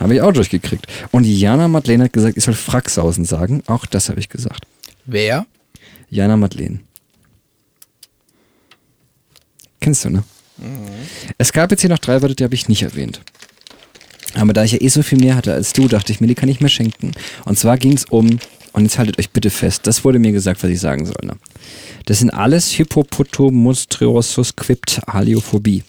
Habe 0.00 0.14
ich 0.14 0.20
auch 0.20 0.32
durchgekriegt. 0.32 0.86
Und 1.12 1.24
Jana 1.24 1.68
Madeleine 1.68 2.04
hat 2.04 2.12
gesagt, 2.12 2.36
ich 2.36 2.44
soll 2.44 2.54
Fracksausen 2.54 3.24
sagen. 3.24 3.62
Auch 3.66 3.86
das 3.86 4.08
habe 4.08 4.18
ich 4.18 4.28
gesagt. 4.28 4.66
Wer? 5.06 5.46
Jana 6.10 6.36
Madeleine. 6.36 6.80
Kennst 9.80 10.04
du, 10.04 10.10
ne? 10.10 10.24
Es 11.38 11.52
gab 11.52 11.70
jetzt 11.70 11.82
hier 11.82 11.90
noch 11.90 11.98
drei 11.98 12.20
Wörter, 12.20 12.34
die 12.34 12.44
habe 12.44 12.54
ich 12.54 12.68
nicht 12.68 12.82
erwähnt. 12.82 13.20
Aber 14.34 14.52
da 14.52 14.64
ich 14.64 14.72
ja 14.72 14.80
eh 14.80 14.88
so 14.88 15.02
viel 15.02 15.18
mehr 15.18 15.36
hatte 15.36 15.54
als 15.54 15.72
du, 15.72 15.86
dachte 15.86 16.12
ich 16.12 16.20
mir, 16.20 16.26
die 16.26 16.34
kann 16.34 16.48
ich 16.48 16.60
mir 16.60 16.68
schenken. 16.68 17.12
Und 17.44 17.58
zwar 17.58 17.78
ging 17.78 17.92
es 17.92 18.04
um, 18.06 18.38
und 18.72 18.84
jetzt 18.84 18.98
haltet 18.98 19.18
euch 19.18 19.30
bitte 19.30 19.50
fest, 19.50 19.86
das 19.86 20.04
wurde 20.04 20.18
mir 20.18 20.32
gesagt, 20.32 20.62
was 20.62 20.70
ich 20.70 20.80
sagen 20.80 21.06
soll. 21.06 21.16
Ne? 21.22 21.34
Das 22.06 22.18
sind 22.20 22.30
alles 22.30 22.70
Hippopotomonstriosus 22.70 24.54
Haliophobie. 25.06 25.82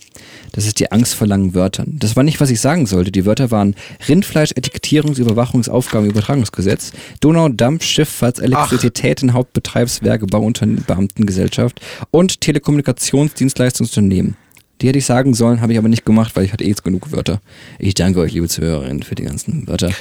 Das 0.52 0.66
ist 0.66 0.80
die 0.80 0.92
Angst 0.92 1.14
vor 1.14 1.28
langen 1.28 1.54
Wörtern. 1.54 1.96
Das 2.00 2.16
war 2.16 2.24
nicht, 2.24 2.42
was 2.42 2.50
ich 2.50 2.60
sagen 2.60 2.86
sollte. 2.88 3.12
Die 3.12 3.26
Wörter 3.26 3.52
waren 3.52 3.76
Rindfleisch, 4.08 4.52
Etikettierungs-, 4.52 5.20
Überwachungsaufgaben, 5.20 6.10
Übertragungsgesetz, 6.10 6.92
Donau, 7.20 7.50
Dampf, 7.50 7.84
Schifffahrts, 7.84 8.40
Elektrizität 8.40 9.22
in 9.22 9.34
Hauptbetriebswerke, 9.34 10.26
Bauunternehmen, 10.26 10.84
Beamtengesellschaft 10.86 11.80
und 12.12 12.42
Telekommunikationsdienstleistungsunternehmen. 12.42 14.36
Die 14.82 14.88
hätte 14.88 14.98
ich 14.98 15.06
sagen 15.06 15.34
sollen, 15.34 15.62
habe 15.62 15.74
ich 15.74 15.78
aber 15.78 15.90
nicht 15.90 16.06
gemacht, 16.06 16.36
weil 16.36 16.46
ich 16.46 16.54
hatte 16.54 16.64
eh 16.64 16.70
jetzt 16.70 16.84
genug 16.84 17.12
Wörter. 17.12 17.42
Ich 17.80 17.94
danke 17.96 18.20
euch, 18.22 18.32
liebe 18.34 18.48
Zuhörerinnen, 18.48 19.04
für 19.04 19.16
die 19.16 19.24
ganzen 19.24 19.68
Wörter. 19.68 19.92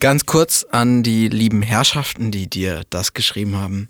Ganz 0.00 0.26
kurz 0.26 0.64
an 0.70 1.02
die 1.02 1.28
lieben 1.28 1.62
Herrschaften, 1.62 2.30
die 2.30 2.48
dir 2.48 2.82
das 2.90 3.14
geschrieben 3.14 3.56
haben. 3.56 3.88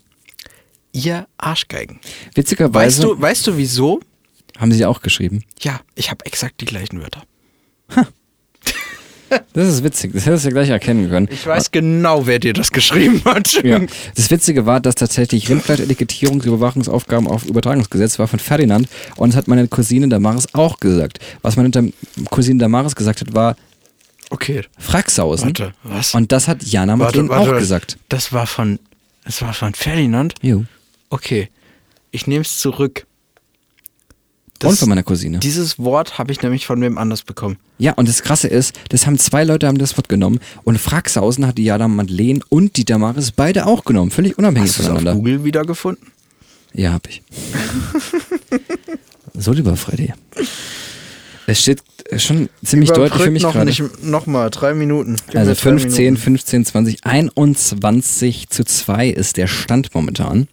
Ihr 0.92 1.26
Arschgeigen. 1.36 2.00
Witzigerweise 2.34 3.02
Weißt 3.02 3.04
du, 3.04 3.20
weißt 3.20 3.46
du 3.46 3.56
wieso? 3.56 4.00
haben 4.58 4.72
sie 4.72 4.84
auch 4.86 5.02
geschrieben. 5.02 5.44
Ja, 5.60 5.80
ich 5.94 6.10
habe 6.10 6.26
exakt 6.26 6.60
die 6.60 6.64
gleichen 6.64 7.00
Wörter. 7.00 7.22
Das 9.52 9.68
ist 9.68 9.84
witzig, 9.84 10.12
das 10.14 10.24
hättest 10.24 10.44
du 10.44 10.48
ja 10.48 10.54
gleich 10.54 10.70
erkennen 10.70 11.10
können. 11.10 11.28
Ich 11.30 11.46
weiß 11.46 11.70
genau, 11.70 12.26
wer 12.26 12.38
dir 12.38 12.54
das 12.54 12.72
geschrieben 12.72 13.20
hat. 13.26 13.62
Ja. 13.62 13.78
Das 14.14 14.30
Witzige 14.30 14.64
war, 14.64 14.80
dass 14.80 14.94
tatsächlich 14.94 15.50
Rindfleisch-Etikettierungs- 15.50 16.46
Überwachungsaufgaben 16.46 17.26
auf 17.26 17.44
Übertragungsgesetz 17.44 18.18
war 18.18 18.26
von 18.26 18.38
Ferdinand 18.38 18.88
und 19.16 19.28
das 19.28 19.36
hat 19.36 19.46
meine 19.46 19.68
Cousine 19.68 20.08
Damaris 20.08 20.46
auch 20.54 20.80
gesagt. 20.80 21.18
Was 21.42 21.56
meine 21.56 21.70
Cousine 22.30 22.58
Damaris 22.58 22.96
gesagt 22.96 23.20
hat, 23.20 23.34
war 23.34 23.56
Okay. 24.30 24.64
Fracksausen. 24.78 25.48
Warte, 25.48 25.72
was? 25.82 26.14
Und 26.14 26.32
das 26.32 26.48
hat 26.48 26.62
Jana 26.62 26.96
Madeleine 26.96 27.30
auch 27.30 27.58
gesagt. 27.58 27.98
Das 28.08 28.32
war 28.32 28.46
von, 28.46 28.78
das 29.24 29.40
war 29.42 29.54
von 29.54 29.74
Ferdinand? 29.74 30.34
Jo. 30.42 30.64
Okay. 31.10 31.48
Ich 32.10 32.26
nehme 32.26 32.42
es 32.42 32.58
zurück. 32.58 33.06
Und 34.62 34.76
von 34.76 34.88
meiner 34.88 35.04
Cousine. 35.04 35.38
Dieses 35.38 35.78
Wort 35.78 36.18
habe 36.18 36.32
ich 36.32 36.42
nämlich 36.42 36.66
von 36.66 36.80
wem 36.80 36.98
anders 36.98 37.22
bekommen. 37.22 37.58
Ja, 37.78 37.92
und 37.92 38.08
das 38.08 38.22
Krasse 38.22 38.48
ist, 38.48 38.74
das 38.88 39.06
haben 39.06 39.16
zwei 39.18 39.44
Leute 39.44 39.68
haben 39.68 39.78
das 39.78 39.96
Wort 39.96 40.08
genommen 40.08 40.40
und 40.64 40.78
Fracksausen 40.78 41.46
hat 41.46 41.58
die 41.58 41.64
Jana 41.64 41.86
Madeleine 41.86 42.40
und 42.48 42.76
die 42.76 42.84
Damaris 42.84 43.30
beide 43.30 43.66
auch 43.66 43.84
genommen, 43.84 44.10
völlig 44.10 44.36
unabhängig 44.36 44.70
Hast 44.70 44.78
du 44.78 44.82
es 44.82 44.88
auf 44.88 44.96
voneinander. 44.96 45.14
Google 45.14 45.44
wiedergefunden? 45.44 46.08
Ja, 46.74 46.92
hab 46.92 47.08
ich. 47.08 47.22
so, 49.34 49.52
lieber 49.52 49.76
Freddy. 49.76 50.12
Es 51.46 51.60
steht 51.60 51.82
schon 52.16 52.48
ziemlich 52.64 52.90
deutlich 52.90 53.22
für 53.22 53.30
mich 53.30 53.42
noch 53.42 53.52
gerade. 53.52 53.66
nicht 53.66 54.02
nochmal, 54.02 54.50
drei 54.50 54.74
Minuten. 54.74 55.16
Gib 55.26 55.36
Also 55.36 55.50
mir 55.50 55.54
drei 55.56 55.62
15, 55.62 56.04
Minuten. 56.04 56.22
15, 56.22 56.64
20, 56.64 57.04
21 57.04 58.48
zu 58.48 58.64
2 58.64 59.08
ist 59.08 59.36
der 59.36 59.46
Stand 59.46 59.94
momentan. 59.94 60.48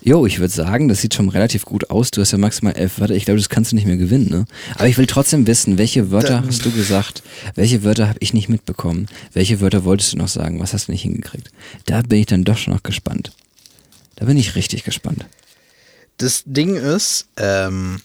Jo, 0.00 0.26
ich 0.26 0.38
würde 0.38 0.52
sagen, 0.54 0.88
das 0.88 1.00
sieht 1.00 1.14
schon 1.14 1.28
relativ 1.28 1.64
gut 1.64 1.90
aus. 1.90 2.10
Du 2.12 2.20
hast 2.20 2.30
ja 2.30 2.38
maximal 2.38 2.72
elf 2.74 2.98
Wörter. 3.00 3.14
Ich 3.14 3.24
glaube, 3.24 3.38
das 3.38 3.48
kannst 3.48 3.72
du 3.72 3.76
nicht 3.76 3.86
mehr 3.86 3.96
gewinnen, 3.96 4.30
ne? 4.30 4.46
Aber 4.76 4.86
ich 4.86 4.96
will 4.96 5.06
trotzdem 5.06 5.46
wissen, 5.46 5.76
welche 5.76 6.10
Wörter 6.10 6.44
hast 6.46 6.64
du 6.64 6.70
gesagt? 6.70 7.22
Welche 7.56 7.82
Wörter 7.82 8.08
habe 8.08 8.18
ich 8.20 8.32
nicht 8.32 8.48
mitbekommen? 8.48 9.06
Welche 9.32 9.60
Wörter 9.60 9.84
wolltest 9.84 10.12
du 10.12 10.16
noch 10.16 10.28
sagen? 10.28 10.60
Was 10.60 10.72
hast 10.72 10.86
du 10.88 10.92
nicht 10.92 11.02
hingekriegt? 11.02 11.50
Da 11.86 12.02
bin 12.02 12.20
ich 12.20 12.26
dann 12.26 12.44
doch 12.44 12.56
schon 12.56 12.72
noch 12.74 12.82
gespannt. 12.84 13.32
Da 14.16 14.24
bin 14.24 14.36
ich 14.36 14.54
richtig 14.54 14.84
gespannt. 14.84 15.26
Das 16.16 16.42
Ding 16.46 16.76
ist, 16.76 17.26
ähm, 17.36 18.00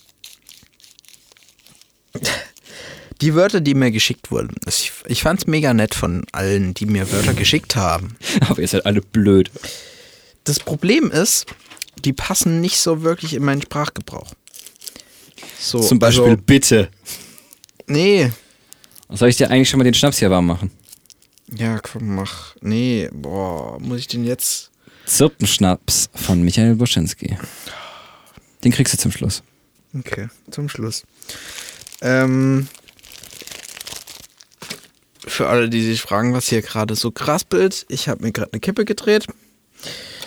die 3.22 3.36
Wörter, 3.36 3.62
die 3.62 3.74
mir 3.74 3.91
geschickt 3.91 4.32
wurden. 4.32 4.56
Ich, 4.68 4.91
ich 5.06 5.22
fand 5.24 5.41
es 5.41 5.48
mega 5.48 5.74
nett 5.74 5.95
von 5.95 6.26
allen, 6.32 6.74
die 6.74 6.86
mir 6.86 7.12
Wörter 7.12 7.34
geschickt 7.34 7.76
haben. 7.76 8.16
Aber 8.50 8.60
ihr 8.60 8.68
seid 8.68 8.86
alle 8.86 9.02
blöd. 9.02 9.52
Das 10.44 10.60
Problem 10.60 11.10
ist, 11.12 11.45
die 12.04 12.14
passen 12.14 12.60
nicht 12.60 12.78
so 12.78 13.02
wirklich 13.04 13.34
in 13.34 13.44
meinen 13.45 13.62
Sprachgebrauch. 13.62 14.32
So, 15.60 15.80
Zum 15.80 16.00
Beispiel 16.00 16.24
Also, 16.24 16.38
bitte. 16.38 16.90
nee. 17.88 18.32
Soll 19.10 19.30
ich 19.30 19.38
dir 19.38 19.50
eigentlich 19.50 19.70
schon 19.70 19.78
mal 19.78 19.84
den 19.84 19.94
Schnaps 19.94 20.18
hier 20.20 20.30
warm 20.32 20.48
machen? 20.48 20.72
Ja, 21.56 21.80
komm, 21.80 22.16
mach. 22.16 22.56
Nee, 22.62 23.10
boah, 23.14 23.80
muss 23.80 24.00
ich 24.00 24.08
den 24.08 24.26
jetzt. 24.26 24.72
Zirpenschnaps 25.06 26.10
von 26.16 26.41
Michael 26.41 26.76
Boschinski. 26.76 27.38
Den 28.64 28.72
kriegst 28.72 28.94
du 28.94 28.98
zum 28.98 29.12
Schluss. 29.12 29.44
Okay, 29.98 30.28
zum 30.50 30.68
Schluss. 30.70 31.04
Ähm, 32.03 32.67
für 35.25 35.47
alle, 35.47 35.69
die 35.69 35.81
sich 35.84 36.01
fragen, 36.01 36.34
was 36.34 36.47
hier 36.49 36.61
gerade 36.61 36.95
so 36.95 37.09
kraspelt, 37.11 37.85
ich 37.89 38.09
habe 38.09 38.23
mir 38.23 38.31
gerade 38.31 38.51
eine 38.51 38.59
Kippe 38.59 38.85
gedreht. 38.85 39.25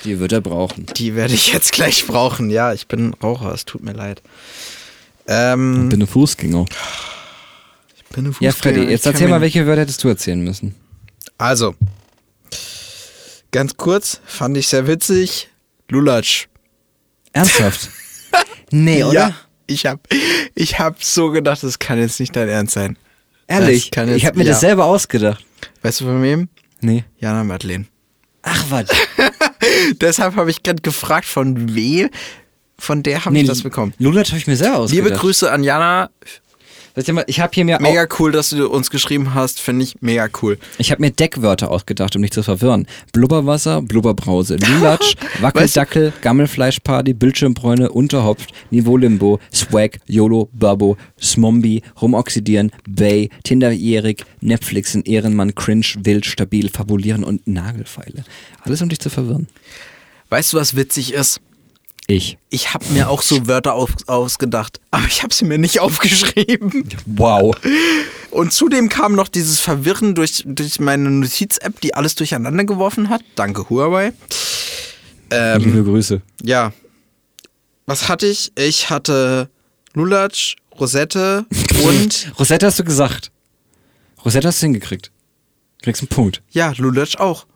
Die 0.04 0.18
wird 0.18 0.32
er 0.32 0.40
brauchen. 0.40 0.86
Die 0.96 1.14
werde 1.14 1.34
ich 1.34 1.52
jetzt 1.52 1.72
gleich 1.72 2.06
brauchen. 2.06 2.50
Ja, 2.50 2.72
ich 2.72 2.86
bin 2.88 3.14
Raucher, 3.14 3.52
es 3.52 3.64
tut 3.66 3.82
mir 3.82 3.92
leid. 3.92 4.22
Ähm, 5.28 5.84
Ich 5.84 5.88
bin 5.90 6.02
ein 6.02 6.06
Fußgänger. 6.06 6.64
ich 7.96 8.04
bin 8.06 8.24
eine 8.26 8.34
Ja, 8.40 8.52
Fußgänger, 8.52 8.52
Freddy, 8.52 8.80
ich 8.84 8.90
jetzt 8.90 9.06
erzähl 9.06 9.28
mal, 9.28 9.40
welche 9.40 9.66
Wörter 9.66 9.82
hättest 9.82 10.02
du 10.02 10.08
erzählen 10.08 10.40
müssen? 10.40 10.74
Also, 11.38 11.74
ganz 13.50 13.76
kurz, 13.76 14.20
fand 14.24 14.56
ich 14.56 14.68
sehr 14.68 14.86
witzig. 14.86 15.48
Lulatsch. 15.88 16.46
Ernsthaft? 17.32 17.90
nee, 18.70 19.04
oder? 19.04 19.12
Ja, 19.14 19.34
ich 19.66 19.86
hab, 19.86 20.08
ich 20.54 20.78
hab 20.78 21.02
so 21.02 21.30
gedacht, 21.30 21.62
das 21.62 21.78
kann 21.78 21.98
jetzt 21.98 22.20
nicht 22.20 22.34
dein 22.34 22.48
Ernst 22.48 22.74
sein. 22.74 22.96
Ehrlich? 23.46 23.90
Jetzt- 23.94 24.10
ich 24.10 24.26
habe 24.26 24.38
mir 24.38 24.44
ja. 24.44 24.50
das 24.50 24.60
selber 24.60 24.86
ausgedacht. 24.86 25.44
Weißt 25.82 26.00
du 26.00 26.04
von 26.04 26.22
wem? 26.22 26.48
Nee. 26.80 27.04
Jana 27.18 27.44
Madeleine. 27.44 27.86
Ach, 28.42 28.64
was? 28.68 28.88
Deshalb 30.00 30.36
habe 30.36 30.50
ich 30.50 30.62
gerade 30.62 30.82
gefragt, 30.82 31.26
von 31.26 31.74
wem, 31.74 32.10
von 32.78 33.02
der 33.02 33.24
habe 33.24 33.32
nee, 33.32 33.42
ich 33.42 33.48
das 33.48 33.62
bekommen. 33.62 33.92
Lulatsch 33.98 34.28
habe 34.28 34.38
ich 34.38 34.46
mir 34.46 34.56
selber 34.56 34.78
ausgedacht. 34.78 35.04
Liebe 35.04 35.18
Grüße 35.18 35.50
an 35.50 35.64
Jana. 35.64 36.10
Ich 36.98 37.40
habe 37.40 37.50
hier 37.52 37.64
mir 37.66 37.78
Mega 37.78 38.08
cool, 38.18 38.32
dass 38.32 38.50
du 38.50 38.68
uns 38.70 38.88
geschrieben 38.88 39.34
hast. 39.34 39.60
Finde 39.60 39.84
ich 39.84 39.96
mega 40.00 40.28
cool. 40.40 40.58
ich 40.78 40.90
habe 40.90 41.02
mir 41.02 41.10
Deckwörter 41.10 41.70
ausgedacht, 41.70 42.16
um 42.16 42.22
dich 42.22 42.30
zu 42.30 42.42
verwirren. 42.42 42.86
Blubberwasser, 43.12 43.82
Blubberbrause, 43.82 44.56
Lulatsch, 44.66 45.14
Wackeldackel, 45.40 46.14
Gammelfleischparty, 46.22 47.12
Bildschirmbräune, 47.12 47.92
Unterhopf, 47.92 48.46
Niveau 48.70 48.96
Limbo, 48.96 49.40
Swag, 49.52 49.98
YOLO, 50.06 50.48
Babbo, 50.54 50.96
Smombi, 51.20 51.82
Rumoxidieren, 52.00 52.72
Bay, 52.88 53.28
Tinderjährig, 53.44 54.24
Netflixen, 54.40 55.02
Ehrenmann, 55.04 55.54
Cringe, 55.54 55.86
Wild, 55.98 56.24
Stabil, 56.24 56.70
Fabulieren 56.70 57.24
und 57.24 57.46
Nagelfeile. 57.46 58.24
Alles, 58.62 58.80
um 58.80 58.88
dich 58.88 59.00
zu 59.00 59.10
verwirren. 59.10 59.48
Weißt 60.30 60.54
du, 60.54 60.56
was 60.56 60.74
witzig 60.74 61.12
ist? 61.12 61.40
Ich. 62.08 62.38
Ich 62.50 62.72
habe 62.72 62.84
mir 62.90 63.08
auch 63.08 63.20
so 63.22 63.48
Wörter 63.48 63.74
auf, 63.74 63.90
ausgedacht, 64.06 64.80
aber 64.92 65.06
ich 65.06 65.22
habe 65.22 65.34
sie 65.34 65.44
mir 65.44 65.58
nicht 65.58 65.80
aufgeschrieben. 65.80 66.88
Wow. 67.06 67.56
Und 68.30 68.52
zudem 68.52 68.88
kam 68.88 69.14
noch 69.14 69.28
dieses 69.28 69.60
Verwirren 69.60 70.14
durch, 70.14 70.42
durch 70.46 70.78
meine 70.78 71.10
Notiz-App, 71.10 71.80
die 71.80 71.94
alles 71.94 72.14
durcheinander 72.14 72.64
geworfen 72.64 73.08
hat. 73.08 73.22
Danke, 73.34 73.68
Huawei. 73.68 74.12
Ähm, 75.30 75.62
Liebe 75.62 75.84
Grüße. 75.84 76.22
ja. 76.42 76.72
Was 77.88 78.08
hatte 78.08 78.26
ich? 78.26 78.50
Ich 78.58 78.90
hatte 78.90 79.48
Lulatsch, 79.94 80.56
Rosette 80.78 81.46
und 81.84 82.32
Rosette 82.36 82.66
hast 82.66 82.80
du 82.80 82.84
gesagt. 82.84 83.30
Rosette 84.24 84.48
hast 84.48 84.60
du 84.60 84.66
hingekriegt. 84.66 85.12
Kriegst 85.82 86.02
einen 86.02 86.08
Punkt. 86.08 86.42
ja, 86.50 86.72
Lulatsch 86.78 87.16
auch. 87.16 87.46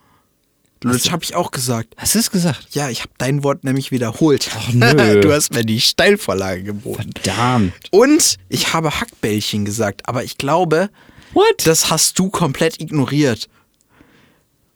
Lulatsch 0.82 1.10
habe 1.10 1.22
ich 1.24 1.34
auch 1.34 1.50
gesagt. 1.50 1.94
Hast 1.98 2.14
du 2.14 2.18
es 2.18 2.30
gesagt? 2.30 2.68
Ja, 2.72 2.88
ich 2.88 3.00
habe 3.00 3.12
dein 3.18 3.44
Wort 3.44 3.64
nämlich 3.64 3.90
wiederholt. 3.90 4.50
Ach, 4.56 4.72
nö. 4.72 5.20
du 5.20 5.32
hast 5.32 5.52
mir 5.52 5.64
die 5.64 5.80
Steilvorlage 5.80 6.62
geboten. 6.62 7.10
Verdammt. 7.20 7.74
Und 7.90 8.36
ich 8.48 8.72
habe 8.72 8.98
Hackbällchen 8.98 9.64
gesagt, 9.64 10.08
aber 10.08 10.24
ich 10.24 10.38
glaube, 10.38 10.88
What? 11.34 11.66
das 11.66 11.90
hast 11.90 12.18
du 12.18 12.30
komplett 12.30 12.80
ignoriert. 12.80 13.48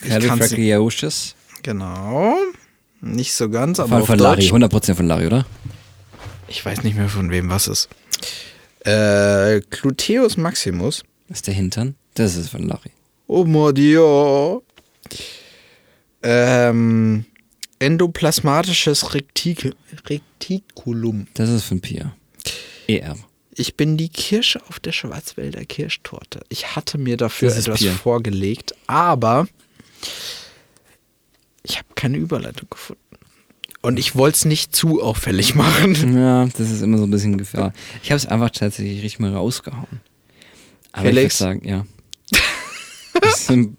Califragilisches. 0.02 1.36
Genau. 1.62 2.36
Nicht 3.02 3.34
so 3.34 3.50
ganz, 3.50 3.80
aber 3.80 3.90
Von, 3.90 4.02
auf 4.02 4.08
von 4.08 4.20
Larry. 4.20 4.50
Deutsch. 4.50 4.54
100% 4.54 4.96
von 4.96 5.08
Larry, 5.08 5.28
oder? 5.28 5.46
Ich 6.48 6.64
weiß 6.64 6.84
nicht 6.84 6.96
mehr 6.96 7.10
von 7.10 7.30
wem 7.32 7.50
was 7.50 7.68
ist. 7.68 7.90
Äh, 8.86 9.62
Gluteus 9.70 10.38
Maximus. 10.38 11.04
Das 11.28 11.38
ist 11.40 11.48
der 11.48 11.54
Hintern. 11.54 11.96
Das 12.16 12.36
ist 12.36 12.50
von 12.50 12.68
Larry. 12.68 12.92
Oh 13.28 13.46
mon 13.46 13.74
Dieu. 13.74 14.60
Ähm, 16.22 17.26
endoplasmatisches 17.80 19.14
Rektik 19.14 19.74
Rektikulum. 20.08 21.28
Das 21.34 21.50
ist 21.50 21.64
von 21.64 21.82
Pia. 21.82 22.16
ER. 22.88 23.16
Ich 23.56 23.76
bin 23.76 23.98
die 23.98 24.10
Kirsche 24.10 24.62
auf 24.68 24.80
der 24.80 24.92
Schwarzwälder 24.92 25.64
Kirschtorte. 25.66 26.42
Ich 26.50 26.76
hatte 26.76 26.98
mir 26.98 27.18
dafür 27.18 27.56
etwas 27.56 27.80
Pia. 27.80 27.92
vorgelegt, 27.94 28.74
aber 28.88 29.48
ich 31.64 31.78
habe 31.78 31.88
keine 31.96 32.18
Überleitung 32.18 32.68
gefunden. 32.70 33.02
Und 33.84 34.00
ich 34.00 34.16
wollte 34.16 34.38
es 34.38 34.46
nicht 34.46 34.74
zu 34.74 35.02
auffällig 35.04 35.56
machen. 35.56 36.18
Ja, 36.18 36.46
das 36.46 36.72
ist 36.72 36.82
immer 36.82 36.98
so 36.98 37.04
ein 37.04 37.12
bisschen 37.12 37.38
Gefahr. 37.38 37.74
Ich 38.02 38.12
habe 38.12 38.18
es 38.18 38.26
einfach 38.26 38.50
tatsächlich 38.50 39.04
richtig 39.04 39.20
mal 39.20 39.34
rausgehauen. 39.34 40.00
Aber 40.94 41.08
Felix? 41.10 41.34
ich 41.34 41.38
sagen, 41.38 41.68
ja. 41.68 41.86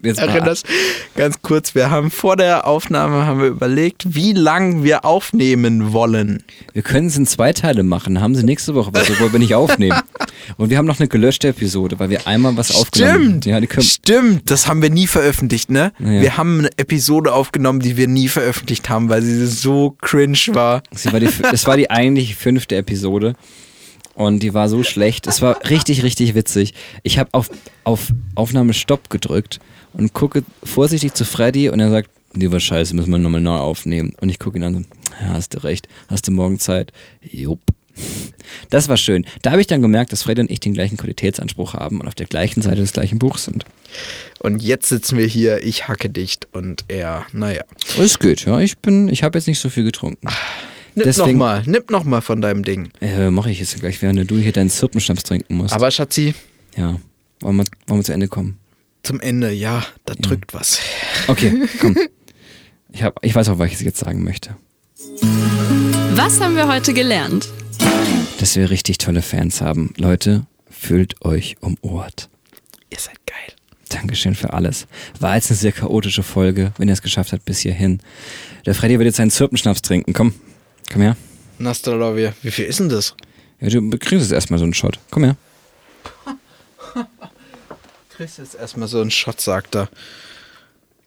Jetzt 0.03 0.19
Erinnerst 0.19 0.65
ganz 1.15 1.41
kurz, 1.41 1.75
wir 1.75 1.89
haben 1.89 2.11
vor 2.11 2.37
der 2.37 2.67
Aufnahme 2.67 3.25
haben 3.25 3.41
wir 3.41 3.47
überlegt, 3.47 4.15
wie 4.15 4.33
lang 4.33 4.83
wir 4.83 5.05
aufnehmen 5.05 5.93
wollen. 5.93 6.43
Wir 6.73 6.81
können 6.81 7.07
es 7.07 7.17
in 7.17 7.25
zwei 7.25 7.53
Teile 7.53 7.83
machen. 7.83 8.21
Haben 8.21 8.35
sie 8.35 8.43
nächste 8.43 8.75
Woche 8.75 8.91
was, 8.93 9.09
obwohl 9.09 9.31
wir 9.31 9.39
nicht 9.39 9.55
aufnehmen. 9.55 9.99
Und 10.57 10.69
wir 10.69 10.77
haben 10.77 10.85
noch 10.85 10.99
eine 10.99 11.07
gelöschte 11.07 11.49
Episode, 11.49 11.99
weil 11.99 12.09
wir 12.09 12.27
einmal 12.27 12.55
was 12.55 12.75
aufgenommen 12.75 13.13
haben. 13.13 13.23
Stimmt, 13.23 13.45
Ja, 13.45 13.59
die 13.59 13.67
können, 13.67 13.85
stimmt, 13.85 14.51
das 14.51 14.67
haben 14.67 14.81
wir 14.81 14.89
nie 14.89 15.07
veröffentlicht, 15.07 15.71
ne? 15.71 15.91
Ja. 15.99 16.21
Wir 16.21 16.37
haben 16.37 16.59
eine 16.59 16.69
Episode 16.77 17.33
aufgenommen, 17.33 17.79
die 17.79 17.97
wir 17.97 18.07
nie 18.07 18.27
veröffentlicht 18.27 18.89
haben, 18.89 19.09
weil 19.09 19.21
sie 19.21 19.47
so 19.47 19.95
cringe 20.01 20.37
war. 20.49 20.83
sie 20.91 21.11
war 21.11 21.19
die, 21.19 21.29
es 21.51 21.65
war 21.65 21.77
die 21.77 21.89
eigentlich 21.89 22.35
fünfte 22.35 22.75
Episode. 22.75 23.35
Und 24.15 24.39
die 24.39 24.53
war 24.53 24.69
so 24.69 24.83
schlecht. 24.83 25.27
Es 25.27 25.41
war 25.41 25.69
richtig, 25.69 26.03
richtig 26.03 26.35
witzig. 26.35 26.73
Ich 27.03 27.19
habe 27.19 27.29
auf, 27.33 27.49
auf 27.83 28.13
Aufnahme 28.33 28.73
Stopp 28.73 29.09
gedrückt 29.09 29.59
und 29.93 30.13
gucke 30.13 30.43
vorsichtig 30.63 31.13
zu 31.13 31.25
Freddy 31.25 31.69
und 31.69 31.79
er 31.79 31.89
sagt, 31.89 32.09
die 32.33 32.51
war 32.51 32.59
scheiße, 32.59 32.95
müssen 32.95 33.11
wir 33.11 33.17
nochmal 33.17 33.41
neu 33.41 33.57
aufnehmen. 33.57 34.13
Und 34.19 34.29
ich 34.29 34.39
gucke 34.39 34.57
ihn 34.57 34.63
an 34.63 34.75
und 34.75 34.83
so, 34.83 34.89
ja, 35.21 35.33
hast 35.33 35.53
du 35.53 35.63
recht. 35.63 35.87
Hast 36.07 36.27
du 36.27 36.31
morgen 36.31 36.59
Zeit? 36.59 36.91
Jupp. 37.21 37.61
Das 38.69 38.89
war 38.89 38.97
schön. 38.97 39.25
Da 39.41 39.51
habe 39.51 39.61
ich 39.61 39.67
dann 39.67 39.81
gemerkt, 39.81 40.11
dass 40.11 40.23
Freddy 40.23 40.41
und 40.41 40.51
ich 40.51 40.59
den 40.59 40.73
gleichen 40.73 40.97
Qualitätsanspruch 40.97 41.73
haben 41.73 42.01
und 42.01 42.07
auf 42.07 42.15
der 42.15 42.25
gleichen 42.25 42.61
Seite 42.61 42.81
des 42.81 42.91
gleichen 42.93 43.19
Buchs 43.19 43.45
sind. 43.45 43.65
Und 44.39 44.61
jetzt 44.61 44.89
sitzen 44.89 45.17
wir 45.17 45.25
hier, 45.25 45.63
ich 45.63 45.87
hacke 45.87 46.09
dicht 46.09 46.47
und 46.51 46.83
er, 46.89 47.25
naja. 47.31 47.63
Es 47.97 48.19
geht, 48.19 48.45
ja. 48.45 48.59
Ich 48.59 48.77
bin, 48.79 49.07
ich 49.07 49.23
habe 49.23 49.37
jetzt 49.37 49.47
nicht 49.47 49.59
so 49.59 49.69
viel 49.69 49.85
getrunken. 49.85 50.27
Nimm 50.95 51.03
Deswegen- 51.03 51.31
nochmal, 51.31 51.63
nimm 51.65 51.83
nochmal 51.89 52.21
von 52.21 52.41
deinem 52.41 52.63
Ding. 52.63 52.89
Äh, 53.01 53.29
mache 53.29 53.51
ich 53.51 53.59
jetzt 53.59 53.77
gleich, 53.79 54.01
während 54.01 54.29
du 54.31 54.37
hier 54.37 54.51
deinen 54.53 54.69
Zirpenschnaps 54.69 55.23
trinken 55.23 55.55
musst. 55.55 55.73
Aber 55.73 55.91
Schatzi, 55.91 56.33
ja. 56.77 56.97
Wollen 57.41 57.57
wir, 57.57 57.65
wollen 57.87 57.99
wir 57.99 58.03
zu 58.05 58.13
Ende 58.13 58.27
kommen? 58.27 58.57
zum 59.03 59.19
Ende, 59.19 59.51
ja, 59.51 59.85
da 60.05 60.15
drückt 60.15 60.55
was. 60.55 60.79
Okay, 61.27 61.53
komm. 61.79 61.95
Ich, 62.91 63.03
hab, 63.03 63.23
ich 63.23 63.35
weiß 63.35 63.49
auch, 63.49 63.59
was 63.59 63.71
ich 63.71 63.79
jetzt 63.81 63.99
sagen 63.99 64.23
möchte. 64.23 64.55
Was 66.15 66.39
haben 66.41 66.55
wir 66.55 66.67
heute 66.67 66.91
gelernt? 66.93 67.47
Dass 68.39 68.55
wir 68.55 68.69
richtig 68.71 68.97
tolle 68.97 69.21
Fans 69.21 69.61
haben. 69.61 69.93
Leute, 69.97 70.47
fühlt 70.71 71.23
euch 71.23 71.55
umort. 71.61 72.29
Ihr 72.89 72.97
seid 72.99 73.17
geil. 73.27 73.35
Dankeschön 73.89 74.33
für 74.33 74.53
alles. 74.53 74.87
War 75.19 75.35
jetzt 75.35 75.51
eine 75.51 75.57
sehr 75.57 75.71
chaotische 75.71 76.23
Folge, 76.23 76.71
wenn 76.79 76.87
ihr 76.87 76.93
es 76.93 77.01
geschafft 77.03 77.31
habt 77.31 77.45
bis 77.45 77.59
hierhin. 77.59 77.99
Der 78.65 78.73
Freddy 78.73 78.97
wird 78.97 79.05
jetzt 79.05 79.17
seinen 79.17 79.29
Zirpenschnaps 79.31 79.83
trinken. 79.83 80.13
Komm, 80.13 80.33
komm 80.91 81.01
her. 81.01 81.15
Nastalovia, 81.57 82.33
wie 82.41 82.51
viel 82.51 82.65
ist 82.65 82.79
denn 82.79 82.89
das? 82.89 83.15
Ja, 83.59 83.69
du 83.69 83.89
kriegst 83.97 84.23
jetzt 84.23 84.31
erstmal 84.31 84.59
so 84.59 84.65
einen 84.65 84.73
Shot. 84.73 84.99
Komm 85.11 85.23
her. 85.23 85.37
Kriegst 88.09 88.37
jetzt 88.37 88.55
erstmal 88.55 88.87
so 88.87 89.01
einen 89.01 89.11
Shot, 89.11 89.41
sagt 89.41 89.75
er. 89.75 89.89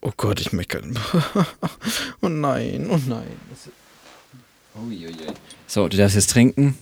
Oh 0.00 0.12
Gott, 0.16 0.40
ich 0.40 0.52
möchte. 0.52 0.82
oh 2.20 2.28
nein, 2.28 2.88
oh 2.90 3.00
nein. 3.06 3.26
So, 5.66 5.88
du 5.88 5.96
darfst 5.96 6.16
jetzt 6.16 6.30
trinken. 6.30 6.78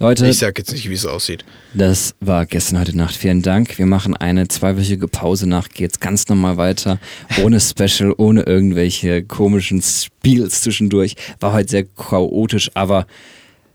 Leute, 0.00 0.26
Ich 0.26 0.38
sag 0.38 0.58
jetzt 0.58 0.72
nicht, 0.72 0.88
wie 0.88 0.94
es 0.94 1.06
aussieht. 1.06 1.44
Das 1.72 2.14
war 2.20 2.46
gestern, 2.46 2.80
heute 2.80 2.96
Nacht. 2.96 3.14
Vielen 3.14 3.42
Dank. 3.42 3.78
Wir 3.78 3.86
machen 3.86 4.16
eine 4.16 4.48
zweiwöchige 4.48 5.08
Pause 5.08 5.48
nach, 5.48 5.68
geht's 5.68 6.00
ganz 6.00 6.28
normal 6.28 6.56
weiter. 6.56 6.98
Ohne 7.42 7.60
Special, 7.60 8.12
ohne 8.16 8.42
irgendwelche 8.42 9.22
komischen 9.22 9.82
Spiels 9.82 10.62
zwischendurch. 10.62 11.14
War 11.40 11.52
heute 11.52 11.70
sehr 11.70 11.84
chaotisch, 11.84 12.70
aber 12.74 13.06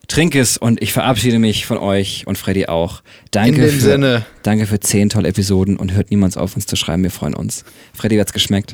trink 0.07 0.35
es 0.35 0.57
und 0.57 0.81
ich 0.81 0.91
verabschiede 0.91 1.39
mich 1.39 1.65
von 1.65 1.77
euch 1.77 2.27
und 2.27 2.37
Freddy 2.37 2.65
auch. 2.65 3.01
Danke 3.31 3.49
In 3.49 3.61
dem 3.61 3.69
für, 3.71 3.79
Sinne. 3.79 4.25
Danke 4.43 4.65
für 4.65 4.79
zehn 4.79 5.09
tolle 5.09 5.29
Episoden 5.29 5.77
und 5.77 5.93
hört 5.93 6.11
niemals 6.11 6.35
auf, 6.35 6.55
uns 6.55 6.65
zu 6.65 6.75
schreiben. 6.75 7.03
Wir 7.03 7.11
freuen 7.11 7.33
uns. 7.33 7.63
Freddy, 7.93 8.15
wie 8.17 8.21
hat's 8.21 8.33
geschmeckt? 8.33 8.73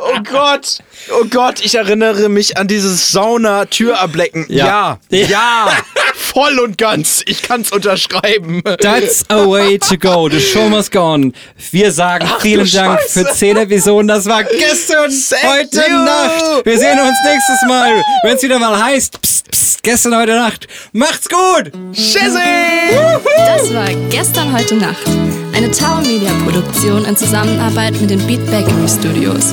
Oh 0.00 0.18
Gott, 0.30 0.78
oh 1.10 1.24
Gott, 1.30 1.60
ich 1.64 1.74
erinnere 1.74 2.28
mich 2.28 2.56
an 2.56 2.66
dieses 2.68 3.12
Sauna-Türablecken. 3.12 4.46
Ja. 4.48 4.98
ja, 5.10 5.26
ja, 5.26 5.68
voll 6.14 6.58
und 6.58 6.78
ganz. 6.78 7.22
Ich 7.26 7.42
kann's 7.42 7.70
unterschreiben. 7.72 8.62
That's 8.80 9.24
a 9.28 9.46
way 9.46 9.78
to 9.78 9.96
go. 9.98 10.28
The 10.28 10.40
show 10.40 10.68
must 10.68 10.90
go 10.92 11.00
on. 11.00 11.32
Wir 11.70 11.92
sagen 11.92 12.26
vielen 12.40 12.66
du 12.66 12.72
Dank 12.72 13.00
Scheiße. 13.00 13.24
für 13.26 13.32
zehn 13.32 13.56
Episoden. 13.56 14.08
Das 14.08 14.26
war 14.26 14.44
gestern, 14.44 15.10
Thank 15.10 15.44
heute 15.44 15.90
you. 15.90 16.04
Nacht. 16.04 16.64
Wir 16.66 16.78
sehen 16.78 16.98
uns 16.98 17.16
nächstes 17.24 17.68
Mal, 17.68 18.02
wenn 18.24 18.36
es 18.36 18.42
wieder 18.42 18.58
mal 18.58 18.82
heißt, 18.82 19.20
pst, 19.20 19.50
pst, 19.50 19.82
gestern, 19.82 20.16
heute 20.16 20.32
Nacht. 20.34 20.66
Macht's 20.92 21.28
gut. 21.28 21.72
Tschüssi! 21.92 22.38
Das 23.36 23.72
war 23.74 23.88
Gestern, 24.10 24.52
heute 24.56 24.76
Nacht. 24.76 25.06
Eine 25.54 25.70
Tower 25.70 26.00
Media 26.06 26.30
Produktion 26.44 27.04
in 27.04 27.16
Zusammenarbeit 27.16 28.00
mit 28.00 28.10
den 28.10 28.24
Beat 28.26 28.44
Bakery 28.50 28.88
Studios. 28.88 29.52